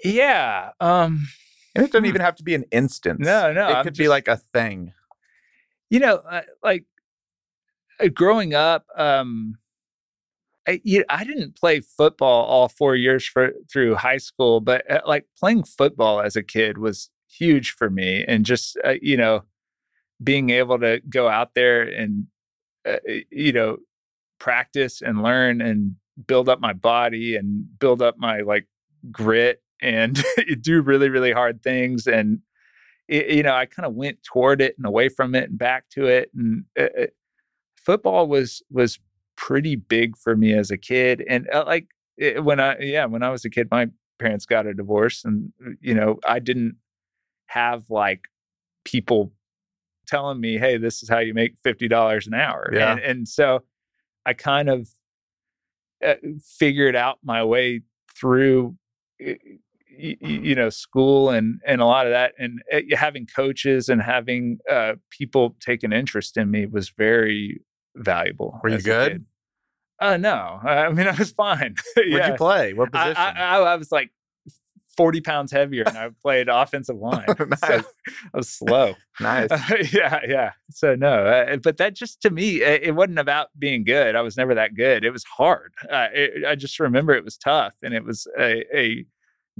yeah 0.02 0.70
um 0.80 1.26
And 1.74 1.84
it 1.84 1.90
doesn't 1.92 2.04
Hmm. 2.04 2.08
even 2.10 2.20
have 2.20 2.34
to 2.36 2.42
be 2.42 2.54
an 2.54 2.64
instance. 2.70 3.26
No, 3.26 3.52
no, 3.52 3.68
It 3.68 3.74
I'm 3.74 3.84
could 3.84 3.96
be 3.96 4.08
like 4.08 4.28
a 4.28 4.36
thing. 4.36 4.92
you 5.88 6.00
know 6.00 6.16
uh, 6.16 6.42
like 6.62 6.84
uh, 8.00 8.08
growing 8.08 8.52
up 8.54 8.84
um 8.96 9.56
I, 10.66 10.80
you, 10.82 11.04
I 11.08 11.24
didn't 11.24 11.56
play 11.56 11.80
football 11.80 12.44
all 12.44 12.68
four 12.68 12.96
years 12.96 13.26
for 13.26 13.52
through 13.70 13.96
high 13.96 14.18
school 14.18 14.60
but 14.60 14.88
uh, 14.90 15.00
like 15.06 15.26
playing 15.38 15.64
football 15.64 16.20
as 16.20 16.36
a 16.36 16.42
kid 16.42 16.78
was 16.78 17.10
huge 17.28 17.72
for 17.72 17.90
me 17.90 18.24
and 18.26 18.44
just 18.44 18.78
uh, 18.84 18.94
you 19.02 19.16
know 19.16 19.44
being 20.22 20.50
able 20.50 20.78
to 20.78 21.00
go 21.08 21.28
out 21.28 21.54
there 21.54 21.82
and 21.82 22.26
uh, 22.86 22.98
you 23.30 23.52
know 23.52 23.78
practice 24.38 25.02
and 25.02 25.22
learn 25.22 25.60
and 25.60 25.96
build 26.26 26.48
up 26.48 26.60
my 26.60 26.72
body 26.72 27.34
and 27.36 27.78
build 27.78 28.00
up 28.00 28.16
my 28.18 28.40
like 28.40 28.66
grit 29.10 29.62
and 29.80 30.22
do 30.60 30.80
really 30.80 31.08
really 31.08 31.32
hard 31.32 31.62
things 31.62 32.06
and 32.06 32.40
it, 33.08 33.30
you 33.30 33.42
know 33.42 33.54
i 33.54 33.66
kind 33.66 33.86
of 33.86 33.94
went 33.94 34.22
toward 34.22 34.60
it 34.60 34.74
and 34.78 34.86
away 34.86 35.08
from 35.08 35.34
it 35.34 35.50
and 35.50 35.58
back 35.58 35.88
to 35.90 36.06
it 36.06 36.30
and 36.34 36.64
uh, 36.78 37.02
uh, 37.02 37.06
football 37.76 38.26
was 38.28 38.62
was 38.70 38.98
pretty 39.36 39.76
big 39.76 40.16
for 40.16 40.36
me 40.36 40.52
as 40.52 40.70
a 40.70 40.76
kid 40.76 41.24
and 41.28 41.48
uh, 41.52 41.64
like 41.66 41.86
it, 42.16 42.44
when 42.44 42.60
i 42.60 42.78
yeah 42.78 43.04
when 43.04 43.22
i 43.22 43.30
was 43.30 43.44
a 43.44 43.50
kid 43.50 43.68
my 43.70 43.86
parents 44.18 44.46
got 44.46 44.66
a 44.66 44.74
divorce 44.74 45.24
and 45.24 45.52
uh, 45.66 45.70
you 45.80 45.94
know 45.94 46.18
i 46.26 46.38
didn't 46.38 46.76
have 47.46 47.84
like 47.90 48.22
people 48.84 49.32
telling 50.06 50.40
me 50.40 50.58
hey 50.58 50.76
this 50.76 51.02
is 51.02 51.08
how 51.08 51.18
you 51.18 51.34
make 51.34 51.54
$50 51.66 52.26
an 52.26 52.34
hour 52.34 52.70
Yeah. 52.72 52.92
and, 52.92 53.00
and 53.00 53.28
so 53.28 53.60
i 54.26 54.32
kind 54.32 54.68
of 54.68 54.88
uh, 56.06 56.14
figured 56.42 56.94
out 56.96 57.18
my 57.24 57.42
way 57.42 57.80
through 58.18 58.76
y- 59.20 59.36
you 60.20 60.54
know 60.54 60.68
school 60.70 61.30
and 61.30 61.60
and 61.66 61.80
a 61.80 61.86
lot 61.86 62.06
of 62.06 62.12
that 62.12 62.32
and 62.38 62.60
uh, 62.72 62.80
having 62.96 63.26
coaches 63.26 63.88
and 63.88 64.02
having 64.02 64.58
uh 64.70 64.94
people 65.10 65.56
take 65.60 65.82
an 65.82 65.92
interest 65.92 66.36
in 66.36 66.50
me 66.50 66.66
was 66.66 66.90
very 66.90 67.60
valuable 67.96 68.60
Were 68.62 68.70
you 68.70 68.80
good? 68.80 69.24
uh 70.00 70.16
no 70.16 70.58
i 70.64 70.90
mean 70.90 71.06
i 71.06 71.14
was 71.16 71.30
fine 71.30 71.74
Where'd 71.96 72.26
you 72.28 72.34
play? 72.36 72.72
What 72.74 72.90
position? 72.92 73.16
I, 73.16 73.30
I, 73.32 73.58
I 73.60 73.76
was 73.76 73.92
like 73.92 74.10
40 74.96 75.20
pounds 75.22 75.50
heavier 75.52 75.84
and 75.86 75.96
i 75.98 76.10
played 76.22 76.48
offensive 76.48 76.96
line 77.08 77.26
So 77.36 77.44
Nice. 77.46 77.62
i 78.34 78.36
was 78.36 78.48
slow 78.48 78.94
nice. 79.20 79.48
yeah, 79.92 80.20
yeah. 80.26 80.50
So 80.70 80.94
no, 80.96 81.26
uh, 81.26 81.56
but 81.58 81.76
that 81.76 81.94
just 81.94 82.20
to 82.22 82.30
me, 82.30 82.62
uh, 82.64 82.78
it 82.82 82.96
wasn't 82.96 83.20
about 83.20 83.48
being 83.56 83.84
good. 83.84 84.16
I 84.16 84.22
was 84.22 84.36
never 84.36 84.54
that 84.56 84.74
good. 84.74 85.04
It 85.04 85.10
was 85.12 85.22
hard. 85.22 85.72
Uh, 85.88 86.08
it, 86.12 86.44
I 86.44 86.56
just 86.56 86.80
remember 86.80 87.12
it 87.14 87.24
was 87.24 87.36
tough, 87.36 87.74
and 87.84 87.94
it 87.94 88.04
was 88.04 88.26
a, 88.36 88.64
a 88.76 89.04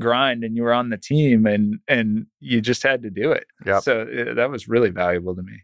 grind, 0.00 0.42
and 0.42 0.56
you 0.56 0.64
were 0.64 0.72
on 0.72 0.90
the 0.90 0.96
team, 0.98 1.46
and 1.46 1.78
and 1.86 2.26
you 2.40 2.60
just 2.60 2.82
had 2.82 3.02
to 3.02 3.10
do 3.10 3.30
it. 3.30 3.46
Yep. 3.64 3.82
So 3.84 4.00
uh, 4.02 4.34
that 4.34 4.50
was 4.50 4.66
really 4.68 4.90
valuable 4.90 5.36
to 5.36 5.42
me. 5.42 5.62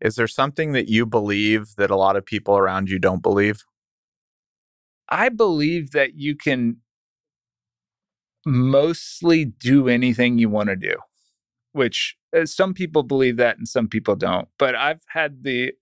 Is 0.00 0.14
there 0.14 0.28
something 0.28 0.72
that 0.72 0.88
you 0.88 1.06
believe 1.06 1.74
that 1.76 1.90
a 1.90 1.96
lot 1.96 2.16
of 2.16 2.24
people 2.24 2.56
around 2.56 2.88
you 2.88 2.98
don't 2.98 3.22
believe? 3.22 3.64
I 5.08 5.28
believe 5.28 5.90
that 5.92 6.14
you 6.14 6.36
can 6.36 6.78
mostly 8.46 9.44
do 9.44 9.88
anything 9.88 10.38
you 10.38 10.48
want 10.48 10.68
to 10.68 10.76
do, 10.76 10.94
which 11.72 12.16
uh, 12.36 12.46
some 12.46 12.74
people 12.74 13.02
believe 13.02 13.36
that 13.36 13.58
and 13.58 13.66
some 13.66 13.88
people 13.88 14.14
don't. 14.14 14.48
But 14.58 14.74
I've 14.74 15.02
had 15.08 15.42
the 15.42 15.72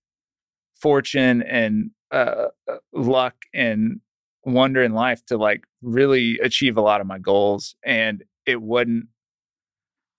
fortune 0.75 1.43
and 1.43 1.91
uh, 2.11 2.47
uh, 2.69 2.77
luck 2.93 3.35
and 3.53 3.99
wonder 4.43 4.81
in 4.81 4.93
life 4.93 5.25
to 5.25 5.37
like 5.37 5.65
really 5.81 6.39
achieve 6.41 6.77
a 6.77 6.81
lot 6.81 7.01
of 7.01 7.07
my 7.07 7.19
goals. 7.19 7.75
And 7.83 8.23
it 8.45 8.61
wasn't 8.61 9.07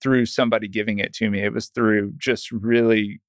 through 0.01 0.25
somebody 0.27 0.67
giving 0.67 0.99
it 0.99 1.13
to 1.13 1.29
me. 1.29 1.41
It 1.41 1.53
was 1.53 1.67
through 1.67 2.13
just 2.17 2.51
really 2.51 3.21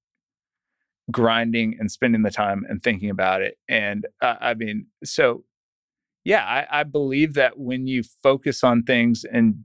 grinding 1.11 1.77
and 1.79 1.91
spending 1.91 2.23
the 2.23 2.31
time 2.31 2.65
and 2.69 2.83
thinking 2.83 3.11
about 3.11 3.43
it. 3.43 3.59
And 3.69 4.07
uh, 4.21 4.37
I 4.41 4.55
mean, 4.55 4.87
so 5.05 5.45
yeah, 6.25 6.45
I, 6.45 6.81
I 6.81 6.83
believe 6.85 7.35
that 7.35 7.59
when 7.59 7.87
you 7.87 8.03
focus 8.03 8.63
on 8.63 8.83
things 8.83 9.25
and 9.25 9.65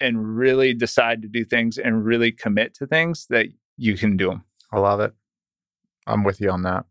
and 0.00 0.36
really 0.36 0.74
decide 0.74 1.22
to 1.22 1.28
do 1.28 1.44
things 1.44 1.78
and 1.78 2.04
really 2.04 2.32
commit 2.32 2.74
to 2.74 2.86
things, 2.86 3.26
that 3.30 3.46
you 3.76 3.96
can 3.96 4.16
do 4.16 4.28
them. 4.28 4.44
I 4.72 4.80
love 4.80 5.00
it. 5.00 5.14
I'm 6.06 6.24
with 6.24 6.40
you 6.40 6.50
on 6.50 6.62
that. 6.62 6.84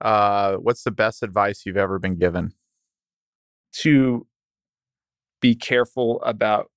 Uh, 0.00 0.56
what's 0.56 0.82
the 0.82 0.90
best 0.90 1.22
advice 1.22 1.62
you've 1.64 1.76
ever 1.76 1.98
been 1.98 2.16
given? 2.16 2.52
To 3.78 4.26
be 5.40 5.54
careful 5.54 6.20
about 6.22 6.70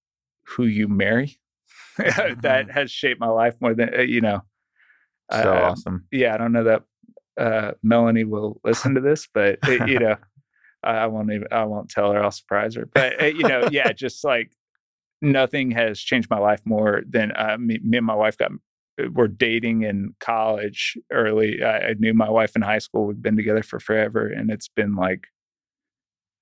who 0.45 0.65
you 0.65 0.87
marry. 0.87 1.39
that 1.97 2.67
has 2.73 2.91
shaped 2.91 3.19
my 3.19 3.27
life 3.27 3.55
more 3.59 3.73
than 3.73 3.93
uh, 3.93 4.01
you 4.01 4.21
know. 4.21 4.43
So 5.31 5.53
Uh, 5.53 5.69
awesome. 5.72 6.06
Yeah, 6.11 6.34
I 6.34 6.38
don't 6.38 6.51
know 6.51 6.64
that 6.64 6.84
uh, 7.38 7.72
Melanie 7.84 8.23
will 8.23 8.60
listen 8.64 8.95
to 8.95 9.01
this, 9.01 9.27
but 9.34 9.60
uh, 9.68 9.85
you 9.85 9.99
know, 9.99 10.15
I 10.84 10.91
I 10.91 11.07
won't 11.07 11.31
even 11.31 11.47
I 11.51 11.64
won't 11.65 11.89
tell 11.89 12.11
her. 12.11 12.22
I'll 12.23 12.31
surprise 12.31 12.76
her. 12.76 12.88
But 12.93 13.22
uh, 13.22 13.26
you 13.27 13.47
know, 13.47 13.68
yeah, 13.72 13.91
just 13.93 14.23
like 14.23 14.51
nothing 15.22 15.72
has 15.72 15.99
changed 15.99 16.30
my 16.30 16.39
life 16.39 16.61
more 16.65 17.03
than 17.07 17.31
uh, 17.35 17.57
me, 17.60 17.80
me 17.84 17.97
and 17.97 18.06
my 18.06 18.15
wife 18.15 18.38
got 18.38 18.51
were 19.14 19.27
dating 19.30 19.84
in 19.84 20.14
college 20.19 20.97
early. 21.11 21.64
I, 21.64 21.89
I 21.89 21.93
knew 21.99 22.14
my 22.14 22.30
wife 22.30 22.56
in 22.56 22.61
high 22.61 22.80
school. 22.80 23.06
We've 23.07 23.22
been 23.22 23.38
together 23.38 23.64
for 23.64 23.80
forever, 23.80 24.27
and 24.27 24.49
it's 24.51 24.68
been 24.68 24.95
like, 24.95 25.27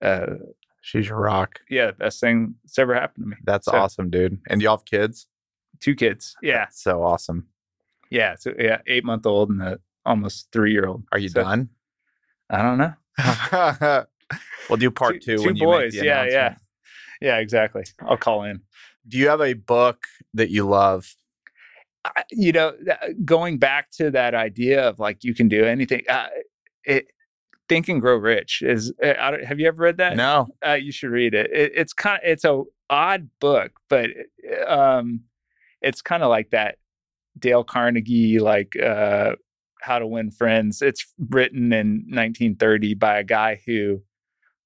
uh, 0.02 0.36
She's 0.82 1.10
your 1.10 1.20
rock. 1.20 1.60
yeah, 1.70 1.92
best 1.92 2.20
thing 2.22 2.56
that's 2.64 2.80
ever 2.80 2.94
happened 2.96 3.26
to 3.26 3.30
me. 3.32 3.36
That's 3.44 3.66
So- 3.66 3.74
awesome, 3.78 4.10
dude. 4.10 4.40
And 4.50 4.62
y'all 4.62 4.78
have 4.78 4.86
kids? 4.86 5.28
Two 5.82 5.94
kids. 5.96 6.36
Yeah, 6.42 6.60
That's 6.60 6.82
so 6.82 7.04
awesome. 7.04 7.48
Yeah. 8.10 8.36
So 8.36 8.54
yeah, 8.58 8.80
eight 8.88 9.04
month 9.04 9.26
old 9.26 9.50
and 9.50 9.62
a 9.62 9.80
almost 10.06 10.50
three 10.52 10.72
year 10.72 10.86
old. 10.88 11.04
Are 11.12 11.20
you 11.20 11.30
So- 11.30 11.44
done? 11.44 11.70
I 12.50 12.62
don't 12.62 12.78
know. 12.78 12.94
we'll 14.70 14.78
do 14.78 14.90
part 14.92 15.22
two, 15.22 15.38
two 15.38 15.44
when 15.46 15.56
you 15.58 15.66
boys. 15.66 15.94
the 15.94 16.06
yeah, 16.06 16.26
yeah, 16.26 16.56
yeah. 17.22 17.38
Exactly. 17.38 17.84
I'll 18.02 18.18
call 18.18 18.44
in. 18.44 18.62
Do 19.08 19.18
you 19.18 19.28
have 19.30 19.42
a 19.42 19.54
book 19.54 20.04
that 20.34 20.50
you 20.50 20.66
love? 20.68 21.14
I- 22.06 22.24
you 22.32 22.52
know, 22.54 22.74
going 23.26 23.58
back 23.58 23.92
to 23.98 24.12
that 24.12 24.34
idea 24.34 24.88
of 24.88 25.00
like 25.00 25.24
you 25.24 25.34
can 25.34 25.48
do 25.50 25.66
anything. 25.66 26.04
Uh, 26.08 26.28
it, 26.86 27.12
Think 27.68 27.90
and 27.90 28.00
Grow 28.00 28.16
Rich 28.16 28.62
is. 28.62 28.94
uh, 29.04 29.34
have 29.46 29.60
you 29.60 29.68
ever 29.68 29.84
read 29.84 29.98
that? 29.98 30.16
No. 30.16 30.48
uh, 30.66 30.74
you 30.74 30.94
should 30.94 31.10
read 31.10 31.34
it. 31.34 31.52
it 31.52 31.74
it's 31.76 31.92
kind 31.92 32.22
of 32.24 32.30
it's 32.32 32.46
a 32.46 32.64
odd 32.90 33.30
book, 33.42 33.72
but 33.90 34.10
um, 34.66 35.24
it's 35.82 36.02
kind 36.02 36.24
of 36.24 36.30
like 36.30 36.52
that 36.52 36.78
Dale 37.38 37.64
Carnegie 37.64 38.40
like 38.40 38.76
uh, 38.78 39.34
How 39.82 40.00
to 40.00 40.08
Win 40.08 40.32
Friends. 40.32 40.82
It's 40.82 41.06
written 41.30 41.74
in 41.74 42.06
1930 42.08 42.94
by 42.96 43.20
a 43.20 43.24
guy 43.24 43.62
who 43.66 44.02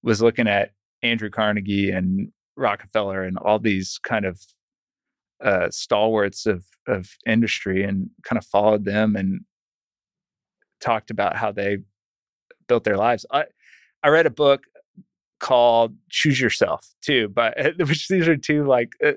was 0.03 0.21
looking 0.21 0.47
at 0.47 0.73
Andrew 1.03 1.29
Carnegie 1.29 1.91
and 1.91 2.31
Rockefeller 2.55 3.23
and 3.23 3.37
all 3.37 3.59
these 3.59 3.99
kind 4.03 4.25
of 4.25 4.41
uh, 5.43 5.69
stalwarts 5.71 6.45
of 6.45 6.65
of 6.87 7.09
industry 7.25 7.83
and 7.83 8.09
kind 8.23 8.37
of 8.37 8.45
followed 8.45 8.85
them 8.85 9.15
and 9.15 9.41
talked 10.79 11.11
about 11.11 11.37
how 11.37 11.51
they 11.51 11.77
built 12.67 12.83
their 12.83 12.97
lives. 12.97 13.25
I 13.31 13.45
I 14.03 14.09
read 14.09 14.25
a 14.25 14.31
book 14.31 14.65
called 15.41 15.95
Choose 16.09 16.39
Yourself 16.39 16.87
too, 17.01 17.27
but 17.27 17.57
which 17.79 18.07
these 18.07 18.27
are 18.27 18.37
two 18.37 18.65
like 18.65 18.93
uh, 19.03 19.11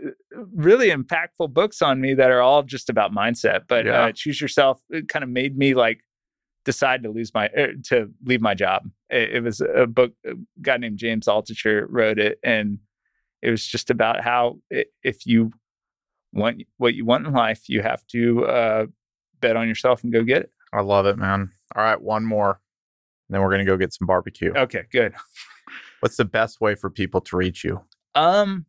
really 0.55 0.89
impactful 0.91 1.53
books 1.53 1.83
on 1.83 2.01
me 2.01 2.15
that 2.15 2.31
are 2.31 2.41
all 2.41 2.63
just 2.65 2.89
about 2.91 3.13
mindset. 3.13 3.63
But 3.69 3.85
Yeah. 3.87 4.07
uh, 4.07 4.13
Choose 4.13 4.41
Yourself 4.41 4.81
it 4.91 5.07
kind 5.09 5.23
of 5.23 5.29
made 5.29 5.57
me 5.57 5.75
like 5.75 6.01
decide 6.65 7.03
to 7.03 7.11
lose 7.11 7.33
my 7.35 7.49
er, 7.57 7.75
to 7.91 8.11
leave 8.25 8.41
my 8.41 8.55
job. 8.55 8.89
It, 9.11 9.35
it 9.37 9.41
was 9.43 9.61
a 9.61 9.87
book 9.87 10.13
a 10.27 10.31
guy 10.63 10.79
named 10.79 10.99
James 10.99 11.27
Altucher 11.27 11.85
wrote 11.89 12.19
it, 12.19 12.39
and 12.43 12.79
it 13.43 13.51
was 13.51 13.65
just 13.67 13.91
about 13.91 14.23
how 14.25 14.59
i- 14.73 14.87
if 15.03 15.27
you 15.27 15.53
want 16.33 16.63
what 16.79 16.95
you 16.95 17.05
want 17.05 17.27
in 17.27 17.33
life, 17.35 17.69
you 17.69 17.83
have 17.83 18.05
to 18.09 18.47
uh, 18.47 18.87
bet 19.41 19.57
on 19.57 19.69
yourself 19.69 20.03
and 20.03 20.13
go 20.13 20.23
get 20.25 20.41
it. 20.43 20.51
I 20.73 20.81
love 20.81 21.05
it, 21.07 21.19
man. 21.19 21.51
All 21.77 21.85
right, 21.85 22.01
one 22.01 22.25
more. 22.25 22.61
And 23.29 23.35
then 23.35 23.43
we're 23.43 23.51
gonna 23.51 23.65
go 23.67 23.77
get 23.77 23.93
some 23.93 24.07
barbecue. 24.07 24.53
Okay, 24.57 24.85
good. 24.91 25.15
What's 26.05 26.19
the 26.19 26.27
best 26.27 26.61
way 26.61 26.75
for 26.75 26.91
people 26.91 27.23
to 27.23 27.35
reach 27.35 27.65
you? 27.65 27.81
Um, 28.15 28.67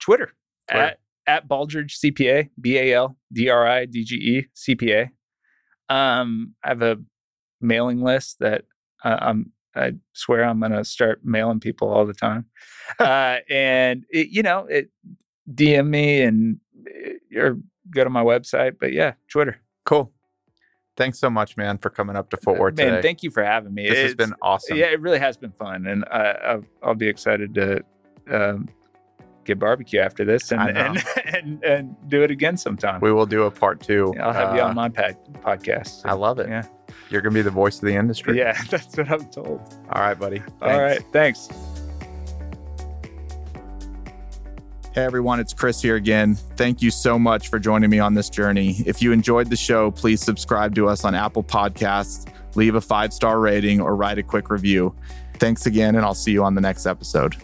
Twitter, 0.00 0.32
Twitter. 0.70 0.82
at 0.82 1.00
at 1.26 1.46
Baldridge 1.46 1.98
CPA, 2.02 2.48
B 2.58 2.78
A 2.78 2.94
L 2.94 3.18
D 3.30 3.50
R 3.50 3.66
I 3.66 3.84
D 3.84 4.04
G 4.04 4.14
E 4.16 4.46
CPA. 4.56 5.10
Um, 5.90 6.54
I 6.64 6.68
have 6.68 6.80
a 6.80 6.96
mailing 7.60 8.00
list 8.00 8.38
that 8.40 8.64
uh, 9.04 9.18
I'm. 9.20 9.52
I 9.76 9.96
swear 10.14 10.44
I'm 10.44 10.60
going 10.60 10.72
to 10.72 10.82
start 10.82 11.20
mailing 11.22 11.60
people 11.60 11.90
all 11.92 12.06
the 12.06 12.14
time. 12.14 12.46
uh, 12.98 13.36
and 13.50 14.06
it, 14.08 14.28
you 14.28 14.42
know, 14.42 14.60
it 14.60 14.88
DM 15.52 15.88
me 15.88 16.22
and 16.22 16.58
uh, 16.86 17.38
or 17.38 17.58
go 17.90 18.02
to 18.02 18.08
my 18.08 18.22
website. 18.24 18.76
But 18.80 18.94
yeah, 18.94 19.12
Twitter. 19.30 19.60
Cool. 19.84 20.10
Thanks 20.98 21.18
so 21.18 21.30
much, 21.30 21.56
man, 21.56 21.78
for 21.78 21.88
coming 21.88 22.16
up 22.16 22.28
to 22.30 22.36
Fort 22.36 22.58
Worth 22.58 22.76
Man, 22.76 22.88
today. 22.88 23.00
thank 23.02 23.22
you 23.22 23.30
for 23.30 23.42
having 23.42 23.72
me. 23.72 23.88
this 23.88 23.98
has 23.98 24.14
been 24.14 24.34
awesome. 24.42 24.76
Yeah, 24.76 24.86
it 24.86 25.00
really 25.00 25.18
has 25.20 25.36
been 25.38 25.52
fun, 25.52 25.86
and 25.86 26.04
I, 26.10 26.30
I'll, 26.44 26.64
I'll 26.82 26.94
be 26.94 27.08
excited 27.08 27.54
to 27.54 27.82
um, 28.30 28.68
get 29.44 29.58
barbecue 29.58 30.00
after 30.00 30.24
this 30.26 30.52
and 30.52 30.76
and, 30.76 31.04
and 31.32 31.64
and 31.64 31.96
do 32.08 32.22
it 32.22 32.30
again 32.30 32.56
sometime. 32.58 33.00
We 33.00 33.12
will 33.12 33.24
do 33.26 33.44
a 33.44 33.50
part 33.50 33.80
two. 33.80 34.12
I'll 34.20 34.32
have 34.32 34.54
you 34.54 34.60
Uh, 34.60 34.66
on 34.68 34.74
my 34.74 34.88
pad, 34.90 35.16
podcast. 35.40 36.02
I 36.04 36.12
love 36.12 36.38
it. 36.40 36.48
Yeah. 36.48 36.64
You're 37.10 37.22
gonna 37.22 37.32
be 37.34 37.42
the 37.42 37.50
voice 37.50 37.76
of 37.76 37.82
the 37.86 37.94
industry. 37.94 38.36
Yeah, 38.36 38.60
that's 38.70 38.96
what 38.96 39.08
I'm 39.10 39.24
told. 39.30 39.60
All 39.92 40.02
right, 40.02 40.18
buddy. 40.18 40.42
All 40.60 40.80
right, 40.80 41.02
thanks. 41.12 41.48
Hey 44.98 45.04
everyone, 45.04 45.38
it's 45.38 45.54
Chris 45.54 45.80
here 45.80 45.94
again. 45.94 46.34
Thank 46.34 46.82
you 46.82 46.90
so 46.90 47.20
much 47.20 47.50
for 47.50 47.60
joining 47.60 47.88
me 47.88 48.00
on 48.00 48.14
this 48.14 48.28
journey. 48.28 48.82
If 48.84 49.00
you 49.00 49.12
enjoyed 49.12 49.48
the 49.48 49.54
show, 49.54 49.92
please 49.92 50.20
subscribe 50.20 50.74
to 50.74 50.88
us 50.88 51.04
on 51.04 51.14
Apple 51.14 51.44
Podcasts, 51.44 52.28
leave 52.56 52.74
a 52.74 52.80
five 52.80 53.12
star 53.12 53.38
rating, 53.38 53.80
or 53.80 53.94
write 53.94 54.18
a 54.18 54.24
quick 54.24 54.50
review. 54.50 54.92
Thanks 55.34 55.66
again, 55.66 55.94
and 55.94 56.04
I'll 56.04 56.16
see 56.16 56.32
you 56.32 56.42
on 56.42 56.56
the 56.56 56.60
next 56.60 56.84
episode. 56.84 57.36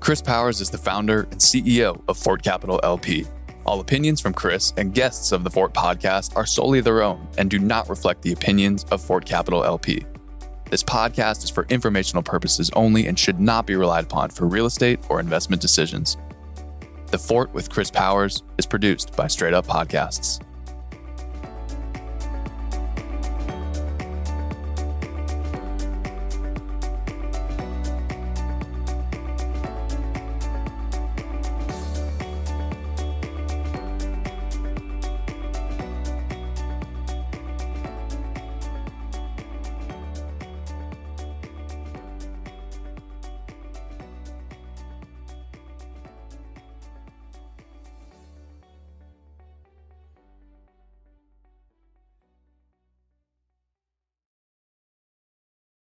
Chris 0.00 0.20
Powers 0.20 0.60
is 0.60 0.68
the 0.68 0.78
founder 0.78 1.28
and 1.30 1.40
CEO 1.40 2.02
of 2.08 2.18
Fort 2.18 2.42
Capital 2.42 2.80
LP. 2.82 3.24
All 3.64 3.78
opinions 3.78 4.20
from 4.20 4.34
Chris 4.34 4.72
and 4.76 4.92
guests 4.92 5.30
of 5.30 5.44
the 5.44 5.50
Fort 5.50 5.74
podcast 5.74 6.34
are 6.34 6.44
solely 6.44 6.80
their 6.80 7.02
own 7.02 7.24
and 7.38 7.48
do 7.48 7.60
not 7.60 7.88
reflect 7.88 8.22
the 8.22 8.32
opinions 8.32 8.82
of 8.90 9.00
Fort 9.00 9.26
Capital 9.26 9.62
LP. 9.62 10.04
This 10.70 10.82
podcast 10.82 11.44
is 11.44 11.50
for 11.50 11.66
informational 11.68 12.22
purposes 12.22 12.70
only 12.74 13.06
and 13.06 13.18
should 13.18 13.38
not 13.38 13.66
be 13.66 13.76
relied 13.76 14.04
upon 14.04 14.30
for 14.30 14.46
real 14.46 14.66
estate 14.66 14.98
or 15.08 15.20
investment 15.20 15.60
decisions. 15.60 16.16
The 17.08 17.18
Fort 17.18 17.52
with 17.52 17.70
Chris 17.70 17.90
Powers 17.90 18.42
is 18.58 18.66
produced 18.66 19.14
by 19.14 19.28
Straight 19.28 19.54
Up 19.54 19.66
Podcasts. 19.66 20.40